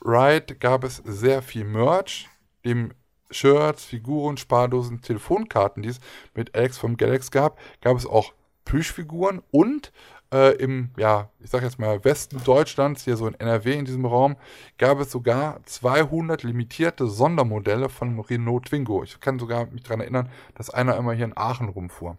[0.03, 2.29] Ride gab es sehr viel Merch,
[2.63, 2.93] dem
[3.31, 5.99] Shirts, Figuren, Spardosen, Telefonkarten, die es
[6.33, 8.33] mit Alex vom Galax gab, gab es auch
[8.65, 9.91] Plüschfiguren und
[10.33, 14.05] äh, im, ja, ich sag jetzt mal Westen Deutschlands, hier so in NRW in diesem
[14.05, 14.35] Raum,
[14.77, 19.03] gab es sogar 200 limitierte Sondermodelle von Renault Twingo.
[19.03, 22.17] Ich kann sogar mich daran erinnern, dass einer immer hier in Aachen rumfuhr.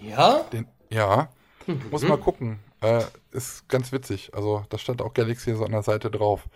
[0.00, 0.40] Ja?
[0.52, 1.28] Den, ja.
[1.66, 1.82] Mhm.
[1.90, 2.60] Muss mal gucken.
[2.80, 4.34] Äh, ist ganz witzig.
[4.34, 6.48] Also, da stand auch Galaxy so an der Seite drauf.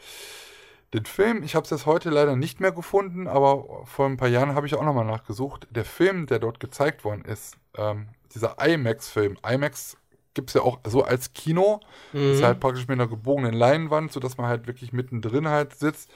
[0.95, 4.29] Den Film, ich habe es jetzt heute leider nicht mehr gefunden, aber vor ein paar
[4.29, 5.67] Jahren habe ich auch nochmal nachgesucht.
[5.71, 9.37] Der Film, der dort gezeigt worden ist, ähm, dieser IMAX-Film.
[9.47, 9.97] IMAX
[10.35, 11.81] gibt es ja auch so als Kino.
[12.13, 12.33] Mhm.
[12.33, 16.11] Ist halt praktisch mit einer gebogenen Leinwand, sodass man halt wirklich mittendrin halt sitzt.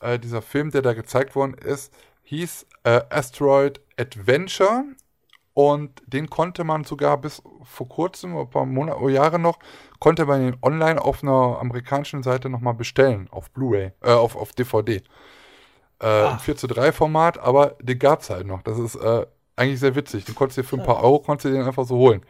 [0.00, 1.92] Äh, dieser Film, der da gezeigt worden ist,
[2.24, 4.84] hieß äh, Asteroid Adventure
[5.54, 9.58] und den konnte man sogar bis vor kurzem, ein paar Monate, oh, Jahre noch,
[9.98, 14.52] konnte man den online auf einer amerikanischen Seite nochmal bestellen, auf Blu-ray, äh, auf, auf
[14.52, 15.02] DVD.
[16.00, 18.62] Äh, Im 4 zu 3 Format, aber den gab es halt noch.
[18.62, 20.24] Das ist äh, eigentlich sehr witzig.
[20.24, 22.22] Den konntest du dir für ein paar Euro konntest du den einfach so holen.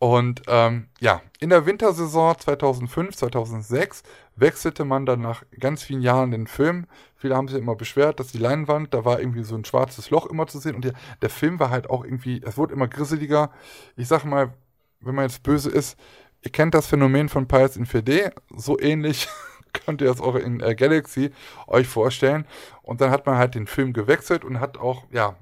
[0.00, 4.02] Und ähm, ja, in der Wintersaison 2005, 2006
[4.34, 6.86] wechselte man dann nach ganz vielen Jahren den Film.
[7.16, 10.24] Viele haben sich immer beschwert, dass die Leinwand, da war irgendwie so ein schwarzes Loch
[10.24, 10.74] immer zu sehen.
[10.74, 13.50] Und der, der Film war halt auch irgendwie, es wurde immer grisseliger.
[13.94, 14.54] Ich sag mal,
[15.00, 15.98] wenn man jetzt böse ist,
[16.40, 19.28] ihr kennt das Phänomen von Pirates in 4D, so ähnlich
[19.74, 21.30] könnt ihr das auch in äh, Galaxy
[21.66, 22.46] euch vorstellen.
[22.80, 25.36] Und dann hat man halt den Film gewechselt und hat auch, ja,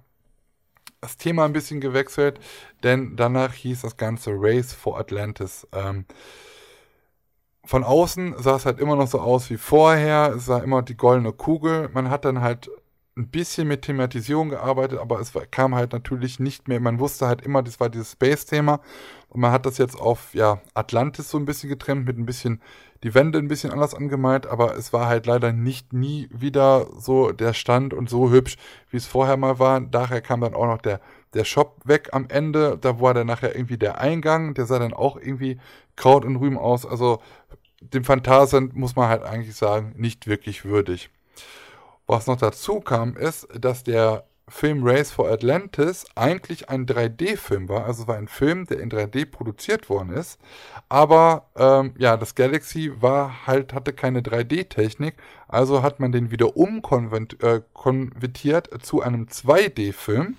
[1.01, 2.41] das Thema ein bisschen gewechselt,
[2.83, 5.67] denn danach hieß das Ganze Race for Atlantis.
[5.73, 6.07] Ähm,
[7.65, 10.97] von außen sah es halt immer noch so aus wie vorher, es sah immer die
[10.97, 11.91] goldene Kugel.
[11.93, 12.70] Man hat dann halt
[13.18, 16.81] ein bisschen mit Thematisierung gearbeitet, aber es kam halt natürlich nicht mehr.
[16.81, 18.81] Man wusste halt immer, das war dieses Space-Thema
[19.28, 22.62] und man hat das jetzt auf ja, Atlantis so ein bisschen getrennt, mit ein bisschen
[23.02, 27.33] die Wände ein bisschen anders angemalt, aber es war halt leider nicht nie wieder so
[27.33, 28.57] der Stand und so hübsch,
[28.91, 29.81] wie es vorher mal war.
[29.81, 31.01] Daher kam dann auch noch der,
[31.35, 32.77] der Shop weg am Ende.
[32.81, 35.59] Da war dann nachher irgendwie der Eingang, der sah dann auch irgendwie
[35.97, 36.85] Kraut und Rüben aus.
[36.85, 37.20] Also
[37.81, 41.10] dem Phantasien muss man halt eigentlich sagen, nicht wirklich würdig.
[42.07, 47.85] Was noch dazu kam, ist, dass der Film Race for Atlantis eigentlich ein 3D-Film war.
[47.85, 50.39] Also war ein Film, der in 3D produziert worden ist.
[50.89, 55.15] Aber ähm, ja, das Galaxy war halt, hatte keine 3D-Technik.
[55.47, 60.36] Also hat man den wieder umkonvertiert äh, zu einem 2D-Film.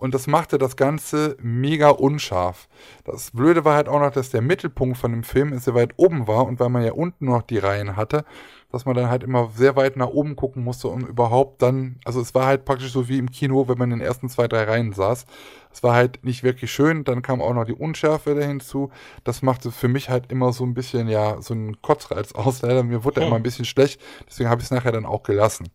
[0.00, 2.68] Und das machte das Ganze mega unscharf.
[3.04, 6.26] Das Blöde war halt auch noch, dass der Mittelpunkt von dem Film sehr weit oben
[6.26, 6.46] war.
[6.46, 8.24] Und weil man ja unten noch die Reihen hatte,
[8.72, 12.20] dass man dann halt immer sehr weit nach oben gucken musste, um überhaupt dann, also
[12.20, 14.64] es war halt praktisch so wie im Kino, wenn man in den ersten zwei, drei
[14.64, 15.26] Reihen saß.
[15.72, 18.90] Es war halt nicht wirklich schön, dann kam auch noch die Unschärfe da hinzu.
[19.22, 22.62] Das machte für mich halt immer so ein bisschen, ja, so einen Kotzreiz aus.
[22.62, 23.26] Leider, mir wurde hm.
[23.26, 25.68] immer ein bisschen schlecht, deswegen habe ich es nachher dann auch gelassen.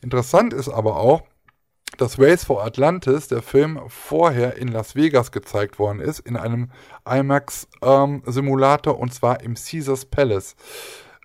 [0.00, 1.22] Interessant ist aber auch,
[1.96, 6.70] dass Race for Atlantis, der Film, vorher in Las Vegas gezeigt worden ist, in einem
[7.04, 10.56] IMAX-Simulator ähm, und zwar im Caesars Palace.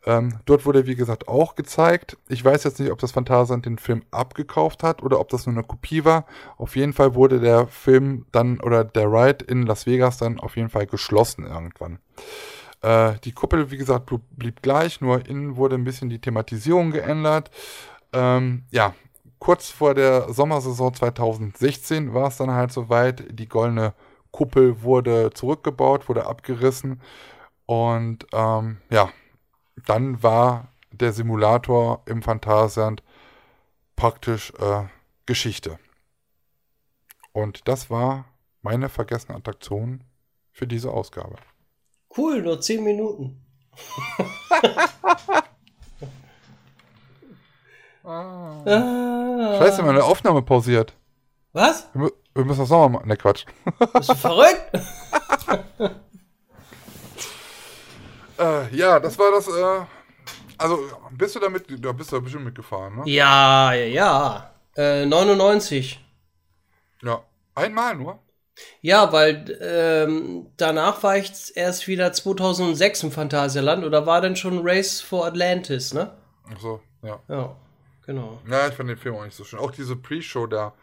[0.06, 2.17] Ähm, dort wurde, wie gesagt, auch gezeigt.
[2.30, 5.56] Ich weiß jetzt nicht, ob das Phantasand den Film abgekauft hat oder ob das nur
[5.56, 6.25] eine Kopie war.
[6.57, 10.56] Auf jeden Fall wurde der Film dann oder der Ride in Las Vegas dann auf
[10.56, 11.99] jeden Fall geschlossen irgendwann.
[12.81, 17.51] Äh, die Kuppel, wie gesagt, blieb gleich, nur innen wurde ein bisschen die Thematisierung geändert.
[18.14, 18.93] Ähm, ja,
[19.40, 23.24] kurz vor der Sommersaison 2016 war es dann halt soweit.
[23.32, 23.93] Die goldene
[24.32, 27.01] Kuppel wurde zurückgebaut, wurde abgerissen.
[27.66, 29.09] Und ähm, ja,
[29.85, 33.03] dann war der Simulator im Phantasialand
[33.95, 34.84] praktisch äh,
[35.26, 35.80] Geschichte.
[37.32, 38.26] Und das war
[38.61, 40.03] meine vergessene Attraktion
[40.51, 41.35] für diese Ausgabe.
[42.18, 43.45] Cool, nur 10 Minuten.
[48.10, 49.58] ah.
[49.60, 50.94] Scheiße, meine Aufnahme pausiert.
[51.54, 51.88] Was?
[51.94, 53.08] Wir, wir müssen das nochmal machen.
[53.08, 53.46] Ne, Quatsch.
[53.94, 54.72] Bist du verrückt?
[58.40, 59.50] Äh, ja, das war das.
[59.50, 59.86] Äh,
[60.58, 60.80] also,
[61.12, 61.66] bist du damit.
[61.84, 63.04] Da bist du da bestimmt mitgefahren, ne?
[63.06, 65.02] Ja, ja, ja.
[65.02, 66.00] Äh, 99.
[67.04, 67.22] Ja,
[67.54, 68.20] einmal nur.
[68.82, 74.60] Ja, weil ähm, danach war ich erst wieder 2006 im Phantasialand oder war dann schon
[74.64, 76.18] Race for Atlantis, ne?
[76.54, 77.20] Ach so, ja.
[77.28, 77.56] Ja,
[78.10, 78.42] genau.
[78.50, 79.60] Ja, ich fand den Film auch nicht so schön.
[79.60, 80.74] Auch diese Pre-Show da,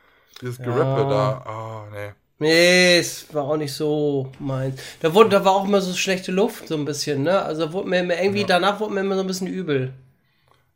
[0.41, 1.09] dieses Gerappe ja.
[1.09, 2.13] da, ah, oh, nee.
[2.39, 4.81] Nee, es war auch nicht so meins.
[5.01, 7.43] Da, wurde, da war auch immer so schlechte Luft, so ein bisschen, ne?
[7.43, 8.47] Also wurde mir irgendwie, ja.
[8.47, 9.95] danach wurde mir immer so ein bisschen übel.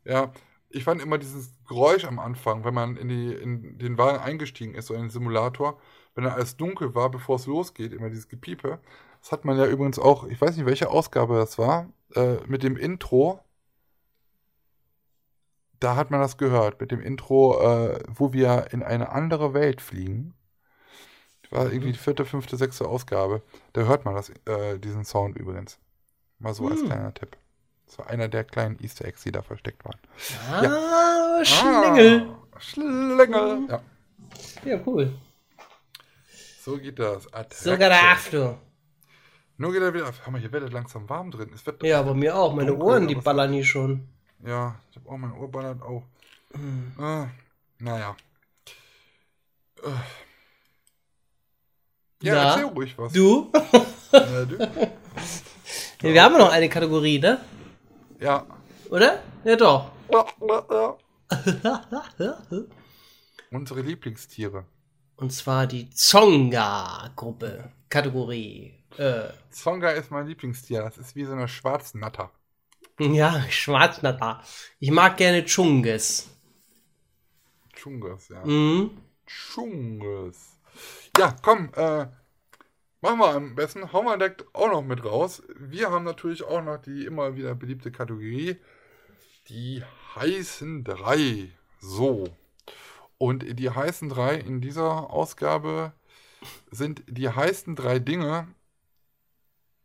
[0.03, 0.31] Ja,
[0.69, 4.73] ich fand immer dieses Geräusch am Anfang, wenn man in, die, in den Wagen eingestiegen
[4.73, 5.79] ist, so in den Simulator,
[6.15, 8.79] wenn er alles dunkel war, bevor es losgeht, immer dieses Gepiepe.
[9.21, 12.63] Das hat man ja übrigens auch, ich weiß nicht, welche Ausgabe das war, äh, mit
[12.63, 13.39] dem Intro.
[15.81, 19.81] Da hat man das gehört, mit dem Intro, äh, wo wir in eine andere Welt
[19.81, 20.33] fliegen
[21.51, 23.41] war irgendwie die vierte, fünfte, sechste Ausgabe.
[23.73, 25.77] Da hört man das, äh, diesen Sound übrigens.
[26.39, 26.71] Mal so hm.
[26.71, 27.37] als kleiner Tipp.
[27.85, 29.99] Das war einer der kleinen Easter Eggs, die da versteckt waren.
[30.49, 31.45] Ah, ja.
[31.45, 32.29] Schlingel.
[32.51, 33.67] Ah, Schlingel.
[33.69, 33.81] Ja.
[34.63, 35.13] Ja, cool.
[36.61, 37.27] So geht das.
[37.53, 38.57] Sogar der After.
[39.57, 40.25] Nur geht er wieder auf.
[40.25, 41.51] Hammer, hier wird langsam warm drin.
[41.53, 42.53] Es wird ja, aber mir auch.
[42.53, 44.07] Meine Ohren, die ballern hier schon.
[44.43, 46.03] Ja, ich habe auch meine Ohr ballert auch.
[46.53, 46.93] Hm.
[46.97, 47.27] Ah,
[47.79, 48.15] naja.
[49.83, 49.89] Äh.
[52.23, 53.13] Ja, ja, erzähl ruhig was.
[53.13, 53.51] Du?
[54.11, 54.57] ja, du.
[56.03, 57.39] Ja, wir haben noch eine Kategorie, ne?
[58.19, 58.43] Ja.
[58.89, 59.21] Oder?
[59.43, 59.91] Ja, doch.
[60.11, 60.25] Ja,
[62.17, 62.37] ja.
[63.51, 64.65] Unsere Lieblingstiere.
[65.17, 67.71] Und zwar die Zonga-Gruppe.
[67.89, 68.73] Kategorie.
[68.97, 70.81] Äh, Zonga ist mein Lieblingstier.
[70.81, 72.31] Das ist wie so eine Schwarznatter.
[73.13, 74.43] ja, Schwarznatter.
[74.79, 76.29] Ich mag gerne Chunges.
[77.73, 78.45] Chungus, ja.
[78.45, 78.91] Mhm.
[79.25, 80.57] Chungus.
[81.17, 82.05] Ja, komm, äh,
[83.01, 83.91] machen wir am besten.
[83.91, 85.41] Hauen wir direkt auch noch mit raus.
[85.57, 88.57] Wir haben natürlich auch noch die immer wieder beliebte Kategorie.
[89.47, 89.83] Die
[90.15, 91.49] heißen drei.
[91.79, 92.27] So.
[93.17, 95.93] Und die heißen drei in dieser Ausgabe
[96.69, 98.47] sind die heißen drei Dinge,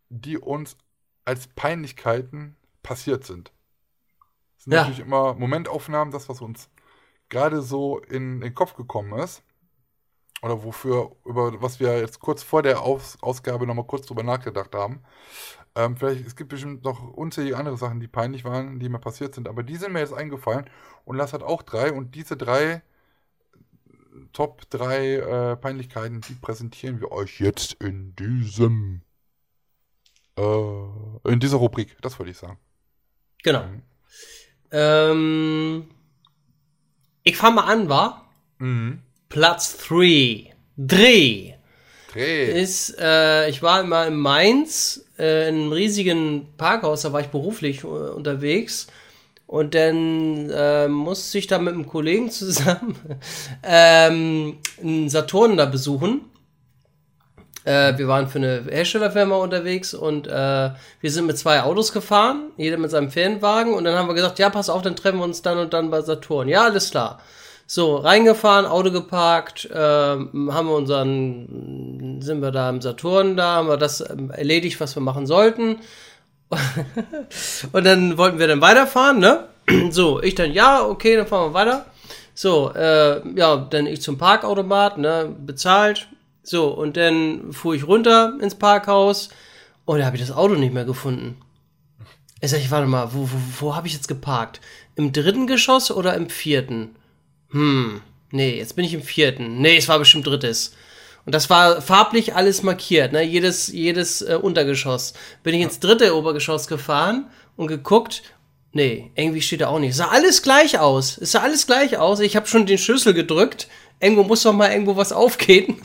[0.08, 0.76] die uns
[1.24, 3.52] als Peinlichkeiten passiert sind.
[4.56, 4.80] Das sind Ja.
[4.82, 6.70] natürlich immer Momentaufnahmen, das, was uns
[7.28, 9.42] gerade so in den Kopf gekommen ist.
[10.42, 14.74] Oder wofür, über was wir jetzt kurz vor der Aus Ausgabe nochmal kurz drüber nachgedacht
[14.74, 15.02] haben.
[15.74, 19.34] Ähm, vielleicht, es gibt bestimmt noch unzählige andere Sachen, die peinlich waren, die mir passiert
[19.34, 20.70] sind, aber die sind mir jetzt eingefallen
[21.04, 22.82] und Lass hat auch drei und diese drei
[24.32, 29.02] Top 3 äh, Peinlichkeiten, die präsentieren wir euch jetzt in diesem
[30.36, 32.58] äh, in dieser Rubrik, das wollte ich sagen.
[33.46, 33.62] Genau.
[34.72, 35.84] Ähm,
[37.22, 38.28] ich fange mal an, war?
[38.58, 38.98] Mhm.
[39.28, 40.52] Platz 3.
[40.76, 41.52] Dreh.
[42.12, 42.60] Dreh.
[42.60, 47.28] ist, äh, ich war immer in Mainz, äh, in einem riesigen Parkhaus, da war ich
[47.28, 48.88] beruflich äh, unterwegs.
[49.46, 52.96] Und dann äh, musste ich da mit einem Kollegen zusammen
[53.62, 56.22] ähm, einen Saturn da besuchen.
[57.66, 60.70] Äh, wir waren für eine Herstellerfirma unterwegs und äh,
[61.00, 63.74] wir sind mit zwei Autos gefahren, jeder mit seinem Fernwagen.
[63.74, 65.90] Und dann haben wir gesagt, ja, pass auf, dann treffen wir uns dann und dann
[65.90, 66.48] bei Saturn.
[66.48, 67.18] Ja, alles klar.
[67.66, 73.68] So, reingefahren, Auto geparkt, ähm, haben wir unseren, sind wir da im Saturn da, haben
[73.68, 75.80] wir das ähm, erledigt, was wir machen sollten.
[77.72, 79.48] und dann wollten wir dann weiterfahren, ne?
[79.90, 81.86] So, ich dann, ja, okay, dann fahren wir weiter.
[82.34, 86.06] So, äh, ja, dann ich zum Parkautomat, ne, bezahlt.
[86.48, 89.30] So, und dann fuhr ich runter ins Parkhaus
[89.84, 91.38] und da habe ich das Auto nicht mehr gefunden.
[92.40, 94.60] Ich sag, warte mal, wo, wo, wo habe ich jetzt geparkt?
[94.94, 96.94] Im dritten Geschoss oder im vierten?
[97.50, 98.00] Hm,
[98.30, 99.60] nee, jetzt bin ich im vierten.
[99.60, 100.72] Nee, es war bestimmt drittes.
[101.24, 103.22] Und das war farblich alles markiert, ne?
[103.22, 105.14] Jedes, jedes äh, Untergeschoss.
[105.42, 107.26] Bin ich ins dritte Obergeschoss gefahren
[107.56, 108.22] und geguckt.
[108.70, 109.90] Nee, irgendwie steht da auch nicht.
[109.90, 111.18] Es sah alles gleich aus.
[111.18, 112.20] Es sah alles gleich aus.
[112.20, 113.66] Ich habe schon den Schlüssel gedrückt.
[113.98, 115.82] Irgendwo muss doch mal irgendwo was aufgehen.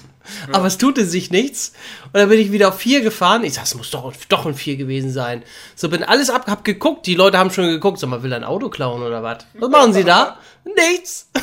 [0.51, 1.73] Aber es tute sich nichts.
[2.05, 3.43] Und dann bin ich wieder auf vier gefahren.
[3.43, 5.43] Ich sag, es muss doch, doch ein vier gewesen sein.
[5.75, 7.05] So bin alles ab, hab geguckt.
[7.05, 7.99] Die Leute haben schon geguckt.
[7.99, 9.45] Sag mal, will er ein Auto klauen oder was?
[9.53, 10.37] Was machen sie da?
[10.63, 11.29] Nichts.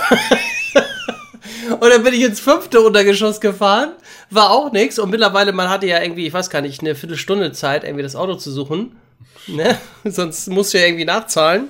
[1.70, 3.92] Und dann bin ich ins fünfte Untergeschoss gefahren,
[4.31, 4.98] war auch nichts.
[4.98, 8.16] Und mittlerweile, man hatte ja irgendwie, ich weiß gar nicht, eine Viertelstunde Zeit, irgendwie das
[8.16, 8.97] Auto zu suchen.
[9.47, 9.78] Ne?
[10.05, 11.68] Sonst musst du ja irgendwie nachzahlen.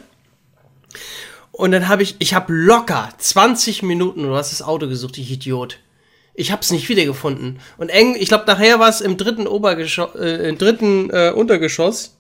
[1.53, 5.31] Und dann habe ich, ich habe locker 20 Minuten oder was das Auto gesucht, ich
[5.31, 5.79] Idiot.
[6.39, 7.59] Ich habe es nicht wiedergefunden.
[7.79, 12.17] Und eng, ich glaube, nachher war es im dritten Obergeschoss, äh, im dritten äh, Untergeschoss.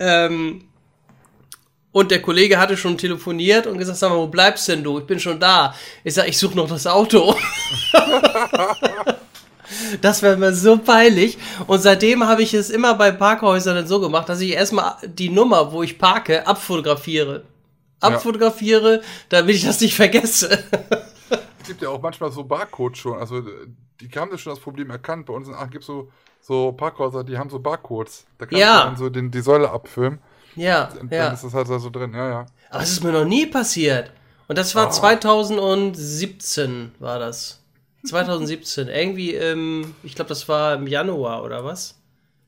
[0.00, 0.64] Ähm,
[1.92, 4.98] und der Kollege hatte schon telefoniert und gesagt, sag mal, wo bleibst denn du?
[4.98, 5.76] Ich bin schon da.
[6.02, 7.36] Ich sag, ich suche noch das Auto.
[10.00, 11.38] das wäre mir so peinlich.
[11.68, 15.28] Und seitdem habe ich es immer bei Parkhäusern dann so gemacht, dass ich erstmal die
[15.28, 17.44] Nummer, wo ich parke, abfotografiere.
[18.00, 20.64] Abfotografiere, damit ich das nicht vergesse.
[21.66, 23.18] Es gibt ja auch manchmal so Barcodes schon.
[23.18, 23.42] Also
[24.00, 25.26] die haben das schon das Problem erkannt.
[25.26, 28.24] Bei uns in Aachen gibt es so, so Parkhäuser, die haben so Barcodes.
[28.38, 28.84] Da kannst Ja.
[28.84, 30.20] dann so den, die Säule abfilmen.
[30.54, 31.24] ja, Und ja.
[31.24, 32.14] dann ist das halt da so drin.
[32.14, 32.46] Ja, ja.
[32.70, 34.12] Aber es ist mir noch nie passiert.
[34.48, 37.60] Und das war 2017, war das.
[38.06, 38.86] 2017.
[38.88, 41.98] Irgendwie im, ich glaube, das war im Januar oder was?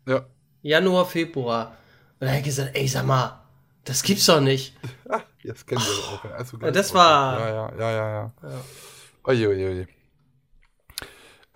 [0.07, 0.25] Ja.
[0.63, 1.73] Januar, Februar.
[2.21, 3.41] Und dann habe ich gesagt, ey, sag mal,
[3.85, 4.77] das gibt's doch nicht.
[5.11, 6.37] Ah, jetzt kennen wir auch.
[6.37, 8.33] Also Ja, das war- Ja, ja, ja, ja.
[8.43, 8.51] ja.
[9.29, 9.87] Oje, oje, oje.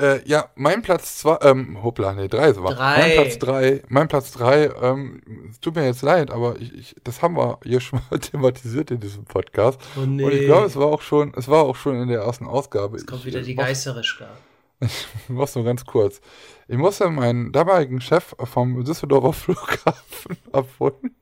[0.00, 2.74] Äh, ja, mein Platz zwei, ähm, hoppla, nee, drei sogar.
[2.74, 2.98] Drei.
[2.98, 6.96] Mein Platz drei, mein Platz drei, ähm, es tut mir jetzt leid, aber ich, ich,
[7.04, 9.80] das haben wir hier schon mal thematisiert in diesem Podcast.
[9.96, 10.28] Oh Und nee.
[10.28, 12.98] ich glaube, es war auch schon, es war auch schon in der ersten Ausgabe.
[13.04, 14.28] Kommt ich, wieder die äh, mach- Geisterischka.
[14.80, 16.20] Ich mach's nur ganz kurz.
[16.68, 21.14] Ich musste meinen damaligen Chef vom Düsseldorfer Flughafen abholen.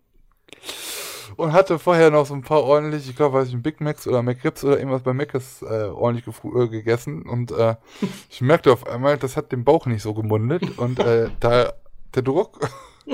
[1.40, 4.06] Und hatte vorher noch so ein paar ordentlich, ich glaube, weiß ich, ein Big Macs
[4.06, 7.22] oder McRibs oder irgendwas bei Mc's äh, ordentlich äh, gegessen.
[7.22, 7.76] Und äh,
[8.30, 10.78] ich merkte auf einmal, das hat den Bauch nicht so gemundet.
[10.78, 11.72] Und äh, da
[12.14, 12.60] der Druck,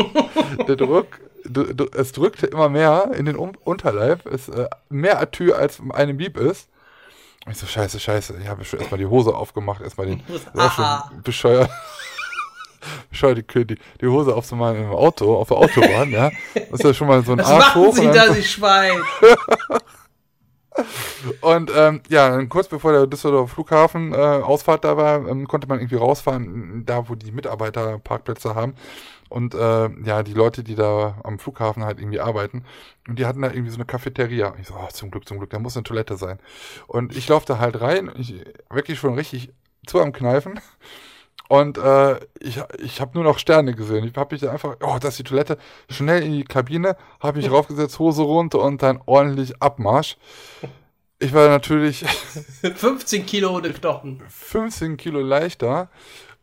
[0.68, 4.26] der Druck, du, du, es drückte immer mehr in den um Unterleib.
[4.26, 6.68] Es äh, mehr Atü als einem lieb ist.
[7.44, 8.38] Und ich so, scheiße, scheiße.
[8.42, 10.22] Ich habe schon erstmal die Hose aufgemacht, erstmal den.
[10.26, 11.70] Das war schon bescheuert.
[13.10, 16.30] Bescheuert, die, die, die Hose aufzumachen im Auto, auf der Autobahn, ja.
[16.54, 17.94] Das ist ja schon mal so ein Was Arsch machen hoch.
[17.94, 18.92] Sie und da, Sie Schwein?
[21.40, 25.78] Und ähm, ja, kurz bevor der Düsseldorfer Flughafen äh, Ausfahrt da war, ähm, konnte man
[25.78, 28.74] irgendwie rausfahren, da wo die Mitarbeiter Parkplätze haben.
[29.28, 32.64] Und äh, ja, die Leute, die da am Flughafen halt irgendwie arbeiten,
[33.08, 34.54] und die hatten da irgendwie so eine Cafeteria.
[34.60, 36.38] Ich so, oh, zum Glück, zum Glück, da muss eine Toilette sein.
[36.86, 38.34] Und ich laufe da halt rein, ich
[38.70, 39.52] wirklich schon richtig
[39.86, 40.60] zu am Kneifen.
[41.48, 44.04] Und äh, ich, ich habe nur noch Sterne gesehen.
[44.04, 45.58] Ich habe mich da einfach, oh, das ist die Toilette,
[45.88, 50.16] schnell in die Kabine, habe mich raufgesetzt, Hose runter und dann ordentlich Abmarsch.
[51.18, 52.04] Ich war natürlich
[52.74, 54.22] 15 Kilo ohne Knochen.
[54.28, 55.88] 15 Kilo leichter,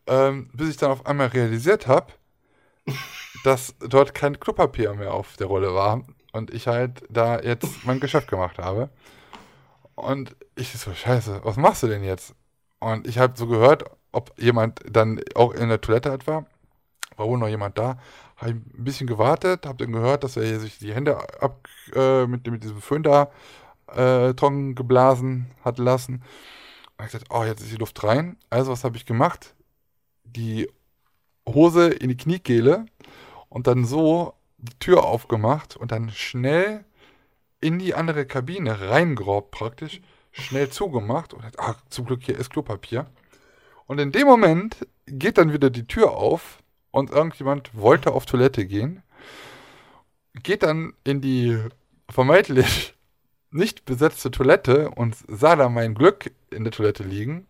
[0.07, 2.07] ähm, bis ich dann auf einmal realisiert habe,
[3.43, 7.99] dass dort kein Klopapier mehr auf der Rolle war und ich halt da jetzt mein
[7.99, 8.90] Geschäft gemacht habe.
[9.95, 12.33] Und ich so, scheiße, was machst du denn jetzt?
[12.80, 16.45] Und ich habe so gehört, ob jemand dann auch in der Toilette halt war.
[17.17, 18.00] War wohl noch jemand da.
[18.38, 22.48] Habe ein bisschen gewartet, habe dann gehört, dass er sich die Hände ab, äh, mit,
[22.48, 23.30] mit diesem Föhn da
[23.88, 26.24] äh, trocken geblasen hat lassen.
[26.98, 28.38] Und ich gesagt, oh, jetzt ist die Luft rein.
[28.50, 29.56] Also was habe ich gemacht?
[30.24, 30.69] Die
[31.48, 32.85] Hose in die Kniekehle
[33.50, 36.85] und dann so die Tür aufgemacht und dann schnell
[37.59, 40.01] in die andere Kabine reingerobt praktisch,
[40.32, 43.08] schnell zugemacht und ach, zum Glück hier ist Klopapier.
[43.86, 46.60] Und in dem Moment geht dann wieder die Tür auf
[46.92, 49.03] und irgendjemand wollte auf Toilette gehen,
[50.42, 51.60] geht dann in die
[52.10, 52.95] vermeintlich
[53.52, 57.45] nicht besetzte Toilette und sah da mein Glück in der Toilette liegen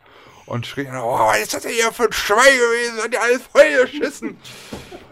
[0.46, 3.04] und schrie, oh, was ist das hier für ein Schwein gewesen?
[3.04, 4.38] Hat ja alles voll geschissen.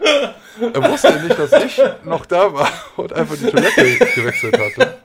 [0.00, 4.98] er wusste nicht, dass ich noch da war und einfach die Toilette gewechselt hatte.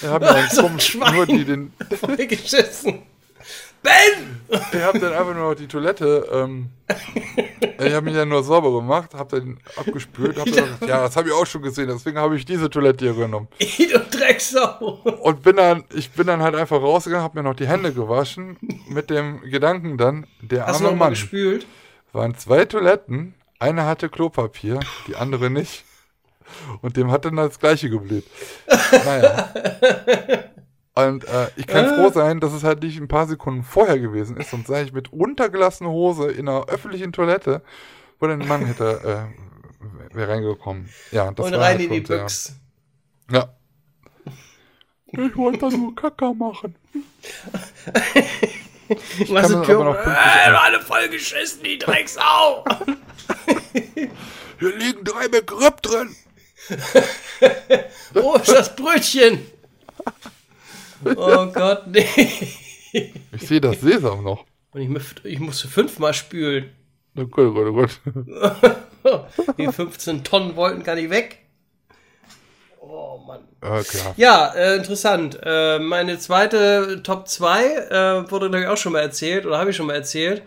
[0.00, 1.14] Wir haben dann So ein komisch Schwein.
[1.14, 1.72] nur die den.
[2.00, 3.02] Voll geschissen.
[3.82, 4.40] Ben!
[4.72, 6.28] Ich habe dann einfach nur noch die Toilette.
[6.32, 6.70] Ähm,
[7.78, 11.16] ich habe mich ja nur sauber gemacht, habe dann abgespült, habe dann gesagt, ja, das
[11.16, 13.48] habe ich auch schon gesehen, deswegen habe ich diese Toilette hier genommen.
[13.58, 15.00] Du Drecksau.
[15.22, 18.56] Und bin dann, ich bin dann halt einfach rausgegangen, habe mir noch die Hände gewaschen,
[18.88, 21.10] mit dem Gedanken dann, der Hast du arme noch mal Mann.
[21.10, 21.66] gespült?
[22.12, 25.84] waren zwei Toiletten, eine hatte Klopapier, die andere nicht.
[26.82, 28.24] Und dem hat dann das gleiche geblüht.
[29.04, 29.52] Naja.
[31.08, 34.36] Und äh, ich kann froh sein, dass es halt nicht ein paar Sekunden vorher gewesen
[34.36, 37.62] ist, sonst sei ich mit runtergelassener Hose in einer öffentlichen Toilette,
[38.18, 40.88] wo dann ein Mann hätte, äh, wäre reingekommen.
[41.12, 42.54] Ja, das Und war rein halt in die Büchs.
[43.30, 43.54] Ja.
[45.06, 46.74] Ich wollte da nur Kacker machen.
[49.24, 49.74] Du hast kann Tür.
[49.76, 52.64] aber noch Äh, alle voll geschissen, die Drecksau.
[54.58, 56.16] Hier liegen drei Begriff drin.
[58.14, 59.46] Wo ist das Brötchen?
[61.04, 62.06] Oh Gott, nee.
[63.32, 64.44] Ich sehe das Sesam noch.
[64.72, 66.70] Und ich, ich musste fünfmal spülen.
[67.16, 68.50] Oh Gott, oh Gott, oh
[69.02, 69.26] Gott.
[69.58, 71.38] Die 15 Tonnen wollten gar nicht weg.
[72.80, 73.40] Oh Mann.
[73.62, 74.14] Ja, klar.
[74.16, 75.38] Ja, äh, interessant.
[75.42, 79.70] Äh, meine zweite Top 2 äh, wurde, glaube ich, auch schon mal erzählt, oder habe
[79.70, 80.42] ich schon mal erzählt.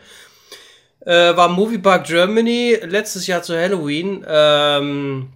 [1.02, 4.26] Äh, war Movie Park Germany letztes Jahr zu Halloween.
[4.28, 5.30] Ähm,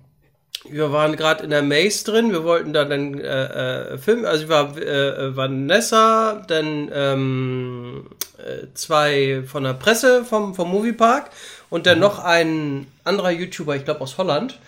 [0.69, 2.31] wir waren gerade in der Maze drin.
[2.31, 4.25] Wir wollten da dann äh, äh, filmen.
[4.25, 10.69] Also ich war äh, äh, Vanessa, dann ähm, äh, zwei von der Presse vom, vom
[10.69, 11.29] Moviepark
[11.69, 14.59] und dann noch ein anderer YouTuber, ich glaube aus Holland.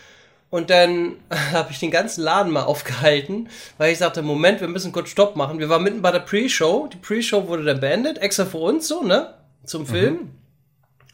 [0.49, 1.15] Und dann
[1.53, 5.35] habe ich den ganzen Laden mal aufgehalten, weil ich sagte, Moment, wir müssen kurz Stopp
[5.35, 5.59] machen.
[5.59, 6.89] Wir waren mitten bei der Pre-Show.
[6.91, 9.33] Die Pre-Show wurde dann beendet, extra für uns so, ne?
[9.65, 10.31] Zum Film.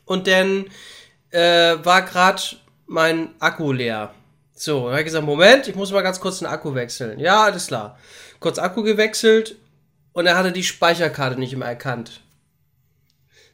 [0.05, 0.65] Und dann
[1.31, 2.41] äh, war gerade
[2.87, 4.11] mein Akku leer.
[4.55, 7.19] So, dann habe ich gesagt, Moment, ich muss mal ganz kurz den Akku wechseln.
[7.19, 7.99] Ja, alles klar.
[8.39, 9.57] Kurz Akku gewechselt
[10.13, 12.21] und er hatte die Speicherkarte nicht mehr erkannt.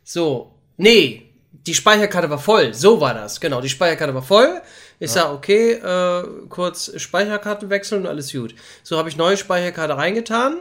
[0.03, 2.73] So, nee, die Speicherkarte war voll.
[2.75, 3.39] So war das.
[3.39, 4.61] Genau, die Speicherkarte war voll.
[4.99, 8.53] Ich sag, okay, äh, kurz Speicherkarte wechseln und alles gut.
[8.83, 10.59] So habe ich neue Speicherkarte reingetan.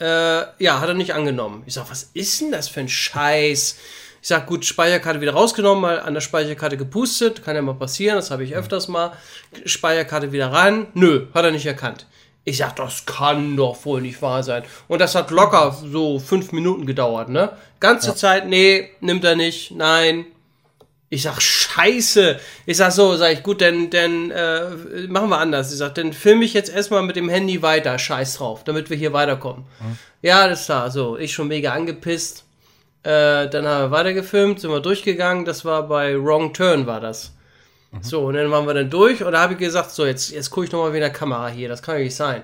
[0.00, 1.62] Äh, ja, hat er nicht angenommen.
[1.66, 3.76] Ich sag, was ist denn das für ein Scheiß?
[4.24, 7.44] Ich sag, gut, Speicherkarte wieder rausgenommen, mal an der Speicherkarte gepustet.
[7.44, 9.12] Kann ja mal passieren, das habe ich öfters mal.
[9.66, 10.86] Speicherkarte wieder ran.
[10.94, 12.06] Nö, hat er nicht erkannt.
[12.42, 14.62] Ich sag, das kann doch wohl nicht wahr sein.
[14.88, 17.50] Und das hat locker so fünf Minuten gedauert, ne?
[17.80, 20.24] Ganze Zeit, nee, nimmt er nicht, nein.
[21.10, 22.40] Ich sag, scheiße.
[22.64, 25.70] Ich sag so, sag ich, gut, dann, dann äh, machen wir anders.
[25.70, 28.96] Ich sag, dann filme ich jetzt erstmal mit dem Handy weiter, scheiß drauf, damit wir
[28.96, 29.66] hier weiterkommen.
[30.22, 32.44] Ja, alles klar, so, ich schon mega angepisst.
[33.04, 37.32] Äh, dann haben wir weitergefilmt, sind wir durchgegangen, das war bei Wrong Turn, war das.
[38.00, 40.50] So, und dann waren wir dann durch und da habe ich gesagt, so, jetzt, jetzt
[40.50, 42.42] gucke ich nochmal wieder Kamera hier, das kann ja nicht sein.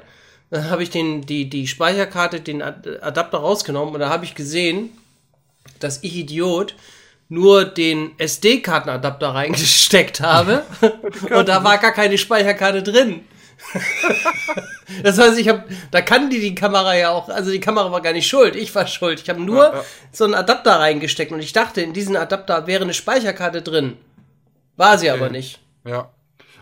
[0.51, 4.37] Dann habe ich den, die, die Speicherkarte, den Ad- Adapter rausgenommen und da habe ich
[4.37, 4.91] gesehen,
[5.81, 6.75] dass ich Idiot
[7.29, 10.63] nur den SD-Kartenadapter reingesteckt habe
[11.35, 13.21] und da war gar keine Speicherkarte drin.
[15.03, 18.01] das heißt, ich habe, da kann die die Kamera ja auch, also die Kamera war
[18.01, 19.21] gar nicht schuld, ich war schuld.
[19.21, 19.85] Ich habe nur Ja, ja.
[20.13, 23.97] so einen Adapter reingesteckt und ich dachte, in diesen Adapter wäre eine Speicherkarte drin.
[24.77, 25.33] War sie aber Okay.
[25.33, 25.61] nicht.
[25.85, 26.11] Ja.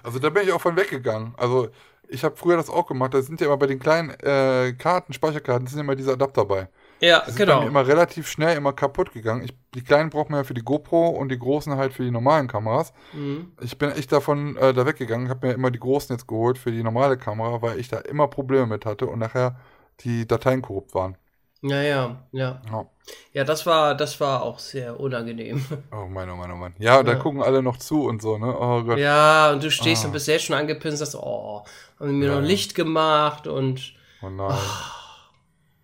[0.02, 1.34] Also da bin ich auch von weggegangen.
[1.36, 1.68] Also
[2.08, 3.14] ich habe früher das auch gemacht.
[3.14, 6.68] Da sind ja immer bei den kleinen äh, Karten, Speicherkarten, sind immer diese Adapter bei.
[7.00, 7.60] Ja, Das ist bei genau.
[7.62, 9.42] mir immer relativ schnell immer kaputt gegangen.
[9.44, 12.10] Ich, die kleinen braucht man ja für die GoPro und die großen halt für die
[12.10, 12.92] normalen Kameras.
[13.12, 13.52] Mhm.
[13.60, 16.72] Ich bin echt davon äh, da weggegangen, habe mir immer die großen jetzt geholt für
[16.72, 19.60] die normale Kamera, weil ich da immer Probleme mit hatte und nachher
[20.00, 21.16] die Dateien korrupt waren.
[21.60, 22.62] Ja, ja, ja.
[22.70, 22.86] Ja.
[23.32, 25.64] Ja, das war, das war auch sehr unangenehm.
[25.92, 26.74] Oh Mann, oh Mann, oh Mann.
[26.78, 27.18] Ja, und da Ja.
[27.18, 28.56] gucken alle noch zu und so, ne?
[28.58, 28.98] Oh Gott.
[28.98, 30.06] Ja, und du stehst Ah.
[30.06, 31.64] und bist selbst schon angepisst und sagst, oh,
[31.98, 32.46] haben mir Ja, noch.
[32.46, 34.56] Licht gemacht und Oh nein.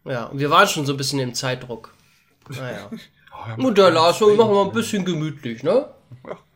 [0.04, 1.92] Ja, und wir waren schon so ein bisschen im Zeitdruck.
[2.48, 2.90] Naja.
[2.90, 5.88] Oh, ja, Und der Lars, wir machen mal ein bisschen gemütlich, ne?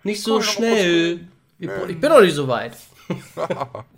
[0.03, 1.27] Nicht so schnell.
[1.59, 2.77] Ich, ich bin noch nicht so weit.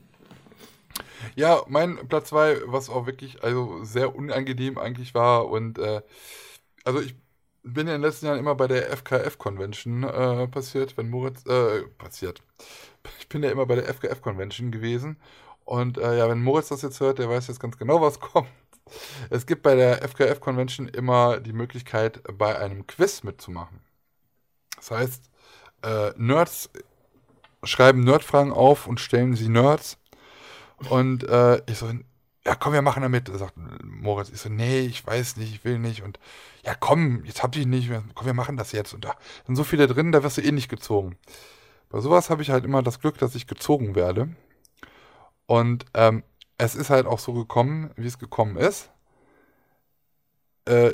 [1.36, 6.02] Ja, mein Platz 2, was auch wirklich also sehr unangenehm eigentlich war und äh,
[6.84, 7.14] also ich
[7.62, 11.82] bin ja in den letzten Jahren immer bei der FKF-Convention äh, passiert, wenn Moritz, äh,
[11.98, 12.42] passiert.
[13.18, 15.18] Ich bin ja immer bei der FKF-Convention gewesen
[15.64, 18.48] und äh, ja, wenn Moritz das jetzt hört, der weiß jetzt ganz genau, was kommt.
[19.30, 23.80] Es gibt bei der FKF-Convention immer die Möglichkeit, bei einem Quiz mitzumachen.
[24.76, 25.30] Das heißt,
[25.82, 26.70] äh, Nerds
[27.64, 29.98] schreiben Nerdfragen auf und stellen sie Nerds
[30.88, 31.90] und äh, ich so,
[32.46, 33.28] ja komm, wir machen da mit.
[33.28, 33.54] Sagt
[33.84, 36.02] Moritz, ich so, nee, ich weiß nicht, ich will nicht.
[36.02, 36.18] Und
[36.64, 38.94] ja komm, jetzt hab ich nicht, komm, wir machen das jetzt.
[38.94, 39.14] Und da
[39.46, 41.16] sind so viele drin, da wirst du eh nicht gezogen.
[41.90, 44.28] Bei sowas habe ich halt immer das Glück, dass ich gezogen werde.
[45.46, 46.22] Und ähm,
[46.60, 48.90] es ist halt auch so gekommen, wie es gekommen ist.
[50.66, 50.92] Äh,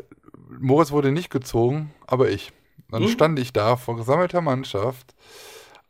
[0.60, 2.52] Moritz wurde nicht gezogen, aber ich.
[2.90, 3.08] Dann Hm?
[3.08, 5.14] stand ich da vor gesammelter Mannschaft.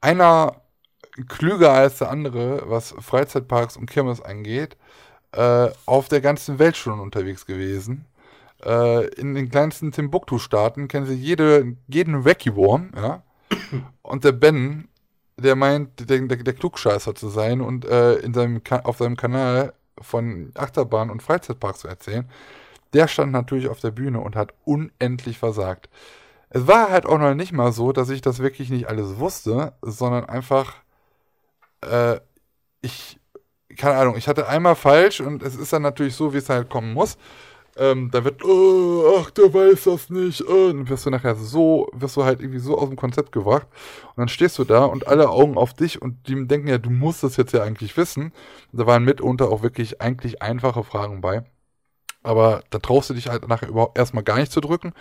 [0.00, 0.62] Einer
[1.28, 4.76] klüger als der andere, was Freizeitparks und Kirmes angeht,
[5.32, 8.06] äh, auf der ganzen Welt schon unterwegs gewesen.
[8.64, 13.22] Äh, in den kleinsten Timbuktu-Staaten kennen sie jede, jeden Wacky-Worm, ja.
[14.02, 14.88] Und der Ben,
[15.36, 19.74] der meint, der, der, der Klugscheißer zu sein und äh, in seinem, auf seinem Kanal
[20.00, 22.28] von Achterbahn und Freizeitparks zu erzählen,
[22.92, 25.89] der stand natürlich auf der Bühne und hat unendlich versagt.
[26.48, 29.74] Es war halt auch noch nicht mal so, dass ich das wirklich nicht alles wusste,
[29.82, 30.76] sondern einfach,
[31.82, 32.20] äh,
[32.81, 33.18] ich,
[33.76, 36.70] keine Ahnung, ich hatte einmal falsch und es ist dann natürlich so, wie es halt
[36.70, 37.18] kommen muss.
[37.78, 40.42] Ähm, da wird, oh, ach, der weiß das nicht.
[40.48, 43.32] Oh, und dann wirst du nachher so, wirst du halt irgendwie so aus dem Konzept
[43.32, 43.66] gebracht.
[44.08, 46.90] Und dann stehst du da und alle Augen auf dich und die denken ja, du
[46.90, 48.32] musst das jetzt ja eigentlich wissen.
[48.72, 51.44] Und da waren mitunter auch wirklich eigentlich einfache Fragen bei.
[52.22, 54.92] Aber da traust du dich halt nachher überhaupt erstmal gar nicht zu drücken.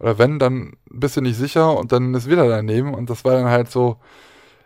[0.00, 2.94] Oder wenn, dann bist du nicht sicher und dann ist wieder daneben.
[2.94, 3.98] Und das war dann halt so,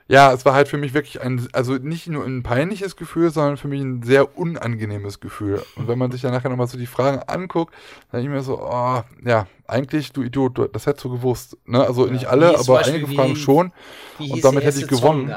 [0.08, 3.56] ja, es war halt für mich wirklich ein, also nicht nur ein peinliches Gefühl, sondern
[3.56, 5.64] für mich ein sehr unangenehmes Gefühl.
[5.74, 7.74] Und wenn man sich dann nachher nochmal so die Fragen anguckt,
[8.12, 11.56] dann ich mir so, oh, ja, eigentlich, du Idiot, du, das hättest du gewusst.
[11.66, 11.84] Ne?
[11.84, 13.72] Also nicht wie alle, aber einige wie- Fragen schon.
[14.18, 15.28] Wie Und damit hätte ich gewonnen.
[15.28, 15.36] Song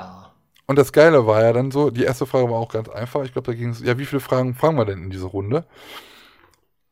[0.67, 3.23] Und das Geile war ja dann so, die erste Frage war auch ganz einfach.
[3.23, 5.65] Ich glaube, da ging es, ja, wie viele Fragen fragen wir denn in dieser Runde?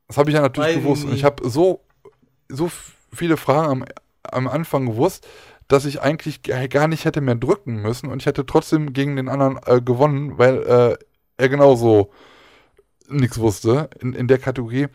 [0.07, 1.05] Das habe ich ja natürlich Weiß gewusst.
[1.05, 1.81] Und ich habe so,
[2.49, 2.71] so
[3.13, 3.85] viele Fragen am,
[4.23, 5.27] am Anfang gewusst,
[5.67, 9.29] dass ich eigentlich gar nicht hätte mehr drücken müssen und ich hätte trotzdem gegen den
[9.29, 10.97] anderen äh, gewonnen, weil äh,
[11.37, 12.11] er genauso
[13.09, 14.87] nichts wusste in, in der Kategorie.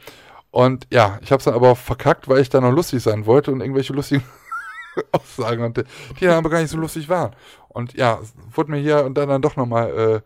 [0.50, 3.52] Und ja, ich habe es dann aber verkackt, weil ich da noch lustig sein wollte
[3.52, 4.24] und irgendwelche lustigen
[5.12, 5.84] Aussagen hatte,
[6.20, 7.34] die dann aber gar nicht so lustig waren.
[7.68, 8.20] Und ja,
[8.50, 10.22] wurde mir hier und dann, dann doch nochmal,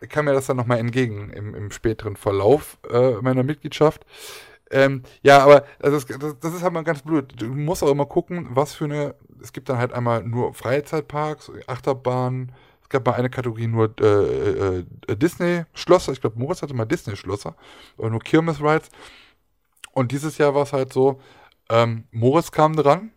[0.00, 4.04] äh, kam mir das dann nochmal entgegen im, im späteren Verlauf äh, meiner Mitgliedschaft.
[4.74, 7.32] Ähm, ja, aber das ist, das, das ist halt mal ganz blöd.
[7.40, 9.14] Du musst auch immer gucken, was für eine.
[9.40, 12.50] Es gibt dann halt einmal nur Freizeitparks, Achterbahnen.
[12.82, 16.12] Es gab mal eine Kategorie nur äh, äh, äh, Disney-Schlosser.
[16.12, 17.54] Ich glaube, Moritz hatte mal Disney-Schlosser.
[17.98, 18.88] Oder nur Kirmes-Rides.
[19.92, 21.20] Und dieses Jahr war es halt so,
[21.70, 23.12] ähm, Moritz kam dran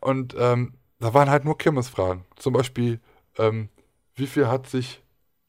[0.00, 2.24] und ähm, da waren halt nur Kirmesfragen.
[2.36, 3.00] Zum Beispiel,
[3.36, 3.68] ähm,
[4.14, 5.02] wie viel hat sich,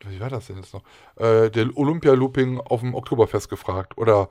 [0.05, 0.83] wie war das denn jetzt noch,
[1.15, 3.97] äh, der Olympia-Looping auf dem Oktoberfest gefragt?
[3.97, 4.29] Oder,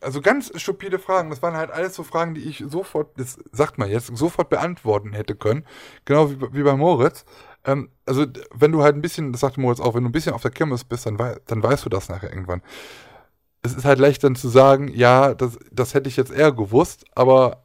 [0.00, 1.30] also ganz stupide Fragen.
[1.30, 5.12] Das waren halt alles so Fragen, die ich sofort, das sagt man jetzt, sofort beantworten
[5.12, 5.64] hätte können.
[6.04, 7.24] Genau wie, wie bei Moritz.
[7.64, 10.32] Ähm, also, wenn du halt ein bisschen, das sagte Moritz auch, wenn du ein bisschen
[10.32, 12.62] auf der Kirmes bist, dann, wei dann weißt du das nachher irgendwann.
[13.62, 17.04] Es ist halt leicht dann zu sagen, ja, das, das hätte ich jetzt eher gewusst,
[17.14, 17.64] aber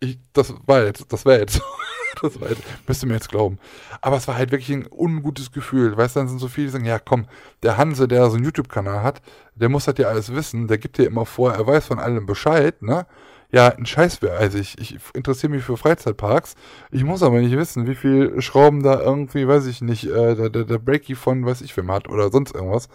[0.00, 1.60] ich, das war jetzt, das wäre jetzt,
[2.22, 3.58] das war jetzt, müsst ihr mir jetzt glauben.
[4.00, 5.96] Aber es war halt wirklich ein ungutes Gefühl.
[5.96, 7.26] Weißt du, dann sind so viele, die sagen, ja komm,
[7.62, 9.22] der Hanse, der so einen YouTube-Kanal hat,
[9.54, 12.26] der muss das ja alles wissen, der gibt dir immer vor, er weiß von allem
[12.26, 13.06] Bescheid, ne?
[13.52, 14.36] ja, ein Scheiß wäre.
[14.38, 16.54] Also ich, ich interessiere mich für Freizeitparks.
[16.90, 20.48] Ich muss aber nicht wissen, wie viel Schrauben da irgendwie, weiß ich nicht, äh, der,
[20.48, 22.88] der, der Breaky von weiß ich wem hat oder sonst irgendwas.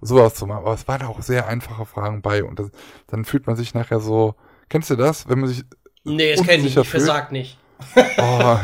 [0.00, 0.64] Sowas zu machen.
[0.64, 2.70] Aber es waren auch sehr einfache Fragen bei und das,
[3.06, 4.34] dann fühlt man sich nachher so.
[4.68, 5.64] Kennst du das, wenn man sich
[6.02, 6.88] Nee, das kenne ich nicht.
[6.88, 7.58] Versagt nicht.
[8.18, 8.58] Oh,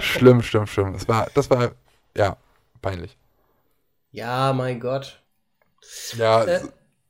[0.00, 0.92] schlimm, schlimm, schlimm.
[0.94, 1.72] Das war, das war,
[2.16, 2.36] ja,
[2.82, 3.16] peinlich.
[4.10, 5.22] Ja, mein Gott.
[6.16, 6.60] Ja, Äh,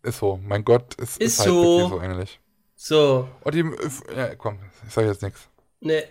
[0.03, 0.39] ist so.
[0.43, 1.89] Mein Gott, es ist, ist halt so.
[1.89, 2.41] so ähnlich.
[2.75, 5.49] So, Und die, äh, ja, komm, ich sag jetzt nichts.
[5.81, 6.05] ne.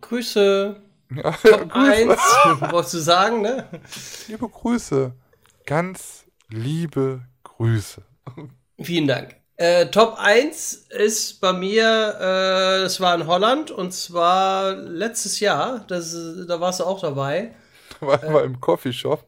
[0.00, 0.82] Grüße.
[1.14, 1.92] Ja, Top Grüße.
[1.92, 2.18] 1.
[2.72, 3.66] Wolltest du sagen, ne?
[4.28, 5.12] Liebe Grüße.
[5.66, 8.02] Ganz liebe Grüße.
[8.80, 9.36] Vielen Dank.
[9.60, 11.84] Äh, Top 1 ist bei mir,
[12.20, 15.84] äh, das war in Holland und zwar letztes Jahr.
[15.88, 17.50] Das, da warst du auch dabei.
[18.00, 18.30] War Äh.
[18.30, 19.24] mal im Coffeeshop.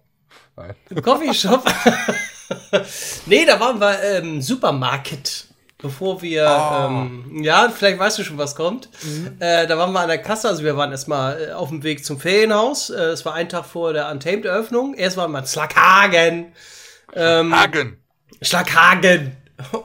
[0.57, 0.77] Nein.
[0.89, 1.65] Im Coffeeshop.
[3.27, 5.47] nee, da waren wir im ähm, Supermarket.
[5.79, 8.89] Bevor wir, ähm, ja, vielleicht weißt du schon, was kommt.
[9.41, 12.05] Äh, da waren wir an der Kasse, also wir waren erstmal äh, auf dem Weg
[12.05, 12.91] zum Ferienhaus.
[12.91, 14.95] Äh, Es war ein Tag vor der Untamed-Eröffnung.
[14.95, 16.53] Erst waren wir in Schlaghagen.
[17.15, 17.97] Ähm, Hagen.
[18.43, 19.37] Schlaghagen.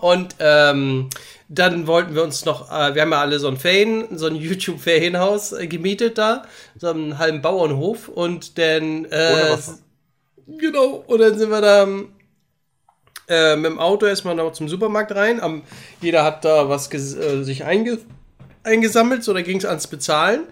[0.01, 1.09] Und ähm,
[1.47, 4.35] dann wollten wir uns noch, äh, wir haben ja alle so ein Ferien, so ein
[4.35, 6.43] YouTube-Ferienhaus äh, gemietet da,
[6.77, 9.57] so einen halben Bauernhof und dann, äh,
[10.47, 11.87] genau, und dann sind wir da
[13.27, 15.41] äh, mit dem Auto erstmal noch zum Supermarkt rein.
[15.41, 15.63] Am,
[16.01, 17.99] jeder hat da was äh, sich einge
[18.63, 20.45] eingesammelt, so da ging es ans Bezahlen.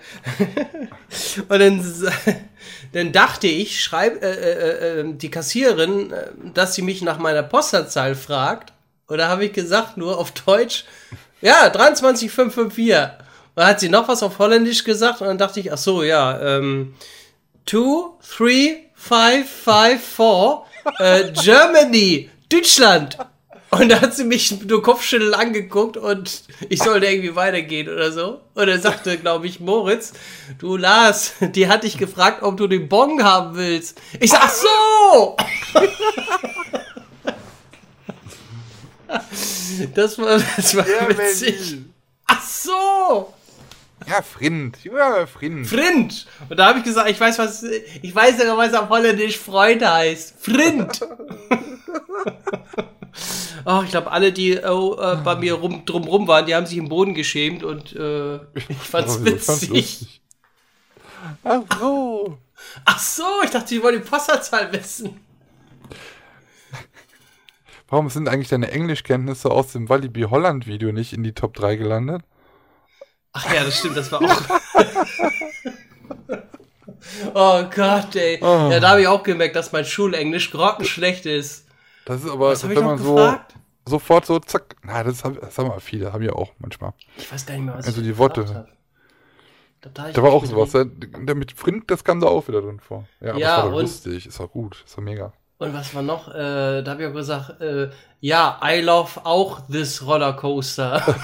[1.50, 1.84] und dann,
[2.94, 6.14] dann dachte ich, schreib äh, äh, die Kassiererin,
[6.54, 8.74] dass sie mich nach meiner Postleitzahl fragt.
[9.14, 10.86] Und da habe ich gesagt, nur auf Deutsch,
[11.40, 12.96] ja, 23554.
[12.96, 13.12] Und
[13.54, 16.42] dann hat sie noch was auf Holländisch gesagt und dann dachte ich, ach so, ja,
[16.42, 16.96] ähm,
[17.68, 17.78] 2,
[18.38, 20.62] 3, 5, 5, 4,
[20.98, 23.20] äh, Germany, Deutschland.
[23.70, 28.42] Und da hat sie mich nur Kopfschütteln angeguckt und ich sollte irgendwie weitergehen oder so.
[28.56, 30.14] Und er sagte, glaube ich, Moritz,
[30.58, 34.02] du Lars, die hat dich gefragt, ob du den Bon haben willst.
[34.20, 35.38] Ich sag, ach so!
[39.96, 41.78] Das war, das war witzig.
[42.26, 43.34] Ach so!
[44.08, 44.84] Ja, Frind.
[44.84, 45.68] Ja, Frind.
[45.68, 46.28] Frind.
[46.50, 49.86] Und da habe ich gesagt, ich weiß, was, ich weiß ja, was auf Holländisch Freund
[49.86, 50.36] heißt.
[50.40, 51.00] Frind.
[53.66, 56.78] oh, ich glaube, alle, die oh, äh, bei mir rum, drumrum waren, die haben sich
[56.78, 60.22] im Boden geschämt und äh, ich fand's Oh, witzig.
[61.44, 62.38] Ach so.
[62.86, 65.20] Ach so, ich dachte, die wollen die Postleitzahl wissen.
[67.94, 71.76] Warum sind eigentlich deine Englischkenntnisse aus dem Walibi Holland Video nicht in die Top 3
[71.76, 72.24] gelandet?
[73.34, 74.42] Ach ja, das stimmt, das war auch.
[77.36, 78.40] oh Gott, ey.
[78.42, 78.70] Oh.
[78.72, 81.68] Ja, da habe ich auch gemerkt, dass mein Schulenglisch grottenschlecht ist.
[82.06, 83.54] Das ist aber, Was wenn man so gefragt?
[83.86, 84.76] sofort so zack.
[84.82, 86.94] Na, das, hab, das haben wir viele, haben ja auch manchmal.
[87.18, 88.48] Ich weiß gar nicht mehr, was Also ich die Worte.
[88.56, 88.68] hab.
[89.82, 90.72] Da, da, Da war auch sowas.
[90.72, 93.08] Der, der mit Frind, das kam da auch wieder drin vor.
[93.22, 94.26] Ja, aber Ja, das war und- lustig.
[94.26, 94.82] Ist doch gut.
[94.84, 95.32] Ist doch mega.
[95.64, 96.28] Und was war noch?
[96.28, 101.02] Äh, da habe ich auch gesagt, äh, ja, I love auch this Rollercoaster.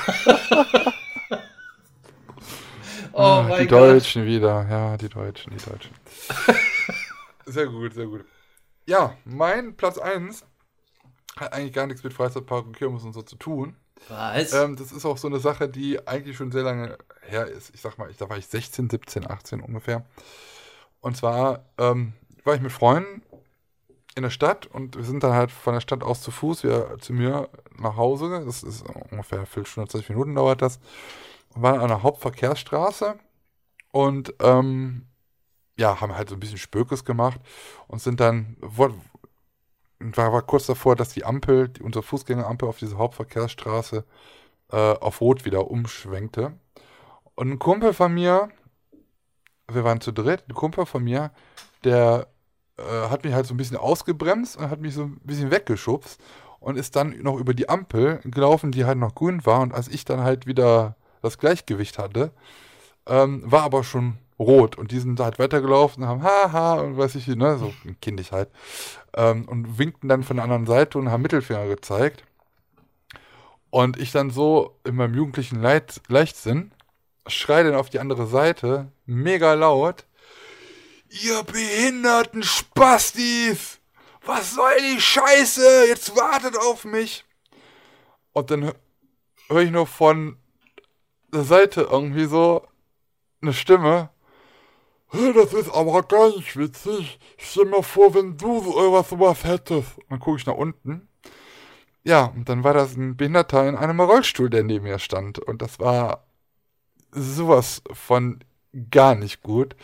[3.12, 3.82] oh die mein Gott.
[3.82, 4.66] Deutschen wieder.
[4.70, 5.94] Ja, die Deutschen, die Deutschen.
[7.48, 8.24] sehr gut, sehr gut.
[8.86, 10.46] Ja, mein Platz 1
[11.36, 13.76] hat eigentlich gar nichts mit Freizeitpark und Kirmes und so zu tun.
[14.08, 14.54] Was?
[14.54, 17.76] Ähm, das ist auch so eine Sache, die eigentlich schon sehr lange her ist.
[17.76, 20.06] Ich sag mal, ich, da war ich 16, 17, 18 ungefähr.
[21.02, 22.14] Und zwar ähm,
[22.46, 23.22] war ich mit Freunden
[24.16, 26.98] in der Stadt und wir sind dann halt von der Stadt aus zu Fuß wieder
[27.00, 28.44] zu mir nach Hause.
[28.46, 30.80] Das ist ungefähr eine Viertelstunde, 20 Minuten dauert das.
[31.54, 33.20] Und waren an einer Hauptverkehrsstraße
[33.92, 35.08] und ähm,
[35.78, 37.40] ja, haben halt so ein bisschen Spökes gemacht
[37.88, 38.92] und sind dann, war,
[40.00, 44.04] war kurz davor, dass die Ampel, die, unsere Fußgängerampel auf diese Hauptverkehrsstraße
[44.72, 46.54] äh, auf Rot wieder umschwenkte.
[47.36, 48.50] Und ein Kumpel von mir,
[49.72, 51.32] wir waren zu dritt, ein Kumpel von mir,
[51.84, 52.28] der
[52.80, 56.20] äh, hat mich halt so ein bisschen ausgebremst und hat mich so ein bisschen weggeschubst
[56.60, 59.62] und ist dann noch über die Ampel gelaufen, die halt noch grün war.
[59.62, 62.32] Und als ich dann halt wieder das Gleichgewicht hatte,
[63.06, 64.78] ähm, war aber schon rot.
[64.78, 68.50] Und die sind halt weitergelaufen und haben haha und weiß ich, ne, so kindisch halt.
[69.16, 72.24] Ähm, und winkten dann von der anderen Seite und haben Mittelfinger gezeigt.
[73.70, 76.72] Und ich dann so in meinem jugendlichen Leit Leichtsinn
[77.28, 80.06] schreie dann auf die andere Seite, mega laut,
[81.10, 83.80] Ihr behinderten Spastis!
[84.26, 85.88] Was soll die Scheiße?
[85.88, 87.26] Jetzt wartet auf mich!
[88.34, 88.74] Und dann
[89.48, 90.38] höre ich noch von
[91.34, 92.66] der Seite irgendwie so
[93.42, 94.10] eine Stimme.
[95.08, 97.20] "Hey, Das ist aber gar nicht witzig.
[97.38, 99.98] Stell mir vor, wenn du so sowas hättest.
[99.98, 101.08] Und dann gucke ich nach unten.
[102.04, 105.40] Ja, und dann war das ein Behinderter in einem Rollstuhl, der neben mir stand.
[105.40, 106.28] Und das war
[107.12, 108.44] sowas von
[108.92, 109.76] gar nicht gut.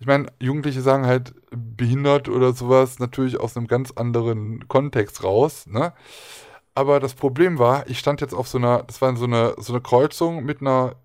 [0.00, 5.66] Ich meine, Jugendliche sagen halt behindert oder sowas natürlich aus einem ganz anderen Kontext raus,
[5.66, 5.92] ne?
[6.74, 9.74] Aber das Problem war, ich stand jetzt auf so einer, das war so eine, so
[9.74, 10.96] eine Kreuzung mit einer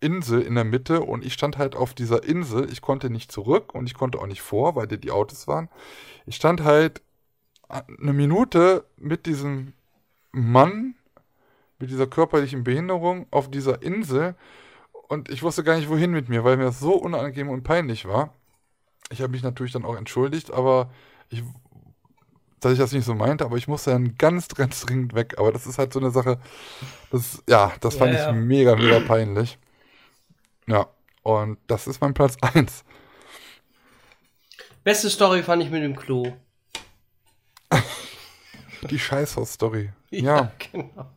[0.00, 2.70] Insel in der Mitte und ich stand halt auf dieser Insel.
[2.72, 5.68] Ich konnte nicht zurück und ich konnte auch nicht vor, weil da die Autos waren.
[6.24, 7.02] Ich stand halt
[7.68, 9.74] eine Minute mit diesem
[10.32, 10.94] Mann,
[11.78, 14.36] mit dieser körperlichen Behinderung auf dieser Insel
[15.12, 18.06] und ich wusste gar nicht, wohin mit mir, weil mir das so unangenehm und peinlich
[18.06, 18.32] war.
[19.10, 20.90] Ich habe mich natürlich dann auch entschuldigt, aber
[21.28, 21.42] ich,
[22.60, 25.34] dass ich das nicht so meinte, aber ich musste dann ganz, ganz dringend weg.
[25.36, 26.40] Aber das ist halt so eine Sache,
[27.10, 29.58] das, ja, das fand ja, ich mega, mega peinlich.
[30.66, 30.86] Ja,
[31.22, 32.82] und das ist mein Platz 1.
[34.84, 36.32] Beste Story fand ich mit dem Klo.
[38.88, 39.90] Die Scheißhaus-Story.
[40.10, 41.10] Ja, ja, genau.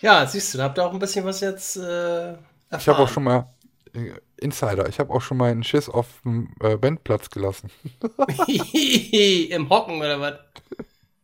[0.00, 2.32] Ja, siehst du, da habt ihr auch ein bisschen was jetzt äh,
[2.76, 3.52] Ich habe auch schon mal,
[3.92, 7.70] äh, Insider, ich habe auch schon mal einen Schiss auf dem äh, Bandplatz gelassen.
[8.46, 10.34] Im Hocken oder was?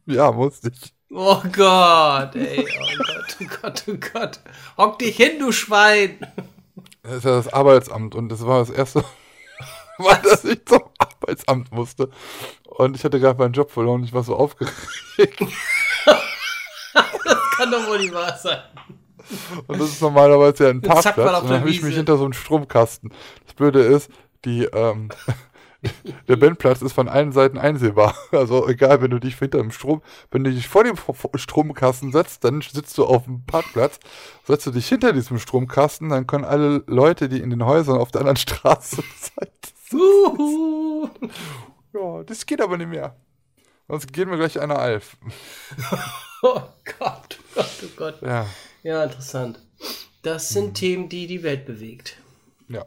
[0.05, 0.93] Ja, musste ich.
[1.11, 4.41] Oh Gott, ey, oh Gott, oh Gott, oh Gott.
[4.77, 6.19] Hock dich hin, du Schwein.
[7.03, 9.05] Das ist ja das Arbeitsamt und das war das erste
[9.99, 12.11] Mal, dass ich zum Arbeitsamt musste.
[12.65, 15.41] Und ich hatte gerade meinen Job verloren ich war so aufgeregt
[17.57, 18.61] kann doch wohl nicht wahr sein.
[19.67, 21.43] Und das ist normalerweise ja ein Parkplatz.
[21.43, 23.13] Und dann habe ich mich hinter so einem Stromkasten.
[23.45, 24.11] Das Blöde ist,
[24.45, 25.09] die, ähm,
[26.29, 28.15] der Bandplatz ist von allen Seiten einsehbar.
[28.33, 30.97] Also egal, wenn du dich hinter dem Strom, wenn du dich vor dem
[31.35, 33.99] Stromkasten setzt, dann sitzt du auf dem Parkplatz.
[34.45, 38.11] Setzt du dich hinter diesem Stromkasten, dann können alle Leute, die in den Häusern auf
[38.11, 40.01] der anderen Straße sind.
[41.95, 43.17] ja, das geht aber nicht mehr.
[43.89, 45.17] Sonst gehen wir gleich einer Alf.
[46.43, 46.63] oh
[46.99, 48.23] Gott, oh Gott, oh Gott.
[48.23, 48.47] Ja,
[48.83, 49.61] ja interessant.
[50.23, 50.75] Das sind mhm.
[50.75, 52.17] Themen, die die Welt bewegt.
[52.69, 52.85] Ja.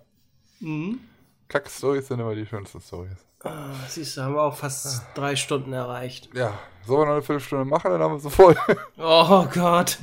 [0.59, 0.99] Mhm.
[1.47, 3.17] Kack-Stories sind immer die schönsten Stories.
[3.41, 5.07] Ah, siehst du, haben wir auch fast ah.
[5.15, 6.29] drei Stunden erreicht.
[6.33, 8.55] Ja, sollen wir noch eine Viertelstunde machen, dann haben wir so voll.
[8.97, 9.99] oh Gott.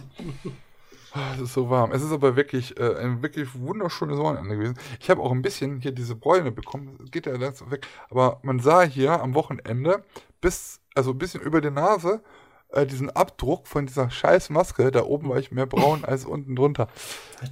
[1.13, 1.93] Ah, es ist so warm.
[1.93, 4.79] Es ist aber wirklich äh, ein wirklich wunderschönes Wochenende gewesen.
[5.01, 6.99] Ich habe auch ein bisschen hier diese Bräune bekommen.
[7.11, 7.87] Geht ja langsam weg.
[8.11, 10.03] Aber man sah hier am Wochenende
[10.41, 12.23] bis, also ein bisschen über die Nase,
[12.71, 14.91] äh, diesen Abdruck von dieser scheiß Maske.
[14.91, 16.89] Da oben war ich mehr braun als unten drunter.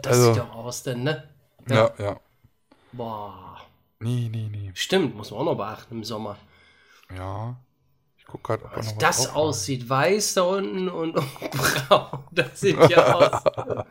[0.02, 1.28] Das also, sieht doch aus, denn, ne?
[1.68, 2.05] Ja, ja.
[2.05, 2.20] ja.
[2.92, 3.60] Boah.
[4.00, 4.70] Nee, nee, nee.
[4.74, 6.36] Stimmt, muss man auch noch beachten im Sommer.
[7.16, 7.56] Ja.
[8.18, 9.89] Ich guck gerade, ob also das aussieht.
[9.89, 11.14] Weiß da unten und
[11.89, 12.24] braun.
[12.32, 13.42] Das sieht ja aus.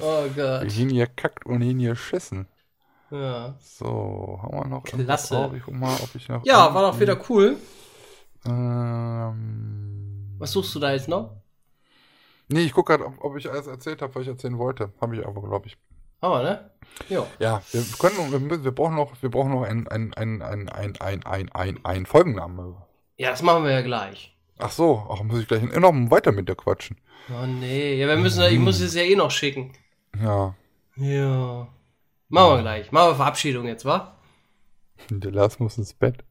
[0.00, 0.62] Oh Gott.
[0.62, 2.46] Virginia kackt und hier schissen.
[3.10, 3.54] Ja.
[3.60, 5.34] So, haben wir noch Klasse.
[5.34, 5.54] Drauf?
[5.54, 7.56] Ich guck mal, ob ich noch ja, war doch wieder cool.
[8.46, 11.36] Ähm, Was suchst du da jetzt noch?
[12.48, 14.92] Nee, ich gucke gerade, ob, ob, ich alles erzählt habe, was ich erzählen wollte.
[15.00, 15.76] Habe ich aber, glaube ich.
[16.20, 16.70] Aber, ne?
[17.08, 17.26] Jo.
[17.38, 20.98] Ja, wir können, wir, wir brauchen noch, wir brauchen noch einen ein, ein, ein, ein,
[20.98, 22.74] ein, ein, ein, ein Folgennamen.
[23.16, 24.36] Ja, das machen wir ja gleich.
[24.58, 26.96] Ach so, ach, muss ich gleich noch weiter mit dir quatschen.
[27.30, 29.72] Oh nee, ja, wir müssen, ich muss es ja eh noch schicken.
[30.20, 30.54] Ja.
[30.96, 31.68] Ja.
[32.28, 32.92] Machen wir gleich.
[32.92, 34.16] Machen wir Verabschiedung jetzt, wa?
[35.08, 36.24] Der Lars muss ins Bett.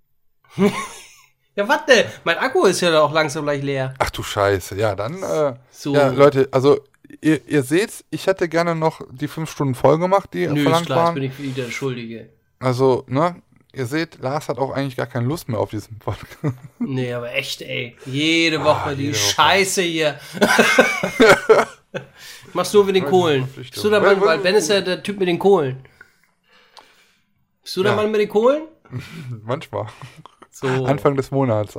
[1.55, 3.93] Ja, warte, mein Akku ist ja auch langsam gleich leer.
[3.99, 5.93] Ach du Scheiße, ja, dann, äh, so.
[5.93, 6.79] ja, Leute, also,
[7.21, 10.85] ihr, ihr seht's, ich hätte gerne noch die fünf Stunden voll gemacht, die Nö, verlangt
[10.85, 11.15] klar, waren.
[11.15, 12.29] bin ich wieder der Schuldige.
[12.59, 13.41] Also, ne,
[13.73, 16.55] ihr seht, Lars hat auch eigentlich gar keine Lust mehr auf diesen Podcast.
[16.79, 19.87] Nee, aber echt, ey, jede ah, Woche ah, die jede Scheiße Woche.
[19.87, 20.19] hier.
[22.53, 23.47] Machst du mit den Kohlen.
[23.55, 25.83] Bist du der Mann, weil Ben ist ja der Typ mit den Kohlen.
[27.61, 27.95] Bist du der ja.
[27.95, 28.63] Mann mit den Kohlen?
[29.43, 29.87] Manchmal.
[30.59, 30.67] So.
[30.67, 31.77] Anfang des Monats.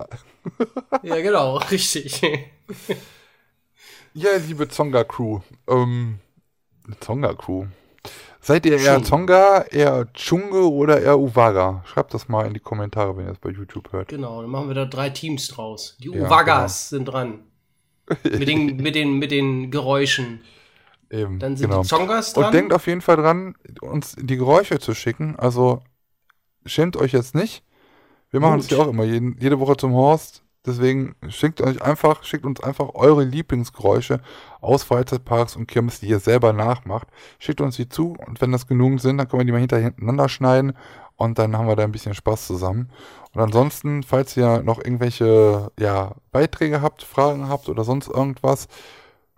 [1.03, 2.23] ja, genau, richtig.
[4.15, 5.41] ja, liebe Zonga-Crew.
[5.69, 6.19] Ähm,
[7.01, 7.67] Zonga-Crew.
[8.41, 11.85] Seid ihr eher Zonga, eher Chunge oder eher Uwaga?
[11.87, 14.09] Schreibt das mal in die Kommentare, wenn ihr es bei YouTube hört.
[14.09, 15.99] Genau, dann machen wir da drei Teams draus.
[16.01, 16.99] Die ja, Uwagas genau.
[16.99, 17.39] sind dran.
[18.25, 20.41] mit, den, mit, den, mit den Geräuschen.
[21.11, 21.83] Eben, dann sind genau.
[21.83, 22.47] die Zongas dran.
[22.47, 25.37] Und denkt auf jeden Fall dran, uns die Geräusche zu schicken.
[25.37, 25.83] Also
[26.65, 27.63] schämt euch jetzt nicht.
[28.31, 30.43] Wir machen es ja auch immer jeden, jede Woche zum Horst.
[30.67, 34.21] Deswegen schickt euch einfach, schickt uns einfach eure Lieblingsgeräusche
[34.61, 37.09] aus Freizeitparks und Kirmes, die ihr selber nachmacht.
[37.39, 40.29] Schickt uns die zu und wenn das genug sind, dann können wir die mal hintereinander
[40.29, 40.75] schneiden
[41.17, 42.91] und dann haben wir da ein bisschen Spaß zusammen.
[43.33, 48.69] Und ansonsten, falls ihr noch irgendwelche ja, Beiträge habt, Fragen habt oder sonst irgendwas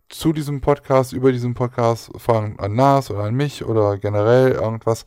[0.08, 5.04] zu diesem Podcast, über diesen Podcast, Fragen an Nas oder an mich oder generell irgendwas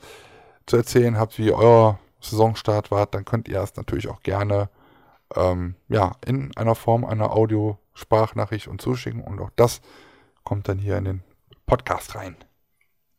[0.66, 4.70] zu erzählen habt, wie euer Saisonstart wart, dann könnt ihr es natürlich auch gerne
[5.36, 9.22] ähm, ja, in einer Form einer Audiosprachnachricht und zuschicken.
[9.22, 9.82] Und auch das
[10.44, 11.24] kommt dann hier in den
[11.66, 12.36] Podcast rein.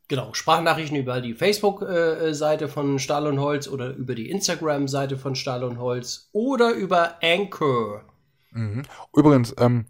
[0.09, 5.65] Genau, Sprachnachrichten über die Facebook-Seite von Stahl und Holz oder über die Instagram-Seite von Stahl
[5.65, 8.05] und Holz oder über Anchor.
[8.53, 8.83] Mhm.
[9.13, 9.87] Übrigens, ähm,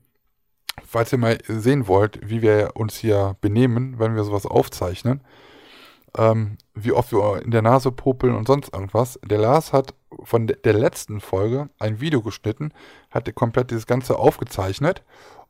[0.86, 5.20] falls ihr mal sehen wollt, wie wir uns hier benehmen, wenn wir sowas aufzeichnen,
[6.16, 9.18] ähm, wie oft wir in der Nase popeln und sonst irgendwas.
[9.24, 12.72] Der Lars hat von de der letzten Folge ein Video geschnitten,
[13.10, 15.02] hat komplett dieses Ganze aufgezeichnet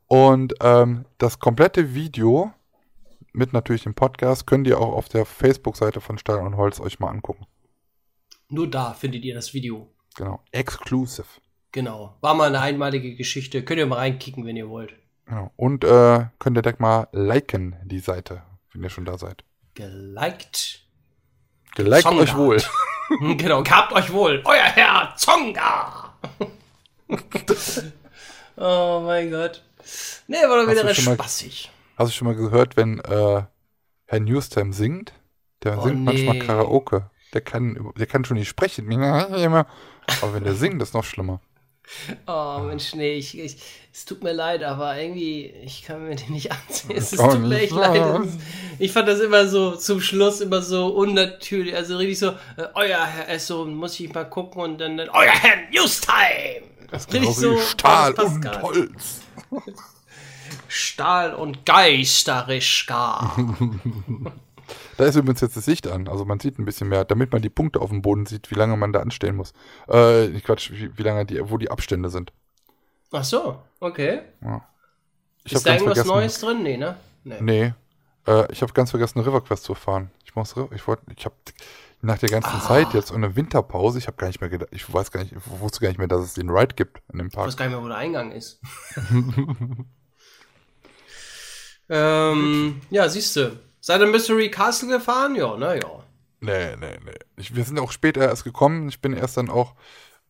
[0.07, 2.51] und ähm, das komplette Video
[3.33, 6.99] mit natürlich dem Podcast könnt ihr auch auf der Facebook-Seite von Stahl und Holz euch
[6.99, 7.45] mal angucken.
[8.49, 9.93] Nur da findet ihr das Video.
[10.15, 11.27] Genau, exclusive.
[11.73, 13.63] Genau, war mal eine einmalige Geschichte.
[13.63, 14.95] Könnt ihr mal reinkicken, wenn ihr wollt.
[15.25, 15.51] Genau.
[15.57, 19.43] Und äh, könnt ihr direkt mal liken, die Seite, wenn ihr schon da seid.
[19.73, 20.86] Geliked.
[21.77, 22.21] Geliked Zonga.
[22.23, 22.61] euch wohl.
[23.37, 24.41] genau, gehabt euch wohl.
[24.45, 26.13] Euer Herr Zonga.
[28.57, 29.63] oh mein Gott.
[30.27, 31.71] Nee, war doch wieder recht schon mal- spaßig.
[31.97, 33.43] Hast du schon mal gehört, wenn äh,
[34.05, 35.13] Herr Newstime singt?
[35.63, 36.45] Der Oh, singt manchmal nee.
[36.45, 37.09] Karaoke.
[37.33, 38.91] Der kann, der kann schon nicht sprechen.
[40.21, 41.41] Aber wenn der singt, ist noch schlimmer.
[42.27, 43.57] Oh Mensch, nee, ich, ich,
[43.93, 46.95] es tut mir leid, aber irgendwie, ich kann mir den nicht ansehen.
[46.95, 48.27] Es, auch tut mir echt leid.
[48.79, 51.75] Ich fand das immer so zum Schluss immer so unnatürlich.
[51.75, 55.31] Also richtig so, äh, euer Herr Esso, muss ich mal gucken und dann, dann euer
[55.31, 56.63] Herr Newstime.
[56.91, 57.57] Das richtig so.
[57.57, 58.61] Stahl und gar.
[58.61, 59.21] Holz.
[60.67, 63.35] Stahl und Geisterischka.
[64.97, 66.07] Da ist übrigens jetzt das Licht an.
[66.07, 68.55] Also man sieht ein bisschen mehr, damit man die Punkte auf dem Boden sieht, wie
[68.55, 69.53] lange man da anstehen muss.
[69.87, 72.31] Äh, nicht Quatsch, wie, wie lange die, wo die Abstände sind.
[73.11, 74.21] Ach so, okay.
[75.43, 76.07] Ich Ist habe da ganz irgendwas vergessen.
[76.07, 76.63] Neues drin?
[76.63, 76.97] Nee, ne?
[77.23, 77.37] Nee.
[77.41, 77.73] Nee.
[78.27, 80.11] Äh, ich habe ganz vergessen, River Quest zu fahren.
[80.25, 81.35] Ich muss, ich wollte, ich habe
[82.01, 82.61] nach der ganzen Ah.
[82.61, 85.33] Zeit jetzt und eine Winterpause, ich habe gar nicht mehr gedacht, ich weiß gar nicht,
[85.33, 87.47] ich wusste gar nicht mehr, dass es den Ride gibt in dem Ich Park.
[87.47, 88.59] weiß gar nicht mehr, wo der Eingang ist.
[91.89, 93.59] ähm, ja, siehst du.
[93.87, 95.33] Seid ihr Mystery Castle gefahren?
[95.35, 96.03] Ja, na ja.
[96.41, 97.11] Nee, nee, nee.
[97.37, 98.89] Ich, wir sind auch später erst gekommen.
[98.89, 99.75] Ich bin erst dann auch,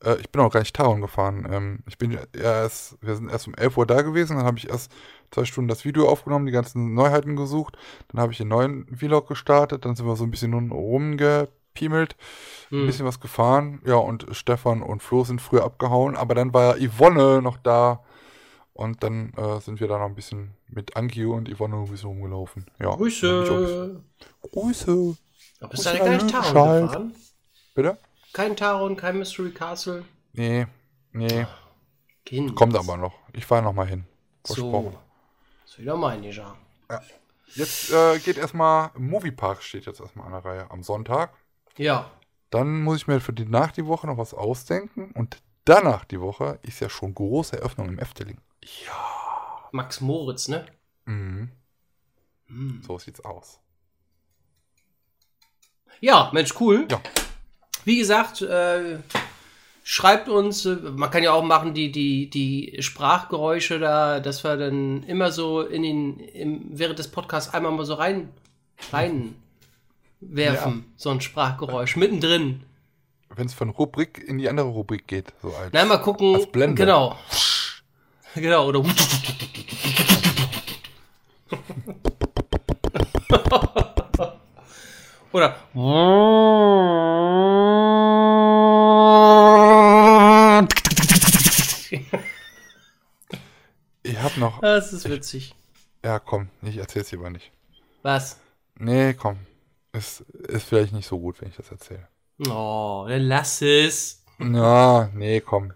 [0.06, 1.48] äh, ich bin auch gar nicht Taron gefahren.
[1.52, 4.70] Ähm, ich bin erst, wir sind erst um 11 Uhr da gewesen, dann habe ich
[4.70, 4.92] erst
[5.32, 7.80] zwei Stunden das Video aufgenommen, die ganzen Neuheiten gesucht.
[8.10, 12.16] Dann habe ich den neuen Vlog gestartet, dann sind wir so ein bisschen rumgepiemelt,
[12.72, 13.82] ein bisschen was gefahren.
[13.88, 18.04] Ja, und Stefan und Flo sind früher abgehauen, aber dann war Yvonne noch da.
[18.78, 22.10] Und dann äh, sind wir da noch ein bisschen mit Anki und Yvonne ein bisschen
[22.10, 22.68] rumgelaufen.
[22.80, 24.02] Ja, bisschen- Grüße.
[24.52, 25.18] Grüße.
[25.62, 27.16] Aber bist du Grüße eigentlich an Taron gefahren?
[27.74, 27.98] Bitte?
[28.34, 30.06] Kein Taron, kein Mystery Castle?
[30.34, 30.68] Nee,
[31.12, 31.48] nee.
[32.24, 32.54] Kind.
[32.56, 33.16] Kommt aber noch.
[33.34, 34.06] Ich fahre noch mal hin.
[34.46, 34.92] Versprochen.
[34.92, 35.00] So.
[35.64, 36.56] Das ist wieder mein ja.
[37.56, 41.34] Jetzt äh, geht erstmal, Moviepark steht jetzt erstmal an der Reihe am Sonntag.
[41.78, 42.12] Ja.
[42.52, 45.12] Dann muss ich mir für die nach die Woche noch was ausdenken.
[45.16, 48.40] Und danach die Woche ist ja schon große Eröffnung im Efteling.
[49.72, 50.66] Max Moritz, ne?
[51.06, 51.52] Mhm.
[52.82, 53.60] So sieht's aus.
[56.00, 56.88] Ja, Mensch, cool.
[56.90, 57.02] Ja.
[57.84, 59.00] Wie gesagt, äh,
[59.84, 64.58] schreibt uns, äh, man kann ja auch machen, die, die, die Sprachgeräusche da, dass wir
[64.58, 68.30] dann immer so in den, im, während des Podcasts einmal mal so rein,
[68.92, 69.36] rein
[70.20, 72.64] werfen, so ein Sprachgeräusch, mittendrin.
[73.38, 75.32] Wenn es von Rubrik in die andere Rubrik geht.
[75.44, 76.34] So als, Na, mal gucken.
[76.36, 76.76] Als Blende.
[76.76, 77.16] Genau.
[78.36, 78.80] Genau, oder.
[85.32, 85.56] oder.
[94.04, 94.62] Ich hab noch.
[94.62, 95.56] Das ist witzig.
[96.06, 97.52] Ja, komm, ich erzähl's lieber nicht.
[98.04, 98.40] Was?
[98.78, 99.40] Nee, komm.
[99.94, 102.08] Ist, ist vielleicht nicht so gut, wenn ich das erzähle.
[102.40, 104.24] Oh, dann lass es.
[104.40, 105.74] Ja, nee, komm.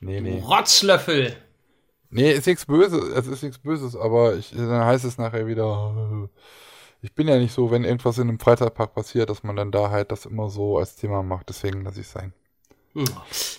[0.00, 0.40] Nee, nee.
[0.40, 1.36] Rotzlöffel.
[2.10, 6.28] Nee, ist nichts Böses, es ist nichts Böses, aber ich, dann heißt es nachher wieder,
[7.02, 9.90] ich bin ja nicht so, wenn irgendwas in einem Freizeitpark passiert, dass man dann da
[9.90, 12.32] halt das immer so als Thema macht, deswegen lasse ich es sein.
[12.94, 13.04] Hm.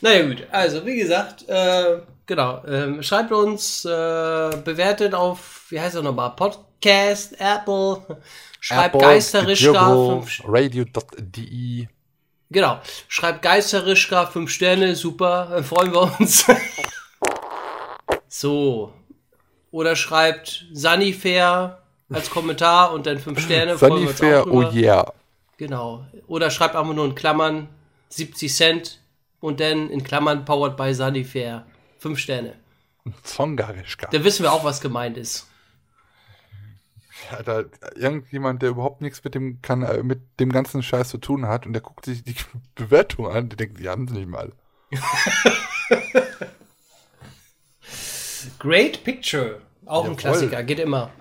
[0.02, 5.96] Naja gut, also wie gesagt, äh, genau, ähm, schreibt uns, äh, bewertet auf, wie heißt
[5.96, 8.20] er nochmal, Podcast, Apple,
[8.60, 11.88] schreibt Geisterischka, fünf, radio.de
[12.50, 16.46] genau, schreibt Geisterischka, fünf Sterne, super, äh, freuen wir uns.
[18.28, 18.94] so,
[19.72, 25.14] oder schreibt Sunnyfair als Kommentar und dann fünf Sterne, Sunnyfair, oh yeah.
[25.58, 26.06] Genau.
[26.28, 27.70] Oder schreibt einfach nur in Klammern
[28.10, 29.01] 70 Cent
[29.42, 31.66] und dann in Klammern powered by Sunnyfair.
[31.98, 32.54] Fünf Sterne.
[33.24, 34.08] Zongarischka.
[34.12, 35.48] Da wissen wir auch, was gemeint ist.
[37.30, 41.48] Alter, irgendjemand, der überhaupt nichts mit dem, kann, äh, mit dem ganzen Scheiß zu tun
[41.48, 42.36] hat und der guckt sich die
[42.76, 44.54] Bewertung an, der denkt, die haben sie nicht mal.
[48.60, 49.62] Great Picture.
[49.86, 50.18] Auch ein Jawohl.
[50.18, 51.12] Klassiker, geht immer.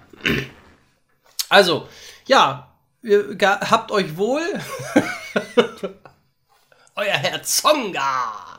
[1.48, 1.88] Also,
[2.26, 4.42] ja, ihr habt euch wohl.
[7.00, 8.58] Euer Herr Zonga.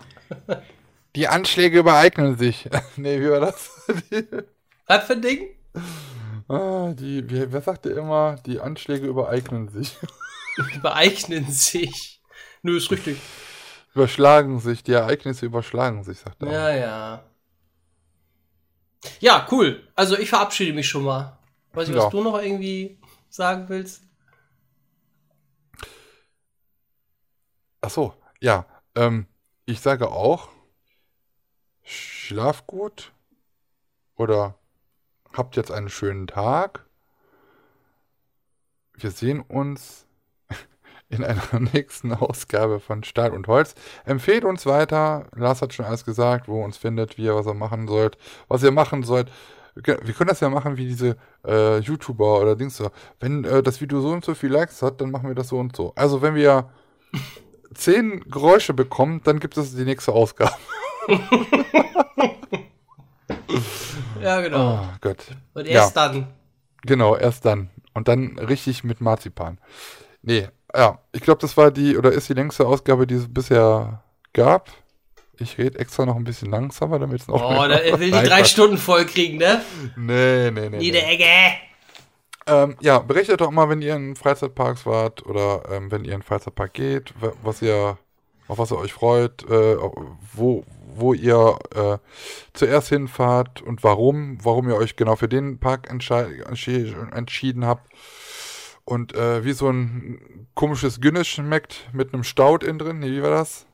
[1.15, 2.67] Die Anschläge übereignen sich.
[2.95, 3.69] nee, wie war das?
[4.87, 5.49] Was für ein Ding?
[6.47, 9.95] ah, die, wie, wer sagte immer, die Anschläge übereignen sich.
[10.81, 12.19] Beeignen sich.
[12.63, 13.21] Nö, ist richtig.
[13.93, 16.51] überschlagen sich, die Ereignisse überschlagen sich, sagt er.
[16.51, 17.23] Ja, ja.
[19.19, 19.87] Ja, cool.
[19.95, 21.37] Also ich verabschiede mich schon mal.
[21.73, 22.09] Weiß ich, was Ja.
[22.09, 24.01] du noch irgendwie sagen willst?
[27.81, 28.65] Ach so, ja.
[28.95, 29.27] Ähm,
[29.65, 30.49] ich sage auch,
[31.83, 33.13] schlaf gut
[34.15, 34.55] oder
[35.33, 36.85] habt jetzt einen schönen Tag.
[38.93, 40.05] Wir sehen uns
[41.09, 43.75] in einer nächsten Ausgabe von Stahl und Holz.
[44.05, 45.27] Empfehlt uns weiter.
[45.35, 48.17] Lars hat schon alles gesagt, wo ihr uns findet, wie ihr was ihr machen sollt,
[48.47, 49.31] was ihr machen sollt.
[49.73, 51.15] Wir können, das ja machen wie diese
[51.47, 52.83] äh, YouTuber oder Dings.
[53.21, 55.59] Wenn äh, das Video so und so viel Likes hat, dann machen wir das so
[55.59, 55.93] und so.
[55.95, 56.69] Also wenn wir
[57.73, 60.53] zehn Geräusche bekommen, dann gibt es die nächste Ausgabe.
[64.21, 64.81] Ja, genau.
[64.83, 65.17] Oh Gott.
[65.53, 65.81] Und ja.
[65.81, 66.27] erst dann.
[66.83, 67.69] Genau, erst dann.
[67.93, 69.57] Und dann richtig mit Marzipan.
[70.21, 74.03] Nee, ja, ich glaube, das war die, oder ist die längste Ausgabe, die es bisher
[74.33, 74.69] gab.
[75.39, 78.25] Ich rede extra noch ein bisschen langsamer, damit es noch Oh, da will die Nein,
[78.25, 78.43] drei.
[78.43, 79.61] Stunden voll kriegen, ne?
[79.95, 80.77] Nee, nee, nee.
[80.79, 81.13] Jede nee.
[81.15, 81.70] Ecke.
[82.47, 86.23] Ähm, ja, berichtet doch mal, wenn ihr in Freizeitparks wart oder ähm, wenn ihr in
[86.23, 87.97] Freizeitpark geht, wa- was ihr,
[88.47, 89.77] auf was ihr euch freut, äh,
[90.33, 90.63] wo,
[90.95, 91.97] wo ihr äh,
[92.53, 97.91] zuerst hinfahrt und warum, warum ihr euch genau für den Park entschieden habt.
[98.83, 102.99] Und äh, wie so ein komisches Günnisch schmeckt mit einem Stout innen drin.
[102.99, 103.65] Nee, wie war das?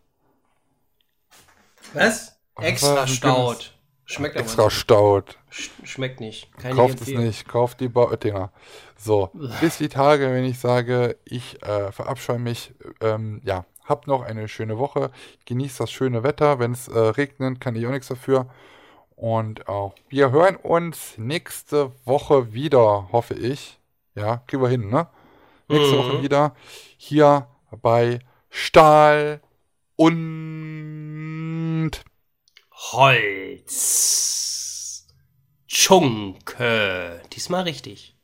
[1.94, 2.38] Was?
[2.60, 3.77] Extra Stout.
[4.10, 4.74] Schmeckt aber Extra nicht.
[4.74, 5.24] Stout.
[5.52, 6.50] Sch- Schmeckt nicht.
[6.58, 8.52] Ich Kauft es nicht, kauft die Bautinger.
[8.98, 9.30] So,
[9.62, 12.74] bis die Tage, wenn ich sage, ich äh, verabscheue mich.
[13.02, 15.12] Ähm, ja, habt noch eine schöne Woche.
[15.46, 16.58] Genießt das schöne Wetter.
[16.58, 18.48] Wenn es äh, regnet, kann ich auch nichts dafür.
[19.18, 23.78] Und auch wir hören uns nächste Woche wieder, hoffe ich.
[24.16, 25.08] Ja, kriegen wir hin, ne?
[25.68, 26.00] Nächste Mhm.
[26.00, 26.56] Woche wieder
[26.96, 27.48] hier
[27.82, 28.20] bei
[28.50, 29.42] Stahl
[29.98, 31.92] und
[32.80, 33.78] Holz.
[35.68, 37.22] Chunke.
[37.34, 38.17] Diesmal richtig.